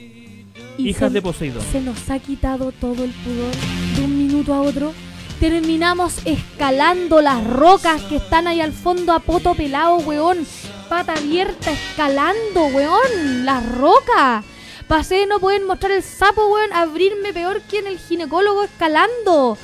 Y 0.78 0.90
Hijas 0.90 1.10
se- 1.10 1.14
de 1.16 1.22
Poseidón. 1.22 1.64
Se 1.72 1.82
nos 1.82 2.10
ha 2.10 2.20
quitado 2.20 2.72
todo 2.72 3.04
el 3.04 3.12
pudor 3.12 3.52
de 3.98 4.04
un 4.06 4.18
minuto 4.18 4.54
a 4.54 4.62
otro. 4.62 4.94
Terminamos 5.40 6.20
escalando 6.26 7.22
las 7.22 7.46
rocas 7.46 8.02
que 8.04 8.18
están 8.18 8.48
ahí 8.48 8.60
al 8.62 8.72
fondo 8.74 9.14
a 9.14 9.20
poto 9.20 9.54
pelado, 9.56 9.98
weón. 9.98 10.46
Pata 10.90 11.14
abierta, 11.14 11.72
escalando, 11.72 12.66
weón. 12.74 13.46
Las 13.46 13.66
rocas. 13.78 14.44
Pasé 14.90 15.28
no 15.28 15.40
poder 15.40 15.64
mostrar 15.66 15.92
el 15.92 16.02
sapo, 16.02 16.48
weón. 16.48 16.74
Abrirme 16.74 17.32
peor 17.32 17.62
que 17.62 17.78
en 17.78 17.86
el 17.86 18.00
ginecólogo 18.00 18.64
escalando. 18.64 19.56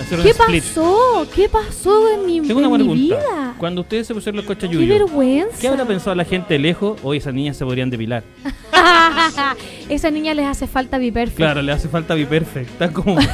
Hacer 0.00 0.20
¿Qué 0.20 0.32
pasó? 0.34 1.26
¿Qué 1.34 1.48
pasó 1.48 2.08
en 2.12 2.24
mi, 2.24 2.40
Tengo 2.42 2.58
una 2.60 2.66
en 2.66 2.70
buena 2.70 2.84
mi 2.84 3.08
pregunta. 3.08 3.16
vida? 3.28 3.54
Cuando 3.58 3.80
ustedes 3.80 4.06
se 4.06 4.14
pusieron 4.14 4.36
los 4.36 4.44
¡Qué 4.44 4.54
cochayuyos, 4.54 4.88
vergüenza! 4.88 5.58
¿qué 5.60 5.66
habrá 5.66 5.84
pensado 5.84 6.14
la 6.14 6.24
gente 6.24 6.54
de 6.54 6.60
lejos? 6.60 6.96
Hoy 7.02 7.16
esas 7.16 7.34
niñas 7.34 7.56
se 7.56 7.64
podrían 7.64 7.90
depilar. 7.90 8.22
Esa 9.88 10.12
niña 10.12 10.32
les 10.34 10.46
hace 10.46 10.68
falta 10.68 10.96
Biperfect. 10.98 11.36
Claro, 11.38 11.60
le 11.60 11.72
hace 11.72 11.88
falta 11.88 12.14
Biperfect. 12.14 12.70
Está 12.70 12.92
como. 12.92 13.18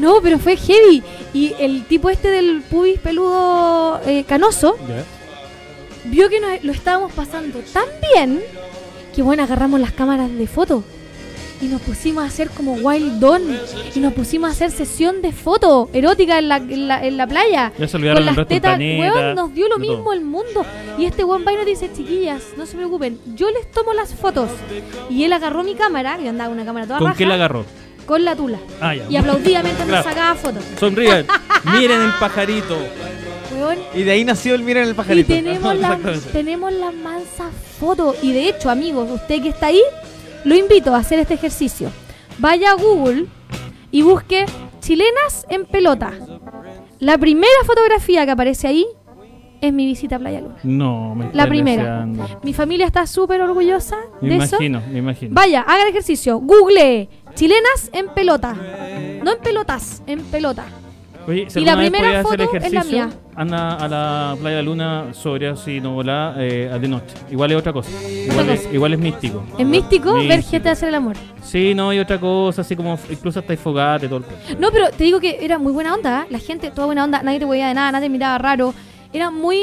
No, 0.00 0.20
pero 0.22 0.38
fue 0.38 0.56
heavy. 0.56 1.02
Y 1.34 1.54
el 1.58 1.84
tipo 1.84 2.08
este 2.08 2.28
del 2.28 2.62
pubis 2.62 3.00
peludo 3.00 4.00
eh, 4.06 4.22
canoso 4.28 4.76
Ya. 4.88 5.04
Vio 6.10 6.28
que 6.28 6.40
nos- 6.40 6.62
lo 6.64 6.72
estábamos 6.72 7.12
pasando 7.12 7.60
tan 7.72 7.84
bien 8.14 8.40
que 9.14 9.22
bueno, 9.22 9.42
agarramos 9.42 9.80
las 9.80 9.92
cámaras 9.92 10.32
de 10.32 10.46
foto 10.46 10.84
y 11.60 11.64
nos 11.66 11.80
pusimos 11.82 12.22
a 12.22 12.26
hacer 12.28 12.50
como 12.50 12.74
Wild 12.74 13.18
Dawn 13.18 13.42
y 13.92 13.98
nos 13.98 14.12
pusimos 14.12 14.48
a 14.48 14.52
hacer 14.52 14.70
sesión 14.70 15.22
de 15.22 15.32
foto 15.32 15.90
erótica 15.92 16.38
en 16.38 16.48
la, 16.48 16.56
en 16.58 16.86
la, 16.86 17.04
en 17.04 17.16
la 17.16 17.26
playa. 17.26 17.72
Ya 17.76 17.88
se 17.88 17.96
olvidaron 17.96 18.24
Con 18.24 18.36
las 18.36 18.46
tetas, 18.46 18.78
weón, 18.78 19.34
nos 19.34 19.52
dio 19.52 19.66
lo 19.68 19.74
todo. 19.76 19.80
mismo 19.80 20.12
el 20.12 20.20
mundo. 20.20 20.64
Y 20.98 21.06
este 21.06 21.24
buen 21.24 21.44
vaino 21.44 21.64
dice, 21.64 21.90
chiquillas, 21.92 22.42
no 22.56 22.64
se 22.64 22.76
preocupen, 22.76 23.18
yo 23.34 23.50
les 23.50 23.68
tomo 23.72 23.92
las 23.92 24.14
fotos. 24.14 24.50
Y 25.10 25.24
él 25.24 25.32
agarró 25.32 25.64
mi 25.64 25.74
cámara, 25.74 26.16
que 26.16 26.28
andaba 26.28 26.50
una 26.52 26.64
cámara 26.64 26.86
toda 26.86 26.98
¿Con 27.00 27.08
raja, 27.08 27.18
qué 27.18 27.26
la 27.26 27.34
agarró? 27.34 27.64
con 28.06 28.24
la 28.24 28.36
tula. 28.36 28.58
Ah, 28.80 28.94
ya. 28.94 29.04
Y 29.10 29.16
aplaudía 29.16 29.62
mientras 29.64 29.86
nos 29.88 30.04
sacaba 30.04 30.34
fotos. 30.36 30.62
Sonríen. 30.78 31.26
Miren 31.72 32.00
el 32.02 32.12
pajarito. 32.20 32.76
Weón, 33.58 33.78
Y 33.94 34.02
de 34.02 34.10
ahí 34.12 34.24
nació 34.24 34.54
el 34.54 34.62
Miren 34.62 34.84
el 34.84 34.90
Y 34.90 34.94
pajarito. 34.94 35.28
tenemos 35.28 35.74
las 35.76 35.90
Exactamente. 35.90 36.30
tenemos 36.32 36.72
las 36.72 36.94
mansas 36.94 37.52
fotos. 37.78 38.16
Y 38.22 38.32
de 38.32 38.48
hecho, 38.48 38.70
amigos, 38.70 39.08
usted 39.10 39.42
que 39.42 39.48
está 39.50 39.66
ahí, 39.66 39.82
lo 40.44 40.54
invito 40.54 40.94
a 40.94 40.98
hacer 40.98 41.18
este 41.18 41.34
ejercicio. 41.34 41.90
Vaya 42.38 42.70
a 42.70 42.74
Google 42.74 43.26
y 43.90 44.02
busque 44.02 44.46
chilenas 44.80 45.46
en 45.48 45.64
pelota. 45.66 46.12
La 47.00 47.18
primera 47.18 47.52
fotografía 47.64 48.24
que 48.24 48.32
aparece 48.32 48.68
ahí 48.68 48.86
es 49.60 49.72
mi 49.72 49.86
visita 49.86 50.16
a 50.16 50.18
Playa 50.20 50.40
Luna. 50.40 50.56
No, 50.62 51.14
me 51.16 51.30
La 51.32 51.48
primera. 51.48 51.82
deseando. 52.04 52.40
Mi 52.44 52.52
familia 52.52 52.86
está 52.86 53.06
súper 53.08 53.40
orgullosa 53.42 53.96
Me 54.20 54.28
de 54.30 54.36
eso. 54.36 54.54
imagino, 54.56 54.82
me 54.88 54.98
imagino. 55.00 55.34
Vaya, 55.34 55.62
haga 55.62 55.82
el 55.82 55.88
ejercicio. 55.88 56.38
Google 56.38 57.08
chilenas 57.34 57.90
en 57.92 58.08
pelota. 58.14 58.54
No 59.24 59.32
en 59.32 59.38
pelotas, 59.40 60.02
en 60.06 60.20
pelota. 60.22 60.64
Oye, 61.28 61.50
si 61.50 61.60
Y 61.60 61.64
la 61.66 61.76
primera 61.76 62.22
podías 62.22 62.26
hacer 62.26 62.38
foto 62.40 62.56
es 62.56 62.72
la 62.72 62.80
ejercicio, 62.80 63.06
mía. 63.06 63.10
anda 63.36 63.74
a 63.74 63.86
la 63.88 64.36
playa 64.40 64.56
de 64.56 64.62
Luna 64.62 65.12
sobria, 65.12 65.56
si 65.56 65.78
no 65.78 65.92
volá, 65.92 66.34
eh, 66.38 66.74
de 66.80 66.88
noche. 66.88 67.14
Igual 67.30 67.52
es 67.52 67.58
otra 67.58 67.72
cosa. 67.74 67.90
Igual, 68.08 68.48
es, 68.48 68.60
cosa. 68.62 68.74
igual 68.74 68.92
es 68.94 68.98
místico. 68.98 69.44
Es 69.58 69.66
místico 69.66 70.14
ver 70.14 70.42
gente 70.42 70.70
hacer 70.70 70.88
el 70.88 70.94
amor. 70.94 71.16
Sí, 71.42 71.74
no, 71.74 71.90
hay 71.90 71.98
otra 71.98 72.18
cosa, 72.18 72.62
así 72.62 72.74
como 72.74 72.98
incluso 73.10 73.40
hasta 73.40 73.52
hay 73.52 73.58
fogate, 73.58 74.08
todo 74.08 74.20
el. 74.20 74.58
No, 74.58 74.70
pero 74.72 74.88
te 74.88 75.04
digo 75.04 75.20
que 75.20 75.38
era 75.44 75.58
muy 75.58 75.72
buena 75.72 75.94
onda. 75.94 76.22
¿eh? 76.22 76.26
La 76.30 76.38
gente, 76.38 76.70
toda 76.70 76.86
buena 76.86 77.04
onda. 77.04 77.22
Nadie 77.22 77.40
te 77.40 77.44
veía 77.44 77.68
de 77.68 77.74
nada, 77.74 77.92
nadie 77.92 78.06
te 78.06 78.10
miraba 78.10 78.38
raro. 78.38 78.72
Era 79.10 79.30
muy 79.30 79.58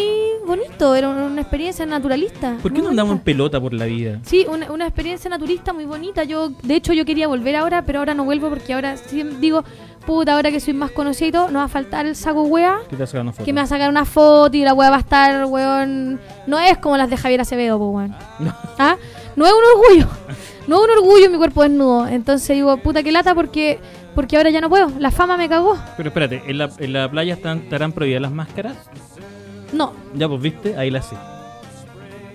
bonito, 0.48 0.96
era 0.96 1.08
una 1.10 1.42
experiencia 1.42 1.86
naturalista. 1.86 2.58
¿Por 2.64 2.74
qué 2.74 2.82
no 2.82 2.90
andamos 2.90 3.18
en 3.18 3.20
pelota 3.20 3.62
por 3.62 3.74
la 3.74 3.86
vida? 3.86 4.20
Sí, 4.24 4.44
una, 4.50 4.72
una 4.72 4.88
experiencia 4.88 5.30
naturista 5.30 5.72
muy 5.72 5.86
bonita. 5.86 6.24
Yo, 6.24 6.50
de 6.64 6.76
hecho, 6.76 6.94
yo 6.94 7.06
quería 7.06 7.28
volver 7.28 7.56
ahora, 7.56 7.84
pero 7.86 8.00
ahora 8.00 8.16
no 8.16 8.26
vuelvo 8.26 8.50
porque 8.50 8.74
ahora 8.74 8.98
sí 8.98 9.24
digo, 9.40 9.64
puta, 10.06 10.34
ahora 10.34 10.52
que 10.52 10.60
soy 10.60 10.74
más 10.74 10.92
conocido 10.92 11.28
y 11.28 11.32
todo, 11.32 11.52
no 11.52 11.60
va 11.60 11.66
a 11.66 11.70
faltar 11.70 12.06
el 12.06 12.16
saco 12.16 12.44
wea. 12.44 12.78
Que 13.44 13.54
me 13.54 13.62
va 13.62 13.66
a 13.66 13.68
sacar 13.68 13.90
una 13.90 14.06
foto 14.06 14.56
y 14.56 14.62
la 14.64 14.74
wea 14.74 14.90
va 14.90 14.98
a 14.98 15.00
estar, 15.00 15.46
weón. 15.46 16.20
No 16.48 16.60
es 16.60 16.78
como 16.78 16.98
las 16.98 17.10
de 17.10 17.18
Javier 17.18 17.42
Acevedo, 17.42 17.78
pues, 17.78 17.90
weón. 17.90 18.16
¿Ah? 18.78 18.98
No 19.36 19.46
es 19.46 19.54
un 19.54 19.64
orgullo. 19.82 20.08
No 20.68 20.78
es 20.78 20.90
un 20.90 20.98
orgullo 20.98 21.30
mi 21.30 21.38
cuerpo 21.38 21.62
desnudo. 21.62 22.08
Entonces 22.08 22.56
digo, 22.56 22.76
puta, 22.78 23.04
que 23.04 23.12
lata 23.12 23.36
porque, 23.36 23.80
porque 24.16 24.36
ahora 24.36 24.50
ya 24.50 24.62
no 24.62 24.68
puedo. 24.68 24.92
La 24.98 25.12
fama 25.12 25.38
me 25.38 25.48
cagó. 25.48 25.78
Pero 25.96 26.10
espérate, 26.10 26.42
¿en 26.48 26.58
la, 26.58 26.72
en 26.80 26.92
la 26.92 27.08
playa 27.08 27.36
están, 27.36 27.60
estarán 27.60 27.92
prohibidas 27.92 28.24
las 28.24 28.32
máscaras? 28.32 28.76
No. 29.72 29.94
Ya, 30.16 30.28
pues 30.28 30.42
viste, 30.42 30.76
ahí 30.76 30.90
la 30.90 31.04
sé. 31.04 31.16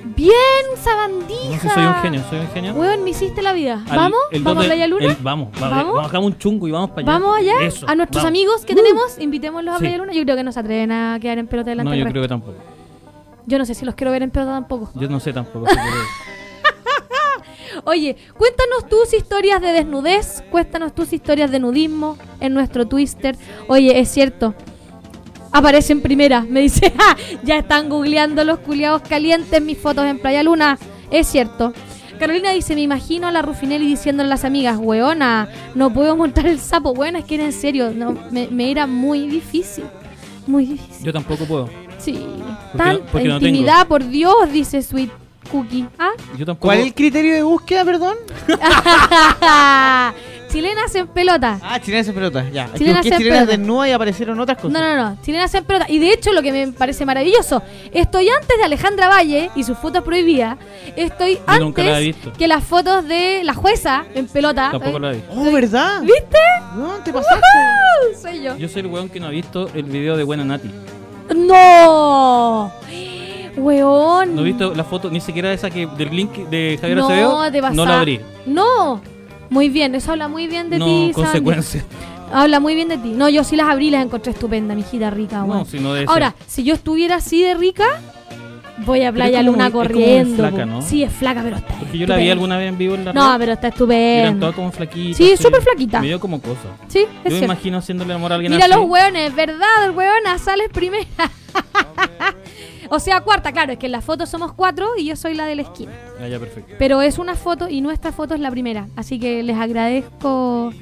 Bien, 0.02 0.32
No, 0.74 0.82
sabandija. 0.82 1.60
sí, 1.60 1.68
soy 1.68 1.84
un 1.84 1.94
genio, 1.96 2.22
soy 2.30 2.38
un 2.40 2.48
genio. 2.48 2.72
Weón, 2.74 3.04
me 3.04 3.10
hiciste 3.10 3.42
la 3.42 3.52
vida. 3.52 3.82
Al- 3.88 3.96
¿Vamos? 3.96 4.18
el 4.30 4.42
¿Vamos 4.42 4.64
a 4.64 4.66
Playa 4.66 4.86
Luna? 4.86 5.04
el- 5.06 5.16
vamos, 5.20 5.48
vamos, 5.52 5.60
¿Vamos? 5.70 5.94
vamos, 5.94 6.08
hagamos 6.08 6.26
un 6.32 6.38
chungo 6.38 6.68
y 6.68 6.70
vamos 6.70 6.90
para 6.90 7.02
allá. 7.02 7.12
¿Vamos 7.12 7.36
allá? 7.36 7.52
Eso, 7.62 7.86
a 7.88 7.94
nuestros 7.94 8.22
vamos. 8.22 8.38
amigos 8.38 8.64
que 8.64 8.72
Uh. 8.72 8.76
tenemos, 8.76 9.18
invitémoslos 9.18 9.74
a. 9.74 9.78
Playa 9.78 9.98
Luna. 9.98 10.12
Yo 10.12 10.22
creo 10.22 10.36
que 10.36 10.44
no 10.44 10.52
se 10.52 10.60
atreven 10.60 10.92
a 10.92 11.18
quedar 11.20 11.38
en 11.38 11.46
pelota 11.46 11.70
delante 11.70 11.90
No, 11.90 11.96
yo 11.96 12.06
creo 12.10 12.22
que 12.22 12.28
tampoco. 12.28 12.54
Yo 13.46 13.58
no 13.58 13.64
sé 13.66 13.74
si 13.74 13.84
los 13.84 13.94
quiero 13.94 14.10
ver 14.12 14.22
en 14.22 14.30
pelota 14.30 14.52
tampoco. 14.52 14.90
Yo 14.94 15.08
no 15.08 15.20
sé 15.20 15.32
tampoco. 15.32 15.66
si 15.68 15.76
Oye, 17.84 18.16
cuéntanos 18.36 18.88
tus 18.88 19.12
historias 19.14 19.60
de 19.60 19.72
desnudez, 19.72 20.42
cuéntanos 20.50 20.94
tus 20.94 21.12
historias 21.12 21.50
de 21.50 21.60
nudismo 21.60 22.16
en 22.40 22.52
nuestro 22.54 22.86
Twister. 22.86 23.36
Oye, 23.68 23.98
es 24.00 24.08
cierto. 24.10 24.54
Aparece 25.52 25.92
en 25.92 26.00
primera, 26.00 26.42
me 26.48 26.60
dice, 26.60 26.92
"Ja, 26.96 27.16
ya 27.42 27.56
están 27.58 27.88
googleando 27.88 28.44
los 28.44 28.58
culiados 28.60 29.02
calientes 29.02 29.60
mis 29.60 29.78
fotos 29.78 30.04
en 30.06 30.18
Playa 30.18 30.42
Luna. 30.42 30.78
Es 31.10 31.26
cierto. 31.26 31.72
Carolina 32.18 32.50
dice, 32.52 32.74
me 32.74 32.82
imagino 32.82 33.26
a 33.28 33.32
la 33.32 33.40
Rufinelli 33.42 33.86
diciéndole 33.86 34.26
a 34.26 34.30
las 34.30 34.44
amigas, 34.44 34.76
weona, 34.78 35.48
no 35.74 35.90
puedo 35.92 36.16
montar 36.16 36.46
el 36.46 36.60
sapo. 36.60 36.92
Bueno, 36.94 37.18
es 37.18 37.24
que 37.24 37.36
era 37.36 37.44
en 37.46 37.52
serio, 37.52 37.92
no, 37.96 38.14
me, 38.30 38.46
me 38.48 38.70
era 38.70 38.86
muy 38.86 39.26
difícil. 39.26 39.84
Muy 40.46 40.66
difícil. 40.66 41.06
Yo 41.06 41.12
tampoco 41.12 41.44
puedo. 41.46 41.68
Sí. 41.98 42.12
Porque 42.72 42.78
Tanta 42.78 42.92
no- 42.92 43.00
porque 43.10 43.28
no 43.28 43.38
tengo. 43.38 43.48
intimidad, 43.48 43.86
por 43.86 44.06
Dios, 44.06 44.34
dice 44.52 44.82
Sweet 44.82 45.10
Cookie. 45.50 45.86
¿Ah? 45.98 46.10
Yo 46.38 46.44
tampoco. 46.46 46.66
¿Cuál 46.68 46.80
es 46.80 46.86
el 46.86 46.94
criterio 46.94 47.32
de 47.34 47.42
búsqueda, 47.42 47.84
perdón? 47.86 48.16
Chilenas 50.50 50.94
en 50.94 51.06
pelota. 51.08 51.58
Ah, 51.62 51.80
chilenas 51.80 52.08
en 52.08 52.14
pelota, 52.14 52.44
ya. 52.50 52.68
Chilenas 52.74 53.06
en 53.06 53.12
chilenas 53.18 53.38
pelota. 53.40 53.56
desnudas 53.56 53.88
y 53.88 53.92
aparecieron 53.92 54.40
otras 54.40 54.58
cosas. 54.58 54.72
No, 54.72 54.80
no, 54.80 54.96
no. 55.10 55.16
Chilenas 55.22 55.54
en 55.54 55.64
pelota. 55.64 55.86
Y 55.88 55.98
de 55.98 56.12
hecho, 56.12 56.32
lo 56.32 56.42
que 56.42 56.50
me 56.52 56.72
parece 56.72 57.04
maravilloso, 57.06 57.62
estoy 57.92 58.28
antes 58.28 58.56
de 58.58 58.64
Alejandra 58.64 59.08
Valle 59.08 59.50
y 59.54 59.62
sus 59.64 59.78
fotos 59.78 60.02
prohibidas. 60.02 60.56
Estoy 60.96 61.38
Yo 61.46 61.58
nunca 61.60 61.82
la 61.82 61.88
he 61.90 61.94
antes 62.08 62.16
visto. 62.24 62.32
que 62.38 62.48
las 62.48 62.64
fotos 62.64 63.06
de 63.06 63.42
la 63.44 63.54
jueza 63.54 64.04
en 64.14 64.26
pelota. 64.26 64.70
Tampoco 64.72 64.96
Eh, 64.96 65.00
la 65.00 65.10
vi. 65.12 65.22
Oh, 65.34 65.52
¿verdad? 65.52 66.00
¿Viste? 66.02 66.38
No, 66.76 66.94
te 67.04 67.12
pasaste. 67.12 67.36
¡Woohoo! 67.36 68.20
Soy 68.20 68.42
yo. 68.42 68.56
Yo 68.56 68.68
soy 68.68 68.80
el 68.80 68.86
weón 68.88 69.08
que 69.08 69.20
no 69.20 69.26
ha 69.26 69.30
visto 69.30 69.68
el 69.74 69.84
video 69.84 70.16
de 70.16 70.24
Buena 70.24 70.44
Nati. 70.44 70.70
¡No! 71.36 72.72
Weón. 73.56 74.34
¿No 74.34 74.40
he 74.42 74.44
visto 74.44 74.74
la 74.74 74.84
foto 74.84 75.10
ni 75.10 75.20
siquiera 75.20 75.52
esa 75.52 75.70
que 75.70 75.86
del 75.86 76.10
link 76.14 76.32
de 76.48 76.78
Javier 76.80 76.98
No, 76.98 77.06
Acevedo? 77.06 77.50
te 77.52 77.60
vas 77.60 77.74
no 77.74 77.84
la 77.84 77.98
abrí. 78.00 78.20
No. 78.46 79.00
Muy 79.50 79.68
bien, 79.68 79.94
eso 79.94 80.12
habla 80.12 80.28
muy 80.28 80.46
bien 80.46 80.70
de 80.70 80.78
No, 80.78 80.84
ti, 80.86 80.90
Sandy. 80.90 81.12
consecuencia. 81.12 81.84
Habla 82.32 82.60
muy 82.60 82.74
bien 82.76 82.88
de 82.88 82.98
ti. 82.98 83.10
No, 83.16 83.28
yo 83.28 83.42
sí 83.44 83.56
las 83.56 83.68
abrí 83.68 83.88
y 83.88 83.90
las 83.90 84.04
encontré 84.04 84.30
estupenda, 84.32 84.74
mi 84.74 84.82
hijita 84.82 85.10
rica, 85.10 85.42
weón. 85.42 85.58
No, 85.58 85.64
si 85.64 85.80
no 85.80 85.94
Ahora, 86.06 86.34
ser. 86.38 86.46
si 86.48 86.62
yo 86.62 86.74
estuviera 86.74 87.16
así 87.16 87.42
de 87.42 87.54
rica, 87.54 87.84
voy 88.86 89.02
a 89.02 89.12
Playa 89.12 89.40
es 89.40 89.44
como 89.46 89.52
Luna 89.56 89.66
es 89.66 89.72
corriendo. 89.72 90.36
flaca. 90.36 90.64
¿no? 90.64 90.80
Sí, 90.82 91.02
es 91.02 91.12
flaca, 91.12 91.42
pero 91.42 91.56
está. 91.56 91.74
Porque 91.74 91.98
yo 91.98 92.06
la 92.06 92.16
vi 92.16 92.30
alguna 92.30 92.56
vez 92.56 92.68
en 92.68 92.78
vivo 92.78 92.94
en 92.94 93.04
la 93.06 93.12
No, 93.12 93.32
red. 93.32 93.38
pero 93.40 93.52
está 93.54 93.66
Eran 93.66 93.72
estupenda. 93.74 94.40
todas 94.40 94.54
como 94.54 94.70
flaquitas. 94.72 95.16
Sí, 95.16 95.36
súper 95.36 95.60
flaquita. 95.62 96.00
Me 96.00 96.06
dio 96.06 96.20
como 96.20 96.40
cosa. 96.40 96.60
Sí, 96.86 97.04
es 97.24 97.32
Yo 97.34 97.38
me 97.40 97.44
imagino 97.46 97.78
haciéndole 97.78 98.14
amor 98.14 98.30
a 98.30 98.36
alguien 98.36 98.52
Mira 98.52 98.66
así. 98.66 98.74
los 98.74 98.84
hueones, 98.88 99.34
¿verdad? 99.34 99.84
El 99.86 99.90
hueona 99.90 100.38
sales 100.38 100.68
primera. 100.72 101.04
O 102.90 102.98
sea, 102.98 103.20
cuarta, 103.20 103.52
claro, 103.52 103.72
es 103.72 103.78
que 103.78 103.86
en 103.86 103.92
la 103.92 104.00
foto 104.00 104.26
somos 104.26 104.52
cuatro 104.52 104.88
y 104.98 105.04
yo 105.06 105.14
soy 105.14 105.34
la 105.34 105.46
de 105.46 105.54
la 105.54 105.62
esquina. 105.62 105.92
Ah, 106.20 106.26
ya, 106.26 106.40
perfecto. 106.40 106.74
Pero 106.76 107.00
es 107.02 107.18
una 107.18 107.36
foto 107.36 107.68
y 107.68 107.80
nuestra 107.80 108.10
foto 108.10 108.34
es 108.34 108.40
la 108.40 108.50
primera. 108.50 108.88
Así 108.96 109.20
que 109.20 109.44
les 109.44 109.56
agradezco. 109.56 110.72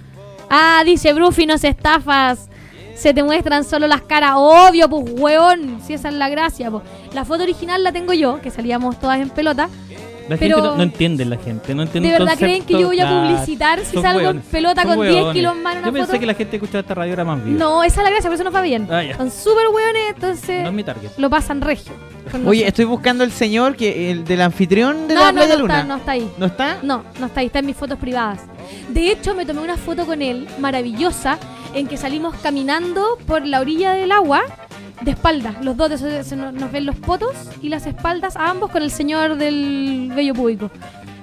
Ah, 0.49 0.83
dice 0.87 1.13
Brufi, 1.13 1.45
no 1.45 1.59
se 1.59 1.69
estafas. 1.69 2.49
Se 2.95 3.13
te 3.13 3.23
muestran 3.23 3.63
solo 3.63 3.87
las 3.87 4.01
caras. 4.01 4.33
Obvio, 4.37 4.89
pues, 4.89 5.05
hueón. 5.19 5.81
Si 5.87 5.93
esa 5.93 6.09
es 6.09 6.15
la 6.15 6.31
gracia, 6.31 6.71
pues. 6.71 6.83
La 7.13 7.27
foto 7.27 7.43
original 7.43 7.85
la 7.85 7.93
tengo 7.93 8.15
yo, 8.15 8.41
que 8.41 8.51
salíamos 8.51 8.99
todas 8.99 9.21
en 9.21 9.29
pelota. 9.29 9.69
La 10.29 10.37
Pero- 10.37 10.57
gente 10.57 10.69
no, 10.69 10.77
no 10.77 10.83
entiende, 10.83 11.25
la 11.25 11.37
gente. 11.39 11.75
No 11.75 11.83
entiende 11.83 12.11
¿De 12.11 12.19
verdad 12.19 12.37
creen 12.39 12.63
que 12.65 12.75
yo 12.75 12.87
voy 12.87 13.01
a 13.01 13.09
publicitar 13.09 13.81
si 13.85 14.01
salgo 14.01 14.29
en 14.29 14.41
pelota 14.43 14.85
con 14.85 15.01
10 15.01 15.15
hueones. 15.15 15.33
kilos 15.33 15.57
más 15.57 15.73
en 15.73 15.79
una 15.79 15.87
Yo 15.89 15.93
pensé 15.95 16.07
foto? 16.09 16.21
que 16.21 16.27
la 16.27 16.35
gente 16.35 16.57
escuchaba 16.57 16.81
esta 16.81 16.95
radio 16.95 17.13
era 17.15 17.25
más 17.25 17.43
viva. 17.45 17.59
No, 17.59 17.83
esa 17.83 18.01
es 18.01 18.05
la 18.05 18.11
gracia, 18.11 18.29
por 18.29 18.35
eso 18.35 18.45
no 18.45 18.51
fue 18.51 18.63
bien. 18.63 18.87
Ah. 18.91 19.03
Son 19.17 19.31
súper 19.31 19.67
hueones, 19.69 20.03
entonces 20.15 20.63
No 20.63 20.69
es 20.69 20.75
mi 20.75 20.85
target. 20.85 21.11
lo 21.17 21.31
pasan 21.31 21.61
regio. 21.63 21.93
Oye, 22.45 22.67
estoy 22.67 22.85
buscando 22.85 23.25
el 23.25 23.33
señor 23.33 23.75
que 23.75 24.11
el 24.11 24.23
del 24.25 24.43
anfitrión 24.43 25.09
de 25.09 25.15
no, 25.15 25.21
la 25.21 25.33
no, 25.33 25.39
Playa 25.39 25.55
no 25.55 25.61
Luna. 25.63 25.75
está, 25.77 25.89
no 25.89 25.97
está 25.97 26.13
ahí. 26.13 26.31
¿No 26.37 26.47
está? 26.47 26.79
No, 26.83 27.05
no 27.19 27.27
está 27.27 27.41
ahí, 27.41 27.47
está 27.47 27.59
en 27.61 27.67
mis 27.67 27.77
fotos 27.77 27.99
privadas. 27.99 28.41
De 28.91 29.11
hecho, 29.11 29.35
me 29.35 29.47
tomé 29.47 29.63
una 29.63 29.79
foto 29.79 30.05
con 30.05 30.21
él, 30.21 30.47
maravillosa, 30.59 31.39
en 31.73 31.87
que 31.87 31.97
salimos 31.97 32.35
caminando 32.43 33.17
por 33.27 33.47
la 33.47 33.61
orilla 33.61 33.93
del 33.95 34.13
agua, 34.13 34.43
de 35.01 35.11
espaldas. 35.13 35.65
Los 35.65 35.77
dos, 35.77 36.01
de 36.01 36.25
se 36.25 36.37
nos, 36.37 36.53
nos 36.53 36.73
ven 36.73 36.87
los 36.87 36.97
potos 36.97 37.35
y 37.63 37.69
las 37.69 37.87
espaldas, 37.87 38.37
a 38.37 38.51
ambos 38.51 38.71
con 38.71 38.83
el 38.83 38.91
señor 38.91 39.37
del 39.37 40.11
vello 40.15 40.35
público. 40.35 40.71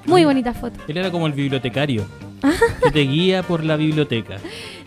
Muy 0.05 0.23
bonita 0.25 0.53
foto. 0.53 0.79
Él 0.87 0.97
era 0.97 1.11
como 1.11 1.27
el 1.27 1.33
bibliotecario. 1.33 2.05
que 2.83 2.91
te 2.91 3.01
guía 3.01 3.43
por 3.43 3.63
la 3.63 3.75
biblioteca. 3.75 4.37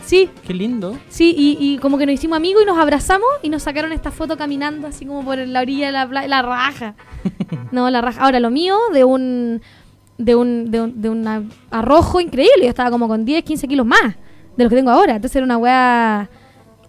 Sí, 0.05 0.31
Qué 0.47 0.55
lindo. 0.55 0.98
sí, 1.09 1.35
y, 1.36 1.56
y 1.60 1.78
como 1.78 1.98
que 1.98 2.06
nos 2.06 2.15
hicimos 2.15 2.36
amigos 2.36 2.62
y 2.62 2.66
nos 2.66 2.78
abrazamos 2.78 3.28
y 3.43 3.51
nos 3.51 3.62
sacaron 3.65 3.93
esta 3.93 4.10
foto 4.10 4.36
caminando 4.39 4.86
así 4.86 5.05
como 5.05 5.23
por 5.23 5.36
la 5.36 5.60
orilla 5.60 5.86
de 5.86 5.93
la 5.93 6.09
playa, 6.09 6.28
la 6.28 6.43
raja. 6.43 6.94
No, 7.73 7.90
la 7.90 8.01
raja. 8.01 8.23
Ahora, 8.23 8.40
lo 8.40 8.51
mío 8.51 8.78
de 8.94 9.05
un 9.05 9.60
de 10.16 10.35
un, 10.35 10.70
de 10.70 10.81
un, 10.81 11.01
de 11.02 11.10
un 11.10 11.51
arrojo 11.70 12.20
increíble. 12.20 12.62
Yo 12.62 12.69
estaba 12.69 12.90
como 12.90 13.06
con 13.09 13.24
10, 13.24 13.44
15 13.44 13.69
kilos 13.69 13.86
más 13.86 14.16
de 14.56 14.65
lo 14.65 14.70
que 14.70 14.77
tengo 14.77 14.90
ahora. 14.90 15.16
Entonces 15.16 15.36
era 15.36 15.44
una 15.44 15.59
weá... 15.59 16.28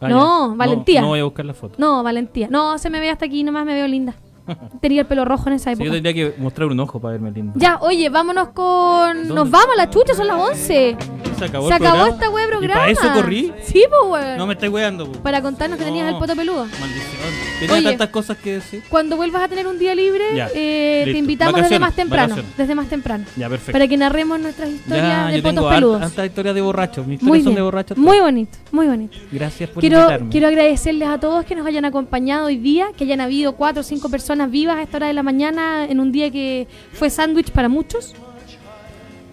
Ah, 0.02 0.08
no, 0.10 0.52
ya. 0.52 0.56
valentía. 0.58 1.02
No, 1.02 1.08
voy 1.08 1.20
a 1.20 1.24
buscar 1.24 1.46
la 1.46 1.54
foto. 1.54 1.76
No, 1.78 2.02
valentía. 2.04 2.48
No, 2.50 2.78
se 2.78 2.90
me 2.90 3.00
ve 3.00 3.10
hasta 3.10 3.26
aquí, 3.26 3.44
nomás 3.44 3.66
me 3.66 3.74
veo 3.74 3.88
linda. 3.88 4.16
Tenía 4.82 5.02
el 5.02 5.08
pelo 5.08 5.26
rojo 5.26 5.48
en 5.50 5.54
esa 5.56 5.66
Sí, 5.72 5.74
época. 5.74 5.86
yo 5.86 5.92
tendría 5.92 6.14
que 6.14 6.42
mostrar 6.42 6.68
un 6.70 6.80
ojo 6.80 7.00
para 7.00 7.12
verme 7.14 7.32
lindo. 7.32 7.54
Ya, 7.56 7.78
oye, 7.82 8.10
vámonos 8.10 8.50
con... 8.50 9.18
¿Dónde? 9.18 9.34
Nos 9.34 9.50
vamos 9.52 9.70
a 9.76 9.78
la 9.78 9.90
chucha, 9.90 10.14
son 10.16 10.28
las 10.28 10.38
11. 10.38 10.98
Se 11.40 11.46
acabó 11.46 11.68
Se 11.70 11.76
el 11.76 11.82
acabó 11.82 11.98
programa. 11.98 12.16
esta 12.16 12.30
wea 12.30 12.44
de 12.46 12.48
¿Y 12.48 12.52
programa. 12.52 12.80
para 12.82 12.92
eso 12.92 13.14
corrí? 13.14 13.54
Sí, 13.64 13.84
pues, 13.90 14.02
weón. 14.24 14.38
No 14.38 14.48
me 14.48 14.54
estáis 14.54 14.72
weando. 14.72 15.12
po. 15.12 15.20
Para 15.20 15.42
contarnos 15.42 15.80
que 15.80 15.86
tenías 15.86 16.06
No. 16.06 16.12
el 16.14 16.20
poto 16.20 16.36
peludo. 16.36 16.66
Maldición. 16.66 17.50
Tenía 17.60 17.76
Oye. 17.76 17.90
tantas 17.90 18.10
cosas 18.10 18.38
que 18.38 18.54
decir. 18.54 18.84
Cuando 18.90 19.16
vuelvas 19.18 19.42
a 19.44 19.48
tener 19.50 19.68
un 19.68 19.78
día 19.80 19.94
libre, 19.96 20.24
Ya, 20.36 20.48
eh, 20.54 21.02
te 21.04 21.06
listo. 21.08 21.20
invitamos 21.20 21.54
desde 21.56 21.62
Vacaciones, 21.62 21.80
más 21.82 21.96
temprano. 21.96 22.30
vacaciones. 22.36 22.58
Desde 22.58 22.76
más 22.76 22.88
temprano. 22.88 23.26
Ya, 23.36 23.50
perfecto. 23.50 23.72
Para 23.74 23.88
que 23.88 23.98
narremos 23.98 24.40
nuestras 24.40 24.70
historias 24.70 25.08
Ya, 25.08 25.28
de 25.28 25.38
yo 25.38 25.44
potos 25.44 25.56
tengo 25.56 25.70
peludos. 25.70 26.02
hartas 26.04 26.26
historias 26.26 26.56
de 26.56 26.62
borrachos. 26.62 27.08
Mis 27.08 27.22
Muy 27.22 27.40
historias 27.40 27.44
son 27.44 27.52
bien. 27.52 27.56
de 27.56 27.62
borrachos. 27.64 27.98
Muy 27.98 28.20
bonito, 28.20 28.58
muy 28.72 28.88
bonito. 28.88 29.18
Gracias 29.32 29.70
por 29.70 29.82
Quiero, 29.82 30.00
invitarme. 30.00 30.30
quiero 30.30 30.48
agradecerles 30.48 31.08
a 31.10 31.20
todos 31.20 31.46
que 31.46 31.56
nos 31.56 31.66
hayan 31.68 31.84
acompañado 31.86 32.46
hoy 32.48 32.58
día, 32.58 32.88
que 32.98 33.04
hayan 33.04 33.20
habido 33.22 33.54
cuatro 33.56 33.82
o 33.82 33.84
cinco 33.84 34.10
personas 34.10 34.50
vivas 34.52 34.78
a 34.78 34.82
esta 34.82 34.98
hora 34.98 35.08
de 35.08 35.14
la 35.14 35.24
mañana 35.24 35.86
en 35.86 36.00
un 36.00 36.12
día 36.14 36.32
que 36.32 36.68
fue 36.94 37.10
sándwich 37.10 37.52
para 37.52 37.68
muchos. 37.70 38.14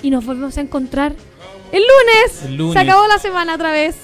Y 0.02 0.10
nos 0.10 0.24
volvemos 0.26 0.56
a 0.58 0.60
encontrar 0.60 1.14
el 1.72 1.82
lunes. 1.82 2.42
El 2.44 2.56
lunes. 2.56 2.74
Se 2.74 2.78
acabó 2.80 3.06
la 3.06 3.18
semana 3.18 3.54
otra 3.54 3.70
vez. 3.72 3.96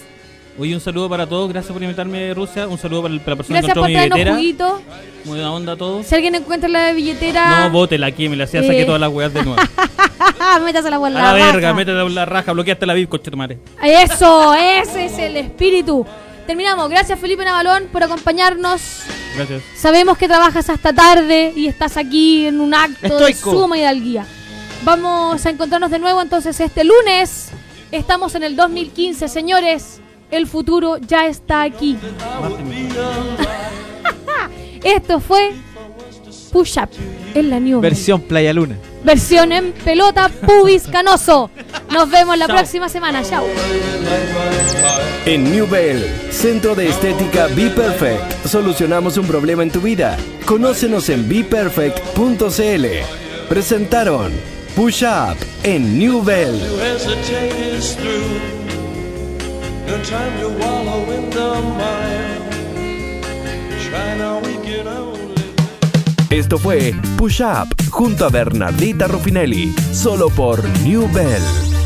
Oye, 0.58 0.74
un 0.74 0.80
saludo 0.82 1.08
para 1.08 1.26
todos. 1.26 1.50
Gracias 1.50 1.72
por 1.72 1.82
invitarme 1.82 2.18
de 2.20 2.34
Rusia. 2.34 2.68
Un 2.68 2.76
saludo 2.78 3.02
para, 3.02 3.14
el- 3.14 3.20
para 3.20 3.30
la 3.32 3.36
persona 3.36 3.58
Gracias 3.60 3.72
que 3.74 3.80
por 3.80 3.88
encontró 3.90 4.16
mi 4.16 4.22
billetera. 4.24 4.34
juguito. 4.36 4.82
Muy 5.24 5.34
buena 5.38 5.52
onda 5.52 5.72
a 5.72 5.76
todos. 5.76 6.06
Si 6.06 6.14
alguien 6.14 6.34
encuentra 6.34 6.68
la 6.68 6.92
billetera, 6.92 7.60
No, 7.60 7.70
bótela 7.70 8.08
aquí. 8.08 8.28
Me 8.28 8.36
la 8.36 8.44
hacía, 8.44 8.62
saqué 8.62 8.82
Eh. 8.82 8.84
todas 8.84 9.00
las 9.00 9.10
weas 9.10 9.32
de 9.32 9.42
nuevo. 9.44 9.56
métase 10.64 10.90
la 10.90 10.96
A 10.96 11.10
la 11.10 11.32
verga, 11.32 11.72
métete 11.72 11.98
en 12.00 12.14
la 12.14 12.24
raja. 12.26 12.52
Bloqueaste 12.52 12.84
la 12.84 12.92
vid, 12.94 13.08
coche 13.08 13.30
tu 13.30 13.36
madre. 13.36 13.58
Eso, 13.82 14.54
ese 14.54 15.06
es 15.06 15.18
el 15.18 15.36
espíritu. 15.38 16.04
Terminamos. 16.46 16.90
Gracias 16.90 17.18
Felipe 17.18 17.44
Navalón 17.44 17.84
por 17.90 18.02
acompañarnos. 18.02 18.82
Gracias. 19.36 19.62
Sabemos 19.76 20.18
que 20.18 20.26
trabajas 20.28 20.68
hasta 20.68 20.92
tarde 20.92 21.52
y 21.56 21.66
estás 21.68 21.96
aquí 21.96 22.46
en 22.46 22.60
un 22.60 22.74
acto 22.74 23.06
Estoico. 23.06 23.50
de 23.52 23.56
suma 23.56 23.78
hidalguía. 23.78 24.26
Vamos 24.84 25.46
a 25.46 25.50
encontrarnos 25.50 25.90
de 25.90 26.00
nuevo 26.00 26.20
entonces 26.20 26.58
este 26.58 26.82
lunes. 26.82 27.50
Estamos 27.92 28.34
en 28.34 28.42
el 28.42 28.56
2015, 28.56 29.28
señores. 29.28 30.00
El 30.30 30.48
futuro 30.48 30.96
ya 30.96 31.26
está 31.26 31.62
aquí. 31.62 31.96
Esto 34.82 35.20
fue 35.20 35.52
Push 36.50 36.78
Up 36.78 36.88
en 37.34 37.50
la 37.50 37.60
New 37.60 37.80
Versión 37.80 38.22
Playa 38.22 38.52
Luna. 38.52 38.76
Versión 39.04 39.52
en 39.52 39.72
pelota, 39.72 40.28
pubis 40.28 40.82
canoso. 40.92 41.50
Nos 41.90 42.10
vemos 42.10 42.36
la 42.36 42.48
próxima 42.48 42.88
semana. 42.88 43.22
Chao. 43.22 43.44
En 45.26 45.52
New 45.52 45.68
Bell, 45.68 46.04
Centro 46.30 46.74
de 46.74 46.88
Estética 46.88 47.46
Be 47.48 47.70
Perfect, 47.70 48.46
solucionamos 48.46 49.16
un 49.16 49.26
problema 49.26 49.62
en 49.62 49.70
tu 49.70 49.80
vida. 49.80 50.16
Conócenos 50.44 51.08
en 51.08 51.28
beperfect.cl. 51.28 52.86
Presentaron 53.48 54.32
Push 54.74 55.02
Up 55.02 55.36
en 55.64 55.98
New 55.98 56.24
Bell. 56.24 56.58
Esto 66.30 66.58
fue 66.58 66.94
Push 67.18 67.40
Up 67.40 67.90
junto 67.90 68.24
a 68.24 68.30
Bernardita 68.30 69.06
Rufinelli, 69.06 69.74
solo 69.92 70.30
por 70.30 70.64
New 70.80 71.06
Bell. 71.12 71.81